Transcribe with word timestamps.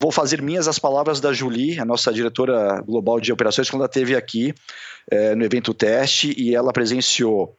vou 0.00 0.10
fazer 0.10 0.40
minhas 0.40 0.66
as 0.66 0.78
palavras 0.78 1.20
da 1.20 1.32
Julie, 1.32 1.78
a 1.78 1.84
nossa 1.84 2.12
diretora 2.12 2.80
global 2.80 3.20
de 3.20 3.32
operações, 3.32 3.68
quando 3.68 3.82
ela 3.82 3.88
esteve 3.88 4.16
aqui 4.16 4.54
é, 5.10 5.34
no 5.34 5.44
evento 5.44 5.74
teste 5.74 6.34
e 6.38 6.54
ela 6.54 6.72
presenciou 6.72 7.56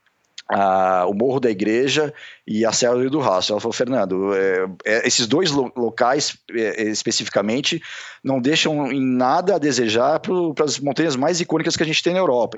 o 1.08 1.14
Morro 1.14 1.40
da 1.40 1.50
Igreja 1.50 2.14
e 2.46 2.66
a 2.66 2.72
Serra 2.72 3.10
do 3.10 3.20
Rastro. 3.20 3.54
Ela 3.54 3.62
falou, 3.62 3.74
Fernando, 3.74 4.34
é, 4.34 4.68
é, 4.86 5.08
esses 5.08 5.26
dois 5.26 5.52
lo 5.52 5.72
locais 5.76 6.38
é, 6.52 6.84
especificamente 6.84 7.82
não 8.24 8.42
deixam 8.42 8.92
em 8.92 9.02
nada 9.02 9.56
a 9.56 9.60
desejar 9.60 10.20
para 10.20 10.66
as 10.66 10.80
montanhas 10.80 11.16
mais 11.16 11.40
icônicas 11.40 11.78
que 11.78 11.84
a 11.84 11.86
gente 11.86 12.04
tem 12.04 12.14
na 12.14 12.20
Europa. 12.20 12.58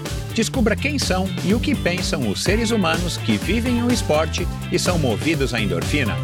Descubra 0.33 0.75
quem 0.75 0.97
são 0.97 1.27
e 1.43 1.53
o 1.53 1.59
que 1.59 1.75
pensam 1.75 2.29
os 2.29 2.41
seres 2.41 2.71
humanos 2.71 3.17
que 3.17 3.37
vivem 3.37 3.83
o 3.83 3.91
esporte 3.91 4.47
e 4.71 4.79
são 4.79 4.97
movidos 4.97 5.53
à 5.53 5.59
endorfina. 5.59 6.15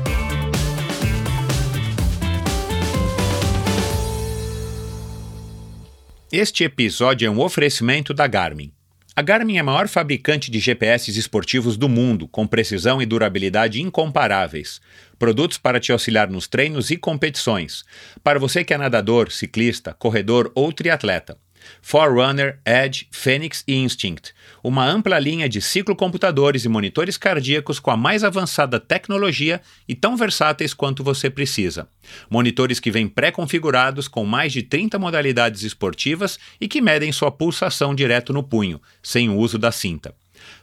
Este 6.32 6.64
episódio 6.64 7.26
é 7.26 7.30
um 7.30 7.40
oferecimento 7.40 8.14
da 8.14 8.28
Garmin. 8.28 8.72
A 9.16 9.22
Garmin 9.22 9.58
é 9.58 9.60
a 9.62 9.64
maior 9.64 9.88
fabricante 9.88 10.52
de 10.52 10.60
GPS 10.60 11.10
esportivos 11.18 11.76
do 11.76 11.90
mundo, 11.90 12.28
com 12.28 12.46
precisão 12.46 13.02
e 13.02 13.06
durabilidade 13.06 13.82
incomparáveis. 13.82 14.80
Produtos 15.18 15.58
para 15.58 15.80
te 15.80 15.92
auxiliar 15.92 16.30
nos 16.30 16.48
treinos 16.48 16.92
e 16.92 16.98
competições. 16.98 17.84
Para 18.24 18.38
você 18.38 18.64
que 18.64 18.74
é 18.74 18.78
nadador, 18.78 19.32
ciclista, 19.32 19.94
corredor 19.94 20.52
ou 20.54 20.72
triatleta. 20.72 21.36
Forerunner, 21.82 22.60
Edge, 22.66 23.08
Phoenix 23.12 23.64
e 23.68 23.76
Instinct. 23.76 24.34
Uma 24.64 24.86
ampla 24.86 25.20
linha 25.20 25.48
de 25.48 25.62
ciclocomputadores 25.62 26.66
e 26.66 26.70
monitores 26.70 27.18
cardíacos 27.18 27.80
com 27.80 27.92
a 27.92 27.98
mais 27.98 28.24
avançada 28.24 28.80
tecnologia 28.80 29.62
e 29.88 29.96
tão 29.96 30.18
versáteis 30.18 30.74
quanto 30.74 31.04
você 31.04 31.30
precisa. 31.30 31.88
Monitores 32.30 32.80
que 32.80 32.92
vêm 32.92 33.08
pré-configurados 33.08 34.08
com 34.08 34.26
mais 34.26 34.52
de 34.54 34.64
30 34.64 34.98
modalidades 35.00 35.64
esportivas 35.64 36.38
e 36.60 36.68
que 36.68 36.82
medem 36.82 37.12
sua 37.12 37.32
pulsação 37.32 37.96
direto 37.96 38.34
no 38.34 38.44
punho, 38.44 38.82
sem 39.02 39.30
o 39.30 39.38
uso 39.38 39.58
da 39.58 39.72
cinta. 39.72 40.14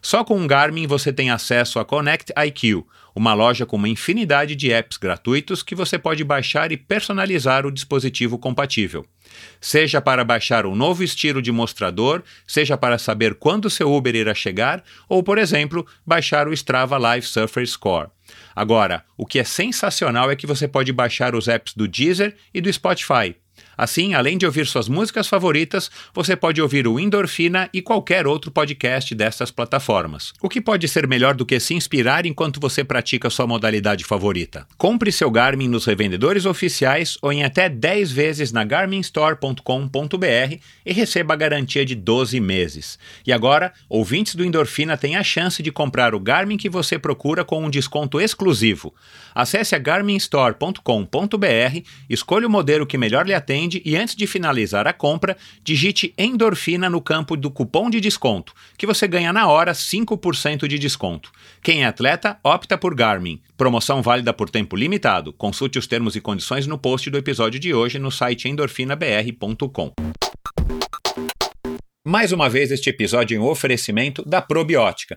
Só 0.01 0.25
com 0.25 0.43
o 0.43 0.47
Garmin 0.47 0.87
você 0.87 1.13
tem 1.13 1.31
acesso 1.31 1.79
a 1.79 1.85
Connect 1.85 2.33
IQ, 2.47 2.87
uma 3.15 3.33
loja 3.33 3.65
com 3.65 3.77
uma 3.77 3.89
infinidade 3.89 4.57
de 4.57 4.73
apps 4.73 4.97
gratuitos 4.97 5.63
que 5.63 5.75
você 5.75 5.99
pode 5.99 6.25
baixar 6.25 6.73
e 6.73 6.77
personalizar 6.77 7.65
o 7.65 7.71
dispositivo 7.71 8.39
compatível. 8.39 9.07
Seja 9.61 10.01
para 10.01 10.25
baixar 10.25 10.67
um 10.67 10.75
novo 10.75 11.03
estilo 11.03 11.41
de 11.41 11.53
mostrador, 11.53 12.23
seja 12.47 12.77
para 12.77 12.99
saber 12.99 13.35
quando 13.35 13.71
seu 13.71 13.93
Uber 13.93 14.15
irá 14.15 14.35
chegar, 14.35 14.83
ou, 15.09 15.23
por 15.23 15.39
exemplo, 15.39 15.87
baixar 16.05 16.49
o 16.49 16.53
Strava 16.53 16.99
Live 16.99 17.27
Surfer 17.27 17.67
Score. 17.67 18.09
Agora, 18.55 19.05
o 19.17 19.27
que 19.27 19.39
é 19.39 19.45
sensacional 19.45 20.31
é 20.31 20.37
que 20.37 20.47
você 20.47 20.67
pode 20.67 20.93
baixar 20.93 21.35
os 21.35 21.49
apps 21.49 21.75
do 21.75 21.87
Deezer 21.87 22.37
e 22.53 22.61
do 22.61 22.73
Spotify. 22.73 23.35
Assim, 23.77 24.15
além 24.15 24.39
de 24.39 24.47
ouvir 24.47 24.67
suas 24.67 24.89
músicas 24.89 25.27
favoritas, 25.27 25.91
você 26.13 26.37
pode 26.37 26.61
ouvir 26.61 26.87
o 26.87 26.99
Endorfina 26.99 27.69
e 27.73 27.83
qualquer 27.83 28.27
outro 28.27 28.51
podcast 28.51 29.15
dessas 29.15 29.51
plataformas. 29.51 30.33
O 30.41 30.49
que 30.49 30.61
pode 30.61 30.87
ser 30.89 31.07
melhor 31.07 31.35
do 31.35 31.47
que 31.47 31.59
se 31.59 31.75
inspirar 31.75 32.27
enquanto 32.27 32.61
você 32.61 32.85
pratica 32.85 33.31
sua 33.31 33.47
modalidade 33.47 34.05
favorita? 34.05 34.67
Compre 34.77 35.11
seu 35.11 35.31
Garmin 35.31 35.69
nos 35.69 35.85
revendedores 35.85 36.47
oficiais 36.47 37.19
ou 37.21 37.33
em 37.33 37.45
até 37.45 37.69
10 37.69 38.13
vezes 38.13 38.53
na 38.53 38.65
garminstore.com.br 38.65 40.57
e 40.87 40.93
receba 40.93 41.35
a 41.35 41.37
garantia 41.37 41.85
de 41.85 41.95
12 41.95 42.41
meses. 42.41 42.99
E 43.27 43.33
agora, 43.33 43.73
ouvintes 43.89 44.35
do 44.35 44.45
Endorfina 44.45 44.97
têm 44.97 45.17
a 45.17 45.25
chance 45.25 45.63
de 45.63 45.73
comprar 45.73 46.15
o 46.15 46.21
Garmin 46.21 46.57
que 46.57 46.69
você 46.69 46.99
procura 46.99 47.45
com 47.45 47.65
um 47.65 47.71
desconto 47.71 48.21
exclusivo. 48.21 48.95
Acesse 49.35 49.75
a 49.75 49.79
garminstore.com.br, 49.79 51.81
escolha 52.09 52.47
o 52.47 52.51
modelo 52.51 52.87
que 52.87 52.99
melhor 52.99 53.27
lhe 53.27 53.35
atende 53.35 53.64
e 53.85 53.97
antes 53.97 54.15
de 54.15 54.27
finalizar 54.27 54.87
a 54.87 54.93
compra, 54.93 55.37
digite 55.63 56.15
endorfina 56.19 56.89
no 56.91 57.01
campo 57.01 57.37
do 57.37 57.51
cupom 57.51 57.89
de 57.89 58.01
desconto, 58.01 58.55
que 58.77 58.87
você 58.87 59.09
ganha 59.09 59.33
na 59.33 59.49
hora 59.49 59.73
5% 59.73 60.67
de 60.67 60.79
desconto. 60.79 61.31
Quem 61.63 61.83
é 61.83 61.87
atleta, 61.87 62.39
opta 62.43 62.77
por 62.77 62.95
Garmin. 62.95 63.41
Promoção 63.57 64.03
válida 64.03 64.33
por 64.33 64.51
tempo 64.51 64.77
limitado. 64.77 65.33
Consulte 65.33 65.79
os 65.79 65.87
termos 65.87 66.17
e 66.17 66.21
condições 66.21 66.67
no 66.67 66.79
post 66.79 67.09
do 67.11 67.19
episódio 67.19 67.59
de 67.59 67.73
hoje 67.73 67.99
no 67.99 68.11
site 68.11 68.49
endorfinabr.com. 68.49 69.93
Mais 72.07 72.33
uma 72.33 72.51
vez, 72.51 72.71
este 72.71 72.91
episódio 72.91 73.41
um 73.41 73.47
oferecimento 73.47 74.23
da 74.29 74.43
Probiótica 74.43 75.17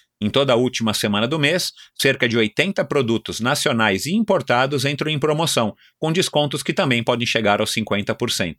em 0.21 0.29
toda 0.29 0.53
a 0.53 0.55
última 0.55 0.93
semana 0.93 1.27
do 1.27 1.39
mês, 1.39 1.73
cerca 1.95 2.29
de 2.29 2.37
80 2.37 2.85
produtos 2.85 3.39
nacionais 3.39 4.05
e 4.05 4.13
importados 4.13 4.85
entram 4.85 5.09
em 5.09 5.17
promoção, 5.17 5.75
com 5.97 6.11
descontos 6.11 6.61
que 6.61 6.73
também 6.73 7.03
podem 7.03 7.25
chegar 7.25 7.59
aos 7.59 7.73
50%. 7.73 8.57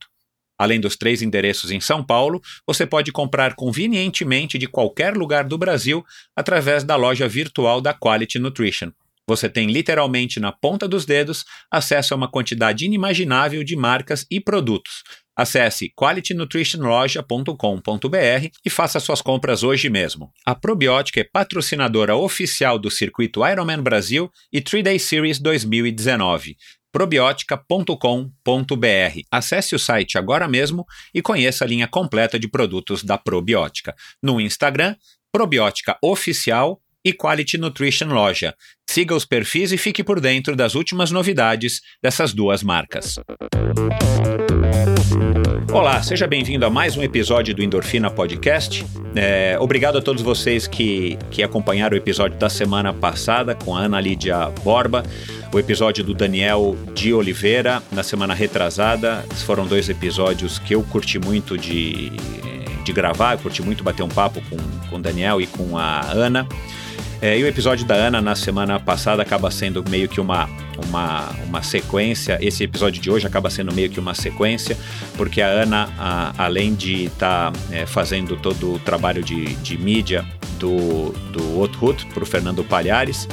Além 0.58 0.80
dos 0.80 0.96
três 0.96 1.22
endereços 1.22 1.70
em 1.70 1.80
São 1.80 2.04
Paulo, 2.04 2.40
você 2.66 2.84
pode 2.84 3.12
comprar 3.12 3.54
convenientemente 3.54 4.58
de 4.58 4.66
qualquer 4.66 5.16
lugar 5.16 5.44
do 5.44 5.56
Brasil 5.56 6.04
através 6.36 6.82
da 6.82 6.96
loja 6.96 7.28
virtual 7.28 7.80
da 7.80 7.94
Quality 7.94 8.38
Nutrition. 8.38 8.90
Você 9.28 9.48
tem 9.48 9.68
literalmente 9.68 10.40
na 10.40 10.50
ponta 10.50 10.88
dos 10.88 11.06
dedos 11.06 11.44
acesso 11.70 12.12
a 12.12 12.16
uma 12.16 12.30
quantidade 12.30 12.84
inimaginável 12.84 13.62
de 13.62 13.76
marcas 13.76 14.26
e 14.30 14.40
produtos, 14.40 15.04
Acesse 15.36 15.92
qualitynutritionloja.com.br 15.96 18.48
e 18.64 18.70
faça 18.70 19.00
suas 19.00 19.22
compras 19.22 19.62
hoje 19.62 19.88
mesmo. 19.88 20.30
A 20.44 20.54
Probiótica 20.54 21.20
é 21.20 21.24
patrocinadora 21.24 22.14
oficial 22.14 22.78
do 22.78 22.90
circuito 22.90 23.40
Ironman 23.46 23.80
Brasil 23.80 24.30
e 24.52 24.60
3 24.60 24.84
Day 24.84 24.98
Series 24.98 25.38
2019. 25.38 26.56
probiotica.com.br. 26.92 29.20
Acesse 29.30 29.74
o 29.74 29.78
site 29.78 30.18
agora 30.18 30.46
mesmo 30.46 30.84
e 31.14 31.22
conheça 31.22 31.64
a 31.64 31.66
linha 31.66 31.88
completa 31.88 32.38
de 32.38 32.46
produtos 32.46 33.02
da 33.02 33.16
Probiótica. 33.16 33.94
No 34.22 34.38
Instagram, 34.38 34.94
Probiótica 35.32 35.96
Oficial 36.02 36.78
e 37.02 37.12
Quality 37.12 37.56
Nutrition 37.56 38.08
Loja. 38.08 38.54
Siga 38.88 39.14
os 39.14 39.24
perfis 39.24 39.72
e 39.72 39.78
fique 39.78 40.04
por 40.04 40.20
dentro 40.20 40.54
das 40.54 40.74
últimas 40.74 41.10
novidades 41.10 41.80
dessas 42.02 42.34
duas 42.34 42.62
marcas. 42.62 43.18
Olá, 45.72 46.02
seja 46.02 46.26
bem-vindo 46.26 46.66
a 46.66 46.70
mais 46.70 46.96
um 46.96 47.02
episódio 47.02 47.54
do 47.54 47.62
Endorfina 47.62 48.10
Podcast. 48.10 48.84
É, 49.14 49.56
obrigado 49.58 49.98
a 49.98 50.02
todos 50.02 50.22
vocês 50.22 50.66
que, 50.66 51.18
que 51.30 51.42
acompanharam 51.42 51.94
o 51.94 51.98
episódio 51.98 52.38
da 52.38 52.48
semana 52.48 52.92
passada 52.92 53.54
com 53.54 53.74
a 53.74 53.80
Ana 53.80 54.00
Lídia 54.00 54.50
Borba, 54.62 55.02
o 55.52 55.58
episódio 55.58 56.04
do 56.04 56.14
Daniel 56.14 56.76
de 56.94 57.12
Oliveira 57.12 57.82
na 57.90 58.02
semana 58.02 58.34
retrasada. 58.34 59.24
Foram 59.46 59.66
dois 59.66 59.88
episódios 59.88 60.58
que 60.58 60.74
eu 60.74 60.82
curti 60.82 61.18
muito 61.18 61.56
de, 61.56 62.10
de 62.84 62.92
gravar, 62.92 63.34
eu 63.34 63.38
curti 63.38 63.62
muito 63.62 63.82
bater 63.82 64.02
um 64.02 64.08
papo 64.08 64.42
com, 64.48 64.56
com 64.88 64.96
o 64.96 65.00
Daniel 65.00 65.40
e 65.40 65.46
com 65.46 65.76
a 65.76 66.00
Ana. 66.10 66.46
É, 67.22 67.38
e 67.38 67.44
o 67.44 67.46
episódio 67.46 67.86
da 67.86 67.94
Ana 67.94 68.20
na 68.20 68.34
semana 68.34 68.80
passada 68.80 69.22
acaba 69.22 69.48
sendo 69.48 69.88
meio 69.88 70.08
que 70.08 70.20
uma, 70.20 70.50
uma, 70.88 71.30
uma 71.46 71.62
sequência. 71.62 72.36
Esse 72.40 72.64
episódio 72.64 73.00
de 73.00 73.08
hoje 73.08 73.24
acaba 73.24 73.48
sendo 73.48 73.72
meio 73.72 73.88
que 73.88 74.00
uma 74.00 74.12
sequência, 74.12 74.76
porque 75.16 75.40
a 75.40 75.46
Ana, 75.46 75.88
a, 75.96 76.34
além 76.36 76.74
de 76.74 77.04
estar 77.04 77.52
tá, 77.52 77.58
é, 77.70 77.86
fazendo 77.86 78.36
todo 78.36 78.74
o 78.74 78.78
trabalho 78.80 79.22
de, 79.22 79.54
de 79.54 79.78
mídia 79.78 80.24
do, 80.58 81.12
do 81.32 81.60
Othut 81.60 82.04
para 82.06 82.24
o 82.24 82.26
Fernando 82.26 82.64
Palhares, 82.64 83.28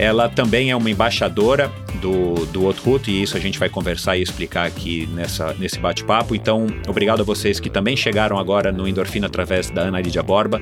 ela 0.00 0.30
também 0.30 0.70
é 0.70 0.76
uma 0.76 0.90
embaixadora 0.90 1.70
do, 2.00 2.46
do 2.46 2.64
Othut 2.64 3.10
e 3.10 3.22
isso 3.22 3.36
a 3.36 3.40
gente 3.40 3.58
vai 3.58 3.68
conversar 3.68 4.16
e 4.16 4.22
explicar 4.22 4.66
aqui 4.66 5.06
nessa, 5.12 5.52
nesse 5.58 5.78
bate-papo. 5.78 6.34
Então, 6.34 6.66
obrigado 6.88 7.20
a 7.20 7.22
vocês 7.22 7.60
que 7.60 7.68
também 7.68 7.94
chegaram 7.94 8.38
agora 8.38 8.72
no 8.72 8.88
Endorfina 8.88 9.26
através 9.26 9.68
da 9.68 9.82
Ana 9.82 10.00
Lídia 10.00 10.22
Borba, 10.22 10.58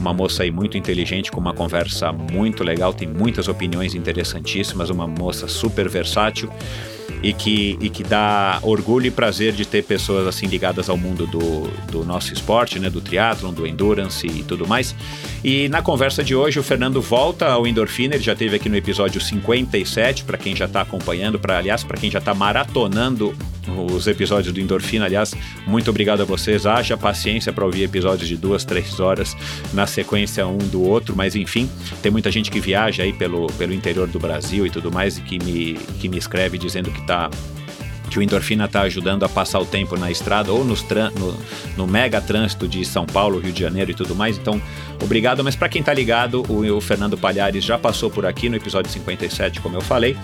uma 0.00 0.14
moça 0.14 0.42
aí 0.42 0.50
muito 0.50 0.78
inteligente, 0.78 1.30
com 1.30 1.38
uma 1.38 1.52
conversa 1.52 2.10
muito 2.12 2.64
legal, 2.64 2.94
tem 2.94 3.06
muitas 3.06 3.46
opiniões 3.46 3.94
interessantíssimas, 3.94 4.88
uma 4.88 5.06
moça 5.06 5.46
super 5.46 5.86
versátil 5.86 6.50
e 7.22 7.32
que, 7.32 7.76
e 7.80 7.90
que 7.90 8.02
dá 8.02 8.58
orgulho 8.62 9.06
e 9.06 9.10
prazer 9.10 9.52
de 9.52 9.64
ter 9.64 9.82
pessoas 9.84 10.26
assim 10.26 10.46
ligadas 10.46 10.88
ao 10.88 10.96
mundo 10.96 11.26
do, 11.26 11.68
do 11.90 12.04
nosso 12.04 12.32
esporte, 12.32 12.78
né, 12.78 12.88
do 12.88 13.00
triatlon, 13.00 13.52
do 13.52 13.66
endurance 13.66 14.26
e 14.26 14.42
tudo 14.42 14.66
mais. 14.66 14.94
E 15.42 15.68
na 15.68 15.82
conversa 15.82 16.22
de 16.22 16.34
hoje 16.34 16.58
o 16.58 16.62
Fernando 16.62 17.00
volta 17.00 17.46
ao 17.46 17.66
Endorfina, 17.66 18.14
ele 18.14 18.24
já 18.24 18.34
teve 18.34 18.56
aqui 18.56 18.68
no 18.68 18.76
episódio 18.76 19.20
57, 19.20 20.24
para 20.24 20.38
quem 20.38 20.54
já 20.54 20.66
está 20.66 20.80
acompanhando, 20.80 21.38
para 21.38 21.58
aliás, 21.58 21.82
para 21.82 21.98
quem 21.98 22.10
já 22.10 22.18
está 22.18 22.34
maratonando 22.34 23.34
os 23.76 24.06
episódios 24.06 24.52
do 24.52 24.60
Endorfina. 24.60 25.04
Aliás, 25.04 25.34
muito 25.66 25.90
obrigado 25.90 26.22
a 26.22 26.24
vocês. 26.24 26.66
Haja 26.66 26.96
paciência 26.96 27.52
para 27.52 27.64
ouvir 27.64 27.84
episódios 27.84 28.28
de 28.28 28.36
duas, 28.36 28.64
três 28.64 29.00
horas 29.00 29.36
na 29.72 29.86
sequência 29.86 30.46
um 30.46 30.58
do 30.58 30.82
outro, 30.82 31.14
mas 31.16 31.34
enfim, 31.34 31.68
tem 32.02 32.10
muita 32.10 32.30
gente 32.30 32.50
que 32.50 32.60
viaja 32.60 33.02
aí 33.02 33.12
pelo, 33.12 33.46
pelo 33.54 33.72
interior 33.72 34.08
do 34.08 34.18
Brasil 34.18 34.66
e 34.66 34.70
tudo 34.70 34.90
mais 34.90 35.18
e 35.18 35.22
que 35.22 35.38
me, 35.38 35.74
que 36.00 36.08
me 36.08 36.18
escreve 36.18 36.58
dizendo 36.58 36.90
que 36.90 37.00
está 37.00 37.30
que 38.08 38.18
o 38.18 38.22
endorfina 38.22 38.64
está 38.64 38.82
ajudando 38.82 39.24
a 39.24 39.28
passar 39.28 39.60
o 39.60 39.66
tempo 39.66 39.96
na 39.96 40.10
estrada 40.10 40.52
ou 40.52 40.64
nos 40.64 40.84
no, 41.18 41.38
no, 41.76 41.86
mega 41.86 42.20
trânsito 42.20 42.66
de 42.66 42.84
São 42.84 43.04
Paulo, 43.06 43.38
Rio 43.38 43.52
de 43.52 43.60
Janeiro 43.60 43.90
e 43.90 43.94
tudo 43.94 44.14
mais. 44.14 44.38
Então, 44.38 44.60
obrigado. 45.02 45.44
Mas 45.44 45.54
para 45.54 45.68
quem 45.68 45.80
está 45.80 45.92
ligado, 45.92 46.44
o, 46.48 46.64
o 46.76 46.80
Fernando 46.80 47.16
Palhares 47.16 47.64
já 47.64 47.78
passou 47.78 48.10
por 48.10 48.26
aqui 48.26 48.48
no 48.48 48.56
episódio 48.56 48.90
57, 48.90 49.60
como 49.60 49.76
eu 49.76 49.80
falei 49.80 50.16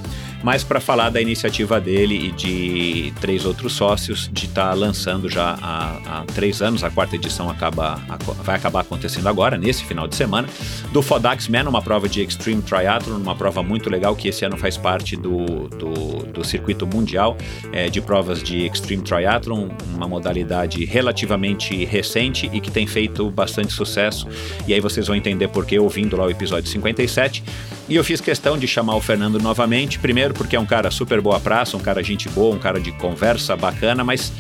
mas 0.45 0.63
para 0.63 0.79
falar 0.79 1.09
da 1.09 1.23
iniciativa 1.23 1.81
dele 1.81 2.27
e 2.27 2.31
de 2.31 3.15
três 3.19 3.47
outros 3.47 3.73
sócios 3.73 4.29
de 4.31 4.45
estar 4.45 4.69
tá 4.69 4.75
lançando 4.75 5.27
já 5.27 5.57
há, 5.61 5.97
há, 6.05 6.25
três 6.35 6.61
anos, 6.61 6.85
a 6.85 6.91
quarta 6.91 7.17
edição 7.17 7.49
acaba, 7.49 7.99
vai 8.43 8.55
acabar 8.55 8.81
acontecendo 8.81 9.27
agora, 9.27 9.57
nesse 9.57 9.83
final 9.85 10.07
de 10.07 10.15
semana, 10.15 10.47
do 10.93 11.01
Fodax 11.01 11.49
Man, 11.49 11.67
uma 11.67 11.81
prova 11.81 12.11
de 12.11 12.23
Extreme 12.23 12.61
Triathlon, 12.61 13.17
uma 13.17 13.35
prova 13.35 13.63
muito 13.63 13.89
legal 13.89 14.15
que 14.15 14.29
esse 14.29 14.45
ano 14.45 14.59
faz 14.59 14.77
parte 14.77 15.17
do, 15.17 15.67
do, 15.69 16.27
do 16.27 16.45
circuito 16.45 16.87
mundial 16.87 17.39
é, 17.75 17.91
de 17.91 18.01
provas 18.01 18.41
de 18.41 18.65
Extreme 18.65 19.03
Triathlon, 19.03 19.69
uma 19.97 20.07
modalidade 20.07 20.85
relativamente 20.85 21.85
recente 21.85 22.49
e 22.53 22.61
que 22.61 22.71
tem 22.71 22.87
feito 22.87 23.29
bastante 23.29 23.73
sucesso, 23.73 24.29
e 24.69 24.73
aí 24.73 24.81
vocês 24.81 25.09
vão 25.09 25.17
entender 25.17 25.49
por 25.49 25.67
que 25.67 25.77
ouvindo 25.77 26.17
lá 26.17 26.25
o 26.25 26.31
episódio 26.31 26.71
57. 26.71 27.43
E 27.89 27.97
eu 27.97 28.05
fiz 28.05 28.21
questão 28.21 28.57
de 28.57 28.69
chamar 28.69 28.95
o 28.95 29.01
Fernando 29.01 29.41
novamente, 29.41 29.99
primeiro 29.99 30.33
porque 30.33 30.55
é 30.55 30.61
um 30.61 30.65
cara 30.65 30.89
super 30.93 31.21
boa 31.21 31.41
praça, 31.41 31.77
um 31.77 31.81
cara 31.81 32.01
gente 32.01 32.29
boa, 32.29 32.55
um 32.55 32.61
cara 32.61 32.81
de 32.81 32.93
conversa 32.93 33.57
bacana, 33.57 34.05
mas 34.05 34.33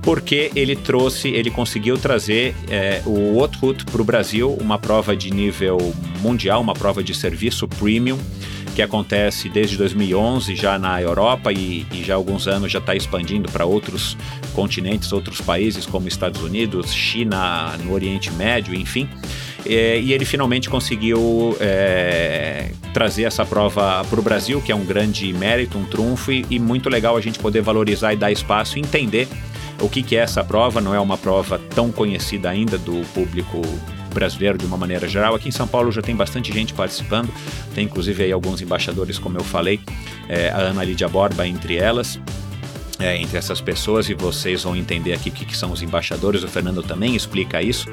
porque 0.00 0.52
ele 0.54 0.76
trouxe, 0.76 1.28
ele 1.30 1.50
conseguiu 1.50 1.98
trazer 1.98 2.54
é, 2.70 3.02
o 3.04 3.38
Othut 3.38 3.84
para 3.84 4.00
o 4.00 4.04
Brasil, 4.04 4.56
uma 4.60 4.78
prova 4.78 5.16
de 5.16 5.32
nível 5.32 5.78
mundial, 6.20 6.60
uma 6.60 6.74
prova 6.74 7.02
de 7.02 7.12
serviço 7.12 7.66
premium, 7.66 8.18
que 8.72 8.82
acontece 8.82 9.48
desde 9.48 9.76
2011 9.76 10.56
já 10.56 10.78
na 10.78 11.00
Europa 11.00 11.52
e, 11.52 11.86
e 11.92 12.02
já 12.02 12.14
há 12.14 12.16
alguns 12.16 12.48
anos 12.48 12.72
já 12.72 12.78
está 12.78 12.94
expandindo 12.94 13.50
para 13.50 13.64
outros 13.64 14.16
continentes, 14.54 15.12
outros 15.12 15.40
países 15.40 15.86
como 15.86 16.08
Estados 16.08 16.42
Unidos, 16.42 16.92
China, 16.92 17.76
no 17.84 17.92
Oriente 17.92 18.30
Médio, 18.32 18.74
enfim. 18.74 19.08
É, 19.64 20.00
e 20.00 20.12
ele 20.12 20.24
finalmente 20.24 20.68
conseguiu 20.68 21.56
é, 21.60 22.72
trazer 22.92 23.24
essa 23.24 23.44
prova 23.44 24.04
para 24.04 24.18
o 24.18 24.22
Brasil, 24.22 24.60
que 24.60 24.72
é 24.72 24.74
um 24.74 24.84
grande 24.84 25.32
mérito, 25.32 25.78
um 25.78 25.84
trunfo, 25.84 26.32
e, 26.32 26.44
e, 26.50 26.58
muito 26.58 26.88
legal 26.88 27.16
a 27.16 27.20
gente 27.20 27.38
poder 27.38 27.60
valorizar 27.60 28.12
e 28.12 28.16
dar 28.16 28.32
espaço 28.32 28.78
e 28.78 28.80
entender 28.80 29.28
o 29.80 29.88
que, 29.88 30.02
que 30.02 30.16
é 30.16 30.20
essa 30.20 30.42
prova. 30.42 30.80
Não 30.80 30.94
é 30.94 31.00
uma 31.00 31.16
prova 31.16 31.58
tão 31.58 31.92
conhecida 31.92 32.50
ainda 32.50 32.76
do 32.76 33.06
público 33.12 33.62
brasileiro 34.12 34.58
de 34.58 34.66
uma 34.66 34.76
maneira 34.76 35.08
geral. 35.08 35.34
Aqui 35.34 35.48
em 35.48 35.52
São 35.52 35.66
Paulo 35.66 35.90
já 35.90 36.02
tem 36.02 36.14
bastante 36.14 36.52
gente 36.52 36.74
participando, 36.74 37.32
tem 37.74 37.84
inclusive 37.84 38.24
aí 38.24 38.32
alguns 38.32 38.60
embaixadores, 38.60 39.18
como 39.18 39.38
eu 39.38 39.44
falei, 39.44 39.80
é, 40.28 40.50
a 40.50 40.58
Ana 40.58 40.84
Lídia 40.84 41.08
Borba 41.08 41.46
entre 41.46 41.76
elas 41.76 42.18
é, 43.02 43.16
entre 43.16 43.36
essas 43.36 43.60
pessoas 43.60 44.08
e 44.08 44.14
vocês 44.14 44.62
vão 44.62 44.76
entender 44.76 45.12
aqui 45.12 45.28
o 45.28 45.32
que, 45.32 45.44
que, 45.44 45.56
são 45.56 45.72
os 45.72 45.82
embaixadores. 45.82 46.44
O 46.44 46.48
Fernando 46.48 46.82
também 46.82 47.16
explica 47.16 47.60
isso. 47.60 47.88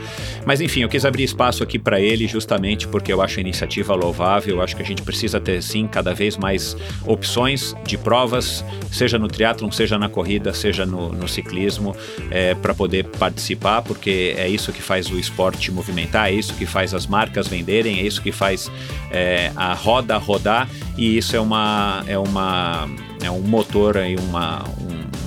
Mas 0.45 0.61
enfim, 0.61 0.81
eu 0.81 0.89
quis 0.89 1.03
abrir 1.03 1.23
espaço 1.23 1.63
aqui 1.63 1.79
para 1.79 1.99
ele 1.99 2.27
justamente 2.27 2.87
porque 2.87 3.11
eu 3.11 3.21
acho 3.21 3.39
a 3.39 3.41
iniciativa 3.41 3.95
louvável. 3.95 4.57
Eu 4.57 4.61
acho 4.61 4.75
que 4.75 4.81
a 4.81 4.85
gente 4.85 5.01
precisa 5.01 5.39
ter 5.39 5.61
sim 5.63 5.87
cada 5.87 6.13
vez 6.13 6.37
mais 6.37 6.77
opções 7.05 7.75
de 7.85 7.97
provas, 7.97 8.63
seja 8.91 9.17
no 9.17 9.27
triatlon, 9.27 9.71
seja 9.71 9.97
na 9.97 10.07
corrida, 10.07 10.53
seja 10.53 10.85
no, 10.85 11.09
no 11.09 11.27
ciclismo, 11.27 11.95
é, 12.29 12.53
para 12.53 12.73
poder 12.73 13.05
participar, 13.05 13.81
porque 13.81 14.35
é 14.37 14.47
isso 14.47 14.71
que 14.71 14.81
faz 14.81 15.09
o 15.09 15.17
esporte 15.17 15.71
movimentar, 15.71 16.29
é 16.29 16.33
isso 16.33 16.53
que 16.53 16.65
faz 16.65 16.93
as 16.93 17.07
marcas 17.07 17.47
venderem, 17.47 17.99
é 17.99 18.03
isso 18.03 18.21
que 18.21 18.31
faz 18.31 18.71
é, 19.11 19.51
a 19.55 19.73
roda 19.73 20.17
rodar 20.17 20.69
e 20.97 21.17
isso 21.17 21.35
é 21.35 21.39
uma 21.39 22.03
é 22.07 22.17
uma 22.17 22.87
é 23.21 23.29
um 23.29 23.41
motor 23.41 23.97
aí 23.97 24.15
uma 24.15 24.63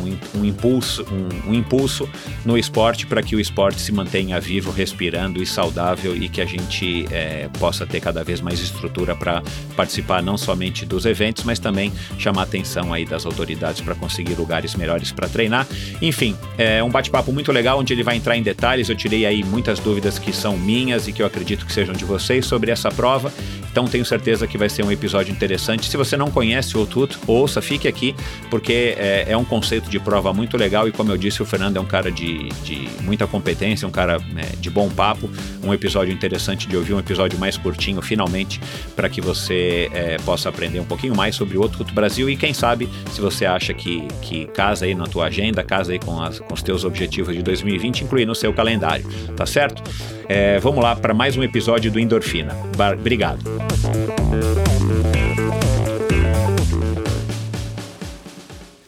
um, 0.02 0.40
um, 0.40 0.44
impulso, 0.44 1.04
um, 1.11 1.50
um, 1.50 1.54
impulso 1.54 2.08
no 2.44 2.58
esporte 2.58 3.06
para 3.06 3.22
que 3.22 3.37
o 3.37 3.40
esporte 3.40 3.80
se 3.80 3.92
mantenha 3.92 4.40
vivo, 4.40 4.70
respirando 4.70 5.42
e 5.42 5.46
saudável 5.46 6.16
e 6.16 6.28
que 6.28 6.40
a 6.40 6.46
gente 6.46 7.06
é, 7.11 7.49
possa 7.58 7.87
ter 7.87 8.00
cada 8.00 8.25
vez 8.25 8.40
mais 8.40 8.61
estrutura 8.61 9.14
para 9.14 9.42
participar 9.76 10.22
não 10.22 10.37
somente 10.37 10.84
dos 10.84 11.06
eventos, 11.06 11.44
mas 11.44 11.58
também 11.58 11.92
chamar 12.18 12.42
a 12.42 12.44
atenção 12.44 12.92
aí 12.92 13.04
das 13.04 13.25
autoridades 13.25 13.80
para 13.80 13.94
conseguir 13.94 14.34
lugares 14.34 14.75
melhores 14.75 15.12
para 15.12 15.28
treinar. 15.28 15.66
Enfim, 16.00 16.37
é 16.58 16.82
um 16.82 16.90
bate-papo 16.90 17.32
muito 17.32 17.52
legal 17.52 17.78
onde 17.78 17.92
ele 17.92 18.02
vai 18.02 18.16
entrar 18.16 18.37
em 18.37 18.42
detalhes. 18.42 18.88
Eu 18.88 18.96
tirei 18.96 19.26
aí 19.26 19.44
muitas 19.44 19.78
dúvidas 19.78 20.18
que 20.18 20.32
são 20.32 20.56
minhas 20.56 21.06
e 21.08 21.12
que 21.12 21.22
eu 21.22 21.26
acredito 21.26 21.66
que 21.66 21.72
sejam 21.72 21.94
de 21.94 22.04
vocês 22.04 22.46
sobre 22.46 22.70
essa 22.70 22.90
prova. 22.90 23.32
Então 23.70 23.87
tenho 23.87 24.04
certeza 24.04 24.46
que 24.46 24.58
vai 24.58 24.68
ser 24.68 24.84
um 24.84 24.92
episódio 24.92 25.32
interessante. 25.32 25.88
Se 25.88 25.96
você 25.96 26.16
não 26.16 26.30
conhece 26.30 26.76
o 26.76 26.84
Tuto, 26.84 27.18
ouça, 27.26 27.62
fique 27.62 27.82
aqui, 27.89 28.15
porque 28.51 28.95
é, 28.97 29.27
é 29.29 29.37
um 29.37 29.45
conceito 29.45 29.91
de 29.91 29.99
prova 29.99 30.33
muito 30.33 30.57
legal 30.57 30.89
e 30.89 30.93
como 30.93 31.11
eu 31.11 31.17
disse, 31.17 31.43
o 31.43 31.47
Fernando 31.47 31.77
é 31.77 31.81
um 31.81 31.87
cara 31.87 32.11
de, 32.11 32.49
de 32.65 32.89
muita 33.03 33.27
competência, 33.27 33.87
um 33.87 33.91
cara 33.91 34.19
né, 34.19 34.51
de 34.59 34.71
bom 34.71 34.89
papo, 34.89 35.31
um 35.62 35.73
episódio 35.73 36.12
interessante 36.12 36.69
de 36.69 36.77
ouvir, 36.77 36.95
um 36.95 36.99
episódio 36.99 37.39
mais 37.39 37.57
curtinho, 37.57 38.01
finalmente, 38.03 38.61
para 38.95 39.09
que 39.09 39.21
você 39.21 39.91
é, 39.93 40.17
possa 40.19 40.49
aprender 40.49 40.81
um 40.81 40.85
pouquinho 40.85 41.15
mais 41.15 41.35
sobre 41.35 41.57
o 41.57 41.62
outro 41.62 41.85
Brasil 41.93 42.29
e 42.29 42.37
quem 42.37 42.55
sabe, 42.55 42.89
se 43.11 43.21
você 43.21 43.45
acha 43.45 43.73
que, 43.75 44.07
que 44.21 44.47
casa 44.47 44.85
aí 44.85 44.95
na 44.95 45.07
tua 45.07 45.27
agenda, 45.27 45.62
casa 45.62 45.93
aí 45.93 45.99
com, 45.99 46.21
as, 46.23 46.39
com 46.39 46.55
os 46.55 46.62
teus 46.62 46.85
objetivos 46.85 47.35
de 47.35 47.43
2020, 47.43 48.05
incluir 48.05 48.27
no 48.27 48.35
seu 48.35 48.53
calendário, 48.53 49.05
tá 49.37 49.47
certo? 49.47 49.83
É, 50.29 50.59
vamos 50.61 50.83
lá 50.83 50.95
para 50.97 51.12
mais 51.12 51.37
um 51.37 51.43
episódio 51.43 51.91
do 51.91 51.99
Endorfina. 51.99 52.57
Obrigado. 52.99 53.43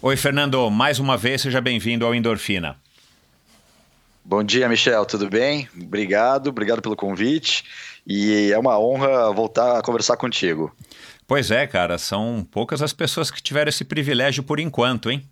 Oi, 0.06 0.18
Fernando, 0.18 0.70
mais 0.70 0.98
uma 0.98 1.16
vez 1.16 1.40
seja 1.40 1.62
bem-vindo 1.62 2.04
ao 2.04 2.14
Endorfina. 2.14 2.76
Bom 4.22 4.44
dia, 4.44 4.68
Michel, 4.68 5.06
tudo 5.06 5.30
bem? 5.30 5.66
Obrigado, 5.74 6.48
obrigado 6.48 6.82
pelo 6.82 6.94
convite 6.94 7.64
e 8.06 8.52
é 8.52 8.58
uma 8.58 8.78
honra 8.78 9.32
voltar 9.32 9.78
a 9.78 9.82
conversar 9.82 10.18
contigo. 10.18 10.70
Pois 11.26 11.50
é, 11.50 11.66
cara, 11.66 11.96
são 11.96 12.46
poucas 12.50 12.82
as 12.82 12.92
pessoas 12.92 13.30
que 13.30 13.42
tiveram 13.42 13.70
esse 13.70 13.82
privilégio 13.82 14.42
por 14.42 14.60
enquanto, 14.60 15.10
hein? 15.10 15.26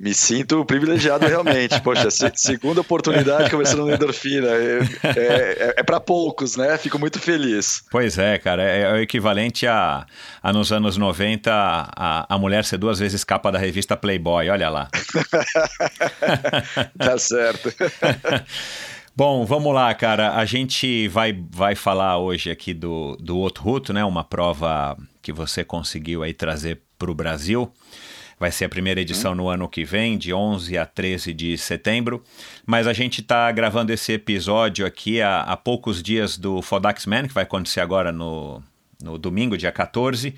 Me 0.00 0.14
sinto 0.14 0.64
privilegiado 0.64 1.26
realmente. 1.26 1.78
Poxa, 1.82 2.10
se, 2.10 2.32
segunda 2.34 2.80
oportunidade 2.80 3.50
começando 3.50 3.80
no 3.80 3.92
endorfina. 3.92 4.48
É, 4.48 4.78
é, 5.04 5.74
é 5.76 5.82
para 5.82 6.00
poucos, 6.00 6.56
né? 6.56 6.78
Fico 6.78 6.98
muito 6.98 7.20
feliz. 7.20 7.84
Pois 7.90 8.16
é, 8.16 8.38
cara. 8.38 8.62
É, 8.62 8.80
é 8.80 8.92
o 8.94 8.96
equivalente 8.96 9.66
a, 9.66 10.06
a 10.42 10.52
nos 10.54 10.72
anos 10.72 10.96
90 10.96 11.52
a, 11.52 12.34
a 12.34 12.38
mulher 12.38 12.64
ser 12.64 12.78
duas 12.78 12.98
vezes 12.98 13.24
capa 13.24 13.52
da 13.52 13.58
revista 13.58 13.94
Playboy. 13.94 14.48
Olha 14.48 14.70
lá. 14.70 14.88
tá 16.96 17.18
certo. 17.18 17.70
Bom, 19.14 19.44
vamos 19.44 19.74
lá, 19.74 19.92
cara. 19.92 20.34
A 20.34 20.46
gente 20.46 21.08
vai, 21.08 21.38
vai 21.50 21.74
falar 21.74 22.16
hoje 22.16 22.50
aqui 22.50 22.72
do, 22.72 23.18
do 23.20 23.36
Outruto, 23.36 23.92
né? 23.92 24.02
Uma 24.02 24.24
prova 24.24 24.96
que 25.20 25.30
você 25.30 25.62
conseguiu 25.62 26.22
aí 26.22 26.32
trazer 26.32 26.80
para 26.98 27.10
o 27.10 27.14
Brasil. 27.14 27.70
Vai 28.40 28.50
ser 28.50 28.64
a 28.64 28.68
primeira 28.70 29.02
edição 29.02 29.34
no 29.34 29.50
ano 29.50 29.68
que 29.68 29.84
vem, 29.84 30.16
de 30.16 30.32
11 30.32 30.78
a 30.78 30.86
13 30.86 31.34
de 31.34 31.58
setembro. 31.58 32.24
Mas 32.64 32.86
a 32.86 32.94
gente 32.94 33.20
está 33.20 33.52
gravando 33.52 33.92
esse 33.92 34.14
episódio 34.14 34.86
aqui 34.86 35.20
há, 35.20 35.42
há 35.42 35.58
poucos 35.58 36.02
dias 36.02 36.38
do 36.38 36.62
Fodax 36.62 37.04
Man, 37.04 37.28
que 37.28 37.34
vai 37.34 37.42
acontecer 37.42 37.80
agora 37.80 38.10
no, 38.10 38.62
no 39.02 39.18
domingo, 39.18 39.58
dia 39.58 39.70
14. 39.70 40.34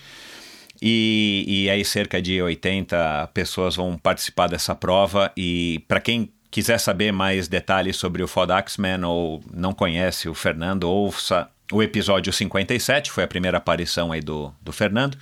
E, 0.82 1.44
e 1.46 1.70
aí 1.70 1.84
cerca 1.84 2.20
de 2.20 2.42
80 2.42 3.30
pessoas 3.32 3.76
vão 3.76 3.96
participar 3.96 4.48
dessa 4.48 4.74
prova. 4.74 5.30
E 5.36 5.84
para 5.86 6.00
quem 6.00 6.28
quiser 6.50 6.78
saber 6.78 7.12
mais 7.12 7.46
detalhes 7.46 7.94
sobre 7.94 8.20
o 8.20 8.26
Fodaxman 8.26 9.04
ou 9.04 9.40
não 9.54 9.72
conhece 9.72 10.28
o 10.28 10.34
Fernando, 10.34 10.90
ouça 10.90 11.48
o 11.70 11.80
episódio 11.80 12.32
57, 12.32 13.12
foi 13.12 13.22
a 13.22 13.28
primeira 13.28 13.58
aparição 13.58 14.10
aí 14.10 14.20
do, 14.20 14.52
do 14.60 14.72
Fernando 14.72 15.16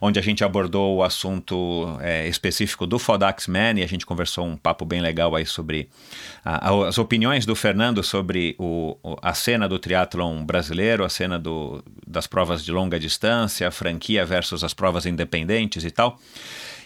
onde 0.00 0.18
a 0.18 0.22
gente 0.22 0.42
abordou 0.42 0.96
o 0.96 1.02
assunto 1.02 1.98
é, 2.00 2.26
específico 2.26 2.86
do 2.86 2.98
Fodax 2.98 3.46
Man 3.46 3.74
e 3.76 3.82
a 3.82 3.86
gente 3.86 4.06
conversou 4.06 4.46
um 4.46 4.56
papo 4.56 4.84
bem 4.84 5.00
legal 5.00 5.34
aí 5.36 5.44
sobre 5.44 5.90
a, 6.44 6.70
a, 6.70 6.88
as 6.88 6.96
opiniões 6.96 7.44
do 7.44 7.54
Fernando 7.54 8.02
sobre 8.02 8.56
o, 8.58 8.96
a 9.20 9.34
cena 9.34 9.68
do 9.68 9.78
triatlon 9.78 10.42
brasileiro, 10.44 11.04
a 11.04 11.08
cena 11.08 11.38
do, 11.38 11.84
das 12.06 12.26
provas 12.26 12.64
de 12.64 12.72
longa 12.72 12.98
distância, 12.98 13.68
a 13.68 13.70
franquia 13.70 14.24
versus 14.24 14.64
as 14.64 14.72
provas 14.72 15.04
independentes 15.04 15.84
e 15.84 15.90
tal. 15.90 16.18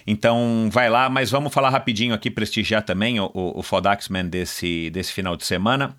Então 0.06 0.68
vai 0.70 0.90
lá, 0.90 1.08
mas 1.08 1.30
vamos 1.30 1.52
falar 1.54 1.70
rapidinho 1.70 2.14
aqui, 2.14 2.30
prestigiar 2.30 2.82
também 2.82 3.20
o, 3.20 3.30
o, 3.32 3.60
o 3.60 4.24
desse, 4.24 4.90
desse 4.90 5.12
final 5.12 5.36
de 5.36 5.46
semana. 5.46 5.96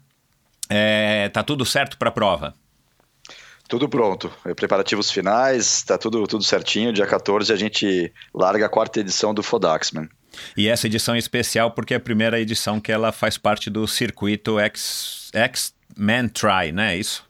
É, 0.69 1.29
tá 1.29 1.43
tudo 1.43 1.65
certo 1.65 1.98
para 1.98 2.10
a 2.10 2.12
prova? 2.12 2.53
Tudo 3.67 3.89
pronto. 3.89 4.31
Preparativos 4.55 5.10
finais, 5.10 5.81
tá 5.84 5.98
tudo, 5.98 6.27
tudo 6.27 6.43
certinho. 6.43 6.93
Dia 6.93 7.07
14 7.07 7.51
a 7.51 7.55
gente 7.55 8.13
larga 8.34 8.67
a 8.67 8.69
quarta 8.69 9.00
edição 9.00 9.34
do 9.34 9.41
Fodaxman. 9.41 10.07
E 10.55 10.67
essa 10.67 10.88
edição 10.88 11.15
é 11.15 11.17
especial 11.17 11.72
porque 11.72 11.93
é 11.93 11.98
a 11.98 12.00
primeira 12.00 12.39
edição 12.39 12.79
que 12.79 12.91
ela 12.91 13.12
faz 13.12 13.38
parte 13.38 13.69
do 13.69 13.88
circuito 13.88 14.57
X-Man 14.60 16.27
Try, 16.27 16.72
né? 16.72 16.95
É 16.95 16.98
isso? 16.98 17.25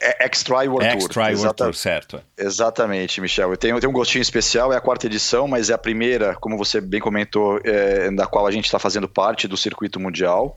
É 0.00 0.24
X-Try 0.24 0.66
World 0.66 0.88
Tour. 0.88 1.02
X-Try 1.02 1.34
World 1.34 1.56
Tour, 1.56 1.74
certo. 1.74 2.22
Exatamente, 2.36 3.20
Michel. 3.20 3.50
Eu 3.50 3.56
tenho, 3.56 3.76
eu 3.76 3.80
tenho 3.80 3.90
um 3.90 3.94
gostinho 3.94 4.22
especial, 4.22 4.72
é 4.72 4.76
a 4.76 4.80
quarta 4.80 5.06
edição, 5.06 5.46
mas 5.46 5.68
é 5.68 5.74
a 5.74 5.78
primeira, 5.78 6.34
como 6.36 6.56
você 6.56 6.80
bem 6.80 7.00
comentou, 7.00 7.60
é, 7.62 8.10
da 8.10 8.26
qual 8.26 8.46
a 8.46 8.50
gente 8.50 8.64
está 8.64 8.78
fazendo 8.78 9.06
parte 9.06 9.46
do 9.46 9.58
circuito 9.58 10.00
mundial. 10.00 10.56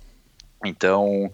Então, 0.66 1.30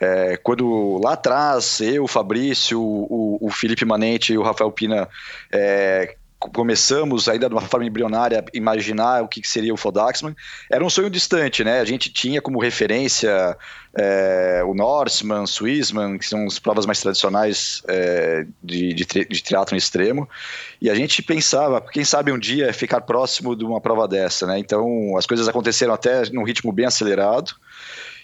é, 0.00 0.36
quando 0.36 1.00
lá 1.02 1.14
atrás, 1.14 1.80
eu, 1.80 2.06
Fabrício, 2.06 2.80
o, 2.80 3.38
o 3.40 3.50
Felipe 3.50 3.84
Manente 3.84 4.32
e 4.32 4.38
o 4.38 4.42
Rafael 4.42 4.70
Pina 4.70 5.08
é, 5.52 6.16
começamos 6.48 7.28
ainda 7.28 7.48
de 7.48 7.54
uma 7.54 7.60
forma 7.60 7.84
embrionária 7.84 8.42
imaginar 8.54 9.22
o 9.22 9.28
que 9.28 9.46
seria 9.46 9.74
o 9.74 9.76
Fodaxman, 9.76 10.34
era 10.70 10.82
um 10.82 10.88
sonho 10.88 11.10
distante, 11.10 11.62
né? 11.62 11.80
A 11.80 11.84
gente 11.84 12.10
tinha 12.10 12.40
como 12.40 12.58
referência 12.58 13.56
é, 13.94 14.62
o 14.64 14.72
Norseman, 14.72 15.46
Swissman, 15.46 16.16
que 16.16 16.26
são 16.26 16.46
as 16.46 16.58
provas 16.58 16.86
mais 16.86 16.98
tradicionais 17.00 17.82
é, 17.86 18.46
de, 18.62 18.94
de, 18.94 19.04
de 19.04 19.42
triatlon 19.42 19.76
extremo, 19.76 20.26
e 20.80 20.88
a 20.88 20.94
gente 20.94 21.22
pensava, 21.22 21.78
quem 21.80 22.04
sabe 22.04 22.32
um 22.32 22.38
dia 22.38 22.72
ficar 22.72 23.02
próximo 23.02 23.54
de 23.54 23.64
uma 23.64 23.80
prova 23.80 24.08
dessa, 24.08 24.46
né? 24.46 24.58
Então 24.58 25.16
as 25.18 25.26
coisas 25.26 25.46
aconteceram 25.46 25.92
até 25.92 26.30
num 26.30 26.42
ritmo 26.42 26.72
bem 26.72 26.86
acelerado, 26.86 27.52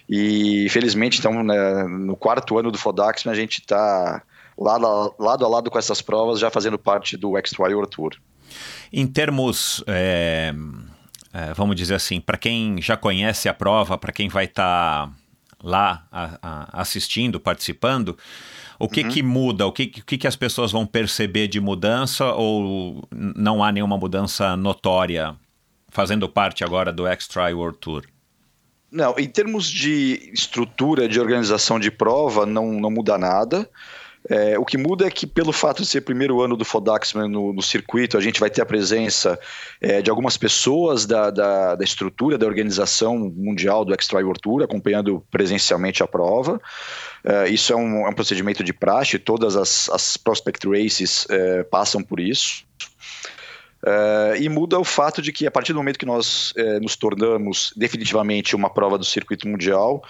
e 0.09 0.69
felizmente, 0.71 1.19
então, 1.19 1.43
né, 1.43 1.85
no 1.85 2.17
quarto 2.17 2.59
ano 2.59 2.71
do 2.71 2.79
Fodax, 2.79 3.27
a 3.27 3.35
gente 3.35 3.61
está 3.61 4.23
lado, 4.57 5.15
lado 5.19 5.45
a 5.45 5.49
lado 5.49 5.71
com 5.71 5.79
essas 5.79 6.01
provas, 6.01 6.39
já 6.39 6.51
fazendo 6.51 6.79
parte 6.79 7.17
do 7.17 7.37
Extra 7.37 7.63
World 7.63 7.91
Tour. 7.91 8.13
Em 8.93 9.07
termos, 9.07 9.83
é, 9.87 10.55
é, 11.33 11.53
vamos 11.55 11.75
dizer 11.75 11.95
assim, 11.95 12.21
para 12.21 12.39
quem 12.39 12.81
já 12.81 12.97
conhece 12.97 13.49
a 13.49 13.55
prova, 13.55 13.99
para 13.99 14.13
quem 14.13 14.29
vai 14.29 14.45
estar 14.45 15.09
tá 15.09 15.13
lá 15.63 16.07
a, 16.13 16.39
a, 16.41 16.81
assistindo, 16.81 17.41
participando, 17.41 18.17
o 18.79 18.89
que, 18.89 19.03
uhum. 19.03 19.09
que 19.09 19.23
muda? 19.23 19.67
O 19.67 19.73
que, 19.73 19.87
que, 19.87 20.19
que 20.19 20.27
as 20.27 20.37
pessoas 20.37 20.71
vão 20.71 20.87
perceber 20.87 21.49
de 21.49 21.61
mudança 21.61 22.27
ou 22.33 23.09
não 23.11 23.65
há 23.65 23.73
nenhuma 23.73 23.97
mudança 23.97 24.57
notória 24.57 25.35
fazendo 25.89 26.29
parte 26.29 26.63
agora 26.63 26.93
do 26.93 27.07
Extra 27.07 27.55
World 27.57 27.79
Tour? 27.79 28.05
Não, 28.97 29.15
em 29.19 29.29
termos 29.29 29.71
de 29.71 30.31
estrutura 30.33 31.07
de 31.07 31.21
organização 31.21 31.79
de 31.79 31.91
prova, 31.91 32.47
não, 32.47 32.73
não 32.73 32.91
muda 32.91 33.19
nada. 33.19 33.69
É, 34.27 34.59
o 34.59 34.65
que 34.65 34.79
muda 34.79 35.07
é 35.07 35.11
que, 35.11 35.27
pelo 35.27 35.53
fato 35.53 35.83
de 35.83 35.89
ser 35.89 36.01
primeiro 36.01 36.41
ano 36.41 36.57
do 36.57 36.65
Fodaxman 36.65 37.29
no, 37.29 37.53
no 37.53 37.61
circuito, 37.61 38.17
a 38.17 38.23
gente 38.23 38.41
vai 38.41 38.49
ter 38.49 38.63
a 38.63 38.67
presença 38.67 39.39
é, 39.83 40.01
de 40.01 40.09
algumas 40.09 40.39
pessoas 40.39 41.05
da, 41.05 41.31
da, 41.31 41.75
da, 41.75 41.85
estrutura 41.85 42.39
da 42.39 42.47
organização 42.47 43.19
mundial 43.19 43.85
do 43.85 43.93
Extra 43.93 44.21
World 44.21 44.41
Tour, 44.41 44.63
acompanhando 44.63 45.23
presencialmente 45.31 46.03
a 46.03 46.07
prova. 46.07 46.59
É, 47.23 47.51
isso 47.51 47.75
é 47.75 47.77
um, 47.77 48.07
é 48.07 48.09
um, 48.09 48.15
procedimento 48.15 48.65
de 48.65 48.73
praxe, 48.73 49.19
todas 49.19 49.57
as, 49.57 49.91
as 49.91 50.17
Prospect 50.17 50.67
Races 50.67 51.27
é, 51.29 51.65
passam 51.65 52.03
por 52.03 52.19
isso. 52.19 52.66
Uh, 53.87 54.35
e 54.41 54.49
muda 54.49 54.81
o 54.81 54.85
fato 54.85 55.23
de 55.23 55.33
que, 55.33 55.47
a 55.47 55.51
partir 55.51 55.73
do 55.73 55.79
momento 55.79 55.97
que 55.97 56.05
nós 56.05 56.51
uh, 56.53 56.81
nos 56.83 56.97
tornamos 56.97 57.73
definitivamente 57.77 58.57
uma 58.57 58.69
prova 58.69 58.99
do 58.99 59.05
circuito 59.05 59.47
mundial, 59.47 60.03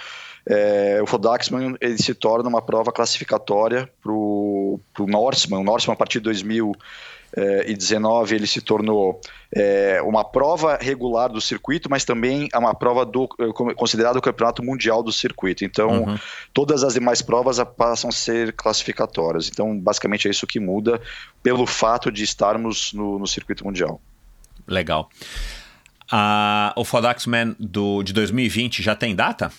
uh, 0.48 1.02
o 1.02 1.06
Fodaxman 1.06 1.76
ele 1.78 1.98
se 1.98 2.14
torna 2.14 2.48
uma 2.48 2.62
prova 2.62 2.90
classificatória 2.90 3.86
para 4.02 4.12
o 4.12 4.80
Norseman. 5.00 5.58
O 5.58 5.62
Norseman, 5.62 5.92
a 5.92 5.96
partir 5.96 6.20
de 6.20 6.24
2000 6.24 6.74
e 7.66 7.74
19 7.74 8.34
ele 8.34 8.46
se 8.46 8.60
tornou 8.60 9.20
é, 9.54 10.00
uma 10.02 10.24
prova 10.24 10.78
regular 10.80 11.28
do 11.28 11.40
circuito, 11.40 11.88
mas 11.90 12.04
também 12.04 12.48
é 12.52 12.58
uma 12.58 12.74
prova 12.74 13.04
do 13.04 13.28
eh, 13.38 13.74
considerado 13.74 14.16
o 14.16 14.22
campeonato 14.22 14.62
mundial 14.62 15.02
do 15.02 15.12
circuito. 15.12 15.64
Então, 15.64 16.04
uhum. 16.04 16.18
todas 16.54 16.82
as 16.82 16.94
demais 16.94 17.20
provas 17.20 17.58
passam 17.76 18.08
a 18.08 18.12
ser 18.12 18.52
classificatórias. 18.52 19.48
Então, 19.48 19.78
basicamente 19.78 20.26
é 20.26 20.30
isso 20.30 20.46
que 20.46 20.58
muda 20.58 21.00
pelo 21.42 21.66
fato 21.66 22.10
de 22.10 22.24
estarmos 22.24 22.92
no, 22.92 23.18
no 23.18 23.26
circuito 23.26 23.64
mundial. 23.64 24.00
Legal. 24.66 25.10
Uh, 26.12 26.72
o 26.76 26.84
Fodaxman 26.84 27.54
do, 27.58 28.02
de 28.02 28.12
2020 28.12 28.82
já 28.82 28.94
tem 28.94 29.14
data? 29.14 29.52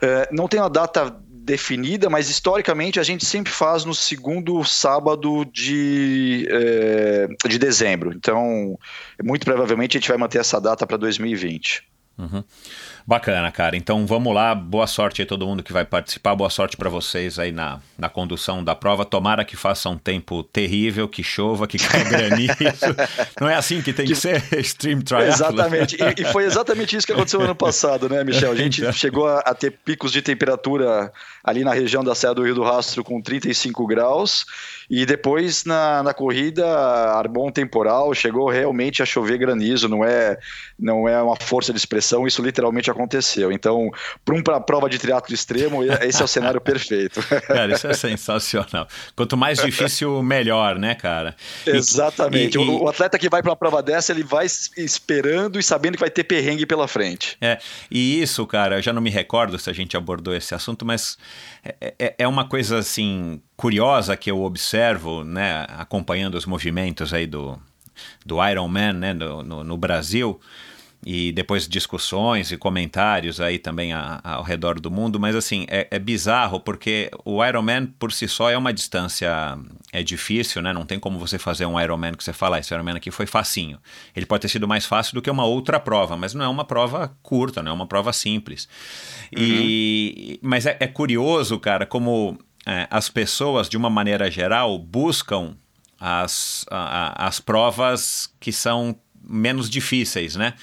É, 0.00 0.28
não 0.30 0.46
tem 0.46 0.60
uma 0.60 0.68
data 0.68 1.16
definida, 1.46 2.10
mas 2.10 2.28
historicamente 2.28 2.98
a 2.98 3.04
gente 3.04 3.24
sempre 3.24 3.52
faz 3.52 3.84
no 3.84 3.94
segundo 3.94 4.64
sábado 4.64 5.44
de, 5.44 6.46
é, 6.50 7.28
de 7.48 7.56
dezembro. 7.56 8.12
Então, 8.12 8.76
muito 9.22 9.46
provavelmente 9.46 9.96
a 9.96 10.00
gente 10.00 10.08
vai 10.08 10.18
manter 10.18 10.38
essa 10.38 10.60
data 10.60 10.84
para 10.84 10.96
2020. 10.96 11.84
Uhum. 12.18 12.42
Bacana, 13.06 13.52
cara. 13.52 13.76
Então 13.76 14.04
vamos 14.04 14.34
lá. 14.34 14.52
Boa 14.52 14.86
sorte 14.88 15.22
aí 15.22 15.26
todo 15.26 15.46
mundo 15.46 15.62
que 15.62 15.72
vai 15.72 15.84
participar. 15.84 16.34
Boa 16.34 16.50
sorte 16.50 16.76
para 16.76 16.90
vocês 16.90 17.38
aí 17.38 17.52
na, 17.52 17.78
na 17.96 18.08
condução 18.08 18.64
da 18.64 18.74
prova. 18.74 19.04
Tomara 19.04 19.44
que 19.44 19.54
faça 19.54 19.88
um 19.88 19.96
tempo 19.96 20.42
terrível, 20.42 21.06
que 21.06 21.22
chova, 21.22 21.68
que 21.68 21.78
caia 21.78 22.02
granizo. 22.08 22.54
Não 23.40 23.48
é 23.48 23.54
assim 23.54 23.80
que 23.80 23.92
tem 23.92 24.06
que, 24.06 24.14
que 24.14 24.18
ser 24.18 24.42
Extreme 24.58 25.04
Triathlon. 25.04 25.28
Exatamente. 25.28 25.96
E, 25.96 26.22
e, 26.22 26.24
foi 26.32 26.44
exatamente 26.46 26.96
isso 26.96 27.06
que 27.06 27.12
aconteceu 27.12 27.40
ano 27.40 27.54
passado, 27.54 28.08
né, 28.08 28.24
Michel? 28.24 28.50
A 28.50 28.56
gente 28.56 28.80
então. 28.80 28.92
chegou 28.92 29.28
a, 29.28 29.38
a, 29.38 29.54
ter 29.54 29.70
picos 29.70 30.10
de 30.10 30.20
temperatura 30.20 31.12
ali 31.46 31.62
na 31.62 31.72
região 31.72 32.02
da 32.02 32.12
Serra 32.12 32.34
do 32.34 32.42
Rio 32.42 32.56
do 32.56 32.64
Rastro 32.64 33.04
com 33.04 33.22
35 33.22 33.86
graus 33.86 34.44
e 34.88 35.04
depois 35.04 35.64
na, 35.64 36.02
na 36.02 36.14
corrida 36.14 36.66
armou 36.66 37.48
um 37.48 37.52
temporal, 37.52 38.14
chegou 38.14 38.48
realmente 38.48 39.02
a 39.02 39.06
chover 39.06 39.38
granizo. 39.38 39.88
Não 39.88 40.04
é, 40.04 40.38
não 40.78 41.08
é 41.08 41.20
uma 41.20 41.36
força 41.36 41.72
de 41.72 41.78
expressão. 41.78 42.26
Isso 42.26 42.42
literalmente 42.42 42.90
aconteceu. 42.90 43.50
Então, 43.50 43.90
para 44.24 44.34
uma 44.34 44.60
prova 44.60 44.88
de 44.88 44.98
triatlo 44.98 45.34
extremo, 45.34 45.82
esse 45.84 46.22
é 46.22 46.24
o 46.24 46.28
cenário 46.28 46.60
perfeito. 46.60 47.20
Cara, 47.46 47.74
isso 47.74 47.86
é 47.86 47.94
sensacional. 47.94 48.86
Quanto 49.14 49.36
mais 49.36 49.58
difícil, 49.58 50.22
melhor, 50.22 50.78
né, 50.78 50.94
cara? 50.94 51.36
Exatamente. 51.66 52.58
E, 52.58 52.60
e, 52.60 52.68
o 52.68 52.88
atleta 52.88 53.18
que 53.18 53.28
vai 53.28 53.42
para 53.42 53.50
uma 53.50 53.56
prova 53.56 53.82
dessa, 53.82 54.12
ele 54.12 54.22
vai 54.22 54.46
esperando 54.76 55.58
e 55.58 55.62
sabendo 55.62 55.94
que 55.94 56.00
vai 56.00 56.10
ter 56.10 56.24
perrengue 56.24 56.66
pela 56.66 56.86
frente. 56.86 57.36
É, 57.40 57.58
e 57.90 58.20
isso, 58.22 58.46
cara, 58.46 58.78
eu 58.78 58.82
já 58.82 58.92
não 58.92 59.02
me 59.02 59.10
recordo 59.10 59.58
se 59.58 59.68
a 59.68 59.72
gente 59.72 59.96
abordou 59.96 60.34
esse 60.34 60.54
assunto, 60.54 60.84
mas 60.84 61.18
é, 61.64 61.94
é, 61.98 62.14
é 62.18 62.28
uma 62.28 62.48
coisa 62.48 62.78
assim 62.78 63.40
curiosa 63.56 64.16
que 64.16 64.30
eu 64.30 64.42
observo, 64.42 65.24
né, 65.24 65.66
acompanhando 65.70 66.34
os 66.36 66.46
movimentos 66.46 67.12
aí 67.12 67.26
do, 67.26 67.58
do 68.24 68.44
Iron 68.46 68.68
Man, 68.68 68.92
né, 68.94 69.14
no, 69.14 69.42
no, 69.42 69.64
no 69.64 69.76
Brasil 69.76 70.40
e 71.08 71.30
depois 71.30 71.68
discussões 71.68 72.50
e 72.50 72.56
comentários 72.56 73.40
aí 73.40 73.60
também 73.60 73.92
a, 73.92 74.20
a, 74.24 74.34
ao 74.34 74.42
redor 74.42 74.80
do 74.80 74.90
mundo, 74.90 75.20
mas 75.20 75.36
assim, 75.36 75.64
é, 75.68 75.86
é, 75.88 76.00
bizarro 76.00 76.58
porque 76.58 77.08
o 77.24 77.44
Ironman 77.44 77.86
por 77.86 78.12
si 78.12 78.26
só 78.26 78.50
é 78.50 78.58
uma 78.58 78.72
distância, 78.72 79.56
é 79.92 80.02
difícil, 80.02 80.60
né? 80.60 80.72
Não 80.72 80.84
tem 80.84 80.98
como 80.98 81.16
você 81.16 81.38
fazer 81.38 81.64
um 81.64 81.80
Ironman 81.80 82.14
que 82.14 82.24
você 82.24 82.32
fala, 82.32 82.56
ah, 82.56 82.58
esse 82.58 82.74
Ironman 82.74 82.96
aqui 82.96 83.12
foi 83.12 83.24
facinho. 83.24 83.78
Ele 84.16 84.26
pode 84.26 84.42
ter 84.42 84.48
sido 84.48 84.66
mais 84.66 84.84
fácil 84.84 85.14
do 85.14 85.22
que 85.22 85.30
uma 85.30 85.44
outra 85.44 85.78
prova, 85.78 86.16
mas 86.16 86.34
não 86.34 86.44
é 86.44 86.48
uma 86.48 86.64
prova 86.64 87.16
curta, 87.22 87.62
não 87.62 87.70
é 87.70 87.74
uma 87.74 87.86
prova 87.86 88.12
simples. 88.12 88.68
Uhum. 89.32 89.44
E, 89.44 90.40
mas 90.42 90.66
é, 90.66 90.76
é, 90.80 90.88
curioso, 90.88 91.60
cara, 91.60 91.86
como 91.86 92.36
é, 92.66 92.88
as 92.90 93.08
pessoas, 93.08 93.68
de 93.68 93.76
uma 93.76 93.88
maneira 93.88 94.28
geral, 94.28 94.76
buscam 94.76 95.54
as, 96.00 96.66
a, 96.68 97.28
as 97.28 97.38
provas 97.38 98.28
que 98.40 98.50
são 98.50 98.98
menos 99.28 99.70
difíceis, 99.70 100.34
né? 100.34 100.54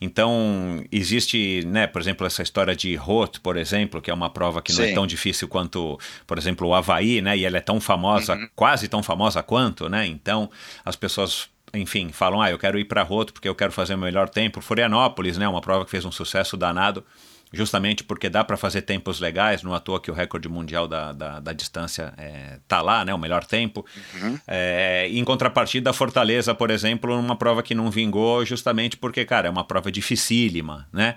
Então, 0.00 0.84
existe, 0.92 1.64
né, 1.66 1.86
por 1.86 2.00
exemplo, 2.00 2.26
essa 2.26 2.42
história 2.42 2.74
de 2.74 2.94
Roth, 2.94 3.38
por 3.42 3.56
exemplo, 3.56 4.00
que 4.00 4.10
é 4.10 4.14
uma 4.14 4.30
prova 4.30 4.62
que 4.62 4.72
não 4.72 4.82
é 4.82 4.86
Sim. 4.86 4.92
é 4.92 4.94
tão 4.94 5.06
difícil 5.06 5.48
quanto, 5.48 5.98
por 6.26 6.38
exemplo, 6.38 6.68
o 6.68 6.74
Havaí, 6.74 7.20
né? 7.20 7.36
E 7.36 7.44
ela 7.44 7.58
é 7.58 7.60
tão 7.60 7.80
famosa, 7.80 8.34
uhum. 8.34 8.48
quase 8.54 8.86
tão 8.86 9.02
famosa 9.02 9.42
quanto, 9.42 9.88
né? 9.88 10.06
Então, 10.06 10.48
as 10.84 10.94
pessoas 10.94 11.48
enfim, 11.74 12.10
falam, 12.12 12.40
ah, 12.40 12.50
eu 12.50 12.58
quero 12.58 12.78
ir 12.78 12.84
para 12.84 13.02
Roto 13.02 13.32
porque 13.32 13.48
eu 13.48 13.54
quero 13.54 13.72
fazer 13.72 13.94
o 13.94 13.98
melhor 13.98 14.28
tempo. 14.28 14.60
Florianópolis, 14.60 15.36
né, 15.36 15.46
uma 15.46 15.60
prova 15.60 15.84
que 15.84 15.90
fez 15.90 16.04
um 16.04 16.10
sucesso 16.10 16.56
danado 16.56 17.04
justamente 17.52 18.04
porque 18.04 18.28
dá 18.28 18.44
para 18.44 18.56
fazer 18.56 18.82
tempos 18.82 19.20
legais, 19.20 19.62
não 19.62 19.74
à 19.74 19.80
toa 19.80 20.00
que 20.00 20.10
o 20.10 20.14
recorde 20.14 20.48
mundial 20.48 20.86
da, 20.86 21.12
da, 21.12 21.40
da 21.40 21.52
distância 21.52 22.12
é, 22.16 22.58
tá 22.66 22.80
lá, 22.82 23.04
né, 23.04 23.14
o 23.14 23.18
melhor 23.18 23.44
tempo. 23.44 23.84
Uhum. 24.14 24.38
É, 24.46 25.08
em 25.10 25.24
contrapartida, 25.24 25.90
a 25.90 25.92
Fortaleza, 25.92 26.54
por 26.54 26.70
exemplo, 26.70 27.16
numa 27.20 27.36
prova 27.36 27.62
que 27.62 27.74
não 27.74 27.90
vingou, 27.90 28.44
justamente 28.44 28.96
porque, 28.96 29.24
cara, 29.24 29.48
é 29.48 29.50
uma 29.50 29.64
prova 29.64 29.90
dificílima, 29.90 30.86
né? 30.92 31.16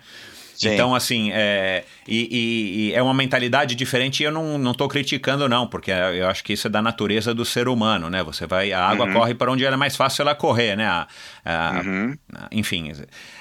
Sim. 0.61 0.75
Então, 0.75 0.93
assim, 0.93 1.31
é, 1.33 1.83
e, 2.07 2.27
e, 2.31 2.89
e, 2.89 2.93
é 2.93 3.01
uma 3.01 3.15
mentalidade 3.15 3.73
diferente 3.73 4.21
e 4.21 4.25
eu 4.25 4.31
não, 4.31 4.59
não 4.59 4.75
tô 4.75 4.87
criticando, 4.87 5.49
não, 5.49 5.65
porque 5.65 5.89
eu 5.89 6.27
acho 6.27 6.43
que 6.43 6.53
isso 6.53 6.67
é 6.67 6.69
da 6.69 6.83
natureza 6.83 7.33
do 7.33 7.43
ser 7.43 7.67
humano, 7.67 8.11
né? 8.11 8.21
Você 8.21 8.45
vai, 8.45 8.71
a 8.71 8.85
água 8.85 9.07
uhum. 9.07 9.13
corre 9.13 9.33
para 9.33 9.51
onde 9.51 9.65
era 9.65 9.75
mais 9.75 9.95
fácil 9.95 10.21
ela 10.21 10.35
correr, 10.35 10.75
né? 10.75 10.85
A, 10.85 11.07
a, 11.43 11.81
uhum. 11.83 12.15
Enfim, 12.51 12.91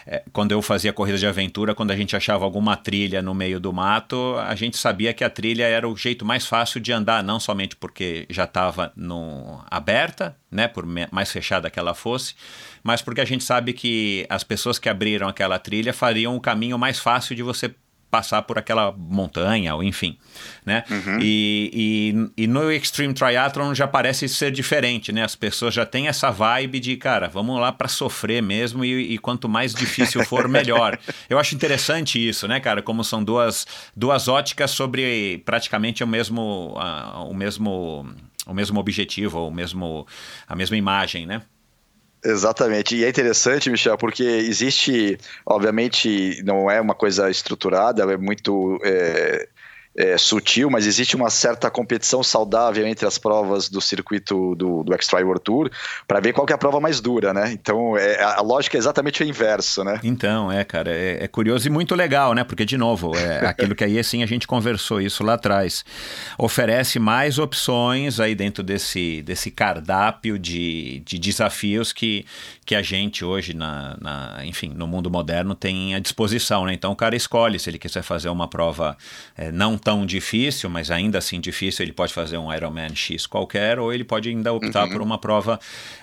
é, 0.06 0.22
quando 0.32 0.52
eu 0.52 0.62
fazia 0.62 0.94
corrida 0.94 1.18
de 1.18 1.26
aventura, 1.26 1.74
quando 1.74 1.90
a 1.90 1.96
gente 1.96 2.16
achava 2.16 2.42
alguma 2.42 2.74
trilha 2.74 3.20
no 3.20 3.34
meio 3.34 3.60
do 3.60 3.70
mato, 3.70 4.36
a 4.38 4.54
gente 4.54 4.78
sabia 4.78 5.12
que 5.12 5.22
a 5.22 5.28
trilha 5.28 5.64
era 5.64 5.86
o 5.86 5.94
jeito 5.94 6.24
mais 6.24 6.46
fácil 6.46 6.80
de 6.80 6.90
andar, 6.90 7.22
não 7.22 7.38
somente 7.38 7.76
porque 7.76 8.24
já 8.30 8.44
estava 8.44 8.94
aberta, 9.70 10.34
né? 10.50 10.66
Por 10.66 10.86
mais 10.86 11.30
fechada 11.30 11.68
que 11.68 11.78
ela 11.78 11.92
fosse 11.92 12.34
mas 12.82 13.02
porque 13.02 13.20
a 13.20 13.24
gente 13.24 13.44
sabe 13.44 13.72
que 13.72 14.26
as 14.28 14.44
pessoas 14.44 14.78
que 14.78 14.88
abriram 14.88 15.28
aquela 15.28 15.58
trilha 15.58 15.92
fariam 15.92 16.36
o 16.36 16.40
caminho 16.40 16.78
mais 16.78 16.98
fácil 16.98 17.34
de 17.34 17.42
você 17.42 17.74
passar 18.10 18.42
por 18.42 18.58
aquela 18.58 18.92
montanha, 18.92 19.74
ou 19.74 19.82
enfim, 19.82 20.18
né? 20.66 20.82
Uhum. 20.90 21.18
E, 21.20 22.32
e, 22.36 22.42
e, 22.44 22.46
no 22.46 22.70
Extreme 22.70 23.14
Triathlon 23.14 23.72
já 23.72 23.86
parece 23.86 24.28
ser 24.28 24.50
diferente, 24.50 25.12
né? 25.12 25.22
As 25.22 25.36
pessoas 25.36 25.72
já 25.72 25.86
têm 25.86 26.08
essa 26.08 26.30
vibe 26.30 26.80
de, 26.80 26.96
cara, 26.96 27.28
vamos 27.28 27.58
lá 27.60 27.70
para 27.70 27.86
sofrer 27.86 28.42
mesmo 28.42 28.84
e, 28.84 29.14
e, 29.14 29.18
quanto 29.18 29.48
mais 29.48 29.72
difícil 29.72 30.24
for, 30.24 30.48
melhor. 30.48 30.98
Eu 31.28 31.38
acho 31.38 31.54
interessante 31.54 32.28
isso, 32.28 32.48
né, 32.48 32.58
cara? 32.58 32.82
Como 32.82 33.04
são 33.04 33.22
duas, 33.22 33.66
duas 33.94 34.26
óticas 34.26 34.72
sobre 34.72 35.38
praticamente 35.44 36.02
o 36.02 36.06
mesmo, 36.06 36.74
uh, 36.76 37.30
o 37.30 37.34
mesmo, 37.34 38.06
o 38.44 38.52
mesmo 38.52 38.80
objetivo, 38.80 39.46
o 39.46 39.50
mesmo, 39.52 40.06
a 40.48 40.56
mesma 40.56 40.76
imagem, 40.76 41.26
né? 41.26 41.42
Exatamente, 42.22 42.94
e 42.96 43.04
é 43.04 43.08
interessante, 43.08 43.70
Michel, 43.70 43.96
porque 43.96 44.22
existe, 44.22 45.16
obviamente, 45.46 46.42
não 46.44 46.70
é 46.70 46.78
uma 46.78 46.94
coisa 46.94 47.30
estruturada, 47.30 48.02
é 48.12 48.16
muito 48.18 48.78
é, 48.84 49.48
é, 49.96 50.16
sutil, 50.16 50.70
mas 50.70 50.86
existe 50.86 51.16
uma 51.16 51.30
certa 51.30 51.70
competição 51.70 52.22
saudável 52.22 52.86
entre 52.86 53.06
as 53.06 53.18
provas 53.18 53.68
do 53.68 53.80
circuito 53.80 54.54
do, 54.54 54.84
do 54.84 54.94
Extra 54.94 55.20
World 55.24 55.42
Tour 55.42 55.70
para 56.06 56.20
ver 56.20 56.32
qual 56.32 56.46
é 56.48 56.52
a 56.52 56.58
prova 56.58 56.78
mais 56.80 57.00
dura, 57.00 57.34
né? 57.34 57.50
Então 57.52 57.96
é, 57.96 58.22
a 58.22 58.40
lógica 58.40 58.76
é 58.76 58.78
exatamente 58.78 59.22
o 59.22 59.26
inverso, 59.26 59.82
né? 59.82 60.00
Então, 60.04 60.50
é, 60.50 60.64
cara, 60.64 60.90
é, 60.90 61.24
é 61.24 61.28
curioso 61.28 61.66
e 61.66 61.70
muito 61.70 61.94
legal, 61.94 62.34
né? 62.34 62.44
Porque, 62.44 62.64
de 62.64 62.76
novo, 62.76 63.16
é 63.16 63.46
aquilo 63.48 63.74
que 63.74 63.82
aí 63.82 63.98
assim 63.98 64.22
a 64.22 64.26
gente 64.26 64.46
conversou 64.46 65.00
isso 65.00 65.24
lá 65.24 65.34
atrás. 65.34 65.84
Oferece 66.38 66.98
mais 66.98 67.38
opções 67.38 68.20
aí 68.20 68.34
dentro 68.34 68.62
desse, 68.62 69.22
desse 69.22 69.50
cardápio 69.50 70.38
de, 70.38 71.02
de 71.04 71.18
desafios 71.18 71.92
que, 71.92 72.24
que 72.64 72.76
a 72.76 72.82
gente 72.82 73.24
hoje, 73.24 73.54
na, 73.54 73.96
na, 74.00 74.40
enfim, 74.44 74.72
no 74.74 74.86
mundo 74.86 75.10
moderno 75.10 75.54
tem 75.54 75.96
à 75.96 75.98
disposição, 75.98 76.64
né? 76.64 76.74
Então 76.74 76.92
o 76.92 76.96
cara 76.96 77.16
escolhe 77.16 77.58
se 77.58 77.68
ele 77.68 77.78
quiser 77.78 78.02
fazer 78.02 78.28
uma 78.28 78.46
prova 78.46 78.96
é, 79.36 79.50
não 79.50 79.79
tão 79.80 80.04
difícil, 80.04 80.68
mas 80.68 80.90
ainda 80.90 81.18
assim 81.18 81.40
difícil, 81.40 81.84
ele 81.84 81.92
pode 81.92 82.12
fazer 82.12 82.38
um 82.38 82.52
Ironman 82.52 82.94
X 82.94 83.26
qualquer, 83.26 83.78
ou 83.78 83.92
ele 83.92 84.04
pode 84.04 84.28
ainda 84.28 84.52
optar 84.52 84.84
uhum. 84.84 84.92
por 84.92 85.02
uma 85.02 85.18
prova 85.18 85.58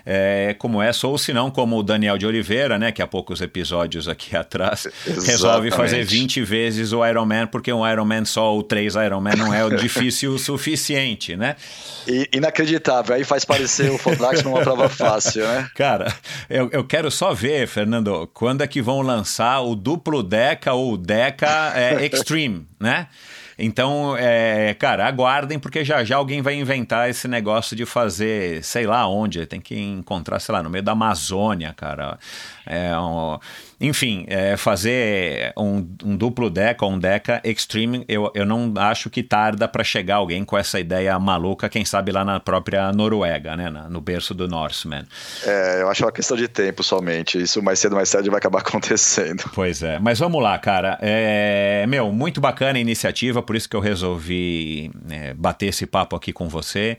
é, 0.05 0.55
como 0.57 0.81
essa, 0.81 1.07
ou 1.07 1.17
se 1.17 1.31
não, 1.33 1.51
como 1.51 1.77
o 1.77 1.83
Daniel 1.83 2.17
de 2.17 2.25
Oliveira, 2.25 2.77
né, 2.77 2.91
que 2.91 3.01
há 3.01 3.07
poucos 3.07 3.41
episódios 3.41 4.07
aqui 4.07 4.35
atrás, 4.37 4.85
Exatamente. 4.85 5.27
resolve 5.27 5.71
fazer 5.71 6.03
20 6.03 6.41
vezes 6.43 6.91
o 6.91 7.05
Ironman, 7.05 7.47
porque 7.47 7.71
um 7.71 7.87
Ironman 7.87 8.25
só 8.25 8.53
ou 8.53 8.63
três 8.63 8.95
Ironman 8.95 9.35
não 9.35 9.53
é 9.53 9.67
difícil 9.77 10.33
o 10.33 10.39
suficiente, 10.39 11.35
né? 11.35 11.55
E, 12.07 12.29
inacreditável, 12.33 13.15
aí 13.15 13.23
faz 13.23 13.45
parecer 13.45 13.91
o 13.91 13.97
Fodax 13.97 14.43
numa 14.43 14.61
prova 14.61 14.89
fácil, 14.89 15.43
né? 15.45 15.69
Cara, 15.75 16.13
eu, 16.49 16.69
eu 16.71 16.83
quero 16.83 17.11
só 17.11 17.33
ver, 17.33 17.67
Fernando, 17.67 18.29
quando 18.33 18.61
é 18.61 18.67
que 18.67 18.81
vão 18.81 19.01
lançar 19.01 19.61
o 19.61 19.75
duplo 19.75 20.23
Deca 20.23 20.73
ou 20.73 20.97
Deca 20.97 21.73
é, 21.75 22.05
Extreme, 22.05 22.65
né? 22.79 23.07
Então, 23.57 24.15
é, 24.17 24.75
cara, 24.75 25.07
aguardem, 25.07 25.57
porque 25.57 25.83
já 25.83 26.03
já 26.03 26.17
alguém 26.17 26.41
vai 26.41 26.55
inventar 26.55 27.09
esse 27.09 27.27
negócio 27.27 27.75
de 27.75 27.85
fazer, 27.85 28.63
sei 28.63 28.85
lá 28.85 29.07
onde, 29.07 29.45
tem 29.45 29.59
que 29.59 29.75
encontrar, 29.75 30.39
sei 30.39 30.53
lá, 30.53 30.61
no 30.61 30.69
meio 30.69 30.83
da 30.83 30.91
Amazônia, 30.91 31.73
cara. 31.75 32.19
É, 32.65 32.97
um, 32.99 33.39
enfim, 33.79 34.25
é, 34.27 34.57
fazer 34.57 35.53
um, 35.55 35.87
um, 36.03 36.17
duplo 36.17 36.49
deca 36.49 36.83
ou 36.83 36.91
um 36.91 36.99
deca 36.99 37.39
extreme, 37.43 38.03
eu, 38.07 38.31
eu 38.33 38.45
não 38.45 38.73
acho 38.77 39.09
que 39.09 39.21
tarda 39.21 39.67
para 39.67 39.83
chegar 39.83 40.15
alguém 40.15 40.43
com 40.43 40.57
essa 40.57 40.79
ideia 40.79 41.17
maluca, 41.19 41.69
quem 41.69 41.85
sabe 41.85 42.11
lá 42.11 42.25
na 42.25 42.39
própria 42.39 42.91
Noruega, 42.91 43.55
né, 43.55 43.69
na, 43.69 43.87
no 43.87 44.01
berço 44.01 44.33
do 44.33 44.47
Norseman. 44.47 45.05
É, 45.45 45.81
eu 45.81 45.89
acho 45.89 46.03
uma 46.03 46.11
questão 46.11 46.35
de 46.35 46.47
tempo 46.47 46.83
somente, 46.83 47.39
isso 47.39 47.61
mais 47.61 47.77
cedo 47.77 47.95
mais 47.95 48.09
tarde 48.09 48.29
vai 48.29 48.39
acabar 48.39 48.59
acontecendo. 48.65 49.43
Pois 49.53 49.83
é, 49.83 49.99
mas 49.99 50.17
vamos 50.17 50.41
lá, 50.41 50.57
cara, 50.57 50.97
é, 50.99 51.85
meu, 51.87 52.11
muito 52.11 52.41
bacana 52.41 52.79
a 52.79 52.81
iniciativa, 52.81 53.43
por 53.43 53.55
isso 53.55 53.69
que 53.69 53.75
eu 53.75 53.81
resolvi 53.81 54.91
é, 55.09 55.35
bater 55.35 55.67
esse 55.67 55.85
papo 55.85 56.15
aqui 56.15 56.33
com 56.33 56.49
você. 56.49 56.97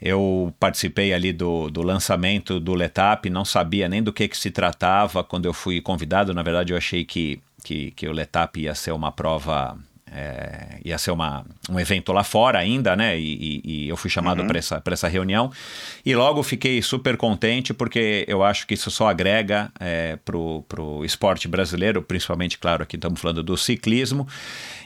Eu 0.00 0.54
participei 0.58 1.12
ali 1.12 1.32
do, 1.32 1.68
do 1.70 1.82
lançamento 1.82 2.58
do 2.58 2.74
Letap, 2.74 3.28
não 3.28 3.44
sabia 3.44 3.88
nem 3.88 4.02
do 4.02 4.12
que, 4.12 4.28
que 4.28 4.36
se 4.36 4.50
tratava 4.50 5.22
quando 5.22 5.44
eu 5.44 5.52
fui 5.52 5.80
convidado. 5.80 6.32
Na 6.32 6.42
verdade, 6.42 6.72
eu 6.72 6.76
achei 6.76 7.04
que, 7.04 7.40
que, 7.62 7.90
que 7.90 8.08
o 8.08 8.12
Letap 8.12 8.58
ia 8.58 8.74
ser 8.74 8.92
uma 8.92 9.12
prova 9.12 9.78
é, 10.12 10.78
ia 10.84 10.98
ser 10.98 11.10
uma, 11.12 11.44
um 11.68 11.78
evento 11.78 12.12
lá 12.12 12.24
fora 12.24 12.58
ainda, 12.58 12.96
né? 12.96 13.18
E, 13.18 13.60
e, 13.64 13.84
e 13.84 13.88
eu 13.88 13.96
fui 13.96 14.10
chamado 14.10 14.40
uhum. 14.42 14.48
para 14.48 14.58
essa, 14.58 14.82
essa 14.84 15.08
reunião. 15.08 15.52
E 16.04 16.14
logo 16.14 16.42
fiquei 16.42 16.82
super 16.82 17.16
contente, 17.16 17.72
porque 17.72 18.24
eu 18.26 18.42
acho 18.42 18.66
que 18.66 18.74
isso 18.74 18.90
só 18.90 19.08
agrega 19.08 19.70
é, 19.78 20.16
para 20.24 20.36
o 20.36 21.04
esporte 21.04 21.46
brasileiro, 21.46 22.02
principalmente, 22.02 22.58
claro, 22.58 22.82
aqui 22.82 22.96
estamos 22.96 23.20
falando 23.20 23.42
do 23.42 23.56
ciclismo. 23.56 24.26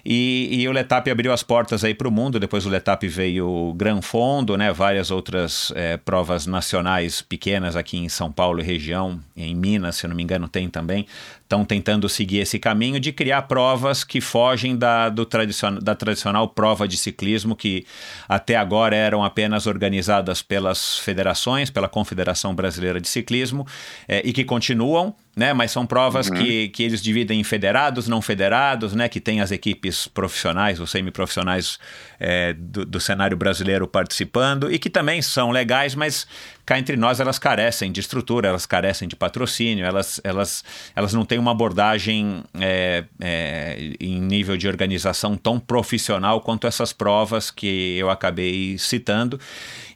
E, 0.05 0.49
e 0.51 0.69
o 0.69 0.73
Letap 0.73 1.11
abriu 1.11 1.33
as 1.33 1.43
portas 1.43 1.83
aí 1.83 1.95
para 1.95 2.07
o 2.07 2.11
mundo. 2.11 2.39
Depois 2.39 2.67
o 2.67 2.69
Letap 2.69 3.07
veio 3.09 3.49
o 3.49 3.73
Gran 3.73 4.03
Fondo, 4.03 4.57
né? 4.59 4.73
Várias 4.73 5.11
outras 5.11 5.73
é, 5.75 5.97
provas 5.97 6.47
nacionais 6.47 7.23
pequenas 7.23 7.77
aqui 7.77 7.97
em 7.97 8.09
São 8.11 8.31
Paulo 8.31 8.61
e 8.61 8.63
região, 8.63 9.19
em 9.35 9.55
Minas, 9.55 9.97
se 9.97 10.05
eu 10.05 10.11
não 10.11 10.17
me 10.17 10.23
engano, 10.23 10.47
tem 10.49 10.69
também. 10.69 11.07
Estão 11.55 11.65
tentando 11.65 12.09
seguir 12.09 12.39
esse 12.39 12.59
caminho 12.59 12.99
de 12.99 13.13
criar 13.13 13.43
provas 13.43 14.03
que 14.03 14.21
fogem 14.21 14.77
da, 14.77 15.09
do 15.09 15.25
tradicion, 15.25 15.79
da 15.79 15.95
tradicional 15.95 16.49
prova 16.49 16.89
de 16.89 16.97
ciclismo, 16.97 17.55
que 17.55 17.87
até 18.29 18.57
agora 18.57 18.97
eram 18.97 19.23
apenas 19.23 19.69
organizadas 19.69 20.43
pelas 20.43 20.99
federações, 20.99 21.71
pela 21.71 21.89
Confederação 21.89 22.57
Brasileira 22.57 23.01
de 23.01 23.07
Ciclismo, 23.07 23.65
é, 24.09 24.21
e 24.25 24.33
que 24.33 24.43
continuam 24.43 25.15
né? 25.37 25.53
Mas 25.53 25.73
são 25.73 25.85
provas 25.85 26.29
uhum. 26.29 26.37
que, 26.37 26.69
que 26.69 26.83
eles 26.83 27.03
dividem 27.03 27.41
em 27.41 27.45
federados, 27.45 28.07
não 28.07 28.23
federados, 28.23 28.95
né? 28.95 29.09
Que 29.09 29.21
tem 29.21 29.41
as 29.41 29.51
equipes 29.51 30.07
profissionais 30.07 30.79
ou 30.79 30.87
semiprofissionais 30.87 31.79
é, 32.21 32.53
do, 32.53 32.85
do 32.85 33.01
cenário 33.01 33.37
brasileiro 33.37 33.87
participando 33.89 34.73
e 34.73 34.79
que 34.79 34.89
também 34.89 35.21
são 35.21 35.51
legais, 35.51 35.95
mas 35.95 36.27
cá 36.65 36.79
entre 36.79 36.97
nós 36.97 37.21
elas 37.21 37.39
carecem 37.39 37.93
de 37.93 38.01
estrutura, 38.01 38.49
elas 38.49 38.67
carecem 38.67 39.07
de 39.07 39.17
patrocínio, 39.17 39.85
elas, 39.85 40.21
elas, 40.25 40.65
elas 40.95 41.13
não 41.13 41.25
têm 41.25 41.39
uma 41.39 41.51
abordagem 41.51 42.43
é, 42.59 43.05
é, 43.21 43.93
em 44.01 44.21
nível 44.21 44.57
de 44.57 44.67
organização 44.67 45.37
tão 45.37 45.61
profissional 45.61 46.41
quanto 46.41 46.67
essas 46.67 46.93
provas 46.93 47.51
que 47.51 47.97
eu 47.99 48.11
acabei 48.11 48.79
citando. 48.79 49.39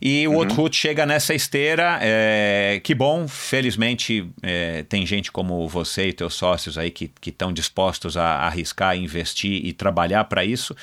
E 0.00 0.28
o 0.28 0.32
uhum. 0.32 0.38
Outroot 0.38 0.76
chega 0.76 1.04
nessa 1.04 1.34
esteira, 1.34 1.98
é, 2.00 2.80
que 2.84 2.94
bom, 2.94 3.26
felizmente 3.26 4.30
é, 4.42 4.84
tem 4.88 5.04
gente 5.04 5.32
como 5.32 5.66
você 5.66 6.08
e 6.08 6.12
teus 6.12 6.34
sócios 6.34 6.78
aí 6.78 6.90
que 6.90 7.10
estão 7.26 7.52
dispostos 7.52 8.16
a, 8.16 8.46
arriscar, 8.46 8.96
investir 8.96 9.64
e 9.64 9.72
trabalhar 9.72 10.24
para 10.24 10.44
isso. 10.44 10.76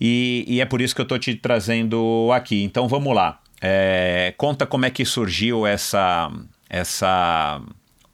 E, 0.00 0.44
e 0.46 0.60
é 0.60 0.64
por 0.64 0.80
isso 0.80 0.94
que 0.94 1.00
eu 1.00 1.04
estou 1.04 1.18
te 1.18 1.34
trazendo 1.34 2.30
aqui. 2.32 2.62
Então 2.62 2.86
vamos 2.86 3.14
lá. 3.14 3.41
É, 3.62 4.34
conta 4.36 4.66
como 4.66 4.84
é 4.84 4.90
que 4.90 5.04
surgiu 5.04 5.64
essa, 5.64 6.28
essa 6.68 7.62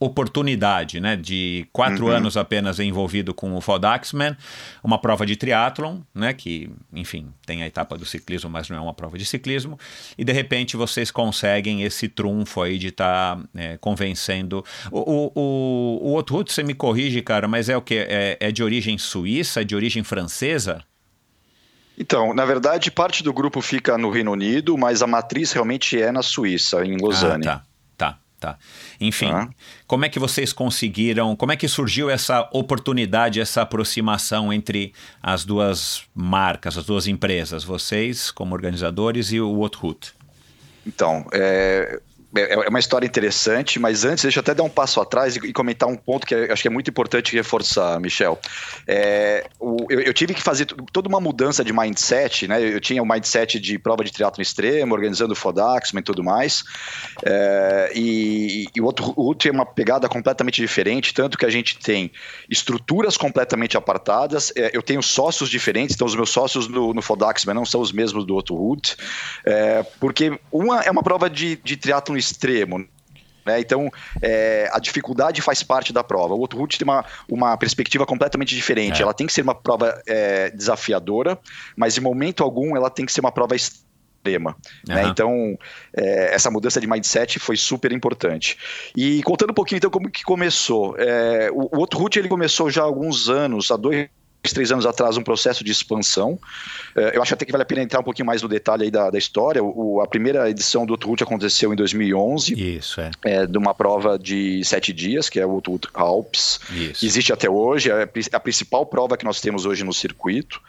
oportunidade, 0.00 1.00
né, 1.00 1.16
de 1.16 1.66
quatro 1.72 2.06
uhum. 2.06 2.12
anos 2.12 2.36
apenas 2.36 2.78
envolvido 2.78 3.34
com 3.34 3.56
o 3.56 3.60
Fodaxman, 3.60 4.36
uma 4.82 4.98
prova 4.98 5.26
de 5.26 5.34
triatlon, 5.34 5.98
né, 6.14 6.32
que, 6.32 6.70
enfim, 6.92 7.32
tem 7.44 7.62
a 7.62 7.66
etapa 7.66 7.98
do 7.98 8.04
ciclismo, 8.04 8.48
mas 8.48 8.68
não 8.68 8.76
é 8.76 8.80
uma 8.80 8.94
prova 8.94 9.18
de 9.18 9.24
ciclismo, 9.24 9.78
e 10.16 10.24
de 10.24 10.32
repente 10.32 10.76
vocês 10.76 11.10
conseguem 11.10 11.82
esse 11.82 12.08
trunfo 12.08 12.62
aí 12.62 12.78
de 12.78 12.88
estar 12.88 13.36
tá, 13.36 13.42
é, 13.56 13.76
convencendo. 13.78 14.64
O, 14.92 15.32
o, 15.34 16.12
o, 16.14 16.18
o 16.18 16.44
você 16.46 16.62
me 16.62 16.74
corrige, 16.74 17.20
cara, 17.20 17.48
mas 17.48 17.68
é 17.68 17.76
o 17.76 17.82
que? 17.82 17.94
É, 17.96 18.36
é 18.38 18.52
de 18.52 18.62
origem 18.62 18.96
suíça, 18.98 19.64
de 19.64 19.74
origem 19.74 20.04
francesa? 20.04 20.84
Então, 21.98 22.32
na 22.32 22.44
verdade, 22.44 22.92
parte 22.92 23.24
do 23.24 23.32
grupo 23.32 23.60
fica 23.60 23.98
no 23.98 24.08
Reino 24.08 24.30
Unido, 24.30 24.78
mas 24.78 25.02
a 25.02 25.06
matriz 25.06 25.50
realmente 25.50 26.00
é 26.00 26.12
na 26.12 26.22
Suíça, 26.22 26.84
em 26.84 26.96
Lausanne. 26.96 27.48
Ah, 27.48 27.62
tá, 27.96 28.12
tá, 28.12 28.18
tá. 28.38 28.58
Enfim, 29.00 29.30
ah. 29.30 29.48
como 29.84 30.04
é 30.04 30.08
que 30.08 30.18
vocês 30.20 30.52
conseguiram, 30.52 31.34
como 31.34 31.50
é 31.50 31.56
que 31.56 31.66
surgiu 31.66 32.08
essa 32.08 32.48
oportunidade, 32.52 33.40
essa 33.40 33.62
aproximação 33.62 34.52
entre 34.52 34.92
as 35.20 35.44
duas 35.44 36.04
marcas, 36.14 36.78
as 36.78 36.86
duas 36.86 37.08
empresas, 37.08 37.64
vocês 37.64 38.30
como 38.30 38.54
organizadores 38.54 39.32
e 39.32 39.40
o 39.40 39.48
Outroot? 39.60 40.14
Então, 40.86 41.26
é, 41.32 42.00
é, 42.34 42.66
é 42.66 42.68
uma 42.68 42.78
história 42.78 43.06
interessante, 43.06 43.78
mas 43.78 44.04
antes 44.04 44.22
deixa 44.22 44.38
eu 44.38 44.42
até 44.42 44.54
dar 44.54 44.62
um 44.62 44.68
passo 44.68 45.00
atrás 45.00 45.36
e, 45.36 45.52
comentar 45.52 45.88
um 45.88 45.96
ponto 45.96 46.26
que 46.26 46.34
acho 46.34 46.62
que 46.62 46.68
é 46.68 46.70
muito 46.70 46.90
importante 46.90 47.34
reforçar, 47.34 47.98
Michel. 48.00 48.38
É, 48.86 49.46
o, 49.58 49.86
eu, 49.88 50.00
eu, 50.00 50.12
tive 50.12 50.34
que 50.34 50.42
fazer 50.42 50.66
toda 50.92 51.08
uma 51.08 51.20
mudança 51.20 51.64
de 51.64 51.72
mindset, 51.72 52.46
né? 52.46 52.62
Eu 52.62 52.80
tinha 52.80 53.02
o 53.02 53.04
um 53.04 53.08
mindset 53.08 53.58
de 53.58 53.78
prova 53.78 54.04
de 54.04 54.12
triatlo 54.12 54.42
extremo, 54.42 54.94
organizando 54.94 55.32
o 55.32 55.36
Fodaxman 55.36 56.00
e 56.00 56.04
tudo 56.04 56.22
mais, 56.22 56.64
é, 57.24 57.92
e, 57.94 58.66
e, 58.74 58.80
o 58.80 58.84
outro, 58.84 59.14
o 59.16 59.34
é 59.44 59.50
uma 59.50 59.64
pegada 59.64 60.08
completamente 60.08 60.60
diferente, 60.60 61.14
tanto 61.14 61.38
que 61.38 61.46
a 61.46 61.50
gente 61.50 61.78
tem 61.78 62.10
estruturas 62.50 63.16
completamente 63.16 63.76
apartadas, 63.76 64.52
é, 64.56 64.70
eu 64.74 64.82
tenho 64.82 65.02
sócios 65.02 65.48
diferentes, 65.48 65.94
então 65.94 66.06
os 66.06 66.14
meus 66.14 66.30
sócios 66.30 66.68
no, 66.68 66.92
no 66.92 67.00
Fodaxman 67.00 67.54
não 67.54 67.64
são 67.64 67.80
os 67.80 67.92
mesmos 67.92 68.26
do 68.26 68.34
outro 68.34 68.54
route, 68.54 68.96
é, 69.46 69.82
porque 70.00 70.38
uma 70.50 70.82
é 70.82 70.90
uma 70.90 71.02
prova 71.02 71.30
de, 71.30 71.56
de 71.56 71.76
triatlo 71.76 72.17
extremo. 72.18 72.86
Né? 73.48 73.60
Então, 73.60 73.90
é, 74.20 74.68
a 74.72 74.78
dificuldade 74.78 75.40
faz 75.40 75.62
parte 75.62 75.92
da 75.92 76.04
prova. 76.04 76.34
O 76.34 76.38
outro 76.38 76.58
route 76.58 76.78
tem 76.78 76.86
uma, 76.86 77.04
uma 77.28 77.56
perspectiva 77.56 78.04
completamente 78.04 78.54
diferente. 78.54 79.00
É. 79.00 79.02
Ela 79.02 79.14
tem 79.14 79.26
que 79.26 79.32
ser 79.32 79.42
uma 79.42 79.54
prova 79.54 80.00
é, 80.06 80.50
desafiadora, 80.50 81.38
mas 81.74 81.96
em 81.96 82.00
momento 82.00 82.44
algum 82.44 82.76
ela 82.76 82.90
tem 82.90 83.06
que 83.06 83.12
ser 83.12 83.20
uma 83.20 83.32
prova 83.32 83.56
extrema. 83.56 84.54
Uhum. 84.86 84.94
Né? 84.94 85.08
Então, 85.08 85.58
é, 85.96 86.34
essa 86.34 86.50
mudança 86.50 86.78
de 86.78 86.86
mindset 86.86 87.38
foi 87.38 87.56
super 87.56 87.90
importante. 87.90 88.58
E 88.94 89.22
contando 89.22 89.50
um 89.50 89.54
pouquinho, 89.54 89.78
então, 89.78 89.90
como 89.90 90.10
que 90.10 90.22
começou. 90.22 90.94
É, 90.98 91.50
o, 91.50 91.76
o 91.76 91.78
outro 91.78 91.98
route 91.98 92.18
ele 92.18 92.28
começou 92.28 92.70
já 92.70 92.82
há 92.82 92.84
alguns 92.84 93.30
anos, 93.30 93.70
há 93.70 93.76
dois 93.76 94.08
três 94.42 94.72
anos 94.72 94.86
atrás 94.86 95.16
um 95.16 95.22
processo 95.22 95.62
de 95.62 95.72
expansão. 95.72 96.38
É, 96.96 97.16
eu 97.16 97.22
acho 97.22 97.34
até 97.34 97.44
que 97.44 97.52
vale 97.52 97.62
a 97.62 97.66
pena 97.66 97.82
entrar 97.82 98.00
um 98.00 98.04
pouquinho 98.04 98.26
mais 98.26 98.42
no 98.42 98.48
detalhe 98.48 98.84
aí 98.84 98.90
da, 98.90 99.10
da 99.10 99.18
história. 99.18 99.62
O, 99.62 100.00
a 100.00 100.06
primeira 100.06 100.48
edição 100.48 100.86
do 100.86 100.92
Outroot 100.92 101.22
aconteceu 101.22 101.72
em 101.72 101.76
2011. 101.76 102.54
Isso, 102.76 103.00
é. 103.00 103.10
é. 103.24 103.46
De 103.46 103.58
uma 103.58 103.74
prova 103.74 104.18
de 104.18 104.62
sete 104.64 104.92
dias, 104.92 105.28
que 105.28 105.38
é 105.38 105.46
o 105.46 105.50
Outroot 105.50 105.88
Alps. 105.94 106.60
Isso. 106.70 107.04
Existe 107.04 107.32
até 107.32 107.48
hoje, 107.48 107.90
é 107.90 108.08
a 108.32 108.40
principal 108.40 108.86
prova 108.86 109.16
que 109.16 109.24
nós 109.24 109.40
temos 109.40 109.66
hoje 109.66 109.84
no 109.84 109.92
circuito. 109.92 110.60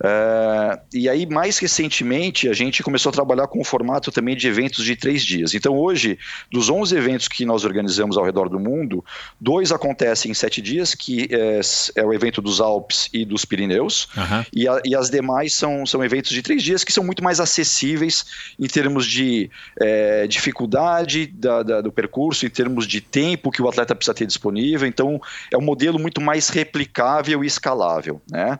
Uh, 0.00 0.78
e 0.92 1.08
aí, 1.08 1.26
mais 1.26 1.58
recentemente, 1.58 2.48
a 2.48 2.52
gente 2.52 2.82
começou 2.82 3.10
a 3.10 3.12
trabalhar 3.12 3.46
com 3.46 3.60
o 3.60 3.64
formato 3.64 4.12
também 4.12 4.36
de 4.36 4.46
eventos 4.46 4.84
de 4.84 4.94
três 4.94 5.24
dias. 5.24 5.54
Então, 5.54 5.76
hoje, 5.76 6.18
dos 6.50 6.68
11 6.68 6.96
eventos 6.96 7.28
que 7.28 7.44
nós 7.44 7.64
organizamos 7.64 8.18
ao 8.18 8.24
redor 8.24 8.48
do 8.48 8.60
mundo, 8.60 9.04
dois 9.40 9.72
acontecem 9.72 10.30
em 10.30 10.34
sete 10.34 10.60
dias, 10.60 10.94
que 10.94 11.28
é, 11.30 11.60
é 11.96 12.04
o 12.04 12.12
evento 12.12 12.42
dos 12.42 12.60
Alpes 12.60 13.08
e 13.12 13.24
dos 13.24 13.44
Pirineus, 13.44 14.08
uhum. 14.16 14.44
e, 14.52 14.68
a, 14.68 14.80
e, 14.84 14.94
as 14.94 15.08
demais 15.08 15.54
são, 15.54 15.86
são 15.86 16.04
eventos 16.04 16.30
de 16.30 16.42
três 16.42 16.62
dias 16.62 16.84
que 16.84 16.92
são 16.92 17.02
muito 17.02 17.24
mais 17.24 17.40
acessíveis 17.40 18.26
em 18.58 18.66
termos 18.66 19.06
de 19.06 19.50
é, 19.80 20.26
dificuldade 20.26 21.26
da, 21.26 21.62
da, 21.62 21.80
do 21.80 21.90
percurso, 21.90 22.44
em 22.44 22.50
termos 22.50 22.86
de 22.86 23.00
tempo 23.00 23.50
que 23.50 23.62
o 23.62 23.68
atleta 23.68 23.94
precisa 23.94 24.14
ter 24.14 24.26
disponível. 24.26 24.86
Então, 24.86 25.20
é 25.50 25.56
um 25.56 25.62
modelo 25.62 25.98
muito 25.98 26.20
mais 26.20 26.48
replicável 26.48 27.42
e 27.42 27.46
escalável. 27.46 28.20
Né? 28.30 28.58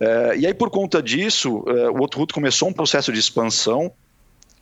É, 0.00 0.36
e 0.36 0.46
aí, 0.46 0.54
por 0.54 0.70
conta 0.70 1.02
disso, 1.02 1.64
é, 1.66 1.88
o 1.90 2.00
Outro 2.00 2.26
começou 2.32 2.68
um 2.68 2.72
processo 2.72 3.12
de 3.12 3.18
expansão 3.18 3.92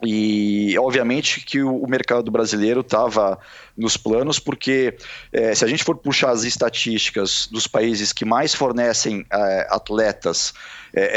e 0.04 0.76
obviamente 0.78 1.44
que 1.44 1.62
o, 1.62 1.86
mercado 1.86 2.28
brasileiro 2.28 2.80
estava 2.80 3.38
nos 3.76 3.96
planos, 3.96 4.40
porque 4.40 4.96
é, 5.32 5.54
se 5.54 5.64
a 5.64 5.68
gente 5.68 5.84
for 5.84 5.96
puxar 5.96 6.30
as 6.30 6.42
estatísticas 6.42 7.48
dos 7.50 7.68
países 7.68 8.12
que 8.12 8.24
mais 8.24 8.52
fornecem 8.52 9.24
atletas 9.70 10.52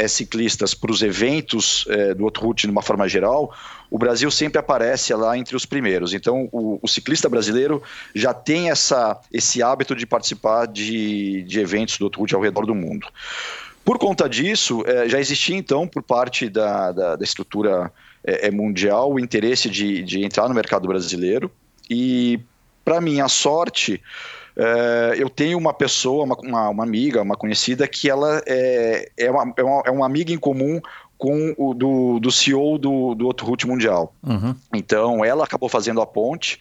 ciclistas 0.08 0.72
para 0.72 0.90
os 0.90 1.02
eventos 1.02 1.86
do 2.16 2.24
Outroute 2.24 2.66
de 2.66 2.70
uma 2.70 2.80
forma 2.80 3.06
geral, 3.06 3.52
o 3.90 3.98
Brasil 3.98 4.30
sempre 4.30 4.58
aparece 4.58 5.12
lá 5.14 5.36
entre 5.36 5.54
os 5.54 5.66
primeiros. 5.66 6.14
Então, 6.14 6.48
o, 6.52 6.78
o, 6.82 6.88
ciclista 6.88 7.28
brasileiro 7.28 7.82
já 8.14 8.32
tem 8.32 8.70
essa, 8.70 9.20
esse 9.32 9.62
hábito 9.62 9.94
de 9.94 10.06
participar 10.06 10.66
de, 10.66 11.42
de 11.42 11.60
eventos 11.60 11.98
do 11.98 12.04
Outroute 12.04 12.34
ao 12.34 12.40
redor 12.40 12.66
do 12.66 12.74
mundo. 12.74 13.06
Por 13.86 13.98
conta 14.00 14.28
disso, 14.28 14.82
é, 14.84 15.08
já 15.08 15.20
existia 15.20 15.56
então, 15.56 15.86
por 15.86 16.02
parte 16.02 16.48
da, 16.48 16.90
da, 16.90 17.14
da 17.14 17.24
estrutura 17.24 17.92
é, 18.24 18.48
é, 18.48 18.50
mundial, 18.50 19.12
o 19.12 19.20
interesse 19.20 19.70
de, 19.70 20.02
de 20.02 20.24
entrar 20.24 20.48
no 20.48 20.54
mercado 20.56 20.88
brasileiro. 20.88 21.48
E, 21.88 22.40
para 22.84 23.00
minha 23.00 23.28
sorte, 23.28 24.02
é, 24.56 25.14
eu 25.16 25.30
tenho 25.30 25.56
uma 25.56 25.72
pessoa, 25.72 26.24
uma, 26.24 26.36
uma, 26.42 26.68
uma, 26.70 26.82
amiga, 26.82 27.22
uma 27.22 27.36
conhecida, 27.36 27.86
que 27.86 28.10
ela 28.10 28.42
é, 28.44 29.08
é, 29.16 29.30
uma, 29.30 29.54
é, 29.56 29.62
uma, 29.62 29.82
é 29.86 29.90
uma 29.92 30.04
amiga 30.04 30.32
em 30.32 30.38
comum 30.38 30.80
com 31.16 31.54
o 31.56 31.72
do, 31.72 32.18
do 32.18 32.32
CEO 32.32 32.78
do, 32.78 33.14
do 33.14 33.24
outro 33.24 33.46
route 33.46 33.68
mundial. 33.68 34.12
Uhum. 34.20 34.52
Então, 34.74 35.24
ela 35.24 35.44
acabou 35.44 35.68
fazendo 35.68 36.00
a 36.00 36.06
ponte. 36.06 36.60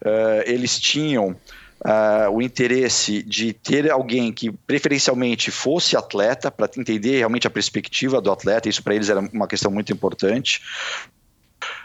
Uh, 0.00 0.42
eles 0.46 0.80
tinham 0.80 1.36
uh, 1.84 2.30
o 2.30 2.40
interesse 2.40 3.22
de 3.22 3.52
ter 3.52 3.90
alguém 3.90 4.32
que 4.32 4.50
preferencialmente 4.50 5.50
fosse 5.50 5.96
atleta, 5.96 6.50
para 6.50 6.70
entender 6.76 7.18
realmente 7.18 7.46
a 7.46 7.50
perspectiva 7.50 8.20
do 8.20 8.30
atleta, 8.30 8.68
isso 8.68 8.82
para 8.82 8.94
eles 8.94 9.08
era 9.08 9.20
uma 9.20 9.48
questão 9.48 9.70
muito 9.70 9.92
importante. 9.92 10.60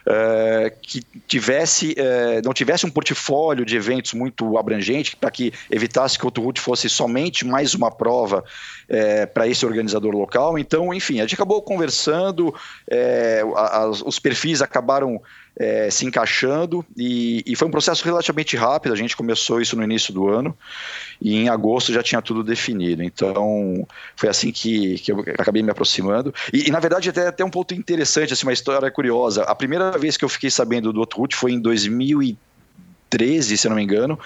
Uh, 0.08 0.72
que 0.82 1.04
tivesse, 1.28 1.92
uh, 1.92 2.42
não 2.44 2.54
tivesse 2.54 2.86
um 2.86 2.90
portfólio 2.90 3.66
de 3.66 3.76
eventos 3.76 4.14
muito 4.14 4.58
abrangente, 4.58 5.16
para 5.16 5.30
que 5.30 5.54
evitasse 5.70 6.18
que 6.18 6.24
o 6.24 6.28
Outroot 6.28 6.60
fosse 6.62 6.90
somente 6.90 7.46
mais 7.46 7.76
uma 7.76 7.92
prova 7.92 8.44
uh, 8.90 9.28
para 9.34 9.48
esse 9.48 9.66
organizador 9.66 10.14
local. 10.14 10.58
Então, 10.58 10.94
enfim, 10.94 11.20
a 11.20 11.24
gente 11.24 11.36
acabou 11.36 11.62
conversando, 11.62 12.54
os 14.06 14.20
perfis 14.20 14.62
acabaram 14.62 15.22
é, 15.60 15.90
se 15.90 16.06
encaixando 16.06 16.86
e, 16.96 17.44
e, 17.46 17.56
foi 17.56 17.68
um 17.68 17.72
processo 17.72 18.06
relativamente 18.06 18.56
rápido. 18.56 18.94
A 18.94 18.96
gente 18.96 19.18
começou 19.18 19.60
isso 19.60 19.76
no 19.76 19.84
início 19.84 20.14
do 20.14 20.28
ano 20.28 20.56
e 21.20 21.36
em 21.36 21.50
agosto 21.50 21.92
já 21.92 22.04
tinha 22.04 22.22
tudo 22.22 22.44
definido. 22.44 23.04
Então 23.04 23.86
foi 24.16 24.30
assim 24.30 24.52
que, 24.52 25.00
que 25.00 25.12
eu 25.12 25.20
acabei 25.20 25.64
me 25.64 25.72
aproximando. 25.72 26.34
E, 26.54 26.68
e 26.68 26.72
na 26.72 26.80
verdade, 26.80 27.10
até, 27.10 27.28
até 27.28 27.44
um 27.44 27.50
ponto 27.50 27.74
interessante, 27.74 28.34
assim, 28.34 28.46
uma 28.46 28.54
história 28.54 28.90
curiosa. 28.92 29.44
A 29.44 29.56
primeira 29.56 29.98
vez 29.98 30.16
que 30.16 30.24
eu 30.24 30.30
fiquei 30.30 30.52
sabendo 30.52 30.94
do 30.94 31.00
Outroot 31.00 31.36
foi 31.36 31.54
em 31.54 31.60
2000 31.60 32.38
2013, 33.10 33.58
se 33.58 33.68
eu 33.68 33.70
não 33.70 33.78
me 33.78 33.84
engano, 33.84 34.20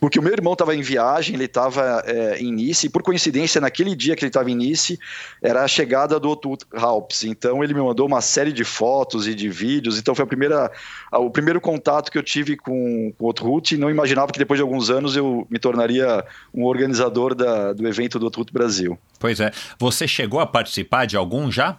porque 0.00 0.18
o 0.18 0.22
meu 0.22 0.32
irmão 0.32 0.52
estava 0.52 0.74
em 0.74 0.80
viagem, 0.80 1.34
ele 1.34 1.44
estava 1.44 2.02
é, 2.06 2.38
em 2.38 2.52
Nice, 2.52 2.86
e 2.86 2.90
por 2.90 3.02
coincidência, 3.02 3.60
naquele 3.60 3.94
dia 3.94 4.14
que 4.16 4.24
ele 4.24 4.30
estava 4.30 4.50
em 4.50 4.54
Nice, 4.54 4.98
era 5.42 5.62
a 5.62 5.68
chegada 5.68 6.18
do 6.18 6.30
Otto 6.30 6.56
Halps. 6.72 7.24
Então 7.24 7.62
ele 7.62 7.74
me 7.74 7.80
mandou 7.80 8.06
uma 8.06 8.20
série 8.20 8.52
de 8.52 8.64
fotos 8.64 9.26
e 9.26 9.34
de 9.34 9.48
vídeos. 9.48 9.98
Então 9.98 10.14
foi 10.14 10.24
a 10.24 10.28
primeira, 10.28 10.70
o 11.12 11.30
primeiro 11.30 11.60
contato 11.60 12.10
que 12.10 12.18
eu 12.18 12.22
tive 12.22 12.56
com, 12.56 13.12
com 13.18 13.24
o 13.24 13.28
Otto 13.28 13.74
e 13.74 13.76
não 13.76 13.90
imaginava 13.90 14.32
que 14.32 14.38
depois 14.38 14.58
de 14.58 14.62
alguns 14.62 14.90
anos 14.90 15.16
eu 15.16 15.46
me 15.50 15.58
tornaria 15.58 16.24
um 16.54 16.64
organizador 16.64 17.34
da, 17.34 17.72
do 17.72 17.86
evento 17.86 18.18
do 18.18 18.26
Otto 18.26 18.52
Brasil. 18.52 18.98
Pois 19.18 19.40
é. 19.40 19.50
Você 19.78 20.06
chegou 20.06 20.40
a 20.40 20.46
participar 20.46 21.06
de 21.06 21.16
algum 21.16 21.50
já? 21.50 21.78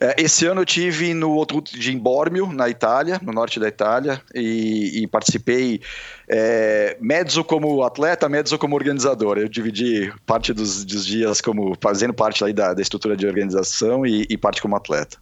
É, 0.00 0.16
esse 0.20 0.44
ano 0.46 0.62
eu 0.62 0.66
tive 0.66 1.14
no 1.14 1.30
outro 1.30 1.60
de 1.60 1.96
Bormio, 1.96 2.52
na 2.52 2.68
Itália, 2.68 3.20
no 3.22 3.32
norte 3.32 3.60
da 3.60 3.68
Itália, 3.68 4.20
e, 4.34 5.02
e 5.02 5.06
participei 5.06 5.80
é, 6.28 6.96
mezzo 7.00 7.44
como 7.44 7.84
atleta, 7.84 8.28
mezzo 8.28 8.58
como 8.58 8.74
organizador. 8.74 9.38
Eu 9.38 9.48
dividi 9.48 10.12
parte 10.26 10.52
dos, 10.52 10.84
dos 10.84 11.06
dias 11.06 11.40
como 11.40 11.76
fazendo 11.80 12.12
parte 12.12 12.52
da, 12.52 12.74
da 12.74 12.82
estrutura 12.82 13.16
de 13.16 13.26
organização 13.26 14.04
e, 14.04 14.26
e 14.28 14.36
parte 14.36 14.60
como 14.60 14.74
atleta. 14.74 15.18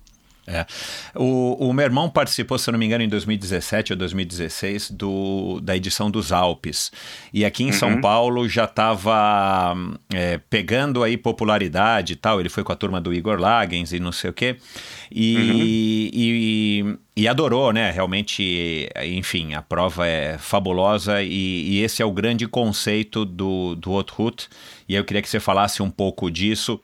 É. 0.51 0.67
O, 1.15 1.69
o 1.69 1.73
meu 1.73 1.85
irmão 1.85 2.11
participou, 2.11 2.59
se 2.59 2.69
eu 2.69 2.73
não 2.73 2.79
me 2.79 2.85
engano, 2.85 3.05
em 3.05 3.09
2017 3.09 3.93
ou 3.93 3.99
2016, 3.99 4.91
do, 4.91 5.61
da 5.63 5.77
edição 5.77 6.11
dos 6.11 6.33
Alpes. 6.33 6.91
E 7.33 7.45
aqui 7.45 7.63
em 7.63 7.67
uhum. 7.67 7.73
São 7.73 8.01
Paulo 8.01 8.49
já 8.49 8.65
estava 8.65 9.75
é, 10.13 10.39
pegando 10.51 11.05
aí 11.05 11.17
popularidade 11.17 12.15
e 12.15 12.17
tal. 12.17 12.41
Ele 12.41 12.49
foi 12.49 12.65
com 12.65 12.73
a 12.73 12.77
turma 12.77 13.01
do 13.01 13.15
Igor 13.15 13.39
Lagens 13.39 13.93
e 13.93 14.01
não 14.01 14.11
sei 14.11 14.31
o 14.31 14.33
quê. 14.33 14.57
E, 15.11 15.37
uhum. 15.37 15.59
e, 16.13 17.23
e, 17.23 17.29
adorou, 17.29 17.73
né? 17.73 17.93
Realmente, 17.93 18.89
enfim, 19.05 19.55
a 19.55 19.63
prova 19.63 20.07
é 20.07 20.37
fabulosa 20.37 21.23
e, 21.23 21.29
e 21.31 21.83
esse 21.83 22.03
é 22.03 22.05
o 22.05 22.11
grande 22.11 22.49
conceito 22.49 23.25
do, 23.25 23.77
do 23.77 23.93
Outroute. 23.93 24.49
E 24.89 24.97
eu 24.97 25.05
queria 25.05 25.23
que 25.23 25.29
você 25.29 25.39
falasse 25.39 25.81
um 25.81 25.91
pouco 25.91 26.29
disso 26.29 26.81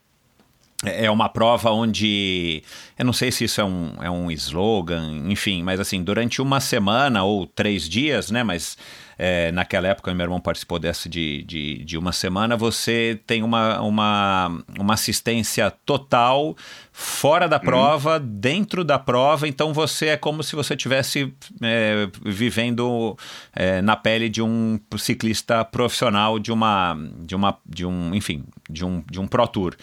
é, 0.85 1.07
é 1.07 1.11
uma 1.11 1.29
prova 1.29 1.71
onde 1.71 2.63
eu 2.99 3.05
não 3.05 3.13
sei 3.13 3.33
se 3.33 3.45
isso 3.45 3.61
é 3.61 3.65
um, 3.65 3.93
é 4.01 4.11
um 4.11 4.31
slogan, 4.31 5.23
enfim, 5.27 5.63
mas 5.63 5.81
assim, 5.81 6.03
durante 6.03 6.43
uma 6.43 6.61
semana 6.61 7.25
ou 7.25 7.47
três 7.47 7.89
dias, 7.89 8.31
né? 8.31 8.43
Mas 8.43 8.77
é, 9.19 9.51
naquela 9.53 9.89
época, 9.89 10.13
meu 10.15 10.25
irmão 10.25 10.41
participou 10.41 10.79
dessa 10.79 11.09
de, 11.09 11.43
de, 11.45 11.85
de, 11.85 11.97
uma 11.97 12.13
semana, 12.13 12.57
você 12.57 13.19
tem 13.27 13.43
uma, 13.43 13.81
uma, 13.81 14.63
uma 14.79 14.95
assistência 14.95 15.71
total 15.71 16.55
fora 16.93 17.49
da 17.49 17.57
uhum. 17.57 17.63
prova, 17.63 18.19
uhum. 18.19 18.27
dentro 18.27 18.85
da 18.85 18.99
prova, 18.99 19.49
então 19.49 19.73
você 19.73 20.09
é 20.09 20.17
como 20.17 20.43
se 20.43 20.55
você 20.55 20.75
estivesse 20.75 21.33
é, 21.63 22.09
vivendo 22.25 23.17
é, 23.55 23.81
na 23.81 23.97
pele 23.97 24.29
de 24.29 24.43
um 24.43 24.79
ciclista 24.99 25.65
profissional 25.65 26.39
de 26.39 26.53
uma, 26.53 26.97
de 27.21 27.35
uma, 27.35 27.59
de 27.65 27.87
um, 27.87 28.15
enfim, 28.15 28.45
de 28.69 28.85
um, 28.85 29.03
de 29.11 29.21
um 29.21 29.27
Pro 29.27 29.47
Tour. 29.49 29.75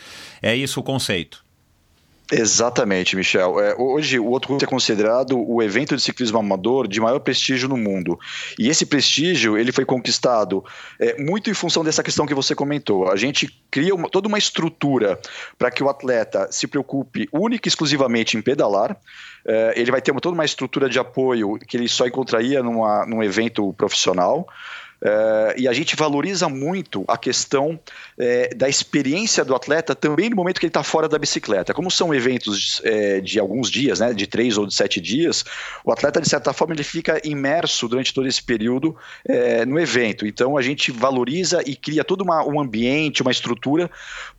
É 0.42 0.56
isso 0.56 0.80
o 0.80 0.84
conceito. 0.84 1.44
Exatamente, 2.36 3.16
Michel. 3.16 3.60
É, 3.60 3.76
hoje 3.78 4.18
o 4.20 4.26
outro 4.26 4.58
é 4.62 4.66
considerado 4.66 5.40
o 5.40 5.62
evento 5.62 5.96
de 5.96 6.02
ciclismo 6.02 6.40
amador 6.40 6.88
de 6.88 7.00
maior 7.00 7.20
prestígio 7.20 7.70
no 7.70 7.78
mundo. 7.78 8.20
E 8.58 8.70
esse 8.70 8.86
prestígio 8.86 9.58
ele 9.58 9.72
foi 9.72 9.86
conquistado 9.86 10.64
é, 11.00 11.22
muito 11.22 11.50
em 11.50 11.54
função 11.54 11.84
dessa 11.84 12.02
questão 12.02 12.26
que 12.26 12.34
você 12.34 12.56
comentou. 12.56 13.12
A 13.12 13.16
gente 13.16 13.48
cria 13.70 13.94
uma, 13.94 14.10
toda 14.10 14.28
uma 14.28 14.38
estrutura 14.38 15.20
para 15.58 15.70
que 15.70 15.84
o 15.84 15.90
atleta 15.90 16.48
se 16.52 16.66
preocupe 16.66 17.30
única 17.32 17.68
e 17.68 17.70
exclusivamente 17.70 18.36
em 18.36 18.42
pedalar. 18.42 18.98
É, 19.46 19.74
ele 19.76 19.92
vai 19.92 20.02
ter 20.02 20.12
uma, 20.12 20.22
toda 20.22 20.34
uma 20.34 20.46
estrutura 20.46 20.90
de 20.90 20.98
apoio 20.98 21.60
que 21.60 21.78
ele 21.78 21.88
só 21.88 22.08
encontraria 22.08 22.64
numa, 22.64 23.06
num 23.06 23.22
evento 23.22 23.74
profissional. 23.74 24.48
Uh, 25.04 25.52
e 25.58 25.68
a 25.68 25.74
gente 25.74 25.98
valoriza 25.98 26.48
muito 26.48 27.04
a 27.10 27.18
questão 27.18 27.72
uh, 27.78 28.56
da 28.56 28.70
experiência 28.70 29.44
do 29.44 29.54
atleta 29.54 29.94
também 29.94 30.30
no 30.30 30.36
momento 30.38 30.62
que 30.62 30.66
ele 30.66 30.70
está 30.70 30.82
fora 30.82 31.10
da 31.10 31.20
bicicleta. 31.20 31.74
Como 31.74 31.92
são 31.92 32.14
eventos 32.14 32.80
uh, 32.80 33.22
de 33.22 33.38
alguns 33.38 33.70
dias, 33.70 34.00
né, 34.00 34.14
de 34.14 34.26
três 34.26 34.58
ou 34.58 34.66
de 34.66 34.74
sete 34.74 35.02
dias, 35.02 35.44
o 35.84 35.92
atleta, 35.92 36.22
de 36.22 36.30
certa 36.30 36.54
forma, 36.54 36.74
ele 36.74 36.84
fica 36.84 37.20
imerso 37.28 37.90
durante 37.90 38.14
todo 38.14 38.28
esse 38.28 38.42
período 38.42 38.96
no 39.68 39.80
evento. 39.80 40.26
Então, 40.26 40.58
a 40.58 40.62
gente 40.62 40.92
valoriza 40.92 41.62
e 41.66 41.76
cria 41.76 42.04
todo 42.04 42.22
uma, 42.22 42.46
um 42.46 42.60
ambiente, 42.60 43.22
uma 43.22 43.32
estrutura 43.32 43.90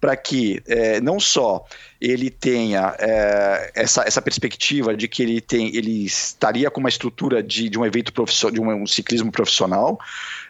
para 0.00 0.16
que 0.16 0.62
não 1.02 1.18
só 1.20 1.64
ele 2.04 2.30
tenha 2.30 2.94
é, 2.98 3.72
essa, 3.74 4.02
essa 4.02 4.20
perspectiva 4.20 4.96
de 4.96 5.08
que 5.08 5.22
ele 5.22 5.40
tem 5.40 5.74
ele 5.74 6.04
estaria 6.04 6.70
com 6.70 6.80
uma 6.80 6.88
estrutura 6.88 7.42
de, 7.42 7.68
de 7.68 7.78
um 7.78 7.84
evento 7.84 8.12
profissional, 8.12 8.54
de 8.54 8.60
um, 8.60 8.82
um 8.82 8.86
ciclismo 8.86 9.32
profissional, 9.32 9.98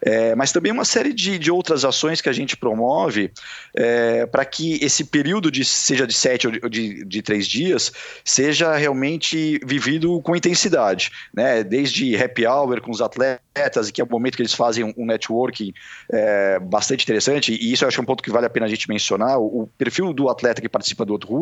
é, 0.02 0.34
mas 0.34 0.52
também 0.52 0.72
uma 0.72 0.84
série 0.84 1.12
de, 1.12 1.38
de 1.38 1.50
outras 1.50 1.84
ações 1.84 2.20
que 2.20 2.28
a 2.28 2.32
gente 2.32 2.56
promove 2.56 3.30
é, 3.74 4.26
para 4.26 4.44
que 4.44 4.78
esse 4.82 5.04
período 5.04 5.50
de 5.50 5.64
seja 5.64 6.06
de 6.06 6.14
sete 6.14 6.46
ou 6.46 6.68
de, 6.68 7.04
de 7.04 7.22
três 7.22 7.46
dias 7.46 7.92
seja 8.24 8.74
realmente 8.76 9.60
vivido 9.64 10.20
com 10.22 10.34
intensidade, 10.34 11.10
né? 11.32 11.62
Desde 11.62 12.16
happy 12.16 12.46
hour 12.46 12.80
com 12.80 12.90
os 12.90 13.00
atletas, 13.00 13.90
que 13.90 14.00
é 14.00 14.04
o 14.04 14.10
momento 14.10 14.36
que 14.36 14.42
eles 14.42 14.54
fazem 14.54 14.92
um 14.96 15.06
networking 15.06 15.72
é, 16.12 16.58
bastante 16.58 17.04
interessante, 17.04 17.52
e 17.52 17.72
isso 17.72 17.84
eu 17.84 17.88
acho 17.88 18.00
um 18.00 18.04
ponto 18.04 18.22
que 18.22 18.30
vale 18.30 18.46
a 18.46 18.50
pena 18.50 18.66
a 18.66 18.68
gente 18.68 18.88
mencionar. 18.88 19.38
O, 19.38 19.62
o 19.62 19.66
perfil 19.78 20.12
do 20.12 20.28
atleta 20.28 20.60
que 20.60 20.68
participa 20.68 21.04
do 21.04 21.12
outro 21.12 21.32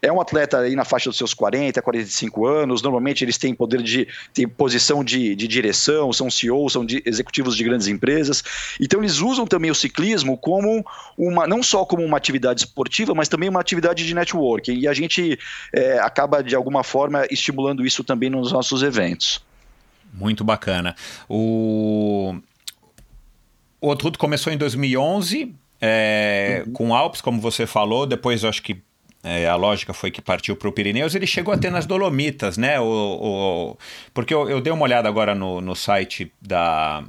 é 0.00 0.12
um 0.12 0.20
atleta 0.20 0.58
aí 0.58 0.74
na 0.74 0.84
faixa 0.84 1.08
dos 1.08 1.18
seus 1.18 1.34
40, 1.34 1.80
45 1.80 2.46
anos. 2.46 2.82
Normalmente 2.82 3.24
eles 3.24 3.38
têm 3.38 3.54
poder 3.54 3.82
de 3.82 4.08
têm 4.32 4.48
posição 4.48 5.02
de, 5.04 5.34
de 5.34 5.48
direção, 5.48 6.12
são 6.12 6.30
CEOs, 6.30 6.72
são 6.72 6.84
de, 6.84 7.02
executivos 7.04 7.56
de 7.56 7.64
grandes 7.64 7.86
empresas. 7.86 8.42
Então 8.80 9.00
eles 9.00 9.18
usam 9.18 9.46
também 9.46 9.70
o 9.70 9.74
ciclismo 9.74 10.36
como 10.36 10.84
uma, 11.16 11.46
não 11.46 11.62
só 11.62 11.84
como 11.84 12.04
uma 12.04 12.16
atividade 12.16 12.60
esportiva, 12.60 13.14
mas 13.14 13.28
também 13.28 13.48
uma 13.48 13.60
atividade 13.60 14.06
de 14.06 14.14
networking. 14.14 14.78
E 14.78 14.88
a 14.88 14.92
gente 14.92 15.38
é, 15.72 15.98
acaba 15.98 16.42
de 16.42 16.54
alguma 16.54 16.82
forma 16.82 17.26
estimulando 17.30 17.84
isso 17.86 18.04
também 18.04 18.30
nos 18.30 18.52
nossos 18.52 18.82
eventos. 18.82 19.40
Muito 20.12 20.44
bacana. 20.44 20.94
O, 21.28 22.34
o 23.80 23.88
Outruto 23.88 24.18
começou 24.18 24.52
em 24.52 24.58
2011, 24.58 25.54
é, 25.80 26.62
uhum. 26.66 26.72
com 26.72 26.94
Alpes, 26.94 27.20
como 27.20 27.40
você 27.40 27.66
falou, 27.66 28.06
depois 28.06 28.42
eu 28.42 28.48
acho 28.48 28.62
que 28.62 28.82
é, 29.22 29.46
a 29.46 29.54
lógica 29.54 29.92
foi 29.92 30.10
que 30.10 30.20
partiu 30.20 30.56
para 30.56 30.68
o 30.68 30.72
Pirineus, 30.72 31.14
ele 31.14 31.26
chegou 31.26 31.54
a 31.54 31.58
ter 31.58 31.70
nas 31.70 31.86
Dolomitas, 31.86 32.56
né? 32.56 32.80
O, 32.80 32.84
o 32.84 33.78
porque 34.12 34.34
eu, 34.34 34.50
eu, 34.50 34.60
dei 34.60 34.72
uma 34.72 34.82
olhada 34.82 35.08
agora 35.08 35.34
no, 35.34 35.60
no 35.60 35.76
site 35.76 36.32
da, 36.40 37.04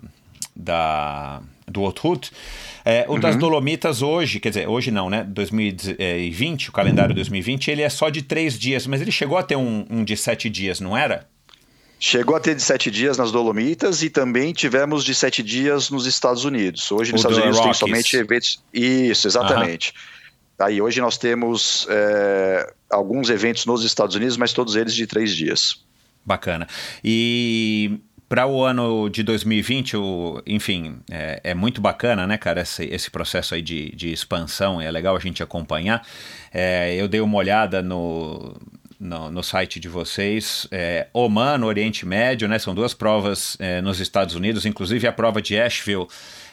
da, 0.55 1.41
do 1.67 1.81
Outroute. 1.81 2.31
É, 2.85 3.05
o 3.07 3.13
uhum. 3.13 3.19
das 3.19 3.35
Dolomitas 3.35 4.03
hoje, 4.03 4.39
quer 4.39 4.49
dizer, 4.49 4.67
hoje 4.67 4.91
não, 4.91 5.09
né? 5.09 5.23
2020, 5.23 6.69
o 6.69 6.71
calendário 6.71 7.15
2020, 7.15 7.71
ele 7.71 7.81
é 7.81 7.89
só 7.89 8.09
de 8.09 8.21
três 8.21 8.59
dias, 8.59 8.85
mas 8.85 9.01
ele 9.01 9.11
chegou 9.11 9.37
a 9.37 9.43
ter 9.43 9.55
um, 9.55 9.85
um 9.89 10.03
de 10.03 10.15
sete 10.15 10.49
dias, 10.49 10.79
não 10.79 10.95
era? 10.95 11.27
Chegou 11.99 12.35
a 12.35 12.39
ter 12.39 12.53
de 12.53 12.61
sete 12.61 12.91
dias 12.91 13.17
nas 13.17 13.31
Dolomitas 13.31 14.03
e 14.03 14.09
também 14.09 14.51
tivemos 14.51 15.05
de 15.05 15.15
sete 15.15 15.41
dias 15.41 15.89
nos 15.89 16.05
Estados 16.05 16.43
Unidos. 16.43 16.91
Hoje 16.91 17.13
nos 17.13 17.23
o 17.23 17.29
Estados 17.29 17.37
Unidos 17.37 17.57
Rockies. 17.57 17.79
tem 17.79 17.87
somente 17.87 18.17
eventos. 18.17 18.63
Isso, 18.73 19.25
exatamente. 19.25 19.91
Uhum. 19.91 20.12
Aí 20.59 20.81
hoje 20.81 21.01
nós 21.01 21.17
temos 21.17 21.87
é, 21.89 22.73
alguns 22.89 23.29
eventos 23.29 23.65
nos 23.65 23.83
Estados 23.83 24.15
Unidos, 24.15 24.37
mas 24.37 24.53
todos 24.53 24.75
eles 24.75 24.93
de 24.93 25.07
três 25.07 25.35
dias. 25.35 25.83
Bacana. 26.25 26.67
E 27.03 27.99
para 28.29 28.47
o 28.47 28.63
ano 28.63 29.09
de 29.09 29.21
2020, 29.21 29.97
o, 29.97 30.41
enfim, 30.47 30.97
é, 31.11 31.39
é, 31.43 31.53
muito 31.53 31.81
bacana, 31.81 32.25
né, 32.25 32.37
cara, 32.37 32.61
esse, 32.61 32.85
esse 32.85 33.11
processo 33.11 33.53
aí 33.53 33.61
de, 33.61 33.95
de 33.95 34.11
expansão, 34.11 34.81
é 34.81 34.89
legal 34.89 35.15
a 35.15 35.19
gente 35.19 35.43
acompanhar. 35.43 36.05
É, 36.51 36.95
eu 36.95 37.07
dei 37.07 37.21
uma 37.21 37.37
olhada 37.37 37.83
no, 37.83 38.55
no, 38.99 39.29
no, 39.29 39.43
site 39.43 39.79
de 39.79 39.87
vocês. 39.87 40.67
É, 40.71 41.07
Oman, 41.13 41.63
Oriente 41.63 42.05
Médio, 42.05 42.47
né? 42.47 42.57
São 42.57 42.73
duas 42.73 42.93
provas 42.93 43.57
é, 43.59 43.81
nos 43.81 43.99
Estados 43.99 44.33
Unidos, 44.33 44.65
inclusive 44.65 45.05
a 45.05 45.11
prova 45.11 45.41
de 45.41 45.59
Asheville 45.59 46.07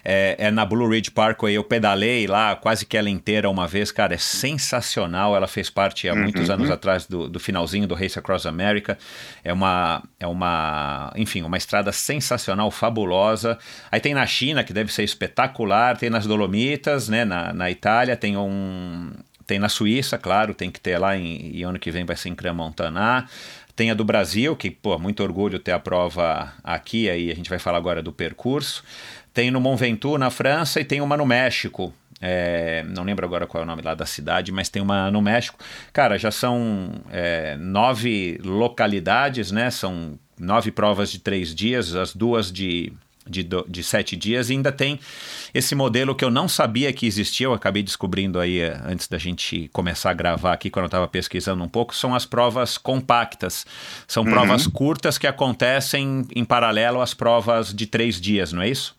é, 0.04 0.36
é, 0.38 0.50
na 0.50 0.64
Blue 0.64 0.88
Ridge 0.88 1.10
Parkway. 1.10 1.54
Eu 1.54 1.64
pedalei 1.64 2.26
lá 2.26 2.56
quase 2.56 2.86
que 2.86 2.96
ela 2.96 3.10
inteira 3.10 3.48
uma 3.48 3.66
vez, 3.66 3.90
cara, 3.90 4.14
é 4.14 4.18
sensacional. 4.18 5.36
Ela 5.36 5.46
fez 5.46 5.70
parte 5.70 6.08
há 6.08 6.14
muitos 6.14 6.48
uhum. 6.48 6.54
anos 6.54 6.70
atrás 6.70 7.06
do, 7.06 7.28
do, 7.28 7.40
finalzinho 7.40 7.86
do 7.86 7.94
Race 7.94 8.18
Across 8.18 8.46
America. 8.46 8.98
É 9.44 9.52
uma, 9.52 10.02
é 10.18 10.26
uma, 10.26 11.12
enfim, 11.16 11.42
uma 11.42 11.56
estrada 11.56 11.92
sensacional, 11.92 12.70
fabulosa. 12.70 13.58
Aí 13.90 14.00
tem 14.00 14.14
na 14.14 14.26
China, 14.26 14.64
que 14.64 14.72
deve 14.72 14.92
ser 14.92 15.04
espetacular, 15.04 15.96
tem 15.96 16.10
nas 16.10 16.26
Dolomitas, 16.26 17.08
né, 17.08 17.24
na, 17.24 17.52
na 17.52 17.70
Itália, 17.70 18.16
tem 18.16 18.36
um, 18.36 19.10
tem 19.46 19.58
na 19.58 19.68
Suíça, 19.68 20.16
claro, 20.16 20.54
tem 20.54 20.70
que 20.70 20.80
ter 20.80 20.96
lá 20.96 21.16
em, 21.16 21.50
e 21.52 21.64
ano 21.64 21.78
que 21.78 21.90
vem 21.90 22.04
vai 22.04 22.16
ser 22.16 22.28
em 22.28 22.34
Crans-Montana. 22.36 23.26
Tem 23.74 23.90
a 23.90 23.94
do 23.94 24.04
Brasil, 24.04 24.54
que, 24.54 24.70
pô, 24.70 24.98
muito 24.98 25.22
orgulho 25.22 25.58
ter 25.58 25.72
a 25.72 25.78
prova 25.78 26.52
aqui, 26.62 27.08
aí 27.08 27.30
a 27.30 27.34
gente 27.34 27.48
vai 27.50 27.58
falar 27.58 27.78
agora 27.78 28.02
do 28.02 28.12
percurso. 28.12 28.84
Tem 29.32 29.50
no 29.50 29.60
Mont 29.60 29.78
Ventoux, 29.78 30.18
na 30.18 30.30
França, 30.30 30.80
e 30.80 30.84
tem 30.84 31.00
uma 31.00 31.16
no 31.16 31.26
México. 31.26 31.92
É, 32.20 32.84
não 32.88 33.02
lembro 33.02 33.24
agora 33.24 33.46
qual 33.46 33.62
é 33.62 33.64
o 33.64 33.66
nome 33.66 33.80
lá 33.80 33.94
da 33.94 34.04
cidade, 34.04 34.52
mas 34.52 34.68
tem 34.68 34.82
uma 34.82 35.10
no 35.10 35.22
México. 35.22 35.58
Cara, 35.92 36.18
já 36.18 36.30
são 36.30 36.92
é, 37.10 37.56
nove 37.56 38.38
localidades, 38.44 39.50
né? 39.50 39.70
São 39.70 40.18
nove 40.38 40.70
provas 40.70 41.10
de 41.10 41.18
três 41.18 41.54
dias, 41.54 41.94
as 41.94 42.14
duas 42.14 42.52
de 42.52 42.92
de, 43.30 43.46
de 43.68 43.82
sete 43.84 44.16
dias 44.16 44.50
e 44.50 44.54
ainda 44.54 44.72
tem 44.72 44.98
esse 45.54 45.74
modelo 45.74 46.14
que 46.14 46.24
eu 46.24 46.30
não 46.30 46.48
sabia 46.48 46.92
que 46.92 47.06
existia, 47.06 47.46
eu 47.46 47.52
acabei 47.52 47.82
descobrindo 47.82 48.40
aí 48.40 48.58
eh, 48.58 48.80
antes 48.84 49.06
da 49.06 49.18
gente 49.18 49.68
começar 49.72 50.10
a 50.10 50.14
gravar 50.14 50.52
aqui, 50.52 50.68
quando 50.68 50.84
eu 50.84 50.88
estava 50.88 51.06
pesquisando 51.06 51.62
um 51.62 51.68
pouco, 51.68 51.94
são 51.94 52.14
as 52.14 52.26
provas 52.26 52.76
compactas. 52.76 53.64
São 54.08 54.24
uhum. 54.24 54.30
provas 54.30 54.66
curtas 54.66 55.16
que 55.16 55.26
acontecem 55.26 56.26
em 56.34 56.44
paralelo 56.44 57.00
às 57.00 57.14
provas 57.14 57.72
de 57.72 57.86
três 57.86 58.20
dias, 58.20 58.52
não 58.52 58.62
é 58.62 58.68
isso? 58.68 58.98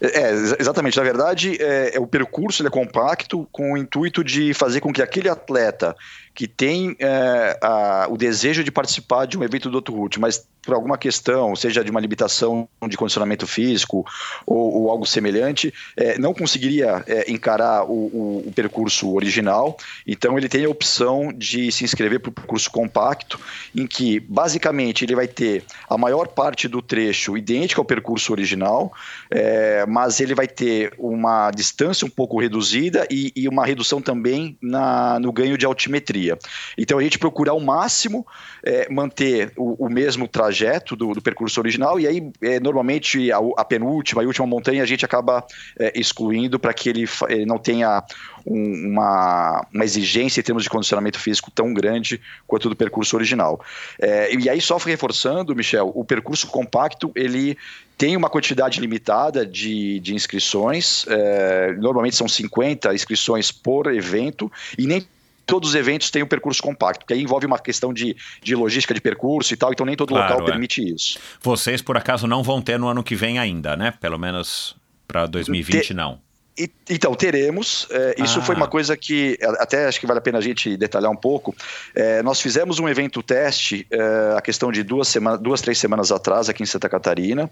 É, 0.00 0.30
exatamente. 0.58 0.96
Na 0.96 1.02
verdade, 1.02 1.56
é, 1.60 1.96
é, 1.96 2.00
o 2.00 2.06
percurso 2.06 2.66
é 2.66 2.70
compacto 2.70 3.48
com 3.50 3.72
o 3.72 3.76
intuito 3.76 4.22
de 4.22 4.54
fazer 4.54 4.80
com 4.80 4.92
que 4.92 5.02
aquele 5.02 5.28
atleta 5.28 5.96
que 6.34 6.46
tem 6.46 6.94
é, 7.00 7.58
a, 7.60 8.06
o 8.08 8.16
desejo 8.16 8.62
de 8.62 8.70
participar 8.70 9.26
de 9.26 9.36
um 9.36 9.42
evento 9.42 9.68
do 9.68 9.74
outro 9.74 9.94
route, 9.94 10.20
mas 10.20 10.46
por 10.62 10.74
alguma 10.74 10.98
questão, 10.98 11.56
seja 11.56 11.82
de 11.82 11.90
uma 11.90 11.98
limitação 11.98 12.68
de 12.86 12.96
condicionamento 12.96 13.46
físico 13.46 14.04
ou, 14.46 14.82
ou 14.82 14.90
algo 14.90 15.06
semelhante, 15.06 15.72
é, 15.96 16.18
não 16.18 16.34
conseguiria 16.34 17.02
é, 17.06 17.30
encarar 17.32 17.84
o, 17.84 17.92
o, 17.92 18.44
o, 18.46 18.52
percurso 18.54 19.14
original. 19.14 19.78
Então, 20.06 20.36
ele 20.36 20.46
tem 20.46 20.66
a 20.66 20.68
opção 20.68 21.32
de 21.34 21.72
se 21.72 21.84
inscrever 21.84 22.20
para 22.20 22.28
o 22.28 22.32
percurso 22.32 22.70
compacto, 22.70 23.40
em 23.74 23.86
que, 23.86 24.20
basicamente, 24.20 25.06
ele 25.06 25.14
vai 25.14 25.26
ter 25.26 25.64
a 25.88 25.96
maior 25.96 26.28
parte 26.28 26.68
do 26.68 26.82
trecho 26.82 27.34
idêntico 27.34 27.80
ao 27.80 27.84
percurso 27.86 28.30
original, 28.30 28.92
é, 29.30 29.86
mas 29.88 30.20
ele 30.20 30.34
vai 30.34 30.46
ter 30.46 30.92
uma 30.98 31.50
distância 31.50 32.06
um 32.06 32.10
pouco 32.10 32.40
reduzida 32.40 33.06
e, 33.10 33.32
e 33.34 33.48
uma 33.48 33.64
redução 33.64 34.00
também 34.00 34.56
na, 34.62 35.18
no 35.18 35.32
ganho 35.32 35.56
de 35.56 35.66
altimetria. 35.66 36.38
Então, 36.76 36.98
a 36.98 37.02
gente 37.02 37.18
procura 37.18 37.50
ao 37.50 37.60
máximo 37.60 38.26
é, 38.62 38.88
manter 38.90 39.52
o, 39.56 39.86
o 39.86 39.88
mesmo 39.88 40.28
trajeto 40.28 40.94
do, 40.94 41.12
do 41.12 41.22
percurso 41.22 41.60
original, 41.60 41.98
e 41.98 42.06
aí, 42.06 42.30
é, 42.42 42.60
normalmente, 42.60 43.32
a, 43.32 43.38
a, 43.56 43.64
penúltima 43.64 44.22
e 44.22 44.26
última 44.26 44.46
montanha 44.46 44.82
a 44.82 44.86
gente 44.86 45.04
acaba 45.04 45.44
é, 45.78 45.92
excluindo 45.98 46.58
para 46.58 46.72
que 46.72 46.88
ele, 46.88 47.08
ele, 47.28 47.46
não 47.46 47.58
tenha 47.58 48.02
um, 48.48 48.88
uma, 48.90 49.66
uma 49.72 49.84
exigência 49.84 50.40
em 50.40 50.42
termos 50.42 50.62
de 50.62 50.70
condicionamento 50.70 51.18
físico 51.18 51.50
tão 51.50 51.72
grande 51.72 52.20
quanto 52.46 52.68
do 52.68 52.76
percurso 52.76 53.16
original. 53.16 53.60
É, 54.00 54.34
e 54.34 54.48
aí, 54.48 54.60
só 54.60 54.76
reforçando, 54.76 55.54
Michel, 55.54 55.92
o 55.94 56.04
percurso 56.04 56.46
compacto, 56.46 57.12
ele 57.14 57.56
tem 57.96 58.16
uma 58.16 58.30
quantidade 58.30 58.80
limitada 58.80 59.44
de, 59.44 59.98
de 60.00 60.14
inscrições, 60.14 61.04
é, 61.08 61.74
normalmente 61.74 62.16
são 62.16 62.28
50 62.28 62.94
inscrições 62.94 63.50
por 63.50 63.92
evento, 63.92 64.50
e 64.78 64.86
nem 64.86 65.06
todos 65.44 65.70
os 65.70 65.74
eventos 65.74 66.10
têm 66.10 66.22
um 66.22 66.26
percurso 66.26 66.62
compacto, 66.62 67.00
porque 67.00 67.14
aí 67.14 67.22
envolve 67.22 67.46
uma 67.46 67.58
questão 67.58 67.92
de, 67.92 68.14
de 68.42 68.54
logística 68.54 68.94
de 68.94 69.00
percurso 69.00 69.52
e 69.52 69.56
tal, 69.56 69.72
então 69.72 69.84
nem 69.84 69.96
todo 69.96 70.10
claro, 70.10 70.34
local 70.34 70.46
é. 70.46 70.50
permite 70.50 70.94
isso. 70.94 71.18
Vocês, 71.40 71.82
por 71.82 71.96
acaso, 71.96 72.26
não 72.26 72.42
vão 72.42 72.60
ter 72.62 72.78
no 72.78 72.86
ano 72.86 73.02
que 73.02 73.16
vem 73.16 73.38
ainda, 73.38 73.74
né? 73.74 73.92
Pelo 73.98 74.18
menos 74.18 74.76
para 75.08 75.26
2020, 75.26 75.86
Te... 75.86 75.94
não. 75.94 76.20
E, 76.58 76.70
então, 76.90 77.14
teremos. 77.14 77.86
É, 77.90 78.16
isso 78.22 78.40
ah. 78.40 78.42
foi 78.42 78.56
uma 78.56 78.66
coisa 78.66 78.96
que 78.96 79.38
até 79.58 79.86
acho 79.86 80.00
que 80.00 80.06
vale 80.06 80.18
a 80.18 80.22
pena 80.22 80.38
a 80.38 80.40
gente 80.40 80.76
detalhar 80.76 81.10
um 81.10 81.16
pouco. 81.16 81.54
É, 81.94 82.22
nós 82.22 82.40
fizemos 82.40 82.80
um 82.80 82.88
evento 82.88 83.22
teste, 83.22 83.86
é, 83.90 84.34
a 84.36 84.40
questão 84.40 84.72
de 84.72 84.82
duas, 84.82 85.06
semanas, 85.06 85.40
duas, 85.40 85.60
três 85.60 85.78
semanas 85.78 86.10
atrás, 86.10 86.48
aqui 86.48 86.62
em 86.62 86.66
Santa 86.66 86.88
Catarina, 86.88 87.48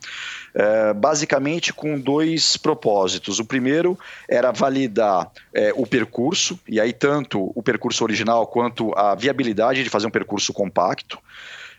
é, 0.55 0.93
basicamente 0.93 1.73
com 1.73 1.99
dois 1.99 2.57
propósitos. 2.57 3.39
O 3.39 3.45
primeiro 3.45 3.97
era 4.29 4.51
validar 4.51 5.31
é, 5.55 5.73
o 5.77 5.87
percurso, 5.87 6.59
e 6.67 6.81
aí 6.81 6.93
tanto 6.93 7.53
o 7.55 7.63
percurso 7.63 8.03
original 8.03 8.47
quanto 8.47 8.93
a 8.99 9.15
viabilidade 9.15 9.85
de 9.85 9.91
fazer 9.91 10.07
um 10.07 10.11
percurso 10.11 10.53
compacto. 10.53 11.19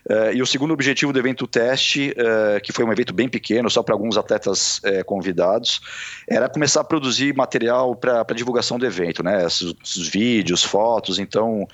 Uh, 0.08 0.32
e 0.32 0.40
o 0.40 0.46
segundo 0.46 0.72
objetivo 0.72 1.12
do 1.12 1.18
evento 1.18 1.46
teste, 1.46 2.14
uh, 2.16 2.60
que 2.62 2.72
foi 2.72 2.82
um 2.82 2.90
evento 2.90 3.12
bem 3.12 3.28
pequeno, 3.28 3.68
só 3.68 3.82
para 3.82 3.94
alguns 3.94 4.16
atletas 4.16 4.78
uh, 4.78 5.04
convidados, 5.04 5.80
era 6.26 6.48
começar 6.48 6.80
a 6.80 6.84
produzir 6.84 7.34
material 7.34 7.94
para 7.94 8.24
divulgação 8.34 8.78
do 8.78 8.86
evento, 8.86 9.22
né? 9.22 9.44
Esses, 9.44 9.74
esses 9.84 10.08
vídeos, 10.08 10.64
fotos. 10.64 11.18
Então, 11.18 11.68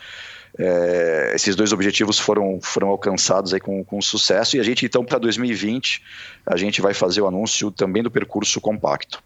esses 1.35 1.57
dois 1.57 1.73
objetivos 1.73 2.17
foram, 2.17 2.61
foram 2.63 2.89
alcançados 2.89 3.53
aí 3.53 3.59
com, 3.59 3.83
com 3.83 4.01
sucesso. 4.01 4.57
E 4.57 4.61
a 4.61 4.63
gente, 4.63 4.87
então, 4.87 5.05
para 5.05 5.19
2020, 5.19 6.01
a 6.47 6.57
gente 6.57 6.81
vai 6.81 6.95
fazer 6.95 7.23
o 7.23 7.27
anúncio 7.27 7.73
também 7.73 8.05
do 8.05 8.11
percurso 8.11 8.61
compacto. 8.61 9.21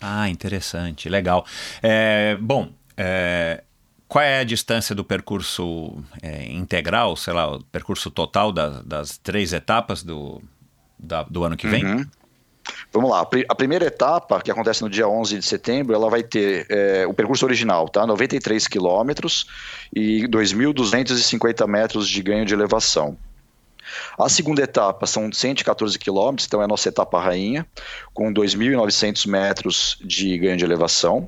Ah, 0.00 0.28
interessante, 0.28 1.08
legal. 1.08 1.44
É, 1.82 2.36
bom, 2.40 2.70
é, 2.96 3.64
qual 4.08 4.24
é 4.24 4.40
a 4.40 4.44
distância 4.44 4.94
do 4.94 5.04
percurso 5.04 6.02
é, 6.22 6.50
integral, 6.50 7.14
sei 7.14 7.34
lá, 7.34 7.56
o 7.56 7.62
percurso 7.64 8.10
total 8.10 8.50
das, 8.50 8.82
das 8.82 9.18
três 9.18 9.52
etapas 9.52 10.02
do, 10.02 10.42
da, 10.98 11.22
do 11.24 11.44
ano 11.44 11.56
que 11.56 11.68
vem? 11.68 11.84
Uhum. 11.84 12.06
Vamos 12.92 13.10
lá, 13.10 13.26
a 13.48 13.54
primeira 13.54 13.86
etapa, 13.86 14.40
que 14.40 14.50
acontece 14.50 14.82
no 14.82 14.90
dia 14.90 15.08
11 15.08 15.38
de 15.38 15.44
setembro, 15.44 15.94
ela 15.94 16.08
vai 16.08 16.22
ter 16.22 16.66
é, 16.68 17.06
o 17.06 17.14
percurso 17.14 17.44
original, 17.44 17.88
tá? 17.88 18.06
93 18.06 18.66
quilômetros 18.66 19.46
e 19.94 20.26
2.250 20.28 21.66
metros 21.66 22.08
de 22.08 22.22
ganho 22.22 22.44
de 22.44 22.54
elevação. 22.54 23.16
A 24.18 24.28
segunda 24.28 24.62
etapa 24.62 25.06
são 25.06 25.32
114 25.32 25.98
quilômetros, 25.98 26.46
então 26.46 26.60
é 26.60 26.64
a 26.64 26.68
nossa 26.68 26.88
etapa 26.88 27.20
rainha, 27.20 27.66
com 28.12 28.32
2.900 28.32 29.28
metros 29.28 29.98
de 30.04 30.36
ganho 30.38 30.56
de 30.56 30.64
elevação. 30.64 31.26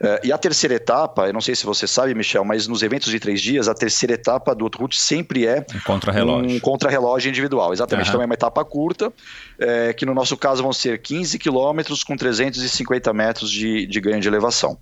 Uh, 0.00 0.24
e 0.24 0.32
a 0.32 0.38
terceira 0.38 0.74
etapa, 0.74 1.26
eu 1.26 1.32
não 1.32 1.40
sei 1.40 1.54
se 1.54 1.64
você 1.64 1.86
sabe, 1.86 2.14
Michel, 2.14 2.44
mas 2.44 2.66
nos 2.66 2.82
eventos 2.82 3.10
de 3.10 3.20
três 3.20 3.40
dias, 3.40 3.68
a 3.68 3.74
terceira 3.74 4.14
etapa 4.14 4.54
do 4.54 4.64
Outroute 4.64 4.98
sempre 5.00 5.46
é 5.46 5.64
um 5.74 5.80
contra-relógio. 5.80 6.56
Um 6.56 6.60
contra-relógio 6.60 7.28
individual, 7.28 7.72
exatamente. 7.72 8.06
Uhum. 8.06 8.10
Então 8.12 8.22
é 8.22 8.26
uma 8.26 8.34
etapa 8.34 8.64
curta, 8.64 9.12
é, 9.58 9.92
que 9.92 10.06
no 10.06 10.14
nosso 10.14 10.36
caso 10.36 10.62
vão 10.62 10.72
ser 10.72 11.00
15 11.00 11.38
quilômetros 11.38 12.02
com 12.02 12.16
350 12.16 13.12
metros 13.12 13.50
de, 13.50 13.86
de 13.86 14.00
ganho 14.00 14.20
de 14.20 14.28
elevação. 14.28 14.78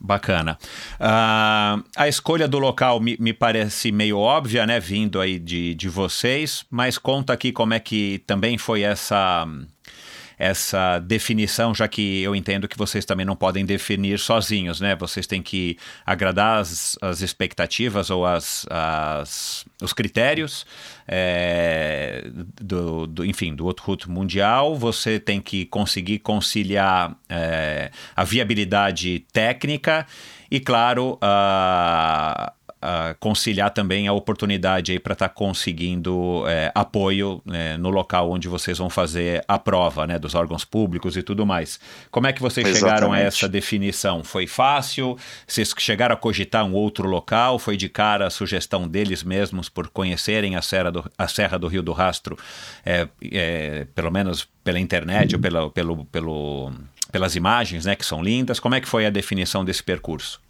Bacana. 0.00 0.58
Uh, 0.94 1.84
a 1.94 2.08
escolha 2.08 2.48
do 2.48 2.58
local 2.58 2.98
me, 3.00 3.16
me, 3.20 3.34
parece 3.34 3.92
meio 3.92 4.18
óbvia, 4.18 4.66
né? 4.66 4.80
Vindo 4.80 5.20
aí 5.20 5.38
de, 5.38 5.74
de 5.74 5.88
vocês, 5.90 6.64
mas 6.70 6.96
conta 6.96 7.34
aqui 7.34 7.52
como 7.52 7.74
é 7.74 7.80
que 7.80 8.22
também 8.26 8.56
foi 8.56 8.80
essa 8.80 9.46
essa 10.40 10.98
definição, 11.00 11.74
já 11.74 11.86
que 11.86 12.22
eu 12.22 12.34
entendo 12.34 12.66
que 12.66 12.78
vocês 12.78 13.04
também 13.04 13.26
não 13.26 13.36
podem 13.36 13.62
definir 13.62 14.18
sozinhos, 14.18 14.80
né? 14.80 14.96
Vocês 14.96 15.26
têm 15.26 15.42
que 15.42 15.76
agradar 16.04 16.60
as, 16.60 16.96
as 17.02 17.20
expectativas 17.20 18.08
ou 18.08 18.24
as, 18.24 18.66
as, 18.70 19.66
os 19.82 19.92
critérios 19.92 20.64
é, 21.06 22.24
do, 22.58 23.06
do, 23.06 23.22
enfim, 23.22 23.54
do 23.54 23.66
outro 23.66 23.84
route 23.84 24.08
mundial. 24.08 24.74
Você 24.76 25.20
tem 25.20 25.42
que 25.42 25.66
conseguir 25.66 26.20
conciliar 26.20 27.14
é, 27.28 27.90
a 28.16 28.24
viabilidade 28.24 29.26
técnica 29.30 30.06
e, 30.50 30.58
claro, 30.58 31.18
a 31.20 32.54
uh, 32.82 33.14
conciliar 33.18 33.70
também 33.70 34.08
a 34.08 34.12
oportunidade 34.12 34.92
aí 34.92 34.98
para 34.98 35.12
estar 35.12 35.28
tá 35.28 35.34
conseguindo 35.34 36.44
é, 36.46 36.72
apoio 36.74 37.42
é, 37.50 37.76
no 37.76 37.90
local 37.90 38.30
onde 38.30 38.48
vocês 38.48 38.78
vão 38.78 38.88
fazer 38.88 39.44
a 39.46 39.58
prova, 39.58 40.06
né, 40.06 40.18
dos 40.18 40.34
órgãos 40.34 40.64
públicos 40.64 41.16
e 41.16 41.22
tudo 41.22 41.46
mais. 41.46 41.78
Como 42.10 42.26
é 42.26 42.32
que 42.32 42.40
vocês 42.40 42.66
Exatamente. 42.66 42.94
chegaram 42.94 43.12
a 43.12 43.20
essa 43.20 43.48
definição? 43.48 44.24
Foi 44.24 44.46
fácil? 44.46 45.16
Vocês 45.46 45.72
chegaram 45.78 46.14
a 46.14 46.16
cogitar 46.16 46.64
um 46.64 46.72
outro 46.72 47.08
local? 47.08 47.58
Foi 47.58 47.76
de 47.76 47.88
cara 47.88 48.26
a 48.26 48.30
sugestão 48.30 48.88
deles 48.88 49.22
mesmos 49.22 49.68
por 49.68 49.88
conhecerem 49.88 50.56
a 50.56 50.62
Serra 50.62 50.90
do, 50.90 51.10
a 51.16 51.28
Serra 51.28 51.58
do 51.58 51.68
Rio 51.68 51.82
do 51.82 51.92
Rastro, 51.92 52.38
é, 52.84 53.08
é, 53.30 53.86
pelo 53.94 54.10
menos 54.10 54.48
pela 54.64 54.78
internet 54.78 55.34
ou 55.34 55.40
pela, 55.40 55.70
pelo, 55.70 56.04
pelo, 56.06 56.72
pelas 57.10 57.36
imagens, 57.36 57.84
né, 57.84 57.94
que 57.96 58.04
são 58.04 58.22
lindas? 58.22 58.60
Como 58.60 58.74
é 58.74 58.80
que 58.80 58.88
foi 58.88 59.06
a 59.06 59.10
definição 59.10 59.64
desse 59.64 59.82
percurso? 59.82 60.40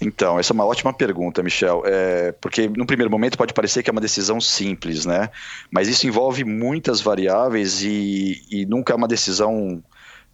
Então, 0.00 0.38
essa 0.38 0.52
é 0.52 0.54
uma 0.54 0.66
ótima 0.66 0.92
pergunta, 0.92 1.42
Michel, 1.42 1.82
é, 1.86 2.32
porque 2.32 2.68
no 2.68 2.86
primeiro 2.86 3.10
momento 3.10 3.38
pode 3.38 3.54
parecer 3.54 3.82
que 3.82 3.88
é 3.88 3.92
uma 3.92 4.00
decisão 4.00 4.40
simples, 4.40 5.06
né? 5.06 5.30
Mas 5.70 5.88
isso 5.88 6.06
envolve 6.06 6.44
muitas 6.44 7.00
variáveis 7.00 7.82
e, 7.82 8.42
e 8.50 8.66
nunca 8.66 8.92
é 8.92 8.96
uma 8.96 9.08
decisão 9.08 9.82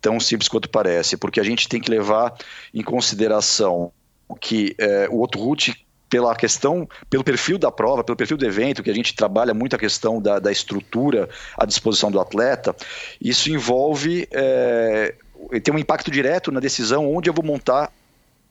tão 0.00 0.18
simples 0.18 0.48
quanto 0.48 0.68
parece, 0.68 1.16
porque 1.16 1.38
a 1.38 1.44
gente 1.44 1.68
tem 1.68 1.80
que 1.80 1.90
levar 1.90 2.34
em 2.74 2.82
consideração 2.82 3.92
que 4.40 4.74
é, 4.78 5.08
o 5.08 5.18
outro 5.18 5.40
route 5.40 5.86
pela 6.10 6.34
questão, 6.34 6.86
pelo 7.08 7.22
perfil 7.22 7.56
da 7.56 7.70
prova, 7.70 8.02
pelo 8.02 8.16
perfil 8.16 8.36
do 8.36 8.44
evento, 8.44 8.82
que 8.82 8.90
a 8.90 8.94
gente 8.94 9.14
trabalha 9.14 9.54
muito 9.54 9.76
a 9.76 9.78
questão 9.78 10.20
da, 10.20 10.38
da 10.38 10.50
estrutura 10.50 11.28
à 11.56 11.64
disposição 11.64 12.10
do 12.10 12.20
atleta, 12.20 12.74
isso 13.20 13.48
envolve, 13.50 14.28
é, 14.30 15.14
tem 15.62 15.72
um 15.72 15.78
impacto 15.78 16.10
direto 16.10 16.50
na 16.50 16.60
decisão 16.60 17.10
onde 17.14 17.30
eu 17.30 17.34
vou 17.34 17.44
montar 17.44 17.90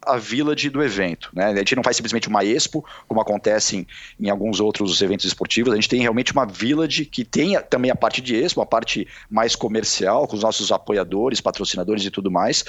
a 0.05 0.17
village 0.17 0.69
do 0.69 0.81
evento. 0.83 1.29
Né? 1.33 1.45
A 1.45 1.55
gente 1.55 1.75
não 1.75 1.83
faz 1.83 1.95
simplesmente 1.95 2.27
uma 2.27 2.43
expo, 2.43 2.83
como 3.07 3.21
acontece 3.21 3.77
em, 3.77 3.87
em, 4.19 4.29
alguns 4.29 4.59
outros 4.59 5.01
eventos 5.01 5.25
esportivos, 5.25 5.71
a 5.71 5.75
gente 5.75 5.89
tem 5.89 6.01
realmente 6.01 6.31
uma 6.31 6.45
village 6.45 7.05
que 7.05 7.23
tem 7.23 7.59
também 7.69 7.91
a 7.91 7.95
parte 7.95 8.21
de 8.21 8.35
expo, 8.35 8.61
a 8.61 8.65
parte 8.65 9.07
mais 9.29 9.55
comercial, 9.55 10.27
com 10.27 10.35
os 10.35 10.43
nossos 10.43 10.71
apoiadores, 10.71 11.41
patrocinadores 11.41 12.05
e 12.05 12.11
tudo 12.11 12.31
mais, 12.31 12.63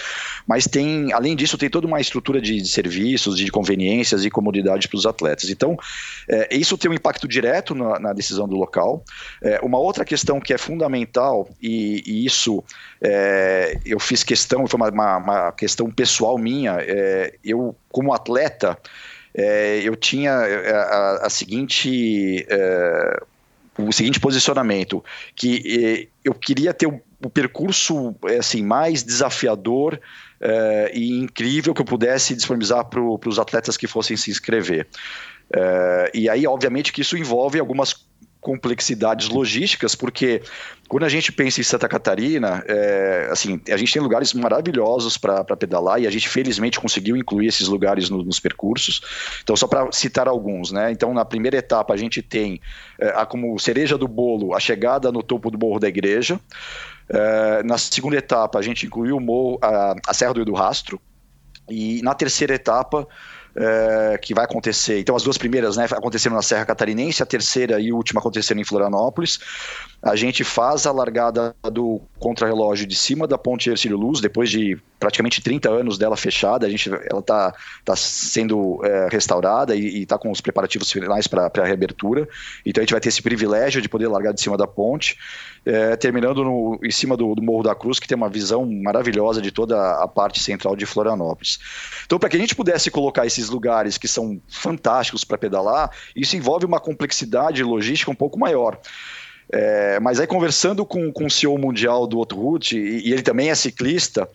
mas 0.46 0.66
tem, 0.66 1.12
além 1.12 1.34
disso, 1.34 1.56
tem 1.56 1.70
toda 1.70 1.86
uma 1.86 2.00
estrutura 2.00 2.40
de, 2.40 2.60
de 2.60 2.68
serviços, 2.68 3.36
de 3.36 3.50
conveniências 3.50 4.24
e 4.24 4.30
comodidade 4.30 4.88
para 4.88 4.96
os 4.96 5.06
atletas. 5.06 5.50
Então, 5.50 5.76
é, 6.28 6.54
isso 6.54 6.76
tem 6.76 6.90
um 6.90 6.94
impacto 6.94 7.26
direto 7.26 7.74
na, 7.74 7.98
na 7.98 8.12
decisão 8.12 8.48
do 8.48 8.56
local. 8.56 9.04
É, 9.42 9.60
uma 9.62 9.78
outra 9.78 10.04
questão 10.04 10.40
que 10.40 10.52
é 10.52 10.58
fundamental, 10.58 11.48
e, 11.60 12.02
e 12.06 12.26
isso 12.26 12.62
é, 13.00 13.78
eu 13.84 13.98
fiz 13.98 14.22
questão, 14.22 14.66
foi 14.66 14.78
uma, 14.78 14.90
uma, 14.90 15.16
uma 15.16 15.52
questão 15.52 15.90
pessoal 15.90 16.38
minha, 16.38 16.76
é, 16.80 17.21
eu, 17.44 17.76
como 17.90 18.12
atleta, 18.12 18.78
é, 19.34 19.80
eu 19.82 19.96
tinha 19.96 20.30
é, 20.30 20.72
a, 20.72 21.26
a 21.26 21.30
seguinte. 21.30 22.46
É, 22.48 23.22
o 23.78 23.90
seguinte 23.90 24.20
posicionamento, 24.20 25.02
que 25.34 26.10
eu 26.22 26.34
queria 26.34 26.74
ter 26.74 26.86
o, 26.86 27.00
o 27.24 27.30
percurso 27.30 28.14
assim 28.38 28.62
mais 28.62 29.02
desafiador 29.02 29.98
e 30.92 31.18
incrível 31.18 31.72
que 31.72 31.80
eu 31.80 31.84
pudesse 31.86 32.36
disponibilizar 32.36 32.84
para 32.84 33.00
os 33.00 33.38
atletas 33.38 33.78
que 33.78 33.86
fossem 33.86 34.14
se 34.14 34.30
inscrever. 34.30 34.86
e 36.12 36.28
aí, 36.28 36.46
obviamente, 36.46 36.92
que 36.92 37.00
isso 37.00 37.16
envolve 37.16 37.58
algumas 37.58 37.94
complexidades 38.42 39.28
logísticas, 39.28 39.94
porque 39.94 40.42
quando 40.88 41.04
a 41.04 41.08
gente 41.08 41.30
pensa 41.30 41.60
em 41.60 41.62
Santa 41.62 41.88
Catarina, 41.88 42.62
é, 42.66 43.28
assim, 43.30 43.60
a 43.70 43.76
gente 43.76 43.92
tem 43.92 44.02
lugares 44.02 44.34
maravilhosos 44.34 45.16
para 45.16 45.44
pedalar 45.56 46.02
e 46.02 46.08
a 46.08 46.10
gente 46.10 46.28
felizmente 46.28 46.80
conseguiu 46.80 47.16
incluir 47.16 47.46
esses 47.46 47.68
lugares 47.68 48.10
no, 48.10 48.22
nos 48.24 48.40
percursos. 48.40 49.00
Então, 49.44 49.54
só 49.54 49.68
para 49.68 49.90
citar 49.92 50.26
alguns, 50.26 50.72
né? 50.72 50.90
Então, 50.90 51.14
na 51.14 51.24
primeira 51.24 51.56
etapa, 51.56 51.94
a 51.94 51.96
gente 51.96 52.20
tem 52.20 52.60
é, 52.98 53.10
a, 53.10 53.24
como 53.24 53.56
cereja 53.60 53.96
do 53.96 54.08
bolo 54.08 54.54
a 54.54 54.60
chegada 54.60 55.12
no 55.12 55.22
topo 55.22 55.48
do 55.48 55.56
Morro 55.56 55.78
da 55.78 55.86
Igreja. 55.88 56.40
É, 57.08 57.62
na 57.62 57.78
segunda 57.78 58.16
etapa, 58.16 58.58
a 58.58 58.62
gente 58.62 58.86
incluiu 58.86 59.16
o 59.18 59.20
morro, 59.20 59.58
a, 59.62 59.94
a 60.08 60.12
Serra 60.12 60.34
do 60.34 60.44
do 60.44 60.52
Rastro. 60.52 61.00
E 61.70 62.02
na 62.02 62.12
terceira 62.12 62.54
etapa, 62.54 63.06
é, 63.56 64.18
que 64.20 64.34
vai 64.34 64.44
acontecer. 64.44 65.00
Então, 65.00 65.14
as 65.14 65.22
duas 65.22 65.36
primeiras 65.36 65.76
né, 65.76 65.84
aconteceram 65.84 66.34
na 66.34 66.42
Serra 66.42 66.64
Catarinense, 66.64 67.22
a 67.22 67.26
terceira 67.26 67.80
e 67.80 67.92
última 67.92 68.20
aconteceram 68.20 68.60
em 68.60 68.64
Florianópolis. 68.64 69.38
A 70.02 70.16
gente 70.16 70.42
faz 70.42 70.86
a 70.86 70.92
largada 70.92 71.54
do 71.70 72.00
contrarrelógio 72.18 72.86
de 72.86 72.96
cima 72.96 73.26
da 73.26 73.38
Ponte 73.38 73.70
Ercílio 73.70 73.96
Luz, 73.96 74.20
depois 74.20 74.50
de 74.50 74.78
praticamente 74.98 75.40
30 75.40 75.70
anos 75.70 75.98
dela 75.98 76.16
fechada. 76.16 76.66
A 76.66 76.70
gente, 76.70 76.88
ela 76.88 77.20
está 77.20 77.54
tá 77.84 77.94
sendo 77.94 78.80
é, 78.84 79.08
restaurada 79.10 79.76
e 79.76 80.02
está 80.02 80.18
com 80.18 80.30
os 80.30 80.40
preparativos 80.40 80.90
finais 80.90 81.26
para 81.26 81.50
a 81.54 81.64
reabertura. 81.64 82.28
Então, 82.64 82.80
a 82.80 82.84
gente 82.84 82.92
vai 82.92 83.00
ter 83.00 83.10
esse 83.10 83.22
privilégio 83.22 83.80
de 83.80 83.88
poder 83.88 84.08
largar 84.08 84.32
de 84.32 84.40
cima 84.40 84.56
da 84.56 84.66
ponte, 84.66 85.16
é, 85.64 85.96
terminando 85.96 86.44
no, 86.44 86.78
em 86.82 86.90
cima 86.90 87.16
do, 87.16 87.34
do 87.34 87.42
Morro 87.42 87.62
da 87.62 87.74
Cruz, 87.74 87.98
que 87.98 88.08
tem 88.08 88.16
uma 88.16 88.28
visão 88.28 88.66
maravilhosa 88.66 89.40
de 89.40 89.50
toda 89.50 90.02
a 90.02 90.08
parte 90.08 90.40
central 90.40 90.74
de 90.74 90.86
Florianópolis. 90.86 91.58
Então, 92.04 92.18
para 92.18 92.28
que 92.28 92.36
a 92.36 92.40
gente 92.40 92.54
pudesse 92.54 92.90
colocar 92.90 93.26
esses 93.26 93.48
lugares 93.48 93.96
que 93.96 94.08
são 94.08 94.40
fantásticos 94.48 95.24
para 95.24 95.38
pedalar, 95.38 95.90
isso 96.16 96.36
envolve 96.36 96.66
uma 96.66 96.80
complexidade 96.80 97.62
logística 97.62 98.10
um 98.10 98.14
pouco 98.14 98.38
maior. 98.38 98.78
É, 99.52 100.00
mas 100.00 100.18
aí, 100.18 100.26
conversando 100.26 100.84
com, 100.84 101.12
com 101.12 101.26
o 101.26 101.30
CEO 101.30 101.58
mundial 101.58 102.06
do 102.06 102.18
Otto 102.18 102.36
Ruth, 102.36 102.72
e, 102.72 103.08
e 103.08 103.12
ele 103.12 103.22
também 103.22 103.50
é 103.50 103.54
ciclista, 103.54 104.28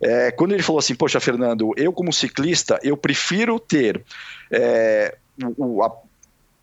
é, 0.00 0.30
quando 0.30 0.52
ele 0.52 0.62
falou 0.62 0.78
assim: 0.78 0.94
Poxa, 0.94 1.18
Fernando, 1.20 1.72
eu 1.76 1.92
como 1.92 2.12
ciclista, 2.12 2.78
eu 2.82 2.96
prefiro 2.96 3.58
ter 3.58 4.04
é, 4.50 5.16
o, 5.56 5.82
a 5.82 5.90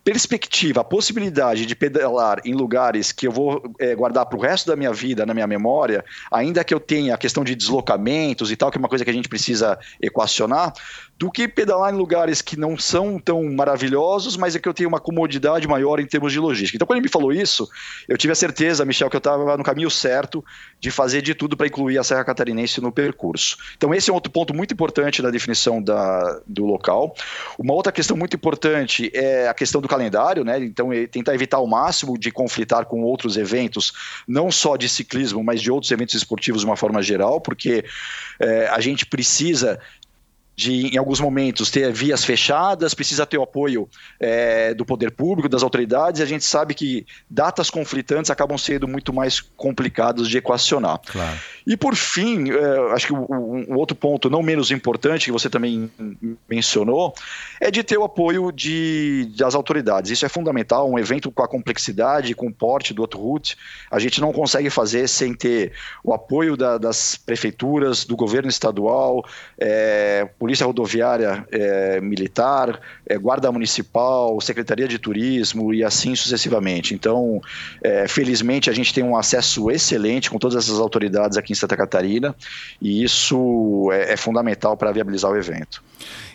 perspectiva, 0.05 0.81
a 0.81 0.83
possibilidade 0.83 1.65
de 1.65 1.75
pedalar 1.75 2.39
em 2.45 2.53
lugares 2.53 3.11
que 3.11 3.27
eu 3.27 3.31
vou 3.31 3.63
é, 3.79 3.95
guardar 3.95 4.27
para 4.27 4.37
o 4.37 4.41
resto 4.41 4.67
da 4.67 4.75
minha 4.75 4.93
vida, 4.93 5.25
na 5.25 5.33
minha 5.33 5.47
memória, 5.47 6.05
ainda 6.31 6.63
que 6.63 6.71
eu 6.71 6.79
tenha 6.79 7.15
a 7.15 7.17
questão 7.17 7.43
de 7.43 7.55
deslocamentos 7.55 8.51
e 8.51 8.55
tal, 8.55 8.69
que 8.69 8.77
é 8.77 8.79
uma 8.79 8.87
coisa 8.87 9.03
que 9.03 9.09
a 9.09 9.13
gente 9.13 9.27
precisa 9.27 9.79
equacionar, 9.99 10.73
do 11.17 11.31
que 11.31 11.47
pedalar 11.47 11.93
em 11.93 11.97
lugares 11.97 12.41
que 12.41 12.57
não 12.59 12.77
são 12.77 13.17
tão 13.17 13.43
maravilhosos, 13.53 14.35
mas 14.35 14.55
é 14.55 14.59
que 14.59 14.67
eu 14.67 14.73
tenho 14.73 14.89
uma 14.89 14.99
comodidade 14.99 15.65
maior 15.65 15.99
em 15.99 16.05
termos 16.05 16.33
de 16.33 16.39
logística. 16.39 16.75
Então, 16.75 16.85
quando 16.85 16.97
ele 16.97 17.05
me 17.05 17.11
falou 17.11 17.31
isso, 17.31 17.69
eu 18.07 18.17
tive 18.17 18.33
a 18.33 18.35
certeza, 18.35 18.83
Michel, 18.83 19.09
que 19.09 19.15
eu 19.15 19.19
estava 19.19 19.55
no 19.55 19.63
caminho 19.63 19.89
certo 19.89 20.43
de 20.79 20.91
fazer 20.91 21.21
de 21.21 21.33
tudo 21.33 21.55
para 21.55 21.67
incluir 21.67 21.97
a 21.97 22.03
Serra 22.03 22.25
Catarinense 22.25 22.81
no 22.81 22.91
percurso. 22.91 23.57
Então, 23.77 23.93
esse 23.93 24.09
é 24.09 24.13
outro 24.13 24.29
ponto 24.29 24.53
muito 24.53 24.73
importante 24.73 25.21
na 25.21 25.29
definição 25.29 25.81
da, 25.81 26.41
do 26.45 26.65
local. 26.65 27.15
Uma 27.57 27.73
outra 27.73 27.93
questão 27.93 28.17
muito 28.17 28.35
importante 28.35 29.09
é 29.13 29.47
a 29.47 29.53
questão 29.53 29.79
do 29.79 29.87
calendário, 29.87 30.43
né? 30.43 30.59
Então, 30.59 30.89
tentar 31.09 31.33
evitar 31.33 31.57
ao 31.57 31.67
máximo 31.67 32.17
de 32.17 32.29
conflitar 32.29 32.85
com 32.85 33.03
outros 33.03 33.37
eventos, 33.37 33.93
não 34.27 34.51
só 34.51 34.75
de 34.75 34.89
ciclismo, 34.89 35.41
mas 35.41 35.61
de 35.61 35.71
outros 35.71 35.91
eventos 35.91 36.13
esportivos 36.13 36.61
de 36.61 36.67
uma 36.67 36.75
forma 36.75 37.01
geral, 37.01 37.39
porque 37.39 37.85
é, 38.39 38.67
a 38.67 38.81
gente 38.81 39.05
precisa 39.05 39.79
de, 40.55 40.87
em 40.87 40.97
alguns 40.97 41.19
momentos, 41.19 41.69
ter 41.69 41.91
vias 41.91 42.23
fechadas, 42.23 42.93
precisa 42.93 43.25
ter 43.25 43.37
o 43.37 43.43
apoio 43.43 43.89
é, 44.19 44.73
do 44.73 44.85
poder 44.85 45.11
público, 45.11 45.49
das 45.49 45.63
autoridades, 45.63 46.19
e 46.21 46.23
a 46.23 46.25
gente 46.25 46.45
sabe 46.45 46.73
que 46.73 47.05
datas 47.29 47.69
conflitantes 47.69 48.31
acabam 48.31 48.57
sendo 48.57 48.87
muito 48.87 49.11
mais 49.11 49.41
complicados 49.41 50.29
de 50.29 50.37
equacionar. 50.37 50.99
Claro. 51.05 51.37
E 51.67 51.75
por 51.75 51.95
fim, 51.95 52.51
é, 52.51 52.93
acho 52.93 53.07
que 53.07 53.13
o, 53.13 53.27
um 53.29 53.75
outro 53.75 53.95
ponto 53.95 54.29
não 54.29 54.41
menos 54.41 54.71
importante, 54.71 55.25
que 55.25 55.31
você 55.31 55.49
também 55.49 55.91
mencionou, 56.49 57.13
é 57.59 57.69
de 57.69 57.83
ter 57.83 57.97
o 57.97 58.03
apoio 58.03 58.51
de, 58.51 59.31
das 59.37 59.55
autoridades. 59.55 60.11
Isso 60.11 60.25
é 60.25 60.29
fundamental, 60.29 60.89
um 60.89 60.97
evento 60.97 61.31
com 61.31 61.43
a 61.43 61.47
complexidade, 61.47 62.33
com 62.33 62.47
o 62.47 62.53
porte 62.53 62.93
do 62.93 63.01
outro 63.01 63.19
route, 63.19 63.57
a 63.91 63.99
gente 63.99 64.21
não 64.21 64.31
consegue 64.31 64.69
fazer 64.69 65.07
sem 65.07 65.33
ter 65.33 65.73
o 66.03 66.13
apoio 66.13 66.55
da, 66.55 66.77
das 66.77 67.17
prefeituras, 67.17 68.05
do 68.05 68.15
governo 68.15 68.49
estadual, 68.49 69.25
é, 69.57 70.29
Polícia 70.45 70.63
Rodoviária 70.63 71.43
é, 71.51 71.99
Militar, 71.99 72.79
é, 73.03 73.17
Guarda 73.17 73.51
Municipal, 73.51 74.39
Secretaria 74.39 74.87
de 74.87 74.99
Turismo 74.99 75.73
e 75.73 75.83
assim 75.83 76.13
sucessivamente. 76.13 76.93
Então, 76.93 77.41
é, 77.83 78.07
felizmente, 78.07 78.69
a 78.69 78.73
gente 78.73 78.93
tem 78.93 79.03
um 79.03 79.17
acesso 79.17 79.71
excelente 79.71 80.29
com 80.29 80.37
todas 80.37 80.55
essas 80.63 80.79
autoridades 80.79 81.35
aqui 81.35 81.53
em 81.53 81.55
Santa 81.55 81.75
Catarina 81.75 82.35
e 82.79 83.03
isso 83.03 83.89
é, 83.91 84.13
é 84.13 84.17
fundamental 84.17 84.77
para 84.77 84.91
viabilizar 84.91 85.31
o 85.31 85.35
evento. 85.35 85.83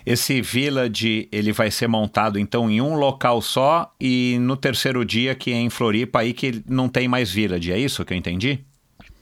Esse 0.05 0.41
Village 0.41 1.29
ele 1.31 1.53
vai 1.53 1.71
ser 1.71 1.87
montado 1.87 2.37
então 2.37 2.69
em 2.69 2.81
um 2.81 2.95
local 2.95 3.41
só 3.41 3.93
e 3.97 4.35
no 4.41 4.57
terceiro 4.57 5.05
dia 5.05 5.33
que 5.33 5.53
é 5.53 5.55
em 5.55 5.69
Floripa 5.69 6.19
aí 6.19 6.33
que 6.33 6.61
não 6.67 6.89
tem 6.89 7.07
mais 7.07 7.31
Village, 7.31 7.71
é 7.71 7.79
isso 7.79 8.03
que 8.03 8.11
eu 8.11 8.17
entendi? 8.17 8.59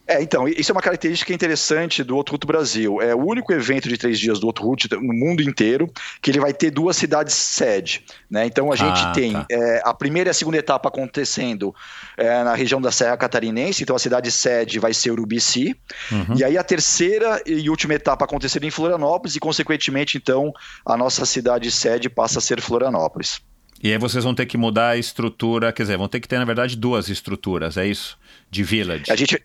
É, 0.09 0.23
então, 0.23 0.47
isso 0.47 0.71
é 0.71 0.73
uma 0.73 0.81
característica 0.81 1.31
interessante 1.31 2.03
do 2.03 2.15
Outro 2.15 2.35
Brasil. 2.47 2.99
É 2.99 3.13
o 3.13 3.23
único 3.23 3.53
evento 3.53 3.87
de 3.87 3.95
três 3.95 4.19
dias 4.19 4.39
do 4.39 4.47
Outro 4.47 4.75
no 4.99 5.13
mundo 5.13 5.43
inteiro 5.43 5.87
que 6.19 6.31
ele 6.31 6.39
vai 6.39 6.51
ter 6.51 6.71
duas 6.71 6.97
cidades 6.97 7.35
sede. 7.35 8.03
Né? 8.27 8.47
Então 8.47 8.71
a 8.71 8.75
gente 8.75 9.01
ah, 9.01 9.11
tem 9.11 9.33
tá. 9.33 9.45
é, 9.51 9.81
a 9.85 9.93
primeira 9.93 10.29
e 10.29 10.31
a 10.31 10.33
segunda 10.33 10.57
etapa 10.57 10.89
acontecendo 10.89 11.75
é, 12.17 12.43
na 12.43 12.55
região 12.55 12.81
da 12.81 12.91
Serra 12.91 13.15
Catarinense, 13.17 13.83
então 13.83 13.95
a 13.95 13.99
cidade 13.99 14.31
sede 14.31 14.79
vai 14.79 14.95
ser 14.95 15.11
Urubici. 15.11 15.75
Uhum. 16.11 16.35
E 16.35 16.43
aí 16.43 16.57
a 16.57 16.63
terceira 16.63 17.39
e 17.45 17.69
última 17.69 17.93
etapa 17.93 18.25
acontecendo 18.25 18.63
em 18.63 18.71
Florianópolis, 18.71 19.35
e 19.35 19.39
consequentemente, 19.39 20.17
então, 20.17 20.51
a 20.83 20.97
nossa 20.97 21.23
cidade 21.23 21.69
sede 21.69 22.09
passa 22.09 22.39
a 22.39 22.41
ser 22.41 22.59
Florianópolis. 22.61 23.41
E 23.81 23.91
aí 23.91 23.97
vocês 23.99 24.23
vão 24.23 24.33
ter 24.33 24.47
que 24.47 24.57
mudar 24.57 24.89
a 24.89 24.97
estrutura, 24.97 25.71
quer 25.71 25.83
dizer, 25.83 25.97
vão 25.97 26.07
ter 26.07 26.19
que 26.19 26.27
ter, 26.27 26.39
na 26.39 26.45
verdade, 26.45 26.75
duas 26.75 27.09
estruturas, 27.09 27.77
é 27.77 27.85
isso? 27.85 28.17
De 28.49 28.63
village. 28.63 29.05
A 29.09 29.15
gente, 29.15 29.41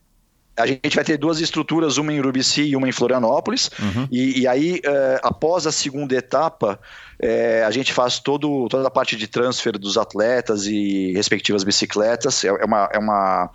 a 0.56 0.66
gente 0.66 0.94
vai 0.94 1.04
ter 1.04 1.16
duas 1.16 1.40
estruturas, 1.40 1.96
uma 1.96 2.12
em 2.12 2.18
Urubici 2.18 2.62
e 2.62 2.76
uma 2.76 2.88
em 2.88 2.92
Florianópolis. 2.92 3.70
Uhum. 3.78 4.06
E, 4.10 4.40
e, 4.40 4.46
aí, 4.46 4.80
é, 4.84 5.20
após 5.22 5.66
a 5.66 5.72
segunda 5.72 6.14
etapa, 6.14 6.78
é, 7.20 7.64
a 7.64 7.70
gente 7.70 7.92
faz 7.92 8.18
todo, 8.18 8.68
toda 8.68 8.86
a 8.86 8.90
parte 8.90 9.16
de 9.16 9.26
transfer 9.26 9.76
dos 9.78 9.98
atletas 9.98 10.66
e 10.66 11.12
respectivas 11.12 11.64
bicicletas. 11.64 12.44
É, 12.44 12.48
é 12.48 12.64
uma, 12.64 12.88
é 12.92 12.98
uma 12.98 13.50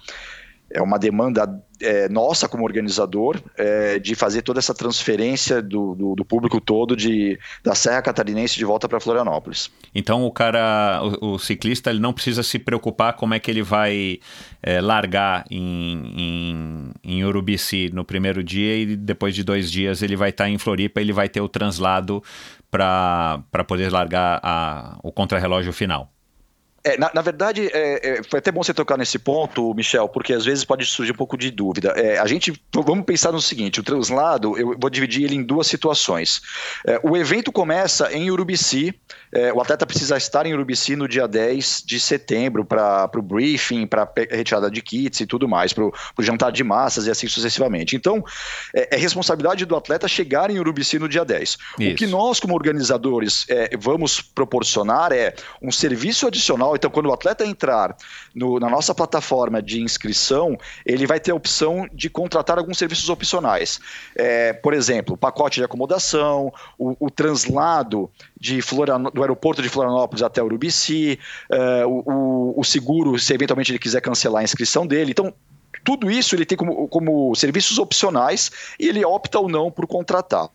é 0.71 0.81
uma 0.81 0.99
demanda 0.99 1.47
é, 1.81 2.09
nossa 2.09 2.47
como 2.47 2.63
organizador 2.63 3.41
é, 3.57 3.99
de 3.99 4.13
fazer 4.15 4.41
toda 4.41 4.59
essa 4.59 4.73
transferência 4.73 5.61
do, 5.61 5.95
do, 5.95 6.15
do, 6.15 6.25
público 6.25 6.59
todo 6.59 6.95
de, 6.95 7.39
da 7.63 7.73
Serra 7.73 8.01
Catarinense 8.01 8.57
de 8.57 8.65
volta 8.65 8.87
para 8.87 8.99
Florianópolis. 8.99 9.71
Então 9.95 10.25
o 10.25 10.31
cara, 10.31 11.01
o, 11.21 11.33
o, 11.33 11.39
ciclista, 11.39 11.89
ele 11.89 11.99
não 11.99 12.13
precisa 12.13 12.43
se 12.43 12.59
preocupar 12.59 13.13
como 13.13 13.33
é 13.33 13.39
que 13.39 13.49
ele 13.49 13.63
vai 13.63 14.19
é, 14.61 14.81
largar 14.81 15.45
em, 15.49 16.13
em, 16.17 16.91
em, 17.03 17.23
Urubici 17.23 17.89
no 17.93 18.03
primeiro 18.03 18.43
dia 18.43 18.75
e 18.75 18.95
depois 18.95 19.33
de 19.33 19.43
dois 19.43 19.71
dias 19.71 20.01
ele 20.01 20.15
vai 20.15 20.29
estar 20.29 20.45
tá 20.45 20.49
em 20.49 20.57
Floripa, 20.57 21.01
ele 21.01 21.13
vai 21.13 21.29
ter 21.29 21.41
o 21.41 21.49
translado 21.49 22.21
para 22.69 23.63
poder 23.67 23.91
largar 23.91 24.39
a, 24.43 24.99
o 25.01 25.11
contrarrelógio 25.11 25.73
final. 25.73 26.11
É, 26.83 26.97
na, 26.97 27.11
na, 27.13 27.21
verdade, 27.21 27.69
é, 27.73 28.19
é, 28.19 28.23
foi 28.23 28.39
até 28.39 28.51
bom 28.51 28.63
você 28.63 28.73
tocar 28.73 28.97
nesse 28.97 29.19
ponto, 29.19 29.73
Michel, 29.73 30.07
porque 30.07 30.33
às 30.33 30.45
vezes 30.45 30.63
pode 30.63 30.85
surgir 30.85 31.11
um 31.11 31.15
pouco 31.15 31.37
de 31.37 31.51
dúvida. 31.51 31.89
É, 31.95 32.17
a 32.17 32.25
gente, 32.25 32.53
vamos 32.73 33.05
pensar 33.05 33.31
no 33.31 33.41
seguinte: 33.41 33.79
o 33.79 33.83
translado, 33.83 34.57
eu 34.57 34.77
vou 34.79 34.89
dividir 34.89 35.25
ele 35.25 35.35
em 35.35 35.43
duas 35.43 35.67
situações. 35.67 36.41
É, 36.85 36.99
o 37.03 37.17
evento 37.17 37.51
começa 37.51 38.11
em 38.13 38.31
Urubici, 38.31 38.93
é, 39.31 39.51
o 39.51 39.61
atleta 39.61 39.85
precisa 39.85 40.17
estar 40.17 40.45
em 40.45 40.53
Urubici 40.53 40.95
no 40.95 41.07
dia 41.07 41.27
10 41.27 41.83
de 41.85 41.99
setembro 41.99 42.63
para 42.63 43.09
o 43.15 43.21
briefing, 43.21 43.85
para 43.85 44.09
retirada 44.29 44.71
de 44.71 44.81
kits 44.81 45.19
e 45.19 45.25
tudo 45.25 45.47
mais, 45.47 45.73
para 45.73 45.85
o 45.85 45.93
jantar 46.19 46.51
de 46.51 46.63
massas 46.63 47.07
e 47.07 47.11
assim 47.11 47.27
sucessivamente. 47.27 47.95
Então, 47.95 48.23
é, 48.73 48.95
responsabilidade 48.95 49.65
do 49.65 49.75
atleta 49.75 50.07
chegar 50.07 50.49
em 50.49 50.59
Urubici 50.59 50.97
no 50.97 51.09
dia 51.09 51.25
10. 51.25 51.49
Isso. 51.49 51.91
O 51.91 51.95
que 51.95 52.07
nós, 52.07 52.39
como 52.39 52.53
organizadores, 52.53 53.45
vamos 53.79 54.21
proporcionar 54.21 55.11
é 55.11 55.33
um 55.61 55.71
serviço 55.71 56.27
adicional 56.27 56.68
então, 56.75 56.89
quando 56.89 57.07
o 57.07 57.13
atleta 57.13 57.45
entrar 57.45 57.95
no, 58.33 58.59
na 58.59 58.69
nossa 58.69 58.93
plataforma 58.93 59.61
de 59.61 59.81
inscrição, 59.81 60.57
ele 60.85 61.05
vai 61.05 61.19
ter 61.19 61.31
a 61.31 61.35
opção 61.35 61.87
de 61.93 62.09
contratar 62.09 62.57
alguns 62.57 62.77
serviços 62.77 63.09
opcionais. 63.09 63.79
É, 64.15 64.53
por 64.53 64.73
exemplo, 64.73 65.17
pacote 65.17 65.59
de 65.59 65.63
acomodação, 65.63 66.51
o, 66.77 66.95
o 66.99 67.09
translado 67.09 68.09
de 68.39 68.59
do 69.13 69.21
aeroporto 69.21 69.61
de 69.61 69.69
Florianópolis 69.69 70.23
até 70.23 70.41
Urubici, 70.41 71.19
é, 71.51 71.85
o, 71.85 72.53
o, 72.57 72.63
seguro, 72.63 73.17
se 73.19 73.33
eventualmente 73.33 73.71
ele 73.71 73.79
quiser 73.79 74.01
cancelar 74.01 74.41
a 74.41 74.43
inscrição 74.43 74.85
dele. 74.85 75.11
Então, 75.11 75.33
tudo 75.83 76.09
isso 76.09 76.35
ele 76.35 76.45
tem 76.45 76.57
como, 76.57 76.87
como 76.87 77.35
serviços 77.35 77.77
opcionais 77.77 78.51
e 78.79 78.87
ele 78.87 79.03
opta 79.03 79.39
ou 79.39 79.49
não 79.49 79.71
por 79.71 79.87
contratar. 79.87 80.49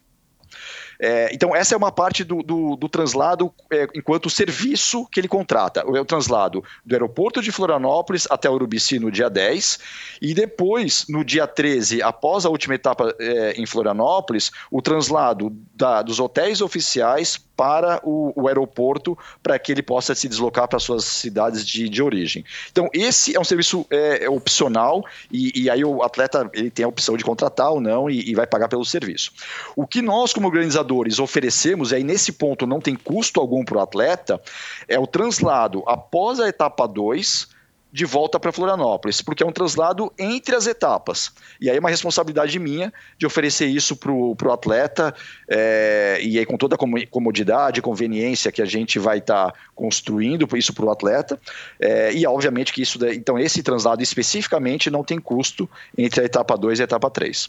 É, 1.00 1.30
então, 1.32 1.54
essa 1.54 1.74
é 1.74 1.76
uma 1.76 1.92
parte 1.92 2.24
do, 2.24 2.42
do, 2.42 2.76
do 2.76 2.88
translado 2.88 3.52
é, 3.70 3.86
enquanto 3.94 4.30
serviço 4.30 5.06
que 5.10 5.20
ele 5.20 5.28
contrata. 5.28 5.80
É 5.80 6.00
o 6.00 6.04
translado 6.04 6.62
do 6.84 6.94
aeroporto 6.94 7.42
de 7.42 7.52
Florianópolis 7.52 8.26
até 8.30 8.48
Urubici 8.48 8.98
no 8.98 9.10
dia 9.10 9.28
10, 9.28 9.78
e 10.20 10.34
depois, 10.34 11.06
no 11.08 11.24
dia 11.24 11.46
13, 11.46 12.02
após 12.02 12.44
a 12.46 12.50
última 12.50 12.74
etapa 12.74 13.14
é, 13.18 13.52
em 13.52 13.66
Florianópolis, 13.66 14.50
o 14.70 14.80
translado 14.80 15.50
da, 15.74 16.02
dos 16.02 16.20
hotéis 16.20 16.60
oficiais 16.60 17.43
para 17.56 18.00
o, 18.02 18.32
o 18.34 18.48
aeroporto 18.48 19.16
para 19.42 19.58
que 19.58 19.72
ele 19.72 19.82
possa 19.82 20.14
se 20.14 20.28
deslocar 20.28 20.68
para 20.68 20.78
suas 20.78 21.04
cidades 21.04 21.66
de, 21.66 21.88
de 21.88 22.02
origem. 22.02 22.44
Então, 22.70 22.88
esse 22.92 23.36
é 23.36 23.40
um 23.40 23.44
serviço 23.44 23.86
é, 23.90 24.24
é 24.24 24.30
opcional 24.30 25.04
e, 25.30 25.64
e, 25.64 25.70
aí 25.70 25.84
o 25.84 26.02
atleta 26.02 26.50
ele 26.52 26.70
tem 26.70 26.84
a 26.84 26.88
opção 26.88 27.16
de 27.16 27.24
contratar 27.24 27.70
ou 27.70 27.80
não 27.80 28.10
e, 28.10 28.30
e 28.30 28.34
vai 28.34 28.46
pagar 28.46 28.68
pelo 28.68 28.84
serviço. 28.84 29.32
O 29.76 29.86
que 29.86 30.02
nós, 30.02 30.32
como 30.32 30.46
organizadores, 30.46 31.18
oferecemos, 31.18 31.92
e 31.92 31.96
aí 31.96 32.04
nesse 32.04 32.32
ponto 32.32 32.66
não 32.66 32.80
tem 32.80 32.94
custo 32.94 33.40
algum 33.40 33.64
para 33.64 33.78
o 33.78 33.80
atleta, 33.80 34.40
é 34.88 34.98
o 34.98 35.06
translado 35.06 35.82
após 35.86 36.40
a 36.40 36.48
etapa 36.48 36.86
2 36.86 37.53
de 37.94 38.04
volta 38.04 38.40
para 38.40 38.50
Florianópolis, 38.50 39.22
porque 39.22 39.40
é 39.40 39.46
um 39.46 39.52
translado 39.52 40.12
entre 40.18 40.56
as 40.56 40.66
etapas. 40.66 41.30
E 41.60 41.70
aí 41.70 41.76
é 41.76 41.78
uma 41.78 41.88
responsabilidade 41.88 42.58
minha 42.58 42.92
de 43.16 43.24
oferecer 43.24 43.66
isso 43.66 43.94
para 43.94 44.10
o 44.10 44.52
atleta, 44.52 45.14
é, 45.48 46.18
e 46.20 46.36
aí 46.36 46.44
com 46.44 46.56
toda 46.56 46.74
a 46.74 46.78
comodidade, 47.08 47.80
conveniência 47.80 48.50
que 48.50 48.60
a 48.60 48.64
gente 48.64 48.98
vai 48.98 49.18
estar 49.18 49.52
tá 49.52 49.58
construindo 49.76 50.44
isso 50.56 50.74
para 50.74 50.84
o 50.84 50.90
atleta. 50.90 51.40
É, 51.78 52.12
e 52.12 52.26
obviamente 52.26 52.72
que 52.72 52.82
isso. 52.82 52.98
Então, 53.06 53.38
esse 53.38 53.62
translado 53.62 54.02
especificamente 54.02 54.90
não 54.90 55.04
tem 55.04 55.20
custo 55.20 55.70
entre 55.96 56.20
a 56.20 56.24
etapa 56.24 56.58
2 56.58 56.80
e 56.80 56.82
a 56.82 56.84
etapa 56.86 57.08
3. 57.08 57.48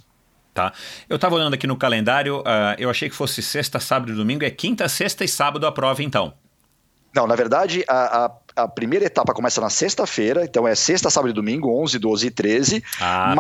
Tá. 0.54 0.72
Eu 1.10 1.16
estava 1.16 1.34
olhando 1.34 1.56
aqui 1.56 1.66
no 1.66 1.76
calendário, 1.76 2.42
uh, 2.42 2.76
eu 2.78 2.92
achei 2.92 3.10
que 3.10 3.16
fosse 3.16 3.42
sexta, 3.42 3.80
sábado 3.80 4.12
e 4.12 4.16
domingo. 4.16 4.46
É 4.46 4.52
quinta, 4.52 4.88
sexta 4.88 5.26
e 5.26 5.28
sábado 5.28 5.66
a 5.66 5.72
prova, 5.72 6.04
então. 6.04 6.36
Não, 7.16 7.26
na 7.26 7.36
verdade, 7.36 7.84
a, 7.88 8.26
a 8.26 8.32
a 8.56 8.68
primeira 8.68 9.06
etapa 9.06 9.34
começa 9.34 9.60
na 9.60 9.70
sexta-feira, 9.70 10.46
então 10.46 10.68
é 10.68 10.74
sexta, 10.74 11.10
sábado 11.10 11.30
e 11.30 11.34
domingo, 11.34 11.70
11, 11.84 12.00
12 12.00 12.28
e 12.28 12.32
13. 12.32 12.84
Ah, 13.02 13.34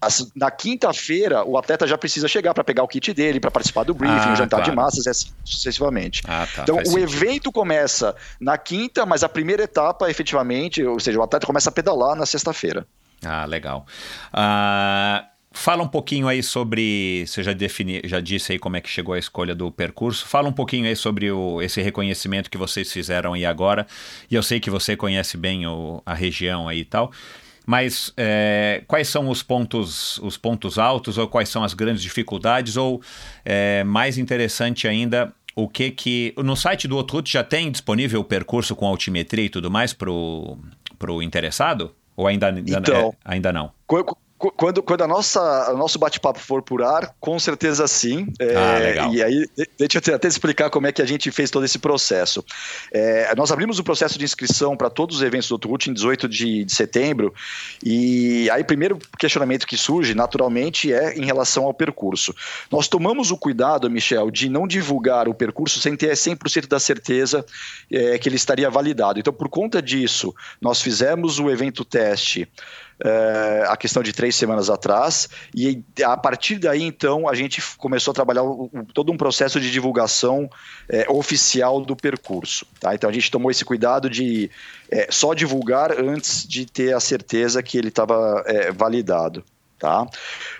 mas 0.00 0.18
tá. 0.18 0.26
na 0.34 0.50
quinta-feira 0.50 1.44
o 1.44 1.56
atleta 1.56 1.86
já 1.86 1.96
precisa 1.96 2.26
chegar 2.26 2.52
para 2.52 2.64
pegar 2.64 2.82
o 2.82 2.88
kit 2.88 3.14
dele, 3.14 3.38
para 3.38 3.50
participar 3.50 3.84
do 3.84 3.94
briefing, 3.94 4.30
ah, 4.30 4.34
jantar 4.34 4.56
claro. 4.56 4.70
de 4.70 4.76
massas 4.76 5.06
assim 5.06 5.30
sucessivamente. 5.44 6.22
Ah, 6.26 6.46
tá, 6.52 6.62
então 6.62 6.76
o 6.76 6.84
sentido. 6.84 6.98
evento 6.98 7.52
começa 7.52 8.16
na 8.40 8.58
quinta, 8.58 9.06
mas 9.06 9.22
a 9.22 9.28
primeira 9.28 9.62
etapa 9.62 10.10
efetivamente, 10.10 10.82
ou 10.82 10.98
seja, 10.98 11.18
o 11.18 11.22
atleta 11.22 11.46
começa 11.46 11.68
a 11.68 11.72
pedalar 11.72 12.16
na 12.16 12.26
sexta-feira. 12.26 12.86
Ah, 13.24 13.44
legal. 13.44 13.86
Ah. 14.32 15.24
Uh 15.34 15.37
Fala 15.58 15.82
um 15.82 15.88
pouquinho 15.88 16.28
aí 16.28 16.40
sobre. 16.40 17.24
Você 17.26 17.42
já, 17.42 17.52
defini, 17.52 18.00
já 18.04 18.20
disse 18.20 18.52
aí 18.52 18.60
como 18.60 18.76
é 18.76 18.80
que 18.80 18.88
chegou 18.88 19.12
a 19.12 19.18
escolha 19.18 19.56
do 19.56 19.72
percurso. 19.72 20.24
Fala 20.24 20.48
um 20.48 20.52
pouquinho 20.52 20.86
aí 20.86 20.94
sobre 20.94 21.32
o, 21.32 21.60
esse 21.60 21.82
reconhecimento 21.82 22.48
que 22.48 22.56
vocês 22.56 22.92
fizeram 22.92 23.32
aí 23.32 23.44
agora. 23.44 23.84
E 24.30 24.36
eu 24.36 24.42
sei 24.42 24.60
que 24.60 24.70
você 24.70 24.96
conhece 24.96 25.36
bem 25.36 25.66
o, 25.66 26.00
a 26.06 26.14
região 26.14 26.68
aí 26.68 26.78
e 26.78 26.84
tal. 26.84 27.10
Mas 27.66 28.12
é, 28.16 28.84
quais 28.86 29.08
são 29.08 29.28
os 29.28 29.42
pontos, 29.42 30.18
os 30.18 30.36
pontos 30.36 30.78
altos 30.78 31.18
ou 31.18 31.26
quais 31.26 31.48
são 31.48 31.64
as 31.64 31.74
grandes 31.74 32.04
dificuldades? 32.04 32.76
Ou 32.76 33.02
é, 33.44 33.82
mais 33.82 34.16
interessante 34.16 34.86
ainda, 34.86 35.34
o 35.56 35.68
que 35.68 35.90
que. 35.90 36.34
No 36.36 36.54
site 36.54 36.86
do 36.86 36.96
Outroute 36.96 37.32
já 37.32 37.42
tem 37.42 37.68
disponível 37.72 38.20
o 38.20 38.24
percurso 38.24 38.76
com 38.76 38.86
altimetria 38.86 39.46
e 39.46 39.50
tudo 39.50 39.72
mais 39.72 39.92
para 39.92 40.08
o 40.08 40.56
interessado? 41.20 41.92
Ou 42.16 42.28
ainda, 42.28 42.48
então, 42.64 43.08
é, 43.08 43.16
ainda 43.24 43.52
não? 43.52 43.72
Quando, 44.38 44.80
quando 44.84 45.02
a 45.02 45.08
nossa, 45.08 45.72
o 45.72 45.76
nosso 45.76 45.98
bate-papo 45.98 46.38
for 46.38 46.62
por 46.62 46.80
ar, 46.80 47.12
com 47.18 47.40
certeza 47.40 47.88
sim. 47.88 48.32
É, 48.38 48.54
ah, 48.54 48.78
legal. 48.78 49.12
E 49.12 49.20
aí, 49.20 49.48
deixa 49.76 50.00
eu 50.06 50.14
até 50.14 50.28
explicar 50.28 50.70
como 50.70 50.86
é 50.86 50.92
que 50.92 51.02
a 51.02 51.06
gente 51.06 51.28
fez 51.32 51.50
todo 51.50 51.64
esse 51.64 51.76
processo. 51.76 52.44
É, 52.92 53.34
nós 53.34 53.50
abrimos 53.50 53.80
o 53.80 53.84
processo 53.84 54.16
de 54.16 54.24
inscrição 54.24 54.76
para 54.76 54.88
todos 54.88 55.16
os 55.16 55.22
eventos 55.22 55.48
do 55.48 55.58
Trut 55.58 55.90
em 55.90 55.92
18 55.92 56.28
de, 56.28 56.64
de 56.64 56.72
setembro. 56.72 57.34
E 57.84 58.48
aí, 58.50 58.62
o 58.62 58.64
primeiro 58.64 58.96
questionamento 59.18 59.66
que 59.66 59.76
surge, 59.76 60.14
naturalmente, 60.14 60.92
é 60.92 61.18
em 61.18 61.24
relação 61.24 61.64
ao 61.64 61.74
percurso. 61.74 62.32
Nós 62.70 62.86
tomamos 62.86 63.32
o 63.32 63.36
cuidado, 63.36 63.90
Michel, 63.90 64.30
de 64.30 64.48
não 64.48 64.68
divulgar 64.68 65.26
o 65.26 65.34
percurso 65.34 65.80
sem 65.80 65.96
ter 65.96 66.12
100% 66.12 66.68
da 66.68 66.78
certeza 66.78 67.44
é, 67.90 68.16
que 68.18 68.28
ele 68.28 68.36
estaria 68.36 68.70
validado. 68.70 69.18
Então, 69.18 69.32
por 69.32 69.48
conta 69.48 69.82
disso, 69.82 70.32
nós 70.60 70.80
fizemos 70.80 71.40
o 71.40 71.50
evento 71.50 71.84
teste 71.84 72.48
é, 73.04 73.64
a 73.68 73.76
questão 73.76 74.02
de 74.02 74.12
três 74.12 74.34
semanas 74.34 74.70
atrás, 74.70 75.28
e 75.54 75.82
a 76.04 76.16
partir 76.16 76.58
daí, 76.58 76.82
então, 76.82 77.28
a 77.28 77.34
gente 77.34 77.62
começou 77.76 78.12
a 78.12 78.14
trabalhar 78.14 78.42
todo 78.92 79.12
um 79.12 79.16
processo 79.16 79.60
de 79.60 79.70
divulgação 79.70 80.48
é, 80.88 81.06
oficial 81.08 81.80
do 81.80 81.94
percurso. 81.96 82.66
Tá? 82.80 82.94
Então, 82.94 83.08
a 83.08 83.12
gente 83.12 83.30
tomou 83.30 83.50
esse 83.50 83.64
cuidado 83.64 84.08
de 84.08 84.50
é, 84.90 85.08
só 85.10 85.34
divulgar 85.34 85.92
antes 85.92 86.46
de 86.46 86.66
ter 86.66 86.94
a 86.94 87.00
certeza 87.00 87.62
que 87.62 87.78
ele 87.78 87.88
estava 87.88 88.44
validado. 88.76 89.44
Tá? 89.78 90.08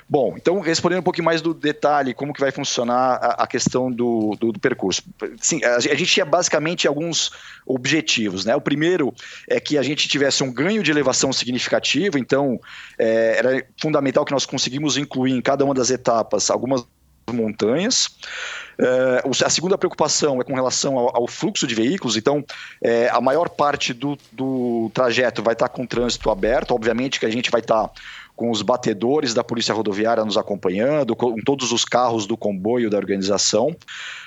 Bom, 0.09 0.35
então 0.37 0.61
respondendo 0.61 1.01
um 1.01 1.03
pouquinho 1.03 1.25
mais 1.25 1.43
do 1.43 1.53
detalhe, 1.53 2.15
como 2.15 2.33
que 2.33 2.41
vai 2.41 2.53
funcionar 2.53 3.17
a, 3.17 3.43
a 3.43 3.47
questão 3.49 3.91
do, 3.91 4.37
do, 4.39 4.53
do, 4.53 4.61
percurso. 4.61 5.03
Sim, 5.41 5.63
a, 5.65 5.75
a, 5.75 5.81
gente 5.81 6.07
tinha 6.07 6.25
basicamente 6.25 6.87
alguns 6.87 7.33
objetivos, 7.67 8.45
né? 8.45 8.55
O 8.55 8.61
primeiro 8.61 9.13
é 9.49 9.59
que 9.59 9.77
a 9.77 9.83
gente 9.83 10.07
tivesse 10.09 10.45
um 10.45 10.53
ganho 10.53 10.85
de 10.85 10.93
elevação 10.93 11.33
significativo, 11.33 12.17
então 12.17 12.61
é, 12.97 13.39
era 13.39 13.67
fundamental 13.83 14.25
que 14.25 14.31
nós 14.33 14.47
conseguimos 14.47 14.97
incluir 14.97 15.33
em 15.33 15.43
cada 15.43 15.65
uma 15.65 15.75
das 15.75 15.91
etapas 15.91 16.49
algumas 16.49 16.87
montanhas. 17.33 18.09
É, 18.79 19.45
a 19.45 19.51
segunda 19.51 19.77
preocupação 19.77 20.41
é 20.41 20.45
com 20.45 20.55
relação 20.55 20.97
ao, 20.97 21.17
ao 21.17 21.27
fluxo 21.27 21.67
de 21.67 21.75
veículos, 21.75 22.17
então 22.17 22.45
é, 22.81 23.09
a 23.09 23.21
maior 23.21 23.49
parte 23.49 23.93
do, 23.93 24.17
do 24.31 24.91
trajeto 24.95 25.43
vai 25.43 25.55
estar 25.55 25.69
com 25.69 25.85
trânsito 25.85 26.31
aberto, 26.31 26.73
obviamente 26.73 27.19
que 27.19 27.27
a 27.27 27.31
gente 27.31 27.51
vai 27.51 27.61
estar 27.61 27.91
com 28.39 28.53
os 28.53 28.63
batedores 28.63 29.35
da 29.35 29.43
Polícia 29.43 29.75
Rodoviária 29.75 30.25
nos 30.25 30.39
acompanhando, 30.39 31.17
com 31.17 31.35
todos 31.45 31.73
os 31.73 31.85
carros 31.85 32.25
do 32.25 32.37
comboio 32.37 32.89
da 32.89 32.97
organização. 32.97 33.77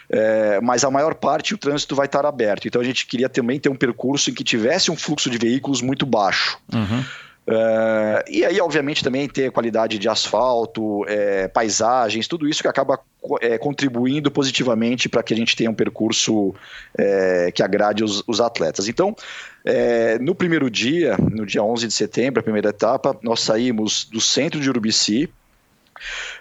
É, 0.10 0.60
mas 0.60 0.84
a 0.84 0.92
maior 0.92 1.16
parte 1.16 1.54
o 1.54 1.58
trânsito 1.58 1.96
vai 1.96 2.08
estar 2.08 2.26
aberto. 2.26 2.68
Então 2.68 2.82
a 2.82 2.84
gente 2.84 3.08
queria 3.08 3.30
também 3.30 3.58
ter 3.58 3.70
um 3.70 3.76
percurso 3.76 4.30
em 4.30 4.34
que 4.34 4.44
tivesse 4.44 4.92
um 4.92 4.98
fluxo 4.98 5.30
de 5.30 5.38
veículos 5.38 5.82
muito 5.82 6.06
baixo. 6.06 6.60
Uhum. 6.74 7.06
Uh, 7.48 8.22
e 8.30 8.46
aí, 8.46 8.62
obviamente, 8.62 9.04
também 9.04 9.28
ter 9.28 9.50
qualidade 9.52 9.98
de 9.98 10.08
asfalto, 10.08 11.04
é, 11.08 11.48
paisagens, 11.48 12.28
tudo 12.28 12.48
isso 12.48 12.62
que 12.62 12.68
acaba 12.68 13.00
é, 13.42 13.58
contribuindo 13.58 14.30
positivamente 14.30 15.10
para 15.10 15.24
que 15.24 15.34
a 15.34 15.38
gente 15.38 15.56
tenha 15.56 15.70
um 15.70 15.74
percurso 15.74 16.54
é, 16.98 17.52
que 17.52 17.64
agrade 17.64 18.04
os, 18.04 18.24
os 18.28 18.40
atletas. 18.40 18.88
Então, 18.88 19.16
é, 19.64 20.18
no 20.20 20.34
primeiro 20.34 20.70
dia, 20.70 21.16
no 21.18 21.46
dia 21.46 21.64
11 21.64 21.88
de 21.88 21.94
setembro, 21.94 22.40
a 22.40 22.44
primeira 22.44 22.70
etapa, 22.70 23.18
nós 23.22 23.42
saímos 23.42 24.06
do 24.06 24.20
centro 24.20 24.60
de 24.60 24.70
Urubici, 24.70 25.30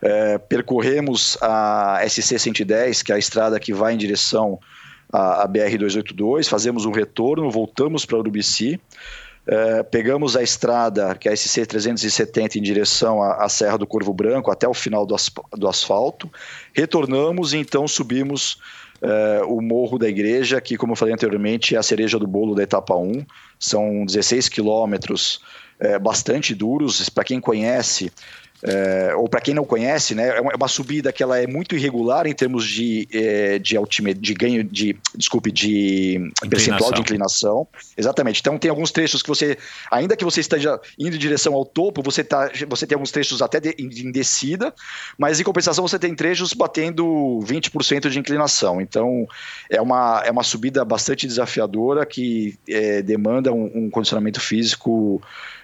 é, 0.01 0.39
percorremos 0.39 1.37
a 1.43 2.01
SC 2.09 2.39
110, 2.39 3.03
que 3.03 3.13
é 3.13 3.15
a 3.15 3.19
estrada 3.19 3.61
que 3.61 3.75
vai 3.75 3.95
em 3.95 3.99
direção 3.99 4.59
à, 5.13 5.43
à 5.43 5.47
BR 5.47 5.77
282, 5.77 6.49
fazemos 6.49 6.87
um 6.87 6.91
retorno, 6.91 7.51
voltamos 7.51 8.07
para 8.07 8.19
Urubici. 8.19 8.81
Uh, 9.49 9.83
pegamos 9.91 10.37
a 10.37 10.43
estrada, 10.43 11.15
que 11.17 11.29
é 11.29 11.33
a 11.33 11.37
SC 11.37 11.67
370, 11.67 12.59
em 12.59 12.63
direção 12.63 13.23
à, 13.23 13.43
à, 13.43 13.49
Serra 13.49 13.79
do 13.79 13.87
Corvo 13.87 14.13
Branco, 14.13 14.51
até 14.51 14.69
o 14.69 14.75
final 14.75 15.05
do, 15.05 15.15
as, 15.15 15.31
do 15.57 15.67
asfalto, 15.67 16.31
retornamos 16.75 17.53
e 17.55 17.57
então 17.57 17.89
subimos 17.89 18.59
é, 19.03 19.43
o 19.45 19.61
Morro 19.61 19.99
da 19.99 20.09
Igreja, 20.09 20.61
que, 20.61 20.77
como 20.77 20.93
eu 20.93 20.97
falei 20.97 21.15
anteriormente, 21.15 21.75
é 21.75 21.79
a 21.79 21.83
cereja 21.83 22.19
do 22.19 22.27
bolo 22.27 22.55
da 22.55 22.63
etapa 22.63 22.95
1. 22.95 23.25
São 23.59 24.05
16 24.05 24.49
quilômetros 24.49 25.41
é, 25.79 25.99
bastante 25.99 26.55
duros. 26.55 27.09
Para 27.09 27.25
quem 27.25 27.41
conhece, 27.41 28.13
é, 28.63 29.15
ou 29.17 29.29
para 29.29 29.41
quem 29.41 29.55
não 29.55 29.65
conhece, 29.65 30.15
né, 30.15 30.37
é 30.37 30.41
uma 30.41 30.67
é 30.67 30.69
subida 30.69 31.13
que 31.13 31.23
ela 31.23 31.39
é 31.39 31.47
muito 31.47 31.75
irregular 31.75 32.27
em 32.27 32.35
termos 32.35 32.67
de, 32.67 33.09
é, 33.13 33.59
de, 33.59 33.77
altime, 33.77 34.13
de 34.13 34.35
ganho 34.35 34.63
de, 34.63 34.97
desculpe, 35.15 35.51
de 35.51 36.31
percentual 36.49 36.93
de 36.93 37.01
inclinação. 37.01 37.67
Exatamente. 37.97 38.41
Então 38.41 38.59
tem 38.59 38.71
alguns 38.71 38.91
trechos 38.91 39.23
que 39.23 39.29
você, 39.29 39.57
ainda 39.91 40.17
que 40.17 40.25
você 40.25 40.41
esteja 40.41 40.79
indo 40.99 41.17
em 41.17 41.19
direção 41.19 41.55
ao 41.55 41.65
topo, 41.65 42.03
você, 42.03 42.23
tá, 42.23 42.51
você 42.69 42.87
tem 42.87 42.95
alguns 42.95 43.11
trechos 43.11 43.41
até 43.41 43.61
de, 43.61 43.75
em 43.79 44.13
descida, 44.13 44.75
mas 45.19 45.41
em 45.41 45.45
compensação 45.45 45.87
você 45.87 45.99
tem 45.99 46.15
trechos 46.15 46.53
batendo 46.53 47.41
20% 47.43 48.09
de 48.09 48.19
inclinação. 48.19 48.81
Então 48.81 49.27
é 49.71 49.81
uma, 49.81 50.23
é 50.25 50.31
uma 50.31 50.43
subida 50.43 50.85
bastante 50.85 51.27
desafiadora 51.27 52.05
que 52.05 52.59
é, 52.69 53.01
demanda 53.03 53.53
um, 53.53 53.71
um 53.75 53.91
condicionamento 53.91 54.41
físico 54.41 55.21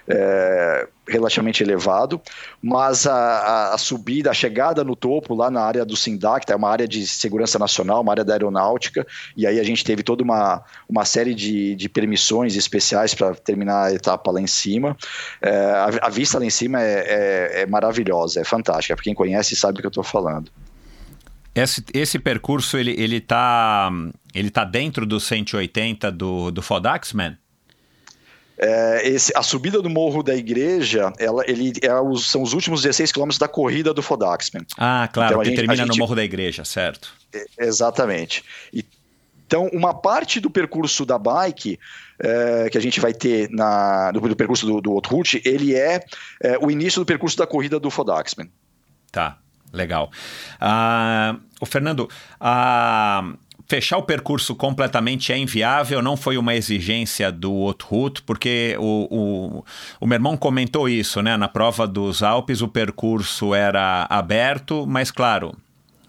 é, 0.08 0.88
relativamente 1.08 1.62
elevado, 1.62 2.20
mas 2.62 3.06
a, 3.06 3.74
a, 3.74 3.78
subida, 3.78 4.30
a 4.30 4.34
chegada 4.34 4.82
no 4.82 4.96
topo, 4.96 5.34
lá 5.34 5.50
na 5.50 5.62
área 5.62 5.84
do 5.84 5.96
SINDAC, 5.96 6.50
é 6.50 6.56
uma 6.56 6.68
área 6.68 6.86
de 6.86 7.06
segurança 7.06 7.58
nacional, 7.58 8.02
uma 8.02 8.12
área 8.12 8.24
da 8.24 8.32
aeronáutica, 8.32 9.06
e 9.36 9.46
aí 9.46 9.60
a 9.60 9.64
gente 9.64 9.84
teve 9.84 10.02
toda 10.02 10.22
uma, 10.22 10.62
uma 10.88 11.04
série 11.04 11.34
de, 11.34 11.74
de 11.74 11.88
permissões 11.88 12.56
especiais 12.56 13.14
para 13.14 13.34
terminar 13.34 13.86
a 13.86 13.92
etapa 13.92 14.30
lá 14.30 14.40
em 14.40 14.46
cima. 14.46 14.96
É, 15.40 15.50
a, 15.50 16.06
a, 16.06 16.08
vista 16.08 16.38
lá 16.38 16.44
em 16.44 16.50
cima 16.50 16.82
é, 16.82 16.92
é, 17.58 17.60
é 17.62 17.66
maravilhosa, 17.66 18.40
é 18.40 18.44
fantástica, 18.44 18.94
para 18.94 19.04
quem 19.04 19.14
conhece 19.14 19.54
sabe 19.56 19.74
do 19.74 19.80
que 19.80 19.86
eu 19.86 19.90
estou 19.90 20.04
falando. 20.04 20.50
Esse, 21.54 21.82
esse 21.94 22.18
percurso, 22.18 22.76
ele, 22.76 22.94
ele, 22.98 23.18
tá, 23.18 23.90
ele 24.34 24.50
tá 24.50 24.62
dentro 24.62 25.06
do 25.06 25.18
180 25.18 26.12
do, 26.12 26.50
do 26.50 26.60
Fodaxman? 26.60 27.38
É, 28.58 29.08
esse, 29.08 29.32
a 29.36 29.42
subida 29.42 29.82
do 29.82 29.90
morro 29.90 30.22
da 30.22 30.34
igreja, 30.34 31.12
ela, 31.18 31.44
ele, 31.46 31.72
é 31.82 31.92
os, 32.00 32.30
são 32.30 32.42
os 32.42 32.52
últimos 32.52 32.82
16 32.82 33.12
quilômetros 33.12 33.38
da 33.38 33.48
corrida 33.48 33.92
do 33.92 34.02
Fodaxman. 34.02 34.64
Ah, 34.78 35.08
claro, 35.12 35.32
então, 35.32 35.42
que 35.42 35.48
gente, 35.50 35.56
termina 35.56 35.76
gente, 35.76 35.88
no 35.88 35.96
morro 35.96 36.14
da 36.14 36.24
igreja, 36.24 36.64
certo. 36.64 37.12
É, 37.34 37.66
exatamente. 37.66 38.42
E, 38.72 38.84
então, 39.46 39.68
uma 39.72 39.94
parte 39.94 40.40
do 40.40 40.50
percurso 40.50 41.04
da 41.04 41.18
bike 41.18 41.78
é, 42.18 42.68
que 42.70 42.78
a 42.78 42.80
gente 42.80 42.98
vai 42.98 43.12
ter 43.12 43.48
na, 43.50 44.10
do, 44.10 44.20
do 44.20 44.36
percurso 44.36 44.66
do, 44.66 44.80
do 44.80 44.92
Outroute, 44.92 45.40
ele 45.44 45.74
é, 45.74 46.02
é, 46.42 46.58
o 46.58 46.70
início 46.70 47.00
do 47.00 47.06
percurso 47.06 47.36
da 47.36 47.46
corrida 47.46 47.78
do 47.78 47.90
Fodaxman. 47.90 48.50
Tá, 49.12 49.38
legal. 49.72 50.10
Uh, 50.56 51.40
o 51.60 51.66
Fernando, 51.66 52.08
uh, 52.40 53.38
fechar 53.66 53.98
o 53.98 54.02
percurso 54.02 54.54
completamente 54.54 55.32
é 55.32 55.38
inviável, 55.38 56.00
não 56.00 56.16
foi 56.16 56.38
uma 56.38 56.54
exigência 56.54 57.30
do 57.30 57.52
Outroute, 57.52 58.22
porque 58.22 58.76
o, 58.78 59.08
o, 59.10 59.64
o 60.00 60.06
meu 60.06 60.16
irmão 60.16 60.36
comentou 60.36 60.88
isso, 60.88 61.20
né? 61.20 61.36
Na 61.36 61.48
prova 61.48 61.86
dos 61.86 62.22
Alpes 62.22 62.62
o 62.62 62.68
percurso 62.68 63.54
era 63.54 64.06
aberto, 64.08 64.86
mas 64.86 65.10
claro, 65.10 65.54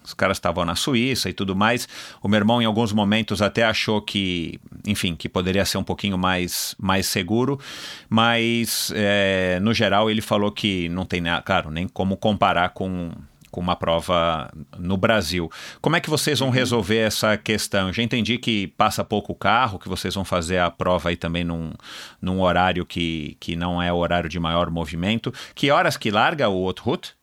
os 0.08 0.14
caras 0.14 0.38
estavam 0.38 0.64
na 0.64 0.74
Suíça 0.74 1.28
e 1.28 1.34
tudo 1.34 1.54
mais. 1.54 1.86
O 2.22 2.28
meu 2.28 2.38
irmão, 2.38 2.62
em 2.62 2.64
alguns 2.64 2.92
momentos, 2.92 3.42
até 3.42 3.62
achou 3.64 4.00
que, 4.00 4.58
enfim, 4.86 5.14
que 5.14 5.28
poderia 5.28 5.64
ser 5.66 5.76
um 5.76 5.84
pouquinho 5.84 6.16
mais, 6.16 6.74
mais 6.78 7.06
seguro, 7.06 7.60
mas 8.08 8.90
é, 8.94 9.58
no 9.60 9.74
geral 9.74 10.10
ele 10.10 10.22
falou 10.22 10.50
que 10.50 10.88
não 10.88 11.04
tem, 11.04 11.22
claro, 11.44 11.70
nem 11.70 11.86
como 11.86 12.16
comparar 12.16 12.70
com 12.70 13.10
com 13.50 13.60
uma 13.60 13.76
prova 13.76 14.50
no 14.78 14.96
Brasil. 14.96 15.50
Como 15.80 15.96
é 15.96 16.00
que 16.00 16.10
vocês 16.10 16.38
vão 16.38 16.48
uhum. 16.48 16.54
resolver 16.54 16.98
essa 16.98 17.36
questão? 17.36 17.92
Já 17.92 18.02
entendi 18.02 18.38
que 18.38 18.68
passa 18.68 19.04
pouco 19.04 19.34
carro, 19.34 19.78
que 19.78 19.88
vocês 19.88 20.14
vão 20.14 20.24
fazer 20.24 20.58
a 20.58 20.70
prova 20.70 21.08
aí 21.08 21.16
também 21.16 21.44
num, 21.44 21.72
num 22.20 22.40
horário 22.40 22.84
que, 22.86 23.36
que 23.40 23.56
não 23.56 23.82
é 23.82 23.92
o 23.92 23.96
horário 23.96 24.28
de 24.28 24.38
maior 24.38 24.70
movimento. 24.70 25.32
Que 25.54 25.70
horas 25.70 25.96
que 25.96 26.10
larga 26.10 26.48
o 26.48 26.56
outro 26.56 26.84
route? 26.84 27.17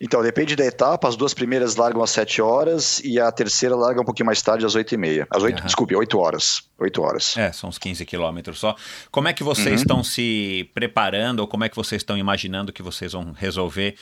Então, 0.00 0.22
depende 0.22 0.54
da 0.54 0.64
etapa. 0.64 1.08
As 1.08 1.16
duas 1.16 1.34
primeiras 1.34 1.74
largam 1.74 2.02
às 2.02 2.10
7 2.10 2.40
horas 2.40 3.00
e 3.04 3.18
a 3.18 3.30
terceira 3.32 3.74
larga 3.74 4.00
um 4.00 4.04
pouquinho 4.04 4.26
mais 4.26 4.40
tarde, 4.40 4.64
às 4.64 4.74
8 4.74 4.94
e 4.94 4.96
meia. 4.96 5.26
Às 5.28 5.42
8, 5.42 5.58
uhum. 5.58 5.66
Desculpe, 5.66 5.96
8 5.96 6.18
horas. 6.18 6.62
8 6.78 7.02
horas. 7.02 7.36
É, 7.36 7.50
são 7.50 7.68
uns 7.68 7.78
15 7.78 8.06
quilômetros 8.06 8.60
só. 8.60 8.76
Como 9.10 9.26
é 9.26 9.32
que 9.32 9.42
vocês 9.42 9.66
uhum. 9.66 9.74
estão 9.74 10.04
se 10.04 10.70
preparando 10.72 11.40
ou 11.40 11.48
como 11.48 11.64
é 11.64 11.68
que 11.68 11.74
vocês 11.74 12.00
estão 12.00 12.16
imaginando 12.16 12.72
que 12.72 12.82
vocês 12.82 13.12
vão 13.12 13.32
resolver 13.32 13.96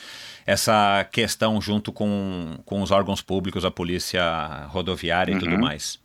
essa 0.45 1.07
questão 1.11 1.61
junto 1.61 1.91
com, 1.91 2.59
com 2.67 2.83
os 2.83 2.91
órgãos 2.91 3.23
públicos, 3.23 3.65
a 3.65 3.71
polícia 3.71 4.67
rodoviária 4.69 5.33
uhum. 5.33 5.39
e 5.39 5.41
tudo 5.41 5.55
uhum. 5.55 5.61
mais? 5.61 5.99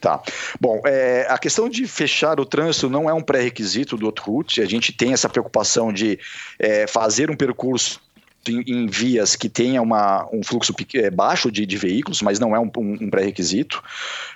Tá. 0.00 0.22
Bom, 0.60 0.82
é, 0.84 1.26
a 1.30 1.38
questão 1.38 1.66
de 1.66 1.88
fechar 1.88 2.38
o 2.38 2.44
trânsito 2.44 2.90
não 2.90 3.08
é 3.08 3.14
um 3.14 3.22
pré-requisito 3.22 3.96
do 3.96 4.04
Outroute. 4.04 4.60
A 4.60 4.66
gente 4.66 4.92
tem 4.92 5.14
essa 5.14 5.30
preocupação 5.30 5.90
de 5.90 6.18
é, 6.58 6.86
fazer 6.86 7.30
um 7.30 7.36
percurso 7.36 8.03
em, 8.48 8.86
vias 8.86 9.36
que 9.36 9.48
tenha 9.48 9.80
uma, 9.80 10.28
um 10.32 10.42
fluxo 10.42 10.74
é, 10.94 11.10
baixo 11.10 11.50
de, 11.50 11.64
de, 11.64 11.76
veículos, 11.76 12.22
mas 12.22 12.38
não 12.38 12.54
é 12.54 12.60
um, 12.60 12.70
um, 12.76 13.10
pré-requisito 13.10 13.82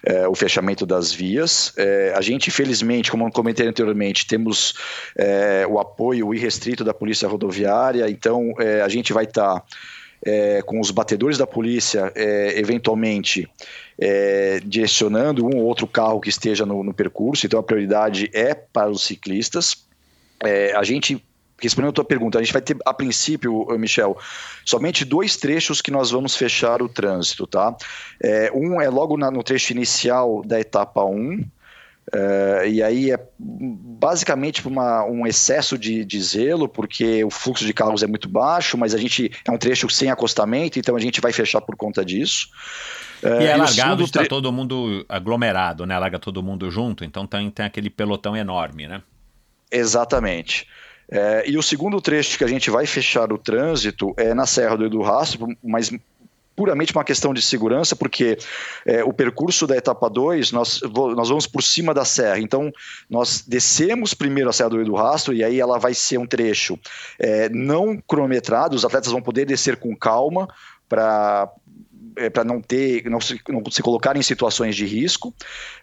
é, 0.04 0.26
o 0.28 0.34
fechamento 0.34 0.86
das 0.86 1.12
vias. 1.12 1.72
É, 1.76 2.12
a 2.16 2.20
gente, 2.20 2.50
felizmente, 2.50 3.10
como 3.10 3.30
comentei 3.30 3.66
anteriormente, 3.66 4.26
temos 4.26 4.74
é, 5.16 5.66
o 5.68 5.78
apoio 5.78 6.32
irrestrito 6.34 6.84
da 6.84 6.94
Polícia 6.94 7.28
Rodoviária, 7.28 8.08
então 8.08 8.54
é, 8.58 8.80
a 8.82 8.88
gente 8.88 9.12
vai 9.12 9.24
estar. 9.24 9.60
Tá, 9.60 9.64
é, 10.20 10.62
com 10.62 10.80
os 10.80 10.90
batedores 10.90 11.38
da 11.38 11.46
polícia, 11.46 12.12
eventualmente 12.56 13.48
direcionando 14.64 15.46
um 15.46 15.58
ou 15.58 15.64
outro 15.64 15.86
carro 15.86 16.20
que 16.20 16.28
esteja 16.28 16.66
no, 16.66 16.82
no 16.82 16.92
percurso, 16.92 17.46
então 17.46 17.60
a 17.60 17.62
prioridade 17.62 18.28
é 18.34 18.52
para 18.52 18.90
os 18.90 19.04
ciclistas. 19.04 19.86
a 20.76 20.82
gente 20.82 21.22
respondendo 21.60 21.90
a 21.90 21.94
tua 21.94 22.04
pergunta, 22.04 22.38
a 22.38 22.42
gente 22.42 22.52
vai 22.52 22.62
ter, 22.62 22.76
a 22.84 22.94
princípio, 22.94 23.66
Michel, 23.78 24.16
somente 24.64 25.04
dois 25.04 25.36
trechos 25.36 25.82
que 25.82 25.90
nós 25.90 26.10
vamos 26.10 26.36
fechar 26.36 26.80
o 26.82 26.88
trânsito, 26.88 27.46
tá? 27.46 27.76
É, 28.22 28.50
um 28.54 28.80
é 28.80 28.88
logo 28.88 29.16
na, 29.16 29.30
no 29.30 29.42
trecho 29.42 29.72
inicial 29.72 30.42
da 30.44 30.60
etapa 30.60 31.04
1, 31.04 31.44
é, 32.12 32.68
e 32.68 32.82
aí 32.82 33.10
é 33.10 33.18
basicamente 33.38 34.66
uma, 34.66 35.04
um 35.04 35.26
excesso 35.26 35.76
de, 35.76 36.04
de, 36.04 36.20
zelo, 36.22 36.68
porque 36.68 37.22
o 37.22 37.30
fluxo 37.30 37.66
de 37.66 37.72
carros 37.74 38.02
é 38.02 38.06
muito 38.06 38.28
baixo, 38.28 38.78
mas 38.78 38.94
a 38.94 38.98
gente 38.98 39.30
é 39.44 39.50
um 39.50 39.58
trecho 39.58 39.88
sem 39.90 40.10
acostamento, 40.10 40.78
então 40.78 40.96
a 40.96 41.00
gente 41.00 41.20
vai 41.20 41.32
fechar 41.32 41.60
por 41.60 41.76
conta 41.76 42.04
disso. 42.04 42.48
É, 43.22 43.42
e 43.42 43.46
é 43.46 43.56
largado, 43.56 44.04
está 44.04 44.20
tre... 44.20 44.28
todo 44.28 44.50
mundo 44.52 45.04
aglomerado, 45.08 45.84
né? 45.84 45.98
Larga 45.98 46.18
todo 46.18 46.42
mundo 46.42 46.70
junto, 46.70 47.04
então 47.04 47.26
tem, 47.26 47.50
tem 47.50 47.66
aquele 47.66 47.90
pelotão 47.90 48.36
enorme, 48.36 48.86
né? 48.86 49.02
Exatamente. 49.70 50.66
É, 51.10 51.44
e 51.48 51.56
o 51.56 51.62
segundo 51.62 52.00
trecho 52.00 52.36
que 52.36 52.44
a 52.44 52.48
gente 52.48 52.70
vai 52.70 52.86
fechar 52.86 53.32
o 53.32 53.38
trânsito 53.38 54.12
é 54.16 54.34
na 54.34 54.46
Serra 54.46 54.76
do 54.76 54.84
Edu 54.84 55.00
Rastro, 55.00 55.56
mas 55.62 55.90
puramente 56.58 56.92
uma 56.92 57.04
questão 57.04 57.32
de 57.32 57.40
segurança, 57.40 57.94
porque 57.94 58.36
é, 58.84 59.04
o 59.04 59.12
percurso 59.12 59.64
da 59.64 59.76
etapa 59.76 60.10
2, 60.10 60.50
nós, 60.50 60.80
nós 61.14 61.28
vamos 61.28 61.46
por 61.46 61.62
cima 61.62 61.94
da 61.94 62.04
serra. 62.04 62.40
Então, 62.40 62.72
nós 63.08 63.44
descemos 63.46 64.12
primeiro 64.12 64.50
a 64.50 64.52
Serra 64.52 64.70
do 64.70 64.80
Edu 64.80 64.96
Rastro, 64.96 65.32
e 65.32 65.44
aí 65.44 65.60
ela 65.60 65.78
vai 65.78 65.94
ser 65.94 66.18
um 66.18 66.26
trecho 66.26 66.76
é, 67.16 67.48
não 67.48 67.96
cronometrado, 67.96 68.74
os 68.74 68.84
atletas 68.84 69.12
vão 69.12 69.22
poder 69.22 69.44
descer 69.44 69.76
com 69.76 69.94
calma 69.94 70.48
para 70.88 71.48
para 72.32 72.44
não 72.44 72.60
ter, 72.60 73.04
não 73.08 73.20
se, 73.20 73.40
não 73.48 73.62
se 73.70 73.82
colocar 73.82 74.16
em 74.16 74.22
situações 74.22 74.74
de 74.74 74.84
risco. 74.84 75.28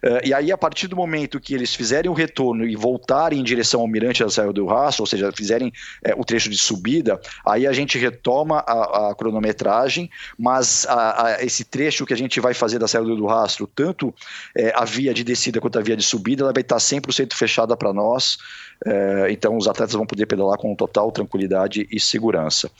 Uh, 0.02 0.24
e 0.24 0.34
aí, 0.34 0.52
a 0.52 0.58
partir 0.58 0.88
do 0.88 0.96
momento 0.96 1.40
que 1.40 1.54
eles 1.54 1.74
fizerem 1.74 2.10
o 2.10 2.14
retorno 2.14 2.66
e 2.66 2.76
voltarem 2.76 3.40
em 3.40 3.44
direção 3.44 3.80
ao 3.80 3.88
Mirante 3.88 4.22
da 4.22 4.30
Serra 4.30 4.52
do 4.52 4.66
Rastro, 4.66 5.02
ou 5.02 5.06
seja, 5.06 5.30
fizerem 5.32 5.72
é, 6.04 6.14
o 6.14 6.24
trecho 6.24 6.50
de 6.50 6.58
subida, 6.58 7.20
aí 7.44 7.66
a 7.66 7.72
gente 7.72 7.98
retoma 7.98 8.58
a, 8.66 9.10
a 9.10 9.14
cronometragem, 9.14 10.10
mas 10.38 10.86
a, 10.86 11.26
a, 11.26 11.44
esse 11.44 11.64
trecho 11.64 12.04
que 12.06 12.12
a 12.12 12.16
gente 12.16 12.40
vai 12.40 12.54
fazer 12.54 12.78
da 12.78 12.88
Serra 12.88 13.04
do 13.04 13.26
Rastro, 13.26 13.66
tanto 13.66 14.14
é, 14.56 14.72
a 14.74 14.84
via 14.84 15.14
de 15.14 15.24
descida 15.24 15.60
quanto 15.60 15.78
a 15.78 15.82
via 15.82 15.96
de 15.96 16.02
subida, 16.02 16.42
ela 16.42 16.52
vai 16.52 16.62
estar 16.62 16.76
100% 16.76 17.34
fechada 17.34 17.76
para 17.76 17.92
nós. 17.92 18.38
É, 18.84 19.28
então, 19.30 19.56
os 19.56 19.66
atletas 19.66 19.94
vão 19.94 20.06
poder 20.06 20.26
pedalar 20.26 20.58
com 20.58 20.74
total 20.74 21.10
tranquilidade 21.10 21.86
e 21.90 21.98
segurança. 21.98 22.70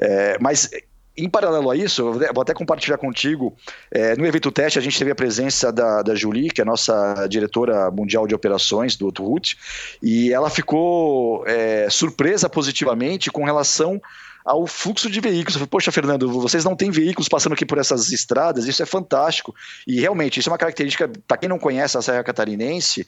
É, 0.00 0.38
mas 0.40 0.70
em 1.16 1.28
paralelo 1.28 1.70
a 1.70 1.76
isso, 1.76 2.12
vou 2.12 2.42
até 2.42 2.54
compartilhar 2.54 2.96
contigo, 2.96 3.54
é, 3.90 4.16
no 4.16 4.26
evento 4.26 4.50
teste 4.50 4.78
a 4.78 4.82
gente 4.82 4.98
teve 4.98 5.10
a 5.10 5.14
presença 5.14 5.72
da, 5.72 6.02
da 6.02 6.14
Julie, 6.14 6.50
que 6.50 6.60
é 6.60 6.64
a 6.64 6.66
nossa 6.66 7.26
diretora 7.28 7.90
mundial 7.90 8.26
de 8.26 8.34
operações 8.34 8.96
do 8.96 9.06
Outroute, 9.06 9.58
e 10.02 10.32
ela 10.32 10.48
ficou 10.48 11.44
é, 11.46 11.88
surpresa 11.90 12.48
positivamente 12.48 13.30
com 13.30 13.44
relação 13.44 14.00
ao 14.44 14.66
fluxo 14.66 15.10
de 15.10 15.20
veículos. 15.20 15.54
Eu 15.54 15.60
falei, 15.60 15.68
Poxa, 15.68 15.92
Fernando, 15.92 16.30
vocês 16.40 16.64
não 16.64 16.74
têm 16.74 16.90
veículos 16.90 17.28
passando 17.28 17.52
aqui 17.52 17.66
por 17.66 17.78
essas 17.78 18.10
estradas, 18.10 18.66
isso 18.66 18.82
é 18.82 18.86
fantástico. 18.86 19.54
E 19.86 20.00
realmente, 20.00 20.40
isso 20.40 20.48
é 20.48 20.52
uma 20.52 20.58
característica, 20.58 21.10
para 21.26 21.36
quem 21.36 21.48
não 21.48 21.58
conhece 21.58 21.98
a 21.98 22.02
Serra 22.02 22.24
Catarinense, 22.24 23.06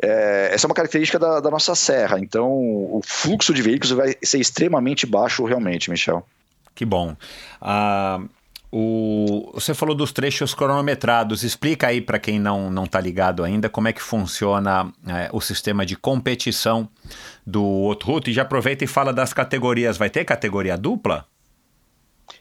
é, 0.00 0.50
essa 0.52 0.66
é 0.66 0.68
uma 0.68 0.74
característica 0.74 1.18
da, 1.18 1.40
da 1.40 1.50
nossa 1.50 1.74
serra. 1.74 2.18
Então, 2.18 2.50
o 2.50 3.00
fluxo 3.04 3.54
de 3.54 3.62
veículos 3.62 3.92
vai 3.92 4.16
ser 4.22 4.40
extremamente 4.40 5.06
baixo, 5.06 5.44
realmente, 5.44 5.90
Michel. 5.90 6.26
Que 6.74 6.84
bom. 6.84 7.16
Uh, 7.60 8.28
O, 8.74 9.50
você 9.52 9.74
falou 9.74 9.94
dos 9.94 10.12
trechos 10.12 10.54
cronometrados. 10.54 11.44
Explica 11.44 11.88
aí 11.88 12.00
para 12.00 12.18
quem 12.18 12.40
não 12.40 12.70
não 12.70 12.84
está 12.84 12.98
ligado 12.98 13.44
ainda 13.44 13.68
como 13.68 13.86
é 13.86 13.92
que 13.92 14.00
funciona 14.00 14.90
é, 15.06 15.28
o 15.30 15.42
sistema 15.42 15.84
de 15.84 15.94
competição 15.94 16.88
do 17.46 17.62
Outroute. 17.62 18.30
E 18.30 18.34
já 18.34 18.40
aproveita 18.40 18.82
e 18.82 18.86
fala 18.86 19.12
das 19.12 19.34
categorias. 19.34 19.98
Vai 19.98 20.08
ter 20.08 20.24
categoria 20.24 20.78
dupla? 20.78 21.26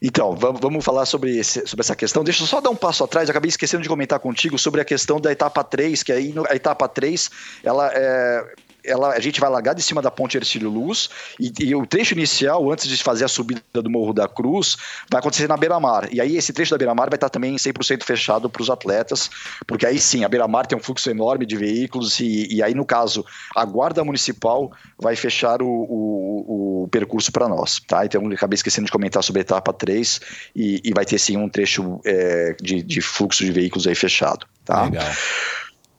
Então, 0.01 0.34
vamos 0.36 0.86
falar 0.86 1.05
sobre, 1.05 1.38
esse, 1.38 1.67
sobre 1.67 1.82
essa 1.82 1.97
questão. 1.97 2.23
Deixa 2.23 2.43
eu 2.43 2.47
só 2.47 2.61
dar 2.61 2.69
um 2.69 2.75
passo 2.77 3.03
atrás, 3.03 3.29
acabei 3.29 3.49
esquecendo 3.49 3.84
de 3.84 3.89
comentar 3.89 4.17
contigo 4.19 4.57
sobre 4.57 4.79
a 4.79 4.86
questão 4.86 5.19
da 5.19 5.32
etapa 5.32 5.63
3, 5.63 6.01
que 6.01 6.13
aí 6.13 6.34
a 6.49 6.55
etapa 6.55 6.88
3, 6.88 7.29
ela 7.63 7.91
é, 7.93 8.53
ela, 8.84 9.09
a 9.09 9.19
gente 9.19 9.39
vai 9.39 9.49
largar 9.49 9.73
de 9.73 9.82
cima 9.82 10.01
da 10.01 10.11
ponte 10.11 10.38
Ercílio 10.38 10.69
Luz 10.69 11.09
e, 11.39 11.51
e, 11.59 11.75
o 11.75 11.86
trecho 11.86 12.13
inicial, 12.13 12.71
antes 12.71 12.88
de 12.88 13.01
fazer 13.01 13.25
a 13.25 13.27
subida 13.27 13.61
do 13.73 13.89
Morro 13.89 14.13
da 14.13 14.27
Cruz, 14.27 14.77
vai 15.09 15.19
acontecer 15.19 15.47
na 15.47 15.57
beira-mar. 15.57 16.09
E 16.11 16.19
aí 16.19 16.38
esse 16.38 16.53
trecho 16.53 16.71
da 16.71 16.77
beira-mar 16.77 17.09
vai 17.09 17.17
estar 17.17 17.29
também 17.29 17.55
100% 17.55 18.03
fechado 18.03 18.49
para 18.49 18.61
os 18.61 18.69
atletas, 18.69 19.29
porque 19.67 19.86
aí 19.86 19.99
sim, 19.99 20.23
a 20.23 20.29
beira-mar 20.29 20.65
tem 20.65 20.77
um 20.77 20.82
fluxo 20.82 21.09
enorme 21.09 21.45
de 21.45 21.55
veículos 21.55 22.19
e, 22.19 22.47
e, 22.51 22.63
aí, 22.63 22.73
no 22.73 22.86
caso, 22.86 23.25
a 23.55 23.63
Guarda 23.65 24.03
Municipal 24.03 24.71
vai 24.97 25.15
fechar 25.15 25.61
o, 25.61 25.67
o, 25.67 26.84
o 26.84 26.88
percurso 26.89 27.32
para 27.32 27.47
nós. 27.47 27.79
Tá? 27.88 28.05
Então, 28.05 28.25
acabei 28.32 28.55
esquecendo 28.55 28.86
de 28.86 28.91
comentar 28.91 29.23
sobre 29.23 29.41
a 29.41 29.43
etapa 29.43 29.73
3 29.73 30.21
e, 30.55 30.82
e 30.84 30.91
vai 30.93 31.05
ter 31.05 31.19
sim 31.19 31.38
um 31.38 31.49
trecho 31.49 31.99
é, 32.05 32.55
de, 32.61 32.82
de 32.82 33.01
fluxo 33.01 33.43
de 33.43 33.51
veículos 33.51 33.88
aí 33.88 33.95
fechado. 33.95 34.45
Tá? 34.65 34.84
Legal. 34.84 35.05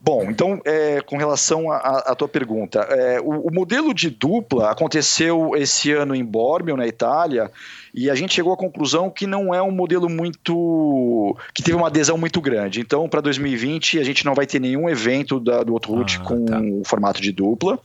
Bom, 0.05 0.25
então, 0.29 0.61
é, 0.65 1.01
com 1.01 1.17
relação 1.17 1.71
à 1.71 2.13
tua 2.17 2.27
pergunta, 2.27 2.81
é, 2.81 3.21
o, 3.21 3.47
o, 3.47 3.55
modelo 3.55 3.95
de 3.95 4.11
dupla 4.11 4.69
aconteceu 4.69 5.53
esse 5.55 5.93
ano 5.93 6.13
em 6.13 6.25
Bormio, 6.25 6.77
na 6.77 6.89
Itália, 6.89 7.53
e 7.95 8.11
a 8.11 8.15
gente 8.17 8.35
chegou 8.35 8.53
à 8.53 8.57
conclusão 8.57 9.09
que 9.09 9.29
não 9.29 9.55
é 9.55 9.63
um 9.63 9.71
modelo 9.71 10.11
muito. 10.11 11.37
que 11.55 11.63
teve 11.63 11.77
uma 11.77 11.87
adesão 11.87 12.19
muito 12.19 12.41
grande. 12.41 12.81
Então, 12.81 13.09
para 13.09 13.21
2020, 13.21 14.01
a 14.01 14.03
gente 14.03 14.25
não 14.25 14.35
vai 14.35 14.45
ter 14.45 14.59
nenhum 14.59 14.91
evento 14.91 15.39
da, 15.39 15.63
do 15.63 15.73
Outro 15.73 15.95
ah, 15.95 16.19
com 16.25 16.45
tá. 16.47 16.61
o 16.61 16.83
formato 16.85 17.23
de 17.23 17.31
dupla. 17.31 17.79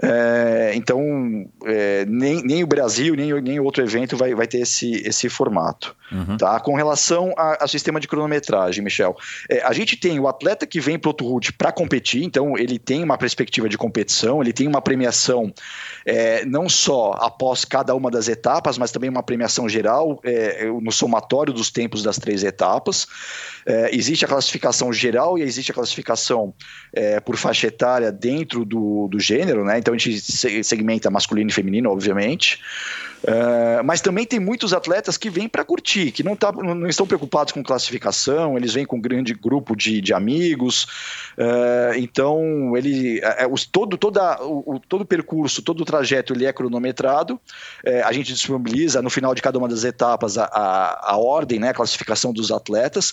É, 0.00 0.72
então, 0.74 1.46
é, 1.66 2.04
nem, 2.06 2.42
nem 2.42 2.64
o 2.64 2.66
Brasil, 2.66 3.14
nem, 3.14 3.32
nem 3.42 3.60
outro 3.60 3.82
evento 3.82 4.16
vai, 4.16 4.34
vai 4.34 4.46
ter 4.46 4.60
esse, 4.60 5.02
esse 5.06 5.28
formato. 5.28 5.94
Uhum. 6.10 6.36
Tá? 6.36 6.60
Com 6.60 6.74
relação 6.74 7.32
ao 7.36 7.68
sistema 7.68 7.98
de 7.98 8.06
cronometragem, 8.06 8.84
Michel, 8.84 9.16
é, 9.48 9.62
a 9.62 9.72
gente 9.72 9.96
tem 9.96 10.18
o 10.20 10.28
atleta 10.28 10.66
que 10.66 10.80
vem 10.80 10.98
para 10.98 11.10
o 11.10 11.14
Route 11.28 11.52
para 11.52 11.72
competir, 11.72 12.22
então 12.22 12.56
ele 12.56 12.78
tem 12.78 13.02
uma 13.02 13.16
perspectiva 13.16 13.68
de 13.68 13.78
competição, 13.78 14.42
ele 14.42 14.52
tem 14.52 14.68
uma 14.68 14.82
premiação 14.82 15.52
é, 16.04 16.44
não 16.44 16.68
só 16.68 17.12
após 17.18 17.64
cada 17.64 17.94
uma 17.94 18.10
das 18.10 18.28
etapas, 18.28 18.76
mas 18.76 18.90
também 18.90 19.08
uma 19.08 19.22
premiação 19.22 19.68
geral 19.68 20.20
é, 20.22 20.66
no 20.66 20.92
somatório 20.92 21.52
dos 21.52 21.70
tempos 21.70 22.02
das 22.02 22.18
três 22.18 22.44
etapas. 22.44 23.06
É, 23.64 23.94
existe 23.94 24.24
a 24.24 24.28
classificação 24.28 24.92
geral 24.92 25.38
e 25.38 25.42
existe 25.42 25.70
a 25.70 25.74
classificação 25.74 26.52
por 27.24 27.36
faixa 27.36 27.68
etária 27.68 28.12
dentro 28.12 28.64
do, 28.64 29.08
do 29.08 29.18
gênero, 29.18 29.64
né? 29.64 29.78
Então 29.82 29.92
a 29.92 29.98
gente 29.98 30.64
segmenta 30.64 31.10
masculino 31.10 31.50
e 31.50 31.52
feminino, 31.52 31.90
obviamente. 31.90 32.60
Uh, 33.22 33.84
mas 33.84 34.00
também 34.00 34.26
tem 34.26 34.40
muitos 34.40 34.72
atletas 34.72 35.16
que 35.16 35.30
vêm 35.30 35.48
para 35.48 35.64
curtir, 35.64 36.10
que 36.10 36.24
não, 36.24 36.34
tá, 36.34 36.50
não, 36.50 36.88
estão 36.88 37.06
preocupados 37.06 37.52
com 37.52 37.62
classificação, 37.62 38.56
eles 38.56 38.74
vêm 38.74 38.84
com 38.84 38.96
um 38.96 39.00
grande 39.00 39.32
grupo 39.32 39.76
de, 39.76 40.00
de 40.00 40.12
amigos. 40.12 40.84
Uh, 41.38 41.94
então, 41.96 42.76
ele, 42.76 43.20
uh, 43.20 43.52
os, 43.52 43.64
todo, 43.64 43.96
toda, 43.96 44.42
o, 44.42 44.80
todo 44.88 45.02
o 45.02 45.06
percurso, 45.06 45.62
todo 45.62 45.82
o 45.82 45.84
trajeto 45.84 46.32
ele 46.32 46.46
é 46.46 46.52
cronometrado. 46.52 47.40
a 48.04 48.12
gente 48.12 48.32
disponibiliza 48.32 49.00
no 49.00 49.10
final 49.10 49.34
de 49.34 49.42
cada 49.42 49.58
uma 49.58 49.68
das 49.68 49.84
etapas 49.84 50.36
a, 50.36 50.44
a, 50.44 51.12
a 51.12 51.16
ordem, 51.16 51.60
né, 51.60 51.68
a 51.68 51.74
classificação 51.74 52.32
dos 52.32 52.50
atletas. 52.50 53.12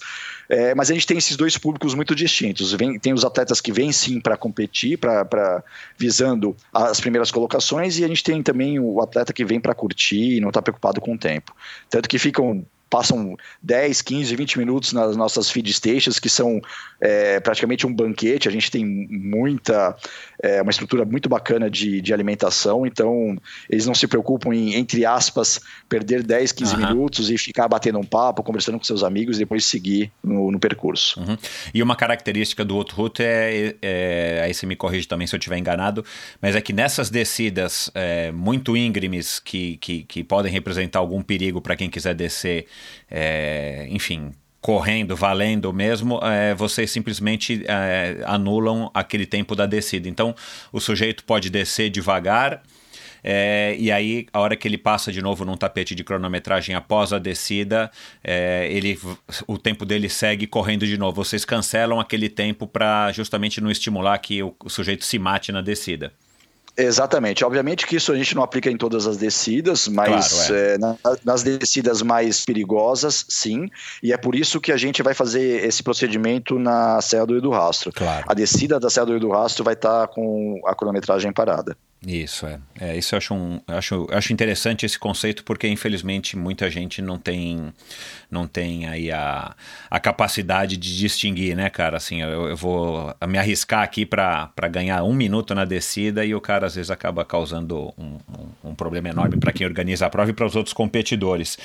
mas 0.76 0.89
a 0.89 0.93
gente 0.93 1.05
tem 1.05 1.18
esses 1.18 1.36
dois 1.38 1.57
públicos 1.57 1.93
muito 1.93 2.16
distintos. 2.16 2.74
Vem, 2.74 2.97
tem 2.99 3.14
os 3.14 3.24
atletas 3.24 3.62
que 3.62 3.72
vêm 3.72 3.91
sim 3.91 4.20
para 4.20 4.36
competir, 4.36 4.97
pra, 4.97 5.24
pra, 5.26 5.64
visando 5.97 6.55
as 6.74 6.99
primeiras 6.99 7.32
colocações, 7.32 7.99
e 7.99 8.03
a 8.03 8.07
gente 8.07 8.24
tem 8.24 8.41
também 8.41 8.80
o 8.80 9.01
atleta 9.01 9.34
que 9.34 9.45
vem 9.45 9.60
para 9.60 9.74
curtir 9.74 9.98
curtir 9.99 10.37
e 10.37 10.39
não 10.39 10.49
estar 10.49 10.59
tá 10.59 10.63
preocupado 10.63 11.01
com 11.01 11.13
o 11.13 11.17
tempo. 11.17 11.53
Tanto 11.89 12.07
que 12.07 12.17
ficam 12.17 12.65
passam 12.89 13.37
10, 13.61 14.01
15, 14.01 14.35
20 14.35 14.57
minutos 14.57 14.93
nas 14.93 15.15
nossas 15.15 15.49
feed 15.49 15.71
stations, 15.71 16.19
que 16.19 16.29
são 16.29 16.59
é, 16.99 17.39
praticamente 17.39 17.85
um 17.85 17.93
banquete. 17.93 18.47
A 18.47 18.51
gente 18.51 18.71
tem 18.71 18.85
muita, 18.85 19.95
é, 20.41 20.61
uma 20.61 20.71
estrutura 20.71 21.05
muito 21.05 21.29
bacana 21.29 21.69
de, 21.69 22.01
de 22.01 22.13
alimentação, 22.13 22.85
então 22.85 23.37
eles 23.69 23.85
não 23.85 23.93
se 23.93 24.07
preocupam 24.07 24.53
em, 24.53 24.75
entre 24.75 25.05
aspas, 25.05 25.59
perder 25.87 26.23
10, 26.23 26.51
15 26.51 26.73
uhum. 26.73 26.87
minutos 26.87 27.29
e 27.29 27.37
ficar 27.37 27.67
batendo 27.67 27.99
um 27.99 28.03
papo, 28.03 28.43
conversando 28.43 28.77
com 28.77 28.83
seus 28.83 29.03
amigos 29.03 29.37
e 29.37 29.39
depois 29.39 29.65
seguir 29.65 30.11
no, 30.23 30.51
no 30.51 30.59
percurso. 30.59 31.19
Uhum. 31.19 31.37
E 31.73 31.83
uma 31.83 31.95
característica 31.95 32.65
do 32.65 32.75
outro 32.75 32.95
route 32.95 33.21
é, 33.23 33.75
é, 33.81 34.41
aí 34.43 34.53
você 34.53 34.65
me 34.65 34.75
corrige 34.75 35.07
também 35.07 35.27
se 35.27 35.35
eu 35.35 35.37
estiver 35.37 35.57
enganado, 35.57 36.03
mas 36.41 36.55
é 36.55 36.61
que 36.61 36.73
nessas 36.73 37.09
descidas 37.09 37.91
é, 37.93 38.31
muito 38.31 38.75
íngremes 38.75 39.39
que, 39.39 39.77
que, 39.77 40.03
que 40.03 40.23
podem 40.23 40.51
representar 40.51 40.99
algum 40.99 41.21
perigo 41.21 41.61
para 41.61 41.75
quem 41.75 41.89
quiser 41.89 42.15
descer 42.15 42.65
é, 43.09 43.88
enfim, 43.89 44.32
correndo, 44.61 45.15
valendo 45.15 45.71
mesmo, 45.71 46.19
é, 46.21 46.53
vocês 46.53 46.91
simplesmente 46.91 47.63
é, 47.67 48.21
anulam 48.25 48.91
aquele 48.93 49.25
tempo 49.25 49.55
da 49.55 49.65
descida. 49.65 50.09
Então, 50.09 50.36
o 50.71 50.80
sujeito 50.80 51.23
pode 51.23 51.49
descer 51.49 51.89
devagar. 51.89 52.61
É, 53.23 53.75
e 53.77 53.91
aí, 53.91 54.27
a 54.32 54.39
hora 54.39 54.55
que 54.55 54.67
ele 54.67 54.77
passa 54.77 55.11
de 55.11 55.21
novo 55.21 55.43
num 55.43 55.57
tapete 55.57 55.93
de 55.93 56.03
cronometragem 56.03 56.75
após 56.75 57.11
a 57.11 57.19
descida, 57.19 57.91
é, 58.23 58.67
ele, 58.71 58.99
o 59.47 59.57
tempo 59.57 59.86
dele 59.86 60.09
segue 60.09 60.47
correndo 60.47 60.86
de 60.86 60.97
novo. 60.97 61.23
Vocês 61.23 61.43
cancelam 61.43 61.99
aquele 61.99 62.30
tempo 62.30 62.67
para 62.67 63.11
justamente 63.11 63.61
não 63.61 63.69
estimular 63.69 64.17
que 64.19 64.41
o, 64.41 64.55
o 64.63 64.69
sujeito 64.69 65.03
se 65.05 65.19
mate 65.19 65.51
na 65.51 65.61
descida. 65.61 66.13
Exatamente. 66.80 67.43
Obviamente 67.43 67.86
que 67.86 67.95
isso 67.97 68.11
a 68.11 68.15
gente 68.15 68.36
não 68.36 68.43
aplica 68.43 68.71
em 68.71 68.77
todas 68.77 69.05
as 69.05 69.17
descidas, 69.17 69.88
mas 69.88 70.47
claro, 70.47 70.55
é. 70.55 70.73
É, 70.73 70.77
na, 70.77 70.95
nas 71.23 71.43
descidas 71.43 72.01
mais 72.01 72.45
perigosas, 72.45 73.25
sim. 73.27 73.69
E 74.01 74.13
é 74.13 74.17
por 74.17 74.36
isso 74.36 74.61
que 74.61 74.71
a 74.71 74.77
gente 74.77 75.03
vai 75.03 75.13
fazer 75.13 75.65
esse 75.65 75.84
procedimento 75.84 76.57
na 76.57 77.01
Serra 77.01 77.25
do 77.25 77.34
Rio 77.34 77.41
do 77.41 77.51
Rastro. 77.51 77.91
Claro. 77.91 78.25
A 78.27 78.34
descida 78.34 78.80
da 78.80 78.89
Serra 78.89 79.07
do 79.07 79.11
Rio 79.13 79.21
do 79.21 79.30
Rastro 79.30 79.63
vai 79.63 79.73
estar 79.73 80.07
com 80.07 80.61
a 80.65 80.73
cronometragem 80.73 81.32
parada. 81.32 81.75
Isso, 82.05 82.47
é. 82.47 82.59
é 82.79 82.97
isso 82.97 83.13
eu 83.13 83.17
acho, 83.17 83.33
um, 83.33 83.59
acho, 83.67 84.07
acho 84.09 84.31
interessante 84.31 84.85
esse 84.85 84.97
conceito, 84.97 85.43
porque 85.43 85.67
infelizmente 85.67 86.37
muita 86.37 86.71
gente 86.71 87.01
não 87.01 87.19
tem, 87.19 87.73
não 88.31 88.47
tem 88.47 88.87
aí 88.87 89.11
a, 89.11 89.53
a 89.89 89.99
capacidade 89.99 90.77
de 90.77 90.97
distinguir, 90.97 91.57
né, 91.57 91.69
cara? 91.69 91.97
Assim, 91.97 92.21
eu, 92.21 92.47
eu 92.47 92.55
vou 92.55 93.13
me 93.27 93.37
arriscar 93.37 93.83
aqui 93.83 94.05
para 94.05 94.49
ganhar 94.71 95.03
um 95.03 95.13
minuto 95.13 95.53
na 95.53 95.65
descida 95.65 96.23
e 96.23 96.33
o 96.33 96.39
cara 96.39 96.67
às 96.67 96.75
vezes 96.75 96.89
acaba 96.89 97.25
causando 97.25 97.93
um, 97.97 98.17
um, 98.63 98.69
um 98.69 98.75
problema 98.75 99.09
enorme 99.09 99.37
para 99.37 99.51
quem 99.51 99.67
organiza 99.67 100.05
a 100.05 100.09
prova 100.09 100.29
e 100.29 100.33
para 100.33 100.45
os 100.45 100.55
outros 100.55 100.73
competidores. 100.73 101.57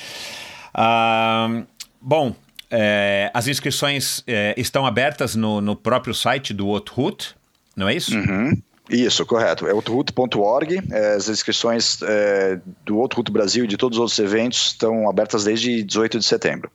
Ah, 0.73 1.63
bom, 2.01 2.35
é, 2.69 3.31
as 3.33 3.47
inscrições 3.47 4.21
é, 4.27 4.53
estão 4.57 4.85
abertas 4.85 5.33
no, 5.33 5.61
no 5.61 5.77
próprio 5.77 6.13
site 6.13 6.53
do 6.53 6.67
Outroot, 6.67 7.33
não 7.73 7.87
é 7.87 7.95
isso? 7.95 8.17
Uhum. 8.17 8.61
Isso, 8.89 9.25
correto. 9.25 9.67
É 9.67 9.73
outroute.org. 9.73 10.81
É, 10.91 11.13
as 11.15 11.27
inscrições 11.27 11.99
é, 12.03 12.59
do 12.85 12.97
Outro 12.97 13.23
Brasil 13.31 13.65
e 13.65 13.67
de 13.67 13.77
todos 13.77 13.97
os 13.97 14.01
outros 14.01 14.19
eventos 14.19 14.67
estão 14.67 15.09
abertas 15.09 15.43
desde 15.43 15.83
18 15.83 16.19
de 16.19 16.25
setembro. 16.25 16.71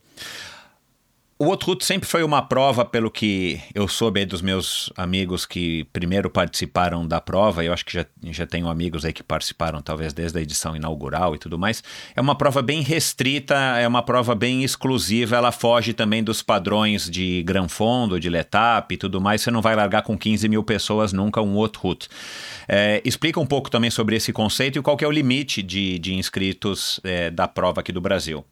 O 1.41 1.45
Outroute 1.45 1.83
sempre 1.83 2.07
foi 2.07 2.21
uma 2.21 2.43
prova, 2.43 2.85
pelo 2.85 3.09
que 3.09 3.59
eu 3.73 3.87
soube 3.87 4.23
dos 4.25 4.43
meus 4.43 4.93
amigos 4.95 5.43
que 5.43 5.85
primeiro 5.85 6.29
participaram 6.29 7.07
da 7.07 7.19
prova, 7.19 7.63
eu 7.63 7.73
acho 7.73 7.83
que 7.83 7.93
já, 7.93 8.05
já 8.25 8.45
tenho 8.45 8.69
amigos 8.69 9.03
aí 9.03 9.11
que 9.11 9.23
participaram 9.23 9.81
talvez 9.81 10.13
desde 10.13 10.37
a 10.37 10.41
edição 10.43 10.75
inaugural 10.75 11.33
e 11.33 11.39
tudo 11.39 11.57
mais. 11.57 11.83
É 12.15 12.21
uma 12.21 12.35
prova 12.35 12.61
bem 12.61 12.83
restrita, 12.83 13.55
é 13.55 13.87
uma 13.87 14.03
prova 14.03 14.35
bem 14.35 14.63
exclusiva, 14.63 15.35
ela 15.35 15.51
foge 15.51 15.93
também 15.93 16.23
dos 16.23 16.43
padrões 16.43 17.09
de 17.09 17.41
Gran 17.41 17.67
Fondo, 17.67 18.19
de 18.19 18.29
Letap 18.29 18.93
e 18.93 18.97
tudo 18.97 19.19
mais. 19.19 19.41
Você 19.41 19.49
não 19.49 19.63
vai 19.63 19.75
largar 19.75 20.03
com 20.03 20.15
15 20.15 20.47
mil 20.47 20.63
pessoas 20.63 21.11
nunca 21.11 21.41
um 21.41 21.55
Outroute. 21.55 22.07
É, 22.67 23.01
explica 23.03 23.39
um 23.39 23.47
pouco 23.47 23.71
também 23.71 23.89
sobre 23.89 24.15
esse 24.15 24.31
conceito 24.31 24.77
e 24.77 24.81
qual 24.83 24.95
é 25.01 25.07
o 25.07 25.11
limite 25.11 25.63
de, 25.63 25.97
de 25.97 26.13
inscritos 26.13 26.99
é, 27.03 27.31
da 27.31 27.47
prova 27.47 27.81
aqui 27.81 27.91
do 27.91 27.99
Brasil. 27.99 28.45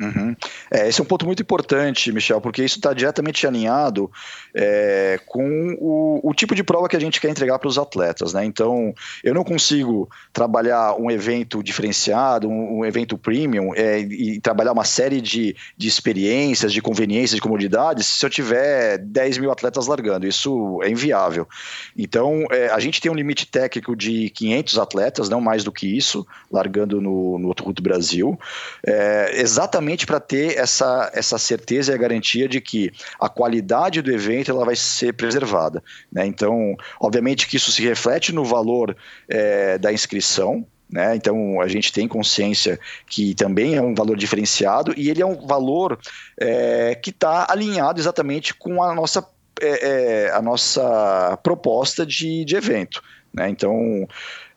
Uhum. 0.00 0.36
É, 0.70 0.88
esse 0.88 1.00
é 1.00 1.02
um 1.02 1.06
ponto 1.06 1.26
muito 1.26 1.42
importante, 1.42 2.12
Michel, 2.12 2.40
porque 2.40 2.62
isso 2.62 2.76
está 2.76 2.92
diretamente 2.92 3.44
alinhado 3.44 4.08
é, 4.54 5.18
com 5.26 5.76
o, 5.80 6.20
o, 6.22 6.32
tipo 6.32 6.54
de 6.54 6.62
prova 6.62 6.88
que 6.88 6.96
a 6.96 7.00
gente 7.00 7.20
quer 7.20 7.30
entregar 7.30 7.58
para 7.58 7.68
os 7.68 7.78
atletas. 7.78 8.32
Né? 8.32 8.44
Então, 8.44 8.94
eu 9.24 9.34
não 9.34 9.42
consigo 9.42 10.08
trabalhar 10.32 10.94
um 10.94 11.10
evento 11.10 11.64
diferenciado, 11.64 12.48
um, 12.48 12.78
um 12.78 12.84
evento 12.84 13.18
premium, 13.18 13.74
é, 13.74 13.98
e 13.98 14.40
trabalhar 14.40 14.72
uma 14.72 14.84
série 14.84 15.20
de, 15.20 15.56
de 15.76 15.88
experiências, 15.88 16.72
de 16.72 16.80
conveniências, 16.80 17.34
de 17.34 17.40
comodidades, 17.40 18.06
se 18.06 18.24
eu 18.24 18.30
tiver 18.30 18.98
10 18.98 19.38
mil 19.38 19.50
atletas 19.50 19.88
largando. 19.88 20.28
Isso 20.28 20.80
é 20.84 20.90
inviável. 20.90 21.48
Então, 21.96 22.46
é, 22.52 22.68
a 22.68 22.78
gente 22.78 23.00
tem 23.00 23.10
um 23.10 23.16
limite 23.16 23.46
técnico 23.46 23.96
de 23.96 24.30
500 24.30 24.78
atletas, 24.78 25.28
não 25.28 25.40
mais 25.40 25.64
do 25.64 25.72
que 25.72 25.88
isso, 25.88 26.24
largando 26.52 27.00
no, 27.00 27.36
no 27.36 27.48
Outro 27.48 27.82
Brasil. 27.82 28.38
É, 28.86 29.32
exatamente 29.40 29.87
exatamente 29.88 30.06
para 30.06 30.20
ter 30.20 30.58
essa, 30.58 31.10
essa 31.14 31.38
certeza 31.38 31.92
e 31.92 31.94
a 31.94 31.98
garantia 31.98 32.48
de 32.48 32.60
que 32.60 32.92
a 33.18 33.28
qualidade 33.28 34.02
do 34.02 34.12
evento 34.12 34.50
ela 34.50 34.64
vai 34.64 34.76
ser 34.76 35.14
preservada. 35.14 35.82
Né? 36.12 36.26
Então, 36.26 36.76
obviamente 37.00 37.46
que 37.46 37.56
isso 37.56 37.72
se 37.72 37.82
reflete 37.82 38.32
no 38.32 38.44
valor 38.44 38.96
é, 39.28 39.78
da 39.78 39.92
inscrição, 39.92 40.66
né? 40.90 41.14
Então 41.14 41.60
a 41.60 41.68
gente 41.68 41.92
tem 41.92 42.08
consciência 42.08 42.80
que 43.06 43.34
também 43.34 43.74
é 43.74 43.82
um 43.82 43.94
valor 43.94 44.16
diferenciado 44.16 44.94
e 44.96 45.10
ele 45.10 45.20
é 45.20 45.26
um 45.26 45.46
valor 45.46 45.98
é, 46.40 46.94
que 46.94 47.10
está 47.10 47.46
alinhado 47.46 48.00
exatamente 48.00 48.54
com 48.54 48.82
a 48.82 48.94
nossa, 48.94 49.22
é, 49.60 49.68
é, 49.68 50.30
a 50.30 50.40
nossa 50.40 51.38
proposta 51.42 52.06
de, 52.06 52.42
de 52.42 52.56
evento. 52.56 53.02
Né? 53.34 53.50
Então 53.50 54.08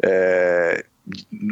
é, 0.02 0.86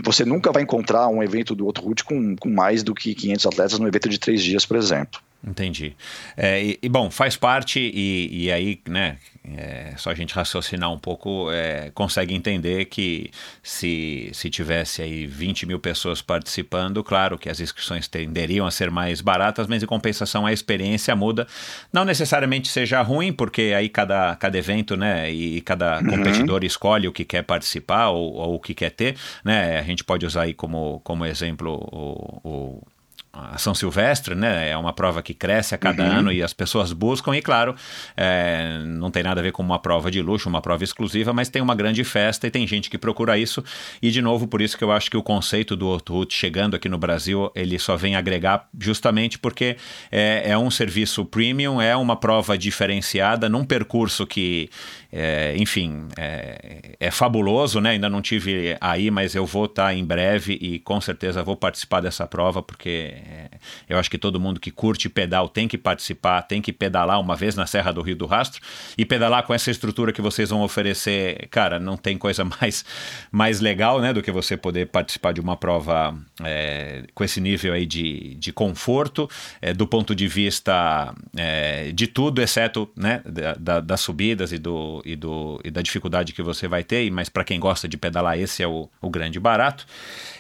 você 0.04 0.26
nunca 0.26 0.52
vai 0.52 0.64
encontrar 0.64 1.08
um 1.08 1.24
evento 1.24 1.56
do 1.56 1.66
outro 1.66 1.84
route 1.84 2.04
com, 2.04 2.36
com 2.36 2.50
mais 2.50 2.84
do 2.84 2.94
que 2.94 3.16
500 3.16 3.46
atletas 3.46 3.80
num 3.80 3.88
evento 3.88 4.10
de 4.10 4.20
três 4.20 4.44
dias, 4.44 4.66
por 4.66 4.78
exemplo. 4.78 5.20
Entendi. 5.42 5.96
É, 6.36 6.62
e, 6.62 6.80
e, 6.82 6.90
bom, 6.90 7.10
faz 7.10 7.38
parte, 7.38 7.80
e, 7.80 8.46
e 8.46 8.52
aí, 8.52 8.82
né, 8.86 9.18
é, 9.58 9.94
só 9.96 10.12
a 10.12 10.14
gente 10.14 10.34
raciocinar 10.34 10.92
um 10.92 11.00
pouco, 11.00 11.50
é, 11.50 11.92
consegue 11.94 12.36
entender 12.36 12.86
que 12.86 13.32
se, 13.64 14.30
se 14.34 14.50
tivesse 14.50 15.02
aí 15.02 15.26
20 15.26 15.66
mil 15.66 15.80
pessoas 15.80 16.22
participando, 16.22 17.02
claro 17.06 17.38
que 17.38 17.50
as 17.50 17.62
inscrições 17.62 18.06
tenderiam 18.06 18.68
a 18.68 18.72
ser 18.72 18.92
mais 18.92 19.22
baratas, 19.22 19.66
mas 19.66 19.82
em 19.82 19.86
compensação 19.86 20.46
a 20.46 20.52
experiência 20.52 21.16
muda. 21.16 21.48
Não 21.92 22.04
necessariamente 22.04 22.68
seja 22.68 23.02
ruim, 23.02 23.32
porque 23.32 23.74
aí 23.76 23.88
cada, 23.88 24.36
cada 24.36 24.58
evento, 24.58 24.98
né, 24.98 25.32
e 25.32 25.62
cada 25.62 26.00
uhum. 26.00 26.10
competidor 26.10 26.66
escolhe 26.66 27.08
o 27.08 27.14
que 27.14 27.24
quer 27.24 27.44
participar 27.44 28.10
ou, 28.10 28.34
ou, 28.34 28.56
o 28.56 28.60
que 28.60 28.74
quer 28.74 28.92
ter, 28.92 29.16
né, 29.44 29.80
a 29.80 29.84
gente 29.84 30.04
pode 30.04 30.26
usar 30.26 30.44
aí 30.44 30.54
como, 30.54 31.00
como 31.00 31.26
exemplo 31.26 31.76
o, 31.76 32.42
o 32.44 32.88
a 33.32 33.58
São 33.58 33.76
Silvestre, 33.76 34.34
né? 34.34 34.70
É 34.70 34.78
uma 34.78 34.92
prova 34.92 35.22
que 35.22 35.34
cresce 35.34 35.76
a 35.76 35.78
cada 35.78 36.04
uhum. 36.04 36.12
ano 36.12 36.32
e 36.32 36.42
as 36.42 36.54
pessoas 36.54 36.92
buscam, 36.92 37.36
e 37.36 37.42
claro, 37.42 37.76
é, 38.18 38.80
não 38.86 39.12
tem 39.12 39.24
nada 39.24 39.40
a 39.40 39.44
ver 39.44 39.52
com 39.52 39.62
uma 39.62 39.80
prova 39.80 40.10
de 40.10 40.22
luxo, 40.22 40.50
uma 40.50 40.62
prova 40.62 40.84
exclusiva, 40.84 41.32
mas 41.32 41.48
tem 41.48 41.62
uma 41.62 41.76
grande 41.76 42.04
festa 42.04 42.48
e 42.48 42.52
tem 42.52 42.66
gente 42.66 42.90
que 42.90 42.98
procura 42.98 43.38
isso. 43.38 43.64
E 44.02 44.10
de 44.10 44.22
novo, 44.22 44.48
por 44.48 44.62
isso 44.62 44.78
que 44.78 44.84
eu 44.84 44.92
acho 44.92 45.12
que 45.12 45.18
o 45.18 45.24
conceito 45.24 45.76
do 45.76 45.96
Route 46.10 46.36
chegando 46.36 46.76
aqui 46.76 46.90
no 46.90 46.98
Brasil, 46.98 47.52
ele 47.56 47.78
só 47.78 47.96
vem 47.96 48.16
agregar 48.16 48.68
justamente 48.80 49.38
porque 49.38 49.78
é, 50.12 50.52
é 50.52 50.58
um 50.58 50.72
serviço 50.72 51.24
premium, 51.24 51.80
é 51.80 51.96
uma 51.96 52.16
prova 52.16 52.58
diferenciada 52.58 53.48
num 53.48 53.64
percurso 53.64 54.26
que 54.26 54.70
é, 55.12 55.56
enfim, 55.58 56.08
é, 56.18 56.96
é, 57.00 57.12
fabuloso, 57.12 57.82
né? 57.82 57.92
Ainda 57.92 58.08
não 58.10 58.22
tive 58.22 58.78
aí, 58.80 59.10
mas 59.10 59.34
eu 59.34 59.46
vou 59.46 59.66
estar 59.66 59.86
tá 59.86 59.94
em 59.94 60.06
breve 60.06 60.54
e 60.62 60.78
com 60.80 61.02
certeza 61.02 61.42
vou 61.42 61.56
participar 61.56 62.00
dessa 62.00 62.28
prova, 62.28 62.62
porque 62.62 63.16
é, 63.16 63.50
eu 63.88 63.98
acho 63.98 64.10
que 64.10 64.20
todo 64.20 64.40
mundo 64.40 64.60
que 64.60 64.70
curte 64.70 65.10
pedal 65.10 65.50
tem 65.50 65.68
que 65.68 65.78
participar, 65.78 66.44
tem 66.44 66.62
que 66.62 66.72
pedalar 66.72 67.20
uma 67.20 67.36
vez 67.36 67.56
na 67.56 67.66
Serra 67.66 67.92
do 67.92 68.02
Rio 68.02 68.16
do 68.16 68.28
Rastro 68.28 68.62
e 68.98 69.04
pedalar 69.04 69.44
com 69.44 69.54
essa 69.54 69.72
estrutura 69.72 70.14
que 70.14 70.22
vocês 70.22 70.52
vão 70.52 70.62
oferecer, 70.62 71.48
cara, 71.50 71.80
não 71.80 71.98
tem 71.98 72.16
coisa 72.16 72.46
mais, 72.62 72.86
mais 73.32 73.60
legal, 73.60 74.00
né, 74.00 74.14
do 74.14 74.22
que 74.22 74.32
você 74.32 74.56
poder 74.56 74.88
participar 74.88 75.32
de 75.32 75.42
uma 75.42 75.58
prova 75.58 76.16
é, 76.44 77.06
com 77.16 77.24
esse 77.24 77.42
nível 77.42 77.74
aí 77.74 77.88
de, 77.88 78.36
de 78.36 78.54
conforto, 78.54 79.28
é, 79.60 79.74
do 79.74 79.88
ponto 79.88 80.14
de 80.14 80.28
vista 80.28 81.16
é, 81.36 81.92
de 81.92 82.06
tudo, 82.06 82.44
exceto, 82.44 82.88
né, 82.96 83.24
da, 83.26 83.56
da, 83.56 83.80
das 83.80 84.02
subidas 84.02 84.52
e 84.52 84.60
do 84.60 84.99
e, 85.06 85.16
do, 85.16 85.60
e 85.64 85.72
da 85.72 85.82
dificuldade 85.82 86.34
que 86.34 86.42
você 86.42 86.68
vai 86.68 86.84
ter, 86.84 87.10
mas 87.12 87.30
para 87.30 87.44
quem 87.44 87.60
gosta 87.60 87.88
de 87.88 87.98
pedalar, 87.98 88.38
esse 88.38 88.64
é 88.64 88.68
o, 88.68 88.90
o 89.02 89.10
grande 89.10 89.40
barato. 89.40 89.86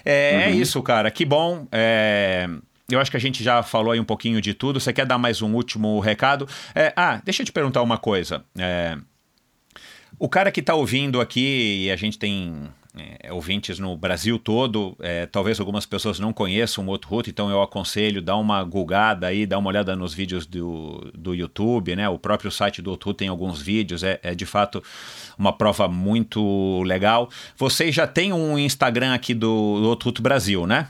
É, 0.05 0.31
é 0.31 0.35
uhum. 0.35 0.41
é 0.41 0.51
isso, 0.51 0.81
cara. 0.81 1.09
Que 1.11 1.25
bom. 1.25 1.67
É, 1.71 2.47
eu 2.89 2.99
acho 2.99 3.11
que 3.11 3.17
a 3.17 3.19
gente 3.19 3.43
já 3.43 3.61
falou 3.61 3.91
aí 3.91 3.99
um 3.99 4.05
pouquinho 4.05 4.41
de 4.41 4.53
tudo. 4.53 4.79
Você 4.79 4.91
quer 4.91 5.05
dar 5.05 5.17
mais 5.17 5.41
um 5.41 5.53
último 5.53 5.99
recado? 5.99 6.47
É, 6.73 6.91
ah, 6.95 7.21
deixa 7.23 7.41
eu 7.41 7.45
te 7.45 7.51
perguntar 7.51 7.81
uma 7.81 7.97
coisa. 7.97 8.43
É, 8.57 8.97
o 10.17 10.27
cara 10.27 10.51
que 10.51 10.59
está 10.59 10.73
ouvindo 10.73 11.21
aqui, 11.21 11.85
e 11.85 11.91
a 11.91 11.95
gente 11.95 12.17
tem 12.17 12.69
é, 13.21 13.31
ouvintes 13.31 13.79
no 13.79 13.95
Brasil 13.95 14.37
todo, 14.37 14.95
é, 14.99 15.25
talvez 15.25 15.59
algumas 15.59 15.85
pessoas 15.85 16.19
não 16.19 16.33
conheçam 16.33 16.87
o 16.87 16.99
Route, 17.05 17.29
então 17.29 17.49
eu 17.49 17.61
aconselho 17.61 18.21
dar 18.21 18.37
uma 18.37 18.63
gulgada 18.63 19.27
aí, 19.27 19.45
dar 19.45 19.57
uma 19.57 19.69
olhada 19.69 19.95
nos 19.95 20.13
vídeos 20.13 20.45
do, 20.45 21.11
do 21.13 21.33
YouTube, 21.33 21.95
né? 21.95 22.09
O 22.09 22.19
próprio 22.19 22.51
site 22.51 22.81
do 22.81 22.91
Route 22.91 23.13
tem 23.13 23.27
alguns 23.27 23.61
vídeos, 23.61 24.03
é, 24.03 24.19
é 24.21 24.35
de 24.35 24.45
fato 24.45 24.83
uma 25.37 25.53
prova 25.53 25.87
muito 25.87 26.81
legal. 26.83 27.29
Vocês 27.57 27.95
já 27.95 28.05
têm 28.05 28.33
um 28.33 28.57
Instagram 28.57 29.13
aqui 29.13 29.33
do, 29.33 29.79
do 29.79 30.03
Route 30.03 30.21
Brasil, 30.21 30.67
né? 30.67 30.89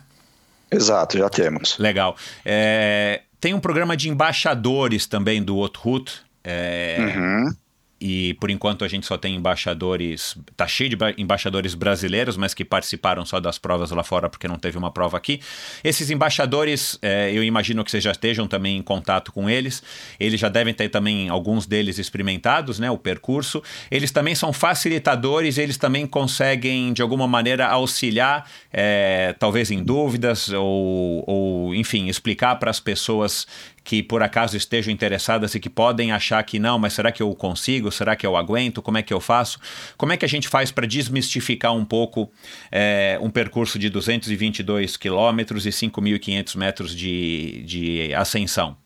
Exato, 0.72 1.18
já 1.18 1.30
temos. 1.30 1.78
Legal. 1.78 2.16
É, 2.46 3.22
tem 3.40 3.54
um 3.54 3.60
programa 3.60 3.96
de 3.96 4.10
embaixadores 4.10 5.06
também 5.06 5.42
do 5.42 5.56
Route. 5.78 6.22
É, 6.44 6.98
uhum 7.00 7.54
e 8.02 8.34
por 8.36 8.50
enquanto 8.50 8.86
a 8.86 8.88
gente 8.88 9.06
só 9.06 9.18
tem 9.18 9.36
embaixadores, 9.36 10.38
tá 10.56 10.68
cheio 10.68 10.90
de 10.90 10.98
embaixadores 11.18 11.76
brasileiros, 11.76 12.38
mas 12.38 12.54
que 12.54 12.64
participaram 12.64 13.26
só 13.26 13.40
das 13.40 13.58
provas 13.58 13.92
lá 13.92 14.04
fora 14.04 14.30
porque 14.30 14.48
não 14.48 14.58
teve 14.58 14.78
uma 14.78 14.92
prova 14.92 15.18
aqui. 15.18 15.42
Esses 15.84 16.10
embaixadores, 16.10 16.98
é, 17.02 17.32
eu 17.34 17.44
imagino 17.44 17.84
que 17.84 17.92
vocês 17.92 18.04
já 18.04 18.12
estejam 18.12 18.48
também 18.48 18.78
em 18.78 18.82
contato 18.82 19.34
com 19.34 19.50
eles. 19.50 19.84
Eles 20.20 20.40
já 20.40 20.48
devem 20.48 20.74
ter 20.74 20.90
também 20.90 21.28
alguns 21.28 21.66
deles 21.66 22.00
experimentados, 22.00 22.80
né, 22.80 22.90
o 22.90 22.98
percurso. 22.98 23.62
Eles 23.92 24.12
também 24.12 24.34
são 24.34 24.54
facilitadores, 24.54 25.58
eles 25.58 25.78
também 25.78 26.08
conseguem 26.08 26.94
de 26.94 27.02
alguma 27.02 27.28
maneira 27.28 27.68
auxiliar, 27.68 28.50
é, 28.72 29.36
talvez 29.38 29.72
em 29.72 29.84
dúvidas 29.84 30.50
ou, 30.50 31.24
ou 31.28 31.76
enfim, 31.76 32.08
explicar 32.08 32.56
para 32.56 32.72
as 32.72 32.80
pessoas 32.80 33.46
que 33.90 34.04
por 34.04 34.22
acaso 34.22 34.56
estejam 34.56 34.94
interessadas 34.94 35.56
e 35.56 35.60
que 35.60 35.68
podem 35.68 36.12
achar 36.12 36.44
que 36.44 36.60
não, 36.60 36.78
mas 36.78 36.94
será 36.94 37.12
que 37.12 37.24
eu 37.24 37.34
consigo? 37.34 37.92
Será 37.92 38.16
que 38.16 38.24
eu 38.24 38.38
aguento? 38.38 38.84
Como 38.84 39.00
é 39.00 39.02
que 39.02 39.12
eu 39.12 39.20
faço? 39.20 39.60
Como 39.98 40.14
é 40.14 40.18
que 40.18 40.24
a 40.24 40.30
gente 40.30 40.48
faz 40.48 40.70
para 40.70 40.86
desmistificar 40.86 41.74
um 41.74 41.84
pouco 41.84 42.32
é, 42.72 43.18
um 43.20 43.32
percurso 43.32 43.80
de 43.80 43.90
222 43.90 44.96
quilômetros 44.96 45.66
e 45.66 45.70
5.500 45.70 46.56
metros 46.56 46.96
de, 46.96 47.64
de 47.66 48.14
ascensão? 48.14 48.78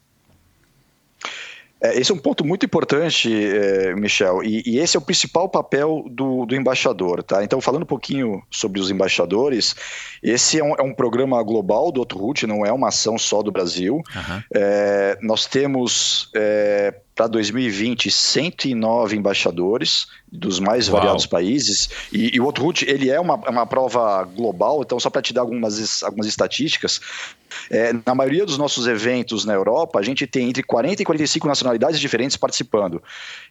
É, 1.84 2.00
esse 2.00 2.12
é 2.12 2.16
um 2.16 2.18
ponto 2.18 2.46
muito 2.46 2.66
importante, 2.66 3.30
é, 3.30 3.94
Michel, 3.94 4.42
e, 4.42 4.64
e, 4.66 4.80
esse 4.80 4.96
é 4.96 5.00
o 5.00 5.04
principal 5.04 5.50
papel 5.50 6.06
do, 6.10 6.46
do, 6.46 6.56
embaixador, 6.56 7.22
tá? 7.22 7.44
Então, 7.44 7.60
falando 7.60 7.84
um 7.84 7.88
pouquinho 7.88 8.42
sobre 8.50 8.80
os 8.80 8.90
embaixadores, 8.90 9.76
esse 10.24 10.60
é 10.60 10.64
um, 10.64 10.76
é 10.76 10.82
um 10.82 10.94
programa 10.94 11.44
global 11.44 11.92
do 11.92 12.00
Outro 12.00 12.18
Route, 12.18 12.48
não 12.48 12.66
é 12.66 12.72
uma 12.72 12.88
ação 12.88 13.18
só 13.18 13.44
do 13.44 13.52
Brasil. 13.52 13.96
Uhum. 13.96 14.44
Nós 15.22 15.46
temos 15.46 16.30
é, 16.34 16.94
para 17.16 17.28
2020 17.28 18.09
109 18.09 19.16
embaixadores 19.16 20.07
dos 20.32 20.59
mais 20.59 20.88
Uau. 20.88 20.97
variados 20.97 21.26
países 21.26 21.89
e, 22.11 22.36
e 22.36 22.39
o 22.39 22.45
Outroute 22.45 22.86
ele 22.89 23.09
é 23.09 23.20
uma, 23.20 23.36
uma 23.36 23.66
prova 23.66 24.24
global 24.24 24.82
então 24.82 24.99
só 24.99 25.09
para 25.09 25.22
te 25.22 25.34
dar 25.34 25.41
algumas, 25.41 26.01
algumas 26.03 26.28
estatísticas 26.28 26.99
é, 27.70 27.93
na 28.05 28.16
maioria 28.16 28.45
dos 28.45 28.57
nossos 28.57 28.88
eventos 28.88 29.45
na 29.45 29.53
Europa 29.53 29.99
a 29.99 30.03
gente 30.03 30.26
tem 30.26 30.49
entre 30.49 30.64
40 30.64 31.01
e 31.01 31.05
45 31.05 31.47
nacionalidades 31.47 31.99
diferentes 31.99 32.36
participando 32.36 33.01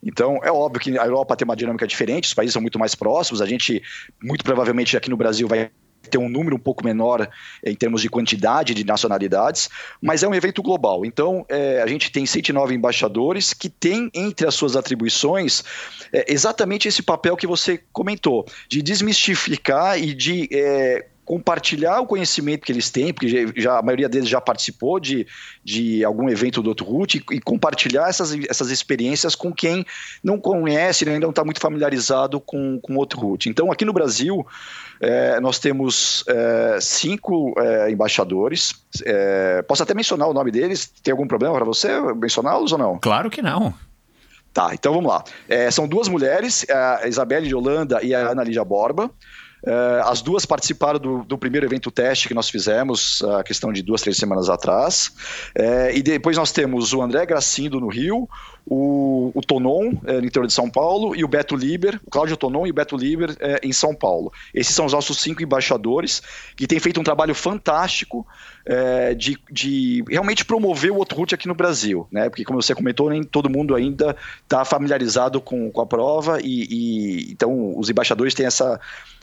então 0.03 0.41
é 0.43 0.51
óbvio 0.51 0.81
que 0.81 0.99
a 0.99 1.05
Europa 1.05 1.37
tem 1.37 1.45
uma 1.45 1.57
dinâmica 1.57 1.87
diferente 1.87 2.25
os 2.25 2.35
países 2.35 2.53
são 2.53 2.63
muito 2.63 2.79
mais 2.79 2.95
próximos 2.95 3.41
a 3.41 3.47
gente 3.47 3.81
muito 4.21 4.43
provavelmente 4.43 4.97
aqui 4.97 5.09
no 5.09 5.17
Brasil 5.17 5.47
vai 5.47 5.71
ter 6.13 6.19
um 6.19 6.29
número 6.29 6.55
um 6.57 6.59
pouco 6.59 6.85
menor 6.85 7.29
em 7.65 7.75
termos 7.75 8.03
de 8.03 8.09
quantidade 8.09 8.75
de 8.75 8.85
nacionalidades, 8.85 9.71
mas 10.01 10.23
é 10.23 10.29
um 10.29 10.35
evento 10.35 10.63
global. 10.63 11.05
Então, 11.07 11.45
é, 11.49 11.81
a 11.81 11.87
gente 11.87 12.13
tem 12.13 12.27
109 12.27 12.75
embaixadores 12.75 13.55
que 13.55 13.71
têm 13.71 14.11
entre 14.15 14.47
as 14.47 14.55
suas 14.55 14.77
atribuições 14.77 15.65
é, 16.13 16.27
exatamente 16.29 16.87
esse 16.87 17.03
papel 17.03 17.37
que 17.37 17.47
você 17.47 17.81
comentou, 17.93 18.45
de 18.69 18.83
desmistificar 18.83 19.99
e 19.99 20.13
de 20.13 20.49
é, 20.53 21.07
compartilhar 21.33 21.99
o 21.99 22.07
conhecimento 22.07 22.61
que 22.61 22.71
eles 22.71 22.91
têm, 22.91 23.11
porque 23.11 23.49
já, 23.57 23.79
a 23.79 23.83
maioria 23.83 24.07
deles 24.07 24.29
já 24.29 24.39
participou 24.39 25.01
de, 25.01 25.27
de 25.65 26.05
algum 26.05 26.29
evento 26.29 26.61
do 26.61 26.69
outro 26.69 26.85
route, 26.85 27.25
e, 27.31 27.37
e 27.37 27.41
compartilhar 27.41 28.07
essas, 28.07 28.37
essas 28.51 28.71
experiências 28.71 29.35
com 29.35 29.51
quem 29.51 29.83
não 30.23 30.39
conhece, 30.39 31.09
ainda 31.09 31.21
não 31.21 31.31
está 31.31 31.43
muito 31.43 31.59
familiarizado 31.59 32.39
com, 32.39 32.79
com 32.83 32.97
outro 32.97 33.19
route. 33.19 33.49
Então, 33.49 33.73
aqui 33.73 33.83
no 33.83 33.95
Brasil, 33.95 34.47
é, 35.01 35.41
nós 35.41 35.59
temos 35.59 36.23
é, 36.29 36.79
cinco 36.83 37.55
é, 37.57 37.91
embaixadores. 37.91 38.75
É, 39.03 39.63
posso 39.63 39.83
até 39.83 39.95
mencionar 39.95 40.29
o 40.29 40.35
nome 40.35 40.51
deles? 40.51 40.93
Tem 41.03 41.13
algum 41.13 41.27
problema 41.27 41.55
para 41.55 41.65
você 41.65 41.89
mencioná-los 42.15 42.73
ou 42.73 42.79
não? 42.79 42.99
Claro 42.99 43.31
que 43.31 43.41
não. 43.41 43.73
Tá, 44.53 44.73
então 44.75 44.93
vamos 44.93 45.11
lá. 45.11 45.25
É, 45.49 45.71
são 45.71 45.89
duas 45.89 46.09
mulheres, 46.09 46.67
a 46.69 47.09
Isabelle 47.09 47.49
de 47.49 47.55
Holanda 47.55 48.01
e 48.03 48.15
a 48.15 48.19
Ana 48.19 48.45
Lídia 48.45 48.63
Borba. 48.63 49.11
Uh, 49.63 50.03
as 50.09 50.21
duas 50.21 50.45
participaram 50.45 50.99
do, 50.99 51.23
do, 51.23 51.39
primeiro 51.39 51.65
evento 51.65 51.89
teste 51.89 52.27
que 52.27 52.35
nós 52.35 52.51
fizemos, 52.51 53.23
a 53.39 53.45
questão 53.45 53.73
de 53.73 53.81
duas, 53.81 54.01
três 54.01 54.17
semanas 54.17 54.51
atrás. 54.51 55.13
Uh, 55.57 55.95
e 55.95 56.03
depois 56.03 56.37
nós 56.37 56.51
temos 56.51 56.93
o 56.93 57.01
André 57.01 57.25
Gracindo 57.25 57.79
no 57.79 57.87
Rio, 57.87 58.29
o, 58.67 59.31
o 59.35 59.41
Tonon, 59.41 59.93
é, 60.05 60.21
no 60.21 60.27
interior 60.27 60.47
de 60.47 60.53
São 60.53 60.71
Paulo, 60.71 61.17
e 61.17 61.25
o 61.25 61.29
Beto 61.29 61.57
Liber, 61.57 62.01
o 62.07 62.11
Cláudio 62.11 62.37
Tonon 62.37 62.67
e 62.67 62.71
o 62.71 62.75
Beto 62.75 62.97
Liber 62.97 63.37
em 63.61 63.73
São 63.73 63.93
Paulo. 63.93 64.33
Esses 64.55 64.73
são 64.73 64.87
os 64.87 64.93
nossos 64.93 65.19
cinco 65.19 65.43
embaixadores, 65.43 66.23
que 66.57 66.67
têm 66.67 66.79
feito 66.79 67.01
um 67.01 67.03
trabalho 67.03 67.35
fantástico 67.35 68.25
de, 69.17 69.37
de, 69.51 70.05
realmente 70.09 70.45
promover 70.45 70.93
o 70.93 70.99
Outroute 70.99 71.35
aqui 71.35 71.49
no 71.49 71.57
Brasil, 71.57 72.07
né? 72.13 72.29
Porque, 72.29 72.45
como 72.45 72.63
você 72.63 72.73
comentou, 72.73 73.11
nem 73.11 73.25
todo 73.25 73.51
mundo 73.51 73.75
ainda 73.75 74.17
está 74.45 74.65
familiarizado 74.65 75.41
com, 75.41 75.69
com 75.73 75.81
a 75.81 75.87
prova, 75.87 76.39
e, 76.41 76.69
e 76.71 77.33
então 77.33 77.77
os 77.77 77.91
embaixadores 77.91 78.33
têm 78.33 78.47
essa, 78.47 78.81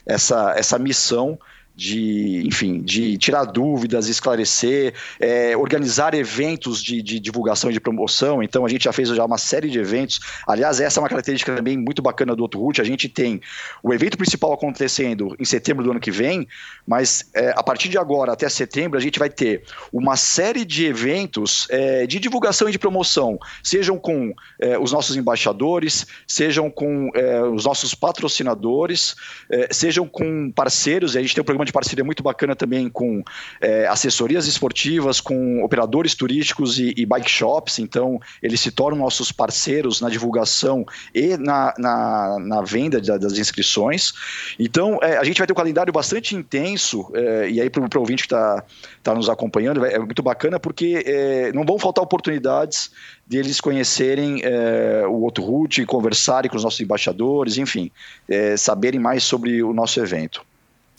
essa, 0.09 0.53
essa 0.57 0.79
missão 0.79 1.39
de, 1.79 2.45
enfim, 2.45 2.81
de 2.81 3.17
tirar 3.17 3.45
dúvidas, 3.45 4.09
esclarecer, 4.09 4.93
é, 5.17 5.55
organizar 5.55 6.13
eventos 6.13 6.83
de, 6.83 7.01
de, 7.01 7.21
divulgação 7.21 7.69
e 7.69 7.73
de 7.73 7.79
promoção. 7.79 8.43
Então 8.43 8.65
a 8.65 8.69
gente 8.69 8.83
já 8.83 8.91
fez 8.91 9.07
já 9.07 9.23
uma 9.23 9.37
série 9.37 9.69
de 9.69 9.79
eventos. 9.79 10.19
Aliás, 10.45 10.81
essa 10.81 10.99
é 10.99 11.01
uma 11.01 11.07
característica 11.07 11.55
também 11.55 11.77
muito 11.77 12.01
bacana 12.01 12.35
do 12.35 12.43
Outro. 12.43 12.81
A 12.81 12.85
gente 12.85 13.07
tem 13.07 13.39
o 13.81 13.93
evento 13.93 14.17
principal 14.17 14.51
acontecendo 14.51 15.33
em 15.39 15.45
setembro 15.45 15.81
do 15.81 15.91
ano 15.91 16.01
que 16.01 16.11
vem, 16.11 16.45
mas 16.85 17.29
é, 17.33 17.53
a 17.55 17.63
partir 17.63 17.87
de 17.87 17.97
agora 17.97 18.33
até 18.33 18.49
setembro 18.49 18.99
a 18.99 19.01
gente 19.01 19.17
vai 19.17 19.29
ter 19.29 19.63
uma 19.93 20.17
série 20.17 20.65
de 20.65 20.85
eventos 20.85 21.65
é, 21.69 22.05
de 22.05 22.19
divulgação 22.19 22.67
e 22.67 22.73
de 22.73 22.79
promoção, 22.79 23.39
sejam 23.63 23.97
com 23.97 24.33
é, 24.59 24.77
os 24.77 24.91
nossos 24.91 25.15
embaixadores, 25.15 26.05
sejam 26.27 26.69
com 26.69 27.09
é, 27.15 27.41
os 27.43 27.63
nossos 27.63 27.95
patrocinadores, 27.95 29.15
é, 29.49 29.69
sejam 29.71 30.05
com 30.05 30.51
parceiros. 30.51 31.15
A 31.15 31.21
gente 31.21 31.33
tem 31.33 31.41
um 31.41 31.45
programa 31.45 31.68
de 31.69 31.73
parceria 31.73 32.03
muito 32.03 32.21
bacana 32.21 32.55
também 32.55 32.89
com 32.89 33.23
é, 33.61 33.87
assessorias 33.87 34.47
esportivas, 34.47 35.21
com 35.21 35.63
operadores 35.63 36.15
turísticos 36.15 36.79
e, 36.79 36.93
e, 36.97 37.05
bike 37.05 37.29
shops, 37.29 37.79
então 37.79 38.19
eles 38.41 38.59
se 38.59 38.71
tornam 38.71 38.99
nossos 38.99 39.31
parceiros 39.31 40.01
na 40.01 40.09
divulgação 40.09 40.85
e 41.13 41.37
na, 41.37 41.73
na, 41.77 42.37
na 42.39 42.61
venda 42.61 42.99
das 42.99 43.37
inscrições. 43.37 44.13
Então 44.59 44.99
é, 45.01 45.17
a 45.17 45.23
gente 45.23 45.37
vai 45.37 45.47
ter 45.47 45.53
um 45.53 45.55
calendário 45.55 45.93
bastante 45.93 46.35
intenso, 46.35 47.09
é, 47.13 47.49
e 47.49 47.61
aí 47.61 47.69
para 47.69 47.81
o 47.81 47.99
ouvinte 47.99 48.23
que 48.23 48.33
está 48.33 48.63
tá 49.03 49.13
nos 49.13 49.29
acompanhando, 49.29 49.85
é 49.85 49.99
muito 49.99 50.23
bacana 50.23 50.59
porque 50.59 51.03
é, 51.05 51.51
não 51.53 51.65
vão 51.65 51.77
faltar 51.77 52.03
oportunidades 52.03 52.91
de 53.27 53.37
eles 53.37 53.61
conhecerem 53.61 54.41
é, 54.43 55.05
o 55.05 55.21
outro 55.21 55.43
route, 55.43 55.85
conversarem 55.85 56.49
com 56.49 56.57
os 56.57 56.63
nossos 56.63 56.81
embaixadores, 56.81 57.57
enfim, 57.57 57.91
é, 58.27 58.57
saberem 58.57 58.99
mais 58.99 59.23
sobre 59.23 59.61
o 59.61 59.71
nosso 59.71 59.99
evento. 59.99 60.48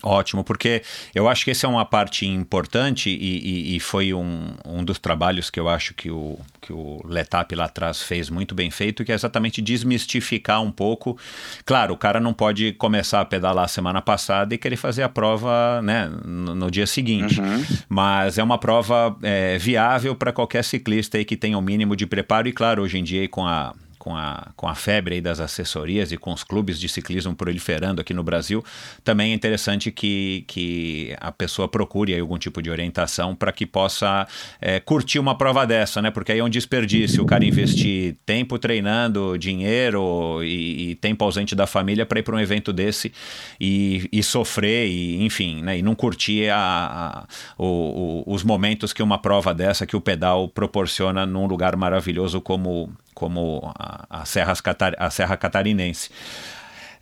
Ótimo, 0.02 0.42
porque 0.42 0.82
eu 1.14 1.28
acho 1.28 1.44
que 1.44 1.50
essa 1.50 1.66
é 1.66 1.68
uma 1.68 1.84
parte 1.84 2.26
importante 2.26 3.10
e, 3.10 3.74
e, 3.74 3.76
e, 3.76 3.80
foi 3.80 4.14
um, 4.14 4.54
um 4.64 4.82
dos 4.82 4.98
trabalhos 4.98 5.50
que 5.50 5.60
eu 5.60 5.68
acho 5.68 5.92
que 5.92 6.10
o, 6.10 6.38
que 6.60 6.72
o 6.72 7.02
Letap 7.04 7.54
lá 7.54 7.66
atrás 7.66 8.02
fez 8.02 8.30
muito 8.30 8.54
bem 8.54 8.70
feito, 8.70 9.04
que 9.04 9.12
é 9.12 9.14
exatamente 9.14 9.60
desmistificar 9.60 10.62
um 10.62 10.70
pouco. 10.70 11.18
Claro, 11.66 11.92
o 11.92 11.98
cara 11.98 12.18
não 12.18 12.32
pode 12.32 12.72
começar 12.72 13.20
a 13.20 13.24
pedalar 13.26 13.68
semana 13.68 14.00
passada 14.00 14.54
e 14.54 14.58
querer 14.58 14.76
fazer 14.76 15.02
a 15.02 15.08
prova 15.08 15.82
né, 15.82 16.10
no, 16.24 16.54
no 16.54 16.70
dia 16.70 16.86
seguinte, 16.86 17.38
uhum. 17.38 17.64
mas 17.88 18.38
é 18.38 18.42
uma 18.42 18.56
prova 18.56 19.14
é, 19.22 19.58
viável 19.58 20.14
para 20.14 20.32
qualquer 20.32 20.64
ciclista 20.64 21.18
aí 21.18 21.26
que 21.26 21.36
tenha 21.36 21.58
o 21.58 21.60
um 21.60 21.64
mínimo 21.64 21.94
de 21.94 22.06
preparo 22.06 22.48
e, 22.48 22.52
claro, 22.52 22.82
hoje 22.82 22.98
em 22.98 23.04
dia 23.04 23.28
com 23.28 23.46
a 23.46 23.74
com 24.00 24.16
a, 24.16 24.48
com 24.56 24.66
a 24.66 24.74
febre 24.74 25.16
aí 25.16 25.20
das 25.20 25.40
assessorias 25.40 26.10
e 26.10 26.16
com 26.16 26.32
os 26.32 26.42
clubes 26.42 26.80
de 26.80 26.88
ciclismo 26.88 27.36
proliferando 27.36 28.00
aqui 28.00 28.14
no 28.14 28.24
Brasil, 28.24 28.64
também 29.04 29.32
é 29.32 29.34
interessante 29.34 29.92
que, 29.92 30.42
que 30.48 31.14
a 31.20 31.30
pessoa 31.30 31.68
procure 31.68 32.18
algum 32.18 32.38
tipo 32.38 32.62
de 32.62 32.70
orientação 32.70 33.36
para 33.36 33.52
que 33.52 33.66
possa 33.66 34.26
é, 34.58 34.80
curtir 34.80 35.18
uma 35.18 35.36
prova 35.36 35.66
dessa, 35.66 36.00
né? 36.00 36.10
Porque 36.10 36.32
aí 36.32 36.38
é 36.38 36.44
um 36.44 36.48
desperdício 36.48 37.22
o 37.22 37.26
cara 37.26 37.44
investir 37.44 38.16
tempo 38.24 38.58
treinando, 38.58 39.36
dinheiro 39.36 40.42
e, 40.42 40.92
e 40.92 40.94
tempo 40.94 41.22
ausente 41.22 41.54
da 41.54 41.66
família 41.66 42.06
para 42.06 42.20
ir 42.20 42.22
para 42.22 42.34
um 42.34 42.40
evento 42.40 42.72
desse 42.72 43.12
e, 43.60 44.08
e 44.10 44.22
sofrer 44.22 44.88
e, 44.88 45.22
enfim, 45.22 45.60
né? 45.62 45.76
E 45.78 45.82
não 45.82 45.94
curtir 45.94 46.48
a, 46.48 46.56
a 46.56 47.26
o, 47.58 48.24
o, 48.26 48.34
os 48.34 48.42
momentos 48.42 48.94
que 48.94 49.02
uma 49.02 49.18
prova 49.18 49.52
dessa, 49.52 49.86
que 49.86 49.94
o 49.94 50.00
pedal 50.00 50.48
proporciona 50.48 51.26
num 51.26 51.46
lugar 51.46 51.76
maravilhoso 51.76 52.40
como 52.40 52.90
como 53.20 53.70
a, 53.78 54.22
a, 54.22 54.24
Serras 54.24 54.62
Catar, 54.62 54.94
a 54.98 55.10
Serra 55.10 55.36
Catarinense. 55.36 56.08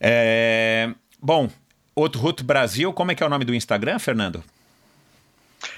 É, 0.00 0.90
bom, 1.22 1.48
Outro 1.94 2.20
Route 2.20 2.42
Brasil, 2.42 2.92
como 2.92 3.12
é 3.12 3.14
que 3.14 3.22
é 3.22 3.26
o 3.26 3.28
nome 3.28 3.44
do 3.44 3.54
Instagram, 3.54 4.00
Fernando? 4.00 4.42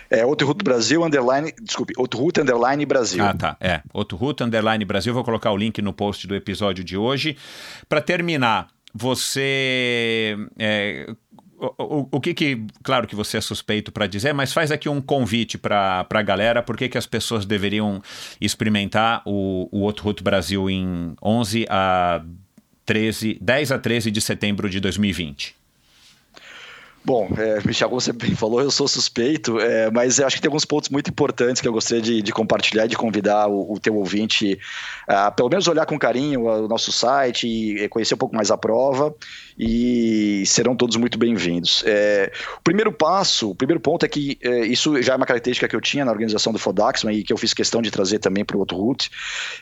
É 0.09 0.25
Outro 0.25 0.47
Route 0.47 0.65
Brasil, 0.65 1.05
underline, 1.05 1.53
desculpe, 1.61 1.93
Outro 1.99 2.19
Route, 2.19 2.41
underline 2.41 2.87
Brasil. 2.87 3.23
Ah, 3.23 3.35
tá, 3.35 3.55
é, 3.61 3.83
Outro 3.93 4.17
Route, 4.17 4.43
underline 4.43 4.83
Brasil, 4.83 5.13
vou 5.13 5.23
colocar 5.23 5.53
o 5.53 5.57
link 5.59 5.83
no 5.83 5.93
post 5.93 6.27
do 6.27 6.35
episódio 6.35 6.83
de 6.83 6.97
hoje. 6.97 7.37
Para 7.87 8.01
terminar, 8.01 8.69
você 8.95 10.39
é, 10.59 11.07
o, 11.61 12.09
o, 12.11 12.21
que 12.21 12.33
que, 12.33 12.65
claro 12.83 13.07
que 13.07 13.15
você 13.15 13.37
é 13.37 13.41
suspeito 13.41 13.93
para 13.93 14.07
dizer, 14.07 14.33
mas 14.33 14.53
faz 14.53 14.73
aqui 14.73 14.89
um 14.89 15.01
convite 15.01 15.59
para 15.59 16.07
a 16.09 16.23
galera, 16.23 16.63
por 16.63 16.77
que, 16.77 16.89
que 16.89 16.97
as 16.97 17.07
pessoas 17.07 17.45
deveriam 17.45 18.03
experimentar 18.41 19.23
o, 19.27 19.69
o 19.71 19.81
Outro 19.81 20.05
Route 20.05 20.23
Brasil 20.23 20.71
em 20.71 21.15
11 21.23 21.67
a 21.69 22.25
13, 22.87 23.39
10 23.41 23.73
a 23.73 23.79
13 23.79 24.11
de 24.11 24.21
setembro 24.21 24.71
de 24.71 24.81
2020? 24.81 25.60
Bom, 27.03 27.31
é, 27.39 27.67
Michel, 27.67 27.89
como 27.89 28.01
você 28.01 28.13
bem 28.15 28.35
falou, 28.35 28.61
eu 28.61 28.71
sou 28.71 28.87
suspeito, 28.87 29.59
é, 29.59 29.91
mas 29.91 30.19
eu 30.19 30.27
acho 30.27 30.37
que 30.37 30.43
tem 30.43 30.49
alguns 30.49 30.67
pontos 30.67 30.91
muito 30.91 31.09
importantes 31.09 31.63
que 31.63 31.67
eu 31.67 31.73
gostaria 31.73 32.03
de, 32.03 32.23
de 32.23 32.33
compartilhar 32.33 32.85
e 32.85 32.89
de 32.89 32.97
convidar 32.97 33.49
o, 33.49 33.73
o 33.73 33.81
teu 33.81 33.97
ouvinte 33.97 34.59
a 35.07 35.31
pelo 35.31 35.49
menos 35.49 35.67
olhar 35.67 35.87
com 35.87 35.99
carinho 35.99 36.45
o 36.47 36.69
nosso 36.69 36.93
site 36.93 37.47
e 37.49 37.89
conhecer 37.89 38.15
um 38.15 38.19
pouco 38.19 38.37
mais 38.37 38.51
a 38.51 38.57
prova 38.57 39.15
e 39.59 40.45
serão 40.47 40.77
todos 40.77 40.97
muito 40.97 41.19
bem-vindos. 41.19 41.83
É, 41.87 42.31
o 42.59 42.63
primeiro 42.63 42.93
passo, 42.93 43.51
o 43.51 43.55
primeiro 43.55 43.81
ponto 43.81 44.05
é 44.05 44.09
que 44.09 44.39
é, 44.43 44.67
isso 44.67 45.01
já 45.01 45.15
é 45.15 45.17
uma 45.17 45.27
característica 45.27 45.67
que 45.67 45.75
eu 45.75 45.81
tinha 45.81 46.05
na 46.05 46.13
organização 46.13 46.53
do 46.53 46.59
Fodaxman 46.59 47.17
e 47.17 47.25
que 47.25 47.33
eu 47.33 47.39
fiz 47.39 47.55
questão 47.55 47.81
de 47.81 47.91
trazer 47.91 48.19
também 48.19 48.45
para 48.45 48.57
o 48.57 48.61
outro 48.61 48.77
route, 48.77 49.11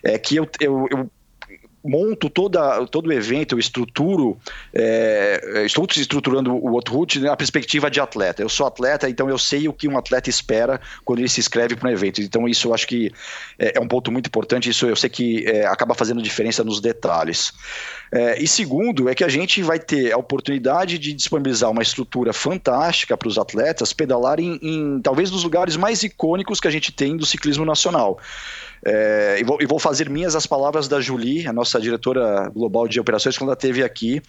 é 0.02 0.18
que 0.18 0.36
eu, 0.36 0.48
eu, 0.60 0.88
eu 0.90 1.10
monto 1.84 2.28
toda, 2.28 2.86
todo 2.86 3.08
o 3.08 3.12
evento, 3.12 3.54
eu 3.54 3.58
estruturo, 3.58 4.36
é, 4.74 5.64
estou 5.64 5.86
estruturando 5.96 6.52
o 6.54 6.72
outro 6.72 6.94
route 6.94 7.20
na 7.20 7.36
perspectiva 7.36 7.90
de 7.90 8.00
atleta. 8.00 8.42
Eu 8.42 8.48
sou 8.48 8.66
atleta, 8.66 9.08
então 9.08 9.28
eu 9.28 9.38
sei 9.38 9.68
o 9.68 9.72
que 9.72 9.88
um 9.88 9.96
atleta 9.96 10.28
espera 10.28 10.80
quando 11.04 11.20
ele 11.20 11.28
se 11.28 11.40
inscreve 11.40 11.76
para 11.76 11.88
um 11.88 11.92
evento. 11.92 12.20
Então 12.20 12.48
isso 12.48 12.68
eu 12.68 12.74
acho 12.74 12.86
que 12.86 13.12
é, 13.58 13.78
é 13.78 13.80
um 13.80 13.88
ponto 13.88 14.10
muito 14.10 14.26
importante, 14.26 14.68
isso 14.68 14.86
eu 14.86 14.96
sei 14.96 15.08
que 15.08 15.46
é, 15.46 15.66
acaba 15.66 15.94
fazendo 15.94 16.22
diferença 16.22 16.64
nos 16.64 16.80
detalhes. 16.80 17.52
É, 18.10 18.42
e 18.42 18.48
segundo, 18.48 19.08
é 19.08 19.14
que 19.14 19.24
a 19.24 19.28
gente 19.28 19.62
vai 19.62 19.78
ter 19.78 20.12
a 20.12 20.16
oportunidade 20.16 20.98
de 20.98 21.12
disponibilizar 21.12 21.70
uma 21.70 21.82
estrutura 21.82 22.32
fantástica 22.32 23.16
para 23.16 23.28
os 23.28 23.38
atletas 23.38 23.92
pedalarem 23.92 24.58
em 24.62 25.00
talvez 25.00 25.30
dos 25.30 25.44
lugares 25.44 25.76
mais 25.76 26.02
icônicos 26.02 26.60
que 26.60 26.68
a 26.68 26.70
gente 26.70 26.90
tem 26.90 27.16
do 27.16 27.26
ciclismo 27.26 27.64
nacional. 27.64 28.18
É, 28.84 29.38
e, 29.40 29.44
vou, 29.44 29.58
e, 29.60 29.66
vou, 29.66 29.78
fazer 29.78 30.08
minhas 30.08 30.36
as 30.36 30.46
palavras 30.46 30.88
da 30.88 31.00
Julie, 31.00 31.46
a 31.46 31.52
nossa 31.52 31.80
diretora 31.80 32.48
global 32.50 32.86
de 32.86 33.00
operações, 33.00 33.36
quando 33.36 33.48
ela 33.48 33.56
esteve 33.56 33.82
aqui 33.82 34.22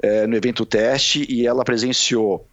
é, 0.00 0.26
no 0.26 0.36
evento 0.36 0.66
teste 0.66 1.26
e 1.28 1.46
ela 1.46 1.64
presenciou 1.64 2.46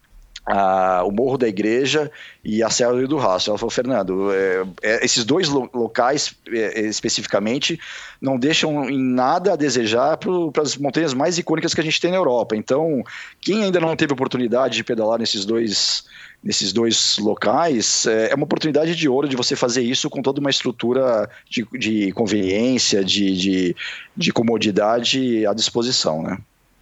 a, 0.50 1.04
o 1.04 1.12
Morro 1.12 1.38
da 1.38 1.48
Igreja 1.48 2.12
e 2.44 2.64
a 2.64 2.70
Serra 2.70 2.94
do 3.08 3.18
Rastro. 3.18 3.52
Ela 3.52 3.60
falou, 3.60 3.72
Fernando, 3.72 4.32
é, 4.34 4.66
é, 4.82 5.06
esses 5.06 5.24
dois 5.24 5.48
lo 5.48 5.70
locais 5.74 6.36
é, 6.48 6.82
especificamente 6.82 7.80
não 8.20 8.38
deixam 8.38 8.90
em 8.90 8.98
nada 8.98 9.54
a 9.54 9.56
desejar 9.56 10.18
para 10.18 10.62
as 10.62 10.76
montanhas 10.76 11.14
mais 11.14 11.38
icônicas 11.38 11.74
que 11.74 11.82
a 11.82 11.84
gente 11.84 12.02
tem 12.02 12.12
na 12.12 12.18
Europa. 12.18 12.56
Então, 12.56 13.04
quem 13.40 13.64
ainda 13.64 13.80
não 13.80 13.96
teve 13.96 14.14
oportunidade 14.14 14.76
de 14.76 14.84
pedalar 14.84 15.20
nesses 15.20 15.46
dois 15.46 16.04
nesses 16.44 16.72
dois 16.72 17.18
locais, 17.18 18.06
é, 18.08 18.32
é 18.32 18.36
uma 18.36 18.46
oportunidade 18.46 18.96
de 18.96 19.10
ouro 19.10 19.28
de 19.28 19.36
você 19.36 19.56
fazer 19.56 19.82
isso 19.82 20.10
com 20.10 20.22
toda 20.22 20.40
uma 20.40 20.50
estrutura 20.50 21.30
de, 21.50 21.66
de 21.78 22.12
conveniência, 22.14 23.04
de, 23.04 23.36
de, 23.36 23.76
de 24.16 24.32
comodidade 24.32 25.46
à 25.46 25.54
disposição, 25.54 26.24
né? 26.24 26.38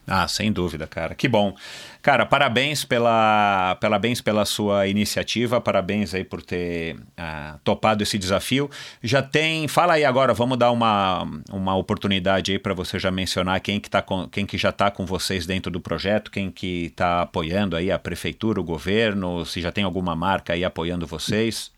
Ah, 0.10 0.26
sem 0.26 0.54
dúvida, 0.54 0.88
cara. 0.88 1.14
Que 1.14 1.28
bom. 1.28 1.54
Cara, 2.02 2.26
parabéns 2.26 2.86
pela, 2.86 3.76
parabéns 3.82 4.22
pela 4.22 4.46
sua 4.46 4.88
iniciativa, 4.88 5.60
parabéns 5.60 6.14
aí 6.14 6.24
por 6.24 6.42
ter 6.42 6.96
uh, 6.96 7.60
topado 7.62 8.02
esse 8.02 8.18
desafio. 8.18 8.70
Já 9.04 9.22
tem, 9.22 9.68
fala 9.68 9.96
aí 9.96 10.06
agora, 10.06 10.34
vamos 10.34 10.58
dar 10.58 10.72
uma, 10.72 11.28
uma 11.52 11.76
oportunidade 11.76 12.54
aí 12.54 12.60
para 12.60 12.74
você 12.74 12.98
já 12.98 13.12
mencionar 13.12 13.60
quem 13.60 13.82
que, 13.82 13.90
tá 13.90 14.02
com, 14.02 14.30
quem 14.30 14.46
que 14.46 14.58
já 14.58 14.70
está 14.70 14.90
com 14.90 15.06
vocês 15.06 15.46
dentro 15.46 15.70
do 15.70 15.82
projeto, 15.82 16.32
quem 16.32 16.50
que 16.50 16.86
está 16.86 17.24
apoiando 17.24 17.76
aí 17.76 17.92
a 17.92 18.00
prefeitura, 18.00 18.62
o 18.62 18.64
governo, 18.64 19.46
se 19.46 19.60
já 19.60 19.74
tem 19.74 19.84
alguma 19.84 20.16
marca 20.16 20.54
aí 20.54 20.64
apoiando 20.64 21.06
vocês. 21.06 21.70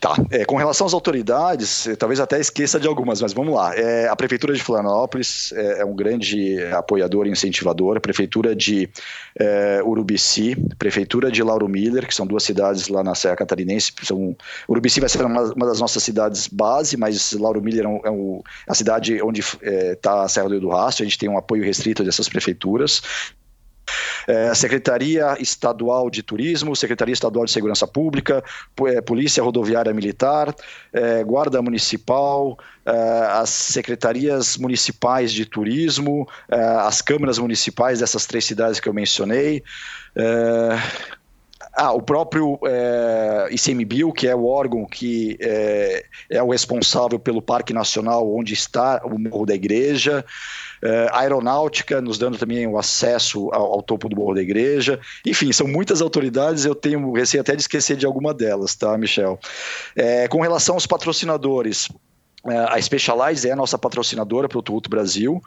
Tá, 0.00 0.14
é, 0.30 0.44
com 0.44 0.54
relação 0.54 0.86
às 0.86 0.94
autoridades, 0.94 1.88
eh, 1.88 1.96
talvez 1.96 2.20
até 2.20 2.38
esqueça 2.38 2.78
de 2.78 2.86
algumas, 2.86 3.20
mas 3.20 3.32
vamos 3.32 3.52
lá. 3.52 3.74
É, 3.74 4.06
a 4.06 4.14
Prefeitura 4.14 4.54
de 4.54 4.62
Florianópolis 4.62 5.52
é, 5.52 5.80
é, 5.80 5.84
um 5.84 5.92
grande 5.92 6.62
apoiador 6.72 7.26
e 7.26 7.30
incentivador, 7.30 8.00
Prefeitura 8.00 8.54
de 8.54 8.88
é, 9.36 9.82
Urubici, 9.82 10.54
Prefeitura 10.78 11.32
de 11.32 11.42
Lauro 11.42 11.68
Miller, 11.68 12.06
que 12.06 12.14
são 12.14 12.28
duas 12.28 12.44
cidades 12.44 12.86
lá 12.86 13.02
na 13.02 13.16
Serra 13.16 13.34
Catarinense. 13.34 13.92
São, 14.04 14.36
Urubici 14.68 15.00
vai 15.00 15.08
ser 15.08 15.24
uma, 15.24 15.52
uma 15.52 15.66
das 15.66 15.80
nossas 15.80 16.00
cidades 16.00 16.46
base, 16.46 16.96
mas 16.96 17.32
Lauro 17.32 17.60
Miller 17.60 17.84
é, 17.84 17.88
um, 17.88 18.00
é 18.04 18.10
um, 18.10 18.40
a 18.68 18.74
cidade 18.74 19.20
onde 19.20 19.40
está 19.40 20.22
a 20.22 20.28
Serra 20.28 20.46
do 20.46 20.52
Rio 20.52 20.60
do 20.60 20.68
Rastro, 20.68 21.02
a 21.02 21.06
gente 21.06 21.18
tem 21.18 21.28
um 21.28 21.36
apoio 21.36 21.64
restrito 21.64 22.04
dessas 22.04 22.28
prefeituras. 22.28 23.02
É, 24.28 24.54
Secretaria 24.54 25.36
Estadual 25.40 26.10
de 26.10 26.22
Turismo, 26.22 26.76
Secretaria 26.76 27.14
Estadual 27.14 27.46
de 27.46 27.50
Segurança 27.50 27.86
Pública, 27.86 28.44
é, 28.86 29.00
Polícia 29.00 29.42
Rodoviária 29.42 29.94
Militar, 29.94 30.54
é, 30.92 31.24
Guarda 31.24 31.62
Municipal, 31.62 32.58
as 33.32 33.50
secretarias 33.50 34.56
municipais 34.56 35.30
de 35.30 35.44
turismo, 35.44 36.26
as 36.48 37.02
câmaras 37.02 37.38
municipais 37.38 37.98
dessas 38.00 38.24
três 38.24 38.46
cidades 38.46 38.80
que 38.80 38.88
eu 38.88 38.94
mencionei. 38.94 39.62
Ah, 41.80 41.92
o 41.92 42.02
próprio 42.02 42.58
é, 42.66 43.48
ICMBio, 43.52 44.12
que 44.12 44.26
é 44.26 44.34
o 44.34 44.46
órgão 44.46 44.84
que 44.84 45.38
é, 45.40 46.04
é, 46.28 46.42
o 46.42 46.50
responsável 46.50 47.20
pelo 47.20 47.40
Parque 47.40 47.72
Nacional 47.72 48.28
onde 48.34 48.52
está 48.52 49.00
o 49.04 49.16
Morro 49.16 49.46
da 49.46 49.54
Igreja. 49.54 50.24
Uh, 50.82 51.12
aeronáutica, 51.12 52.00
nos 52.00 52.18
dando 52.18 52.38
também 52.38 52.66
o 52.66 52.78
acesso 52.78 53.50
ao, 53.52 53.74
ao, 53.74 53.82
topo 53.82 54.08
do 54.08 54.16
Morro 54.16 54.34
da 54.34 54.42
Igreja. 54.42 55.00
Enfim, 55.26 55.52
são 55.52 55.66
muitas 55.66 56.00
autoridades, 56.00 56.64
eu 56.64 56.74
tenho 56.74 57.12
receio 57.12 57.40
até 57.40 57.54
de 57.54 57.62
esquecer 57.62 57.96
de 57.96 58.06
alguma 58.06 58.32
delas, 58.32 58.74
tá, 58.74 58.96
Michel? 58.96 59.38
É, 59.96 60.28
com 60.28 60.40
relação 60.40 60.74
aos 60.74 60.86
patrocinadores, 60.86 61.88
a 62.44 62.80
Specialize 62.80 63.48
é 63.48 63.52
a 63.52 63.56
nossa 63.56 63.76
patrocinadora 63.76 64.48
para 64.48 64.58
o 64.58 64.62
Tumulto 64.62 64.88
Brasil. 64.88 65.42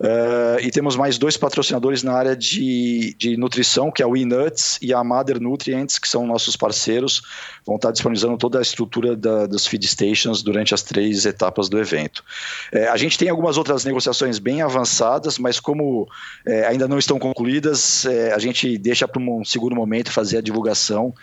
Uh, 0.00 0.58
e 0.62 0.70
temos 0.70 0.96
mais 0.96 1.18
dois 1.18 1.36
patrocinadores 1.36 2.02
na 2.02 2.14
área 2.14 2.34
de, 2.34 3.14
de 3.18 3.36
nutrição, 3.36 3.90
que 3.90 4.00
é 4.02 4.04
a 4.06 4.08
WeNuts 4.08 4.78
e 4.80 4.94
a 4.94 5.04
Mother 5.04 5.38
Nutrients, 5.38 5.98
que 5.98 6.08
são 6.08 6.26
nossos 6.26 6.56
parceiros, 6.56 7.20
vão 7.66 7.76
estar 7.76 7.90
disponibilizando 7.90 8.38
toda 8.38 8.58
a 8.58 8.62
estrutura 8.62 9.14
da, 9.14 9.46
dos 9.46 9.66
feed 9.66 9.86
stations 9.86 10.42
durante 10.42 10.72
as 10.72 10.82
três 10.82 11.26
etapas 11.26 11.68
do 11.68 11.78
evento. 11.78 12.24
É, 12.72 12.88
a 12.88 12.96
gente 12.96 13.18
tem 13.18 13.28
algumas 13.28 13.58
outras 13.58 13.84
negociações 13.84 14.38
bem 14.38 14.62
avançadas, 14.62 15.38
mas 15.38 15.60
como 15.60 16.08
é, 16.46 16.66
ainda 16.66 16.88
não 16.88 16.98
estão 16.98 17.18
concluídas, 17.18 18.06
é, 18.06 18.32
a 18.32 18.38
gente 18.38 18.78
deixa 18.78 19.06
para 19.06 19.20
um 19.20 19.44
segundo 19.44 19.76
momento 19.76 20.10
fazer 20.10 20.38
a 20.38 20.40
divulgação. 20.40 21.14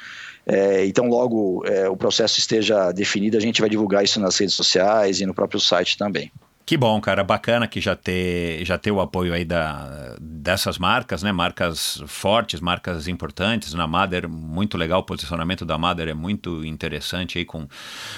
É, 0.47 0.85
então, 0.85 1.07
logo 1.07 1.65
é, 1.65 1.89
o 1.89 1.97
processo 1.97 2.39
esteja 2.39 2.91
definido, 2.93 3.35
a 3.35 3.41
gente 3.41 3.59
vai 3.59 3.69
divulgar 3.69 4.03
isso 4.03 4.19
nas 4.19 4.37
redes 4.37 4.55
sociais 4.55 5.19
e 5.19 5.25
no 5.25 5.33
próprio 5.33 5.59
site 5.59 5.97
também. 5.97 6.31
Que 6.67 6.75
bom, 6.75 6.99
cara, 6.99 7.23
bacana 7.23 7.65
que 7.65 7.79
já 7.79 7.95
ter, 7.95 8.63
já 8.65 8.77
ter 8.77 8.91
o 8.91 8.99
apoio 8.99 9.33
aí 9.33 9.45
da, 9.45 10.17
dessas 10.19 10.77
marcas, 10.77 11.23
né? 11.23 11.31
Marcas 11.31 12.03
fortes, 12.07 12.59
marcas 12.59 13.07
importantes. 13.07 13.73
Na 13.73 13.87
Mader, 13.87 14.27
muito 14.27 14.77
legal, 14.77 14.99
o 14.99 15.03
posicionamento 15.03 15.65
da 15.65 15.77
Mader 15.77 16.09
é 16.09 16.13
muito 16.13 16.65
interessante 16.65 17.37
aí 17.37 17.45
com, 17.45 17.69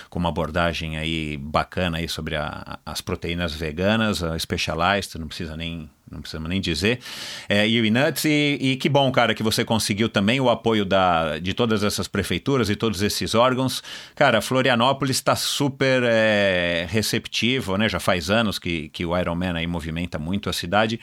com 0.10 0.18
uma 0.18 0.30
abordagem 0.30 0.98
aí 0.98 1.38
bacana 1.38 2.00
aí 2.00 2.10
sobre 2.10 2.38
a, 2.38 2.80
as 2.84 3.02
proteínas 3.02 3.54
veganas, 3.54 4.24
a 4.24 4.38
Specialized, 4.40 5.20
não 5.20 5.28
precisa 5.28 5.56
nem 5.56 5.88
não 6.12 6.22
precisamos 6.22 6.50
nem 6.50 6.60
dizer. 6.60 7.00
É, 7.48 7.68
e 7.68 7.80
e, 8.26 8.58
e, 8.62 8.76
que 8.78 8.90
bom, 8.90 9.12
cara, 9.12 9.34
que 9.34 9.44
você 9.44 9.64
conseguiu 9.64 10.10
também 10.10 10.40
o 10.40 10.50
apoio 10.50 10.86
da, 10.86 11.40
de 11.40 11.54
todas 11.54 11.84
essas 11.84 12.08
prefeituras 12.08 12.70
e 12.70 12.76
todos 12.76 13.02
esses 13.02 13.36
órgãos. 13.36 13.84
Cara, 14.16 14.42
Florianópolis 14.42 15.18
está 15.18 15.36
super 15.36 16.04
é, 16.04 16.88
receptivo, 16.90 17.78
né? 17.78 17.88
Já 17.88 18.00
faz 18.00 18.30
anos 18.30 18.60
que, 18.60 18.90
que 18.90 19.06
o 19.06 19.18
Ironman 19.18 19.54
aí 19.56 19.68
movimenta 19.68 20.20
muito 20.20 20.50
a 20.50 20.54
cidade. 20.54 21.00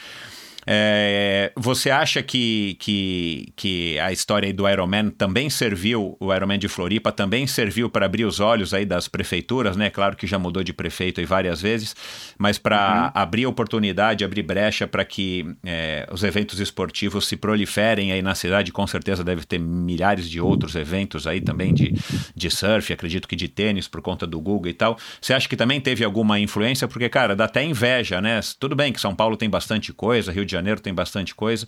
É, 0.67 1.53
você 1.55 1.91
acha 1.91 2.23
que, 2.23 2.77
que, 2.81 3.53
que 3.55 3.99
a 4.01 4.11
história 4.11 4.53
do 4.53 4.69
Ironman 4.69 5.11
também 5.11 5.49
serviu, 5.49 6.17
o 6.19 6.35
Ironman 6.35 6.59
de 6.59 6.67
Floripa 6.67 7.13
também 7.13 7.47
serviu 7.47 7.89
para 7.89 8.07
abrir 8.07 8.25
os 8.25 8.41
olhos 8.41 8.75
aí 8.75 8.85
das 8.85 9.07
prefeituras, 9.07 9.77
né? 9.77 9.91
Claro 9.91 10.17
que 10.17 10.27
já 10.27 10.39
mudou 10.39 10.65
de 10.65 10.73
prefeito 10.73 11.21
aí 11.21 11.27
várias 11.27 11.63
vezes, 11.63 11.95
mas 12.37 12.59
para 12.59 13.13
uhum. 13.15 13.21
abrir 13.23 13.47
oportunidade, 13.47 14.25
abrir 14.25 14.43
brecha 14.43 14.89
para 14.89 15.05
que 15.05 15.47
é, 15.65 16.09
os 16.11 16.25
eventos 16.25 16.59
esportivos 16.59 17.29
se 17.29 17.37
proliferem 17.37 18.11
aí 18.11 18.21
na 18.21 18.35
cidade, 18.35 18.73
com 18.73 18.87
certeza 18.87 19.23
deve 19.23 19.45
ter 19.45 19.59
milhares 19.59 20.29
de 20.29 20.41
outros 20.41 20.75
eventos 20.75 21.27
aí 21.27 21.41
também 21.41 21.73
de, 21.73 21.95
de 22.35 22.51
surf, 22.51 22.93
acredito 22.93 23.29
que 23.29 23.37
de 23.37 23.47
tênis 23.47 23.87
por 23.87 24.03
conta 24.03 24.27
do 24.27 24.41
Google 24.41 24.71
e 24.71 24.75
tal. 24.75 24.99
Você 25.21 25.33
acha 25.33 25.49
que 25.49 25.57
também 25.57 25.81
teve 25.81 26.03
alguma 26.05 26.41
influência? 26.41 26.89
Porque, 26.89 27.09
cara, 27.09 27.37
dá 27.37 27.45
até 27.45 27.63
inveja, 27.63 28.21
né? 28.21 28.41
Tudo 28.59 28.75
bem 28.75 28.93
que 28.93 29.01
São 29.01 29.15
Paulo 29.15 29.37
tem 29.37 29.49
bastante 29.49 29.93
coisa, 29.93 30.33
Rio 30.33 30.45
de 30.45 30.56
Janeiro 30.57 30.81
tem 30.81 30.93
bastante 30.93 31.35
coisa, 31.35 31.67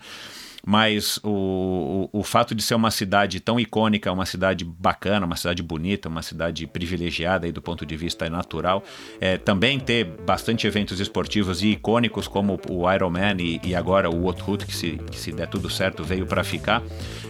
mas 0.67 1.19
o, 1.23 2.09
o, 2.13 2.21
o, 2.21 2.23
fato 2.23 2.55
de 2.55 2.63
ser 2.63 2.75
uma 2.75 2.91
cidade 2.91 3.41
tão 3.41 3.59
icônica, 3.59 4.13
uma 4.13 4.27
cidade 4.27 4.65
bacana, 4.65 5.25
uma 5.25 5.37
cidade 5.37 5.63
bonita, 5.63 6.09
uma 6.09 6.23
cidade 6.23 6.67
privilegiada 6.67 7.47
aí 7.47 7.53
do 7.53 7.63
ponto 7.63 7.87
de 7.87 7.97
vista 7.97 8.29
natural, 8.29 8.83
é, 9.21 9.39
também 9.39 9.79
ter 9.79 10.05
bastante 10.05 10.67
eventos 10.67 11.01
esportivos 11.01 11.63
e 11.63 11.69
icônicos 11.69 12.29
como 12.29 12.61
o 12.69 12.93
Ironman 12.93 13.37
e, 13.39 13.61
e 13.65 13.75
agora 13.75 14.11
o 14.11 14.27
Outroot, 14.27 14.67
que 14.67 14.75
se, 14.75 14.99
que 15.11 15.19
se 15.19 15.33
der 15.33 15.47
tudo 15.47 15.71
certo 15.71 16.05
veio 16.05 16.27
para 16.27 16.45
ficar. 16.45 16.83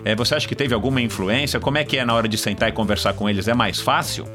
É, 0.05 0.15
você 0.15 0.35
acha 0.35 0.49
que 0.49 0.57
teve 0.57 0.75
alguma 0.75 1.01
influência? 1.01 1.61
Como 1.61 1.79
é 1.79 1.85
que 1.85 1.99
é 1.99 2.05
na 2.05 2.15
hora 2.15 2.29
de 2.29 2.39
sentar 2.39 2.69
e 2.69 2.73
conversar 2.73 3.13
com 3.13 3.29
eles? 3.29 3.47
É 3.47 3.55
mais 3.55 3.81
fácil? 3.81 4.27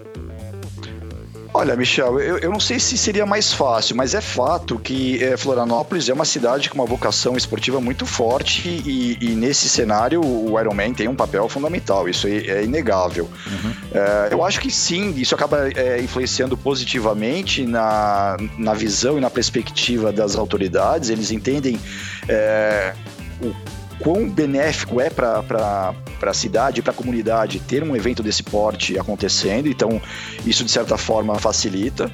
Olha, 1.56 1.76
Michel, 1.76 2.20
eu, 2.20 2.40
eu 2.40 2.50
não 2.50 2.60
sei 2.60 2.80
se 2.80 2.98
seria 2.98 3.28
mais 3.28 3.54
fácil, 3.54 3.96
mas 3.96 4.16
é 4.16 4.22
fato 4.22 4.80
que 4.80 5.24
é, 5.24 5.38
Florianópolis 5.38 6.10
é 6.10 6.14
uma 6.14 6.26
cidade 6.26 6.68
com 6.68 6.76
uma 6.76 6.86
vocação 6.86 7.38
esportiva 7.38 7.80
muito 7.80 8.08
forte 8.08 8.68
e, 8.68 9.18
e 9.22 9.36
nesse 9.36 9.70
cenário 9.70 10.20
o 10.20 10.60
Ironman 10.60 10.94
tem 10.96 11.08
um 11.08 11.16
papel 11.16 11.48
fundamental, 11.48 12.10
isso 12.10 12.28
é, 12.28 12.38
é 12.38 12.64
inegável. 12.64 13.30
Uhum. 13.46 13.74
É, 13.94 14.30
eu 14.32 14.44
acho 14.44 14.60
que 14.60 14.72
sim, 14.72 15.14
isso 15.16 15.36
acaba 15.36 15.70
é, 15.70 16.02
influenciando 16.02 16.58
positivamente 16.58 17.66
na, 17.66 18.36
na 18.58 18.74
visão 18.74 19.20
e 19.20 19.22
na 19.22 19.30
perspectiva 19.30 20.12
das 20.12 20.36
autoridades, 20.36 21.10
eles 21.10 21.32
entendem 21.32 21.80
o 23.42 23.54
quão 24.04 24.30
benéfico 24.30 25.00
é 25.00 25.10
para 25.10 25.96
a 26.22 26.34
cidade, 26.34 26.82
para 26.82 26.92
a 26.92 26.96
comunidade 26.96 27.60
ter 27.62 27.82
um 27.82 27.96
evento 27.96 28.22
desse 28.22 28.44
porte 28.44 29.00
acontecendo, 29.00 29.70
então 29.70 30.02
isso 30.46 30.66
de 30.66 30.70
certa 30.70 30.98
forma 30.98 31.40
facilita. 31.40 32.12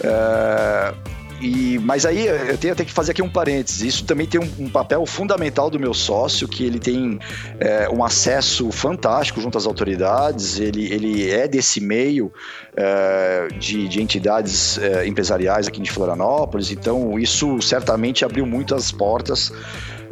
É, 0.00 0.94
e, 1.40 1.78
mas 1.80 2.06
aí 2.06 2.26
eu 2.26 2.56
tenho 2.56 2.72
até 2.72 2.84
que 2.84 2.92
fazer 2.92 3.10
aqui 3.10 3.20
um 3.20 3.28
parênteses. 3.28 3.82
Isso 3.82 4.04
também 4.04 4.26
tem 4.26 4.40
um, 4.40 4.64
um 4.64 4.70
papel 4.70 5.04
fundamental 5.04 5.68
do 5.68 5.78
meu 5.78 5.92
sócio, 5.92 6.46
que 6.46 6.64
ele 6.64 6.78
tem 6.78 7.18
é, 7.58 7.88
um 7.90 8.04
acesso 8.04 8.70
fantástico 8.70 9.40
junto 9.40 9.58
às 9.58 9.66
autoridades, 9.66 10.60
ele, 10.60 10.92
ele 10.92 11.30
é 11.30 11.48
desse 11.48 11.80
meio 11.80 12.32
é, 12.76 13.48
de, 13.58 13.88
de, 13.88 14.00
entidades 14.00 14.78
é, 14.78 15.06
empresariais 15.06 15.66
aqui 15.66 15.82
de 15.82 15.90
Florianópolis, 15.90 16.70
então 16.70 17.18
isso 17.18 17.60
certamente 17.60 18.24
abriu 18.24 18.46
muitas 18.46 18.92
portas 18.92 19.52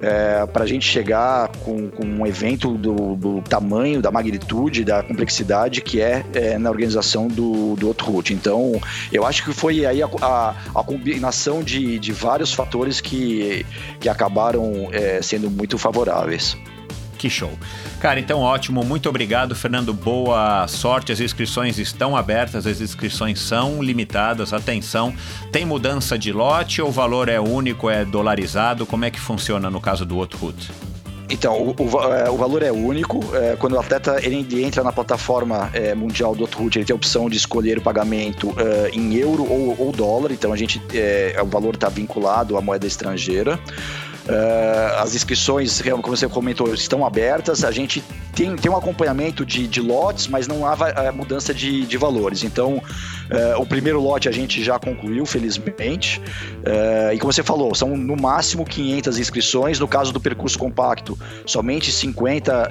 é, 0.02 0.44
para 0.46 0.64
a 0.64 0.66
gente 0.66 0.86
chegar 0.86 1.48
com, 1.64 1.88
com 1.88 2.04
um 2.04 2.26
evento 2.26 2.76
do, 2.76 3.14
do, 3.14 3.40
tamanho, 3.42 4.02
da 4.02 4.10
magnitude, 4.10 4.84
da 4.84 5.02
complexidade 5.02 5.80
que 5.80 6.00
é, 6.00 6.24
é 6.34 6.58
na 6.58 6.68
organização 6.68 7.28
do, 7.28 7.76
do 7.76 7.86
Outroot. 7.86 8.34
Então, 8.34 8.80
eu 9.12 9.24
acho 9.24 9.44
que 9.44 9.52
foi 9.52 9.86
aí 9.86 10.02
a, 10.02 10.08
a, 10.20 10.54
a 10.74 10.84
combinação 10.84 11.62
de, 11.62 11.98
de 12.00 12.12
vários 12.12 12.52
fatores 12.52 13.00
que, 13.00 13.64
que 14.00 14.08
acabaram 14.08 14.88
é, 14.92 15.22
sendo 15.22 15.48
muito 15.48 15.78
favoráveis. 15.78 16.56
Que 17.22 17.30
show. 17.30 17.56
Cara, 18.00 18.18
então 18.18 18.40
ótimo. 18.40 18.82
Muito 18.82 19.08
obrigado, 19.08 19.54
Fernando. 19.54 19.94
Boa 19.94 20.66
sorte. 20.66 21.12
As 21.12 21.20
inscrições 21.20 21.78
estão 21.78 22.16
abertas, 22.16 22.66
as 22.66 22.80
inscrições 22.80 23.38
são 23.38 23.80
limitadas. 23.80 24.52
Atenção, 24.52 25.14
tem 25.52 25.64
mudança 25.64 26.18
de 26.18 26.32
lote 26.32 26.82
ou 26.82 26.88
o 26.88 26.90
valor 26.90 27.28
é 27.28 27.38
único, 27.38 27.88
é 27.88 28.04
dolarizado? 28.04 28.84
Como 28.84 29.04
é 29.04 29.10
que 29.12 29.20
funciona 29.20 29.70
no 29.70 29.80
caso 29.80 30.04
do 30.04 30.18
Outroot? 30.18 30.72
Então, 31.30 31.62
o, 31.62 31.70
o, 31.70 32.12
é, 32.12 32.28
o, 32.28 32.36
valor 32.36 32.60
é 32.60 32.72
único. 32.72 33.20
É, 33.36 33.54
quando 33.54 33.74
o 33.74 33.78
atleta 33.78 34.18
ele 34.20 34.64
entra 34.64 34.82
na 34.82 34.90
plataforma 34.90 35.70
é, 35.72 35.94
mundial 35.94 36.34
do 36.34 36.40
Outroot, 36.40 36.76
ele 36.76 36.84
tem 36.84 36.92
a 36.92 36.96
opção 36.96 37.30
de 37.30 37.36
escolher 37.36 37.78
o 37.78 37.82
pagamento 37.82 38.52
é, 38.58 38.90
em 38.92 39.14
euro 39.14 39.46
ou, 39.48 39.76
ou, 39.78 39.92
dólar. 39.92 40.32
Então, 40.32 40.52
a 40.52 40.56
gente, 40.56 40.82
é, 40.92 41.36
o 41.40 41.46
valor 41.46 41.74
está 41.74 41.88
vinculado 41.88 42.56
à 42.56 42.60
moeda 42.60 42.84
estrangeira. 42.84 43.60
Uh, 44.24 45.00
as 45.00 45.16
inscrições, 45.16 45.82
como 46.00 46.16
você 46.16 46.28
comentou, 46.28 46.72
estão 46.72 47.04
abertas. 47.04 47.64
A 47.64 47.72
gente 47.72 48.02
tem, 48.34 48.54
tem 48.54 48.70
um 48.70 48.76
acompanhamento 48.76 49.44
de, 49.44 49.66
de 49.66 49.80
lotes, 49.80 50.28
mas 50.28 50.46
não 50.46 50.64
há 50.64 50.74
uh, 50.74 51.12
mudança 51.14 51.52
de, 51.52 51.84
de 51.84 51.96
valores. 51.96 52.44
Então, 52.44 52.80
uh, 53.32 53.60
o 53.60 53.66
primeiro 53.66 54.00
lote 54.00 54.28
a 54.28 54.32
gente 54.32 54.62
já 54.62 54.78
concluiu, 54.78 55.24
felizmente. 55.26 56.20
e 57.12 57.18
como 57.18 57.32
você 57.32 57.42
falou, 57.42 57.74
são 57.74 57.96
no 57.96 58.16
máximo 58.16 58.64
500 58.64 59.18
inscrições. 59.18 59.78
No 59.78 59.88
caso 59.88 60.12
do 60.12 60.20
percurso 60.20 60.58
compacto, 60.58 61.18
somente 61.46 61.90
50 61.90 62.70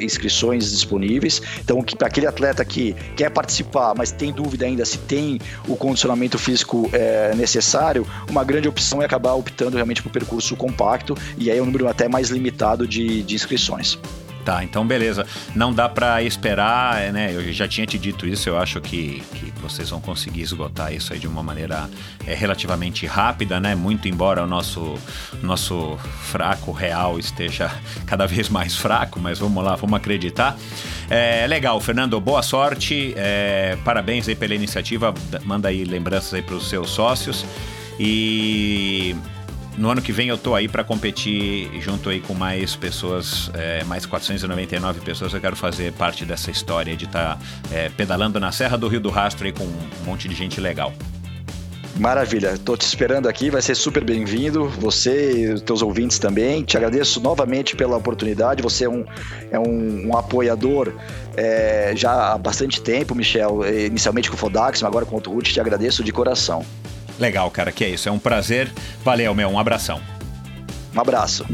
inscrições 0.00 0.70
disponíveis. 0.70 1.42
Então, 1.60 1.82
para 1.82 2.08
aquele 2.08 2.26
atleta 2.26 2.64
que 2.64 2.94
quer 3.16 3.30
participar, 3.30 3.94
mas 3.96 4.10
tem 4.10 4.32
dúvida 4.32 4.64
ainda 4.64 4.84
se 4.84 4.98
tem 4.98 5.40
o 5.66 5.76
condicionamento 5.76 6.38
físico 6.38 6.90
necessário, 7.36 8.06
uma 8.28 8.44
grande 8.44 8.68
opção 8.68 9.02
é 9.02 9.04
acabar 9.04 9.34
optando 9.34 9.76
realmente 9.76 10.02
por 10.02 10.10
percurso 10.10 10.56
compacto. 10.56 11.16
E 11.36 11.50
aí 11.50 11.58
é 11.58 11.62
um 11.62 11.66
número 11.66 11.88
até 11.88 12.08
mais 12.08 12.30
limitado 12.30 12.86
de, 12.86 13.22
de 13.22 13.34
inscrições. 13.34 13.98
Tá, 14.44 14.64
então 14.64 14.86
beleza. 14.86 15.26
Não 15.54 15.72
dá 15.72 15.88
para 15.88 16.22
esperar, 16.22 17.02
é, 17.02 17.12
né? 17.12 17.34
Eu 17.34 17.52
já 17.52 17.68
tinha 17.68 17.86
te 17.86 17.98
dito 17.98 18.26
isso, 18.26 18.48
eu 18.48 18.58
acho 18.58 18.80
que, 18.80 19.22
que 19.34 19.52
vocês 19.60 19.90
vão 19.90 20.00
conseguir 20.00 20.40
esgotar 20.40 20.92
isso 20.92 21.12
aí 21.12 21.18
de 21.18 21.26
uma 21.26 21.42
maneira 21.42 21.88
é, 22.26 22.34
relativamente 22.34 23.06
rápida, 23.06 23.60
né? 23.60 23.74
Muito 23.74 24.08
embora 24.08 24.42
o 24.42 24.46
nosso, 24.46 24.94
nosso 25.42 25.98
fraco 26.22 26.72
real 26.72 27.18
esteja 27.18 27.70
cada 28.06 28.26
vez 28.26 28.48
mais 28.48 28.74
fraco, 28.74 29.20
mas 29.20 29.38
vamos 29.38 29.62
lá, 29.62 29.76
vamos 29.76 29.96
acreditar. 29.96 30.56
É 31.10 31.46
legal, 31.46 31.78
Fernando, 31.80 32.18
boa 32.20 32.42
sorte, 32.42 33.12
é, 33.16 33.76
parabéns 33.84 34.28
aí 34.28 34.34
pela 34.34 34.54
iniciativa, 34.54 35.12
manda 35.44 35.68
aí 35.68 35.84
lembranças 35.84 36.34
aí 36.34 36.42
para 36.42 36.54
os 36.54 36.68
seus 36.68 36.90
sócios 36.90 37.44
e 37.98 39.14
no 39.78 39.90
ano 39.90 40.02
que 40.02 40.12
vem 40.12 40.28
eu 40.28 40.36
tô 40.36 40.54
aí 40.54 40.68
para 40.68 40.82
competir 40.82 41.70
junto 41.80 42.10
aí 42.10 42.20
com 42.20 42.34
mais 42.34 42.74
pessoas, 42.74 43.50
é, 43.54 43.84
mais 43.84 44.04
499 44.04 45.00
pessoas. 45.00 45.32
Eu 45.32 45.40
quero 45.40 45.56
fazer 45.56 45.92
parte 45.92 46.24
dessa 46.24 46.50
história 46.50 46.96
de 46.96 47.04
estar 47.04 47.36
tá, 47.36 47.38
é, 47.72 47.88
pedalando 47.88 48.40
na 48.40 48.50
Serra 48.50 48.76
do 48.76 48.88
Rio 48.88 49.00
do 49.00 49.08
Rastro 49.08 49.46
aí 49.46 49.52
com 49.52 49.64
um 49.64 50.04
monte 50.04 50.28
de 50.28 50.34
gente 50.34 50.60
legal. 50.60 50.92
Maravilha, 51.96 52.52
estou 52.54 52.76
te 52.76 52.82
esperando 52.82 53.28
aqui, 53.28 53.50
vai 53.50 53.60
ser 53.60 53.74
super 53.74 54.04
bem-vindo. 54.04 54.68
Você 54.68 55.32
e 55.32 55.52
os 55.52 55.60
teus 55.60 55.82
ouvintes 55.82 56.18
também. 56.18 56.62
Te 56.62 56.76
agradeço 56.76 57.20
novamente 57.20 57.74
pela 57.74 57.96
oportunidade. 57.96 58.62
Você 58.62 58.84
é 58.84 58.88
um, 58.88 59.04
é 59.50 59.58
um, 59.58 60.08
um 60.08 60.16
apoiador 60.16 60.92
é, 61.36 61.92
já 61.96 62.32
há 62.32 62.38
bastante 62.38 62.80
tempo, 62.80 63.16
Michel. 63.16 63.62
Inicialmente 63.66 64.30
com 64.30 64.36
o 64.36 64.38
Fodax, 64.38 64.80
mas 64.80 64.88
agora 64.88 65.06
com 65.06 65.16
o 65.16 65.20
Ruth. 65.20 65.46
Te 65.46 65.60
agradeço 65.60 66.04
de 66.04 66.12
coração. 66.12 66.64
Legal, 67.18 67.50
cara, 67.50 67.72
que 67.72 67.84
é 67.84 67.88
isso. 67.88 68.08
É 68.08 68.12
um 68.12 68.18
prazer. 68.18 68.72
Valeu, 69.04 69.34
meu. 69.34 69.48
Um 69.48 69.58
abração. 69.58 70.00
Um 70.94 71.00
abraço. 71.00 71.44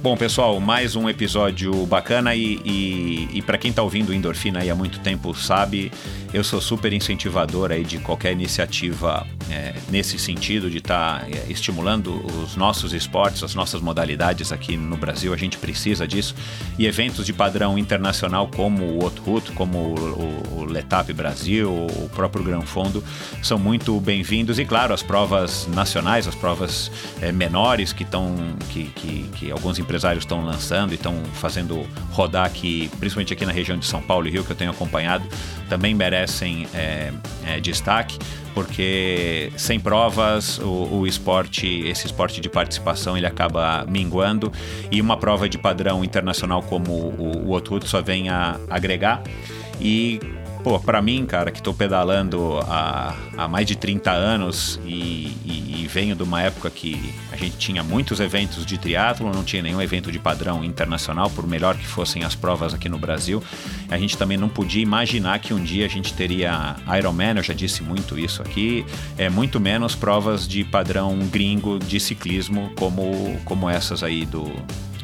Bom, 0.00 0.16
pessoal, 0.16 0.60
mais 0.60 0.94
um 0.94 1.08
episódio 1.08 1.84
bacana 1.84 2.32
e, 2.32 2.60
e, 2.64 3.28
e 3.34 3.42
para 3.42 3.58
quem 3.58 3.70
está 3.70 3.82
ouvindo 3.82 4.14
Endorfina 4.14 4.60
aí 4.60 4.70
há 4.70 4.74
muito 4.74 5.00
tempo 5.00 5.34
sabe, 5.34 5.90
eu 6.32 6.44
sou 6.44 6.60
super 6.60 6.92
incentivador 6.92 7.72
aí 7.72 7.82
de 7.82 7.98
qualquer 7.98 8.32
iniciativa 8.32 9.26
é, 9.50 9.74
nesse 9.90 10.18
sentido 10.18 10.70
de 10.70 10.78
estar 10.78 11.20
tá, 11.20 11.26
é, 11.28 11.50
estimulando 11.50 12.24
os 12.42 12.54
nossos 12.54 12.92
esportes, 12.92 13.42
as 13.42 13.54
nossas 13.54 13.80
modalidades 13.80 14.52
aqui 14.52 14.76
no 14.76 14.96
Brasil. 14.96 15.32
A 15.32 15.36
gente 15.36 15.56
precisa 15.58 16.06
disso 16.06 16.34
e 16.78 16.86
eventos 16.86 17.24
de 17.26 17.32
padrão 17.32 17.78
internacional 17.78 18.48
como 18.54 18.84
o 18.84 19.02
Outroot, 19.02 19.52
como 19.52 19.78
o, 19.78 20.60
o, 20.60 20.64
Letap 20.68 21.10
Brasil, 21.14 21.70
o 21.70 22.10
próprio 22.10 22.44
Gran 22.44 22.60
Fondo 22.60 23.02
são 23.42 23.58
muito 23.58 23.98
bem-vindos 24.00 24.58
e 24.58 24.64
claro 24.66 24.92
as 24.92 25.02
provas 25.02 25.66
nacionais, 25.68 26.28
as 26.28 26.34
provas 26.34 26.90
é, 27.22 27.32
menores 27.32 27.92
que 27.92 28.02
estão 28.02 28.34
que, 28.70 28.84
que, 28.94 29.22
que 29.34 29.50
alguns 29.50 29.78
empresários 29.78 29.97
estão 30.04 30.44
lançando 30.44 30.92
e 30.92 30.94
estão 30.94 31.14
fazendo 31.34 31.86
rodar 32.10 32.46
aqui, 32.46 32.90
principalmente 32.98 33.32
aqui 33.32 33.44
na 33.44 33.52
região 33.52 33.78
de 33.78 33.86
São 33.86 34.00
Paulo 34.00 34.26
e 34.26 34.30
Rio, 34.30 34.44
que 34.44 34.50
eu 34.50 34.56
tenho 34.56 34.70
acompanhado, 34.70 35.26
também 35.68 35.94
merecem 35.94 36.66
é, 36.74 37.12
é, 37.46 37.60
destaque, 37.60 38.18
porque 38.54 39.52
sem 39.56 39.78
provas 39.78 40.58
o, 40.58 40.98
o, 40.98 41.06
esporte, 41.06 41.66
esse 41.86 42.06
esporte 42.06 42.40
de 42.40 42.48
participação, 42.48 43.16
ele 43.16 43.26
acaba 43.26 43.84
minguando 43.88 44.52
e 44.90 45.00
uma 45.00 45.16
prova 45.16 45.48
de 45.48 45.58
padrão 45.58 46.04
internacional 46.04 46.62
como 46.62 46.92
o, 46.92 47.46
o 47.46 47.52
Otuto 47.52 47.86
só 47.86 48.02
vem 48.02 48.28
a 48.28 48.58
agregar. 48.68 49.22
E 49.80 50.18
pô, 50.62 50.78
pra 50.78 51.00
mim, 51.00 51.24
cara, 51.26 51.50
que 51.50 51.62
tô 51.62 51.72
pedalando 51.72 52.58
há, 52.66 53.14
há 53.36 53.48
mais 53.48 53.66
de 53.66 53.76
30 53.76 54.10
anos 54.10 54.80
e, 54.84 55.36
e, 55.44 55.82
e, 55.82 55.88
venho 55.88 56.14
de 56.14 56.22
uma 56.22 56.42
época 56.42 56.68
que 56.70 57.12
a 57.32 57.36
gente 57.36 57.56
tinha 57.56 57.82
muitos 57.82 58.20
eventos 58.20 58.66
de 58.66 58.76
triatlo, 58.76 59.32
não 59.32 59.42
tinha 59.42 59.62
nenhum 59.62 59.80
evento 59.80 60.12
de 60.12 60.18
padrão 60.18 60.64
internacional, 60.64 61.30
por 61.30 61.46
melhor 61.46 61.76
que 61.76 61.86
fossem 61.86 62.24
as 62.24 62.34
provas 62.34 62.74
aqui 62.74 62.88
no 62.88 62.98
Brasil. 62.98 63.42
A 63.88 63.96
gente 63.96 64.16
também 64.16 64.36
não 64.36 64.48
podia 64.48 64.82
imaginar 64.82 65.38
que 65.38 65.54
um 65.54 65.62
dia 65.62 65.86
a 65.86 65.88
gente 65.88 66.12
teria 66.12 66.76
Ironman, 66.98 67.36
eu 67.36 67.42
já 67.42 67.54
disse 67.54 67.82
muito 67.82 68.18
isso 68.18 68.42
aqui, 68.42 68.84
é 69.16 69.28
muito 69.30 69.58
menos 69.58 69.94
provas 69.94 70.46
de 70.46 70.64
padrão 70.64 71.18
gringo 71.30 71.78
de 71.78 71.98
ciclismo 71.98 72.70
como, 72.76 73.40
como 73.44 73.68
essas 73.68 74.02
aí 74.02 74.26
do, 74.26 74.44
do 74.44 74.97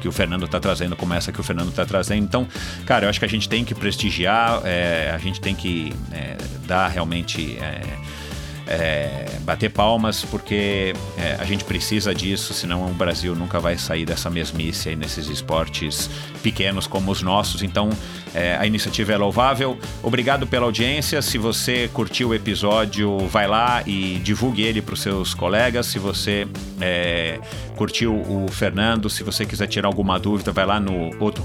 que 0.00 0.08
o 0.08 0.12
Fernando 0.12 0.46
está 0.46 0.58
trazendo, 0.58 0.96
como 0.96 1.14
essa 1.14 1.30
que 1.30 1.40
o 1.40 1.42
Fernando 1.42 1.68
está 1.68 1.84
trazendo. 1.84 2.24
Então, 2.24 2.48
cara, 2.86 3.04
eu 3.04 3.10
acho 3.10 3.18
que 3.18 3.24
a 3.24 3.28
gente 3.28 3.48
tem 3.48 3.64
que 3.64 3.74
prestigiar, 3.74 4.62
é, 4.64 5.10
a 5.14 5.18
gente 5.18 5.40
tem 5.40 5.54
que 5.54 5.92
é, 6.12 6.36
dar 6.66 6.88
realmente. 6.88 7.56
É, 7.60 7.82
é, 8.70 9.26
bater 9.40 9.68
palmas, 9.68 10.24
porque 10.24 10.94
é, 11.18 11.36
a 11.40 11.44
gente 11.44 11.64
precisa 11.64 12.14
disso, 12.14 12.54
senão 12.54 12.86
o 12.86 12.94
Brasil 12.94 13.34
nunca 13.34 13.58
vai 13.58 13.76
sair 13.76 14.04
dessa 14.06 14.30
mesmice 14.30 14.90
aí 14.90 14.96
nesses 14.96 15.28
esportes 15.28 16.08
pequenos 16.40 16.86
como 16.86 17.10
os 17.10 17.20
nossos. 17.20 17.64
Então, 17.64 17.90
é, 18.32 18.56
a 18.56 18.64
iniciativa 18.64 19.12
é 19.12 19.16
louvável. 19.16 19.76
Obrigado 20.04 20.46
pela 20.46 20.66
audiência. 20.66 21.20
Se 21.20 21.36
você 21.36 21.90
curtiu 21.92 22.28
o 22.28 22.34
episódio, 22.34 23.18
vai 23.26 23.48
lá 23.48 23.82
e 23.84 24.20
divulgue 24.22 24.62
ele 24.62 24.80
para 24.80 24.94
os 24.94 25.02
seus 25.02 25.34
colegas. 25.34 25.86
Se 25.86 25.98
você 25.98 26.46
é, 26.80 27.40
curtiu 27.76 28.14
o 28.14 28.46
Fernando, 28.52 29.10
se 29.10 29.24
você 29.24 29.44
quiser 29.44 29.66
tirar 29.66 29.88
alguma 29.88 30.16
dúvida, 30.16 30.52
vai 30.52 30.64
lá 30.64 30.78
no 30.78 31.10
outro 31.18 31.42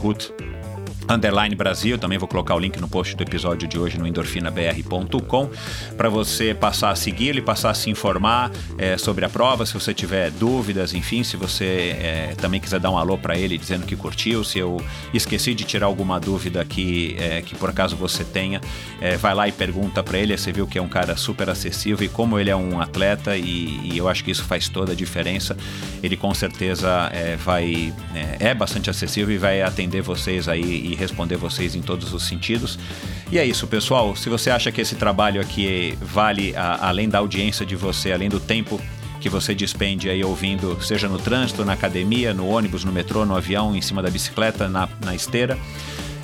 Underline 1.07 1.55
Brasil, 1.55 1.97
também 1.97 2.17
vou 2.17 2.27
colocar 2.27 2.55
o 2.55 2.59
link 2.59 2.79
no 2.79 2.87
post 2.87 3.15
do 3.15 3.23
episódio 3.23 3.67
de 3.67 3.77
hoje 3.77 3.97
no 3.97 4.07
endorfinabr.com 4.07 5.49
para 5.95 6.09
você 6.09 6.53
passar 6.53 6.89
a 6.89 6.95
segui-lo 6.95 7.39
e 7.39 7.41
passar 7.41 7.69
a 7.69 7.73
se 7.73 7.89
informar 7.89 8.51
é, 8.77 8.97
sobre 8.97 9.23
a 9.23 9.29
prova, 9.29 9.65
se 9.65 9.73
você 9.73 9.93
tiver 9.93 10.31
dúvidas, 10.31 10.93
enfim, 10.93 11.23
se 11.23 11.37
você 11.37 11.95
é, 11.99 12.33
também 12.37 12.59
quiser 12.59 12.79
dar 12.79 12.89
um 12.89 12.97
alô 12.97 13.17
para 13.17 13.37
ele 13.37 13.57
dizendo 13.57 13.85
que 13.85 13.95
curtiu, 13.95 14.43
se 14.43 14.59
eu 14.59 14.81
esqueci 15.13 15.53
de 15.53 15.63
tirar 15.63 15.85
alguma 15.85 16.19
dúvida 16.19 16.65
que, 16.65 17.15
é, 17.19 17.41
que 17.41 17.55
por 17.55 17.69
acaso 17.69 17.95
você 17.95 18.23
tenha, 18.23 18.59
vai 19.19 19.35
lá 19.35 19.47
e 19.47 19.51
pergunta 19.51 20.01
para 20.01 20.17
ele, 20.17 20.35
você 20.35 20.51
viu 20.51 20.65
que 20.65 20.77
é 20.77 20.81
um 20.81 20.87
cara 20.87 21.15
super 21.15 21.49
acessível 21.49 22.05
e 22.05 22.09
como 22.09 22.39
ele 22.39 22.49
é 22.49 22.55
um 22.55 22.81
atleta 22.81 23.37
e, 23.37 23.91
e 23.91 23.97
eu 23.97 24.09
acho 24.09 24.23
que 24.23 24.31
isso 24.31 24.43
faz 24.43 24.67
toda 24.67 24.93
a 24.93 24.95
diferença, 24.95 25.55
ele 26.01 26.17
com 26.17 26.33
certeza 26.33 27.11
vai 27.43 27.93
é 28.39 28.53
bastante 28.53 28.89
acessível 28.89 29.33
e 29.33 29.37
vai 29.37 29.61
atender 29.61 30.01
vocês 30.01 30.47
aí 30.47 30.94
responder 30.95 31.37
vocês 31.37 31.75
em 31.75 31.81
todos 31.81 32.13
os 32.13 32.23
sentidos. 32.23 32.79
E 33.31 33.37
é 33.37 33.45
isso, 33.45 33.67
pessoal. 33.67 34.15
Se 34.15 34.29
você 34.29 34.49
acha 34.49 34.71
que 34.71 34.81
esse 34.81 34.95
trabalho 34.95 35.41
aqui 35.41 35.97
vale 36.01 36.55
a, 36.55 36.87
além 36.87 37.09
da 37.09 37.19
audiência 37.19 37.65
de 37.65 37.75
você, 37.75 38.11
além 38.11 38.29
do 38.29 38.39
tempo 38.39 38.81
que 39.19 39.29
você 39.29 39.55
despende 39.55 40.09
aí 40.09 40.23
ouvindo, 40.23 40.77
seja 40.83 41.07
no 41.07 41.17
trânsito, 41.17 41.65
na 41.65 41.73
academia, 41.73 42.33
no 42.33 42.47
ônibus, 42.47 42.83
no 42.83 42.91
metrô, 42.91 43.25
no 43.25 43.35
avião, 43.35 43.75
em 43.75 43.81
cima 43.81 44.01
da 44.01 44.09
bicicleta, 44.09 44.69
na, 44.69 44.87
na 45.03 45.15
esteira 45.15 45.57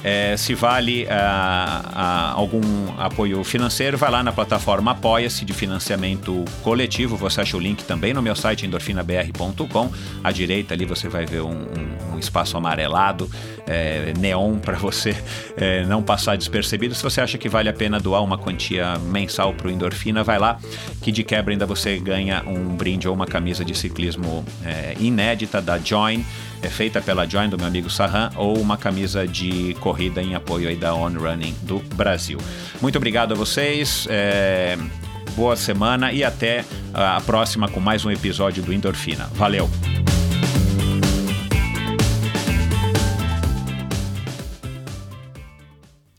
é, 0.03 0.35
se 0.37 0.53
vale 0.53 1.07
a, 1.09 1.83
a 1.93 2.31
algum 2.31 2.61
apoio 2.97 3.43
financeiro, 3.43 3.97
vai 3.97 4.09
lá 4.09 4.23
na 4.23 4.31
plataforma 4.31 4.91
Apoia-se 4.91 5.45
de 5.45 5.53
financiamento 5.53 6.43
coletivo. 6.63 7.15
Você 7.17 7.41
acha 7.41 7.55
o 7.55 7.59
link 7.59 7.83
também 7.83 8.13
no 8.13 8.21
meu 8.21 8.35
site 8.35 8.65
endorfinabr.com. 8.65 9.91
À 10.23 10.31
direita 10.31 10.73
ali 10.73 10.85
você 10.85 11.07
vai 11.07 11.25
ver 11.25 11.41
um, 11.41 11.51
um, 11.51 12.13
um 12.13 12.19
espaço 12.19 12.57
amarelado, 12.57 13.29
é, 13.67 14.13
neon, 14.17 14.57
para 14.59 14.77
você 14.77 15.15
é, 15.55 15.85
não 15.85 16.01
passar 16.01 16.37
despercebido. 16.37 16.93
Se 16.95 17.03
você 17.03 17.21
acha 17.21 17.37
que 17.37 17.49
vale 17.49 17.69
a 17.69 17.73
pena 17.73 17.99
doar 17.99 18.23
uma 18.23 18.37
quantia 18.37 18.97
mensal 18.99 19.53
para 19.53 19.67
o 19.67 19.71
Endorfina, 19.71 20.23
vai 20.23 20.39
lá, 20.39 20.59
que 21.01 21.11
de 21.11 21.23
quebra 21.23 21.53
ainda 21.53 21.65
você 21.65 21.97
ganha 21.97 22.43
um 22.45 22.75
brinde 22.75 23.07
ou 23.07 23.13
uma 23.13 23.25
camisa 23.25 23.63
de 23.63 23.75
ciclismo 23.75 24.43
é, 24.65 24.95
inédita 24.99 25.61
da 25.61 25.77
Join 25.77 26.23
é 26.61 26.69
feita 26.69 27.01
pela 27.01 27.27
Join 27.27 27.49
do 27.49 27.57
meu 27.57 27.67
amigo 27.67 27.89
Sarran 27.89 28.29
ou 28.35 28.57
uma 28.57 28.77
camisa 28.77 29.27
de 29.27 29.75
corrida 29.79 30.21
em 30.21 30.35
apoio 30.35 30.69
aí 30.69 30.75
da 30.75 30.93
On 30.93 31.09
Running 31.09 31.55
do 31.63 31.79
Brasil. 31.95 32.37
Muito 32.81 32.97
obrigado 32.97 33.33
a 33.33 33.35
vocês. 33.35 34.07
É... 34.09 34.77
Boa 35.35 35.55
semana 35.55 36.11
e 36.11 36.23
até 36.23 36.65
a 36.93 37.21
próxima 37.21 37.69
com 37.69 37.79
mais 37.79 38.03
um 38.03 38.11
episódio 38.11 38.61
do 38.61 38.73
Endorfina. 38.73 39.29
Valeu! 39.33 39.69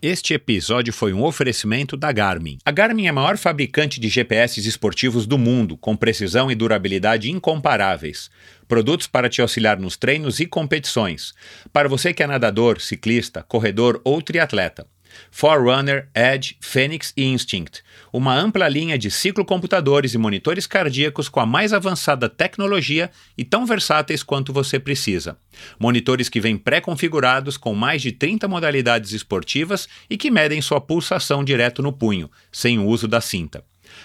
Este 0.02 0.34
episódio 0.34 0.92
foi 0.92 1.12
um 1.12 1.22
oferecimento 1.22 1.96
da 1.96 2.10
Garmin. 2.10 2.58
A 2.64 2.72
Garmin 2.72 3.06
é 3.06 3.10
a 3.10 3.12
maior 3.12 3.38
fabricante 3.38 4.00
de 4.00 4.08
GPS 4.08 4.58
esportivos 4.58 5.26
do 5.26 5.38
mundo, 5.38 5.76
com 5.76 5.94
precisão 5.94 6.50
e 6.50 6.56
durabilidade 6.56 7.30
incomparáveis. 7.30 8.28
Produtos 8.72 9.06
para 9.06 9.28
te 9.28 9.42
auxiliar 9.42 9.78
nos 9.78 9.98
treinos 9.98 10.40
e 10.40 10.46
competições. 10.46 11.34
Para 11.74 11.90
você 11.90 12.14
que 12.14 12.22
é 12.22 12.26
nadador, 12.26 12.80
ciclista, 12.80 13.42
corredor 13.42 14.00
ou 14.02 14.22
triatleta. 14.22 14.86
Forerunner, 15.30 16.08
Edge, 16.14 16.56
Phoenix 16.58 17.12
e 17.14 17.22
Instinct. 17.22 17.82
Uma 18.10 18.34
ampla 18.34 18.66
linha 18.70 18.96
de 18.96 19.10
ciclocomputadores 19.10 20.14
e 20.14 20.18
monitores 20.18 20.66
cardíacos 20.66 21.28
com 21.28 21.38
a 21.38 21.44
mais 21.44 21.74
avançada 21.74 22.30
tecnologia 22.30 23.10
e 23.36 23.44
tão 23.44 23.66
versáteis 23.66 24.22
quanto 24.22 24.54
você 24.54 24.78
precisa. 24.78 25.36
Monitores 25.78 26.30
que 26.30 26.40
vêm 26.40 26.56
pré-configurados 26.56 27.58
com 27.58 27.74
mais 27.74 28.00
de 28.00 28.10
30 28.10 28.48
modalidades 28.48 29.12
esportivas 29.12 29.86
e 30.08 30.16
que 30.16 30.30
medem 30.30 30.62
sua 30.62 30.80
pulsação 30.80 31.44
direto 31.44 31.82
no 31.82 31.92
punho, 31.92 32.30
sem 32.50 32.78
o 32.78 32.86
uso 32.86 33.06
da 33.06 33.20
cinta. 33.20 33.62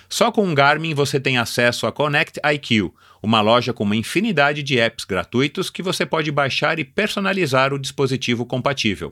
Só 0.10 0.32
com 0.32 0.50
o 0.50 0.56
Garmin 0.56 0.94
você 0.94 1.20
tem 1.20 1.38
acesso 1.38 1.86
a 1.86 1.92
Connect 1.92 2.40
IQ, 2.54 2.92
uma 3.22 3.42
loja 3.42 3.74
com 3.74 3.84
uma 3.84 3.96
infinidade 3.96 4.64
de 4.64 4.80
apps 4.80 5.06
gratuitos 5.06 5.70
que 5.70 5.84
você 5.84 6.06
pode 6.06 6.32
baixar 6.32 6.80
e 6.80 6.86
personalizar 6.86 7.74
o 7.74 7.80
dispositivo 7.80 8.46
compatível. 8.46 9.12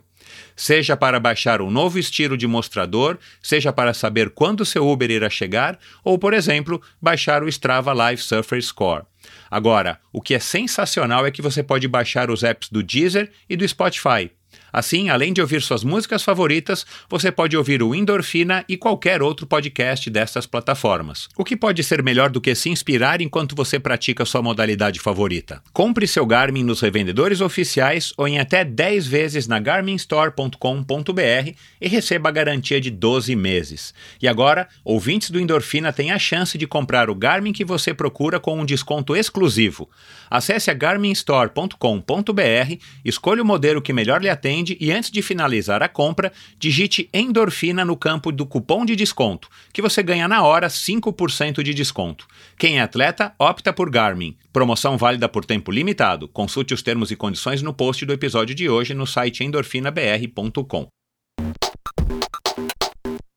Seja 0.55 0.97
para 0.97 1.19
baixar 1.19 1.61
um 1.61 1.69
novo 1.69 1.99
estilo 1.99 2.37
de 2.37 2.47
mostrador, 2.47 3.17
seja 3.41 3.71
para 3.71 3.93
saber 3.93 4.29
quando 4.29 4.65
seu 4.65 4.87
Uber 4.87 5.11
irá 5.11 5.29
chegar, 5.29 5.77
ou, 6.03 6.17
por 6.17 6.33
exemplo, 6.33 6.81
baixar 7.01 7.43
o 7.43 7.49
Strava 7.49 7.93
Live 7.93 8.21
Surfer 8.21 8.61
Score. 8.61 9.03
Agora, 9.49 9.99
o 10.11 10.21
que 10.21 10.33
é 10.33 10.39
sensacional 10.39 11.25
é 11.25 11.31
que 11.31 11.41
você 11.41 11.63
pode 11.63 11.87
baixar 11.87 12.29
os 12.29 12.43
apps 12.43 12.69
do 12.69 12.83
Deezer 12.83 13.31
e 13.49 13.55
do 13.55 13.67
Spotify. 13.67 14.31
Assim, 14.75 15.07
além 15.07 15.31
de 15.31 15.39
ouvir 15.39 15.61
suas 15.61 15.85
músicas 15.85 16.21
favoritas, 16.21 16.85
você 17.09 17.31
pode 17.31 17.55
ouvir 17.55 17.81
o 17.81 17.95
Endorfina 17.95 18.65
e 18.67 18.75
qualquer 18.75 19.21
outro 19.21 19.47
podcast 19.47 20.09
dessas 20.09 20.45
plataformas. 20.45 21.29
O 21.37 21.45
que 21.45 21.55
pode 21.55 21.81
ser 21.81 22.03
melhor 22.03 22.29
do 22.29 22.41
que 22.41 22.53
se 22.53 22.69
inspirar 22.69 23.21
enquanto 23.21 23.55
você 23.55 23.79
pratica 23.79 24.25
sua 24.25 24.41
modalidade 24.41 24.99
favorita? 24.99 25.63
Compre 25.71 26.05
seu 26.05 26.25
Garmin 26.25 26.61
nos 26.61 26.81
revendedores 26.81 27.39
oficiais 27.39 28.11
ou 28.17 28.27
em 28.27 28.37
até 28.37 28.65
10 28.65 29.07
vezes 29.07 29.47
na 29.47 29.61
garminstore.com.br 29.61 31.51
e 31.79 31.87
receba 31.87 32.27
a 32.27 32.33
garantia 32.33 32.81
de 32.81 32.91
12 32.91 33.33
meses. 33.33 33.93
E 34.21 34.27
agora, 34.27 34.67
ouvintes 34.83 35.31
do 35.31 35.39
Endorfina 35.39 35.93
têm 35.93 36.11
a 36.11 36.19
chance 36.19 36.57
de 36.57 36.67
comprar 36.67 37.09
o 37.09 37.15
Garmin 37.15 37.53
que 37.53 37.63
você 37.63 37.93
procura 37.93 38.41
com 38.41 38.59
um 38.59 38.65
desconto 38.65 39.15
exclusivo. 39.15 39.89
Acesse 40.29 40.69
a 40.69 40.73
garminstore.com.br, 40.73 42.75
escolha 43.05 43.41
o 43.41 43.45
modelo 43.45 43.81
que 43.81 43.93
melhor 43.93 44.21
lhe 44.21 44.29
atende 44.29 44.64
e 44.79 44.91
antes 44.91 45.11
de 45.11 45.21
finalizar 45.21 45.83
a 45.83 45.89
compra, 45.89 46.31
digite 46.57 47.09
endorfina 47.13 47.83
no 47.83 47.97
campo 47.97 48.31
do 48.31 48.45
cupom 48.45 48.85
de 48.85 48.95
desconto, 48.95 49.49
que 49.73 49.81
você 49.81 50.01
ganha 50.01 50.27
na 50.27 50.43
hora 50.43 50.67
5% 50.67 51.61
de 51.61 51.73
desconto. 51.73 52.27
Quem 52.57 52.79
é 52.79 52.81
atleta, 52.81 53.33
opta 53.37 53.73
por 53.73 53.89
Garmin. 53.89 54.37
Promoção 54.53 54.97
válida 54.97 55.27
por 55.27 55.45
tempo 55.45 55.71
limitado. 55.71 56.27
Consulte 56.27 56.73
os 56.73 56.81
termos 56.81 57.11
e 57.11 57.15
condições 57.15 57.61
no 57.61 57.73
post 57.73 58.05
do 58.05 58.13
episódio 58.13 58.55
de 58.55 58.69
hoje 58.69 58.93
no 58.93 59.05
site 59.05 59.43
endorfinabr.com. 59.43 60.87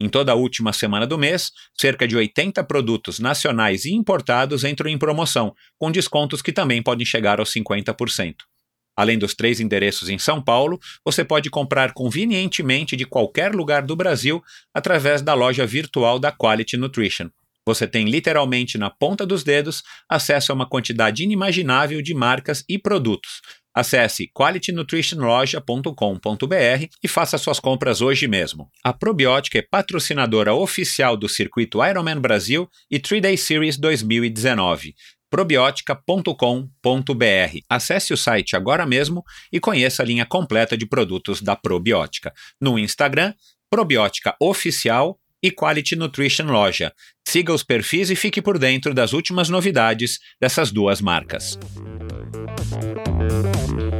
em 0.00 0.08
toda 0.08 0.32
a 0.32 0.34
última 0.34 0.72
semana 0.72 1.06
do 1.06 1.16
mês, 1.16 1.52
cerca 1.78 2.06
de 2.06 2.16
80 2.16 2.62
produtos 2.64 3.18
nacionais 3.18 3.84
e 3.84 3.92
importados 3.92 4.64
entram 4.64 4.90
em 4.90 4.98
promoção, 4.98 5.54
com 5.78 5.90
descontos 5.90 6.42
que 6.42 6.52
também 6.52 6.82
podem 6.82 7.06
chegar 7.06 7.38
aos 7.38 7.52
50%. 7.52 8.34
Além 8.96 9.18
dos 9.18 9.34
três 9.34 9.60
endereços 9.60 10.08
em 10.08 10.18
São 10.18 10.42
Paulo, 10.42 10.78
você 11.04 11.24
pode 11.24 11.50
comprar 11.50 11.92
convenientemente 11.92 12.96
de 12.96 13.04
qualquer 13.04 13.54
lugar 13.54 13.82
do 13.82 13.96
Brasil 13.96 14.42
através 14.72 15.20
da 15.20 15.34
loja 15.34 15.66
virtual 15.66 16.18
da 16.18 16.30
Quality 16.30 16.76
Nutrition. 16.76 17.28
Você 17.66 17.88
tem 17.88 18.04
literalmente 18.04 18.76
na 18.76 18.90
ponta 18.90 19.24
dos 19.24 19.42
dedos 19.42 19.82
acesso 20.08 20.52
a 20.52 20.54
uma 20.54 20.68
quantidade 20.68 21.24
inimaginável 21.24 22.02
de 22.02 22.14
marcas 22.14 22.62
e 22.68 22.78
produtos, 22.78 23.40
Acesse 23.74 24.30
qualitynutritionloja.com.br 24.32 26.86
e 27.02 27.08
faça 27.08 27.36
suas 27.36 27.58
compras 27.58 28.00
hoje 28.00 28.28
mesmo. 28.28 28.70
A 28.84 28.92
Probiótica 28.92 29.58
é 29.58 29.62
patrocinadora 29.62 30.54
oficial 30.54 31.16
do 31.16 31.28
circuito 31.28 31.84
Ironman 31.84 32.20
Brasil 32.20 32.68
e 32.90 33.00
3-Day 33.00 33.36
Series 33.36 33.76
2019 33.76 34.94
probiotica.com.br. 35.34 37.58
Acesse 37.68 38.12
o 38.12 38.16
site 38.16 38.54
agora 38.54 38.86
mesmo 38.86 39.24
e 39.52 39.58
conheça 39.58 40.00
a 40.00 40.06
linha 40.06 40.24
completa 40.24 40.78
de 40.78 40.86
produtos 40.86 41.42
da 41.42 41.56
Probiótica. 41.56 42.32
No 42.60 42.78
Instagram, 42.78 43.34
Probiótica 43.68 44.36
Oficial 44.40 45.18
e 45.44 45.50
Quality 45.50 45.94
Nutrition 45.94 46.46
Loja. 46.46 46.90
Siga 47.22 47.52
os 47.52 47.62
perfis 47.62 48.08
e 48.08 48.16
fique 48.16 48.40
por 48.40 48.58
dentro 48.58 48.94
das 48.94 49.12
últimas 49.12 49.50
novidades 49.50 50.18
dessas 50.40 50.72
duas 50.72 51.02
marcas. 51.02 51.58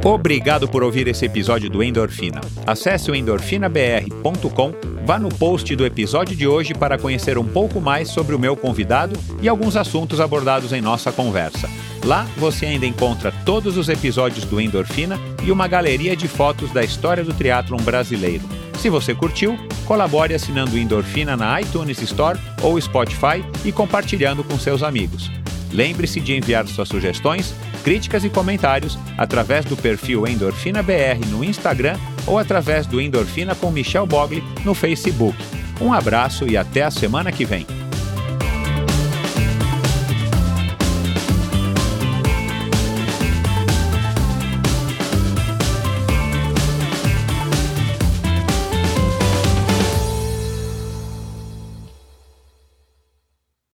Obrigado 0.03 0.67
por 0.67 0.83
ouvir 0.83 1.07
esse 1.07 1.25
episódio 1.25 1.69
do 1.69 1.83
Endorfina. 1.83 2.41
Acesse 2.65 3.11
o 3.11 3.15
endorfinabr.com, 3.15 4.73
vá 5.05 5.19
no 5.19 5.29
post 5.29 5.75
do 5.75 5.85
episódio 5.85 6.35
de 6.35 6.47
hoje 6.47 6.73
para 6.73 6.97
conhecer 6.97 7.37
um 7.37 7.47
pouco 7.47 7.79
mais 7.79 8.09
sobre 8.09 8.35
o 8.35 8.39
meu 8.39 8.55
convidado 8.55 9.15
e 9.39 9.47
alguns 9.47 9.75
assuntos 9.75 10.19
abordados 10.19 10.73
em 10.73 10.81
nossa 10.81 11.11
conversa. 11.11 11.69
Lá 12.03 12.23
você 12.37 12.65
ainda 12.65 12.87
encontra 12.87 13.31
todos 13.45 13.77
os 13.77 13.87
episódios 13.87 14.45
do 14.45 14.59
Endorfina 14.59 15.19
e 15.43 15.51
uma 15.51 15.67
galeria 15.67 16.15
de 16.15 16.27
fotos 16.27 16.71
da 16.71 16.83
história 16.83 17.23
do 17.23 17.33
triatlon 17.33 17.77
brasileiro. 17.77 18.43
Se 18.79 18.89
você 18.89 19.15
curtiu, 19.15 19.57
colabore 19.85 20.33
assinando 20.33 20.77
Endorfina 20.77 21.35
na 21.35 21.59
iTunes 21.61 22.01
Store 22.01 22.39
ou 22.61 22.79
Spotify 22.79 23.43
e 23.63 23.71
compartilhando 23.71 24.43
com 24.43 24.59
seus 24.59 24.83
amigos. 24.83 25.31
Lembre-se 25.71 26.19
de 26.19 26.35
enviar 26.35 26.67
suas 26.67 26.87
sugestões, 26.87 27.53
críticas 27.83 28.23
e 28.23 28.29
comentários 28.29 28.97
através 29.17 29.65
do 29.65 29.75
perfil 29.75 30.27
Endorfina 30.27 30.81
BR 30.81 31.25
no 31.29 31.43
Instagram 31.43 31.97
ou 32.25 32.37
através 32.37 32.85
do 32.85 33.01
Endorfina 33.01 33.55
com 33.55 33.71
Michel 33.71 34.05
Bogli 34.05 34.43
no 34.63 34.73
Facebook. 34.73 35.37
Um 35.81 35.91
abraço 35.91 36.47
e 36.47 36.55
até 36.55 36.83
a 36.83 36.91
semana 36.91 37.31
que 37.31 37.43
vem. 37.43 37.65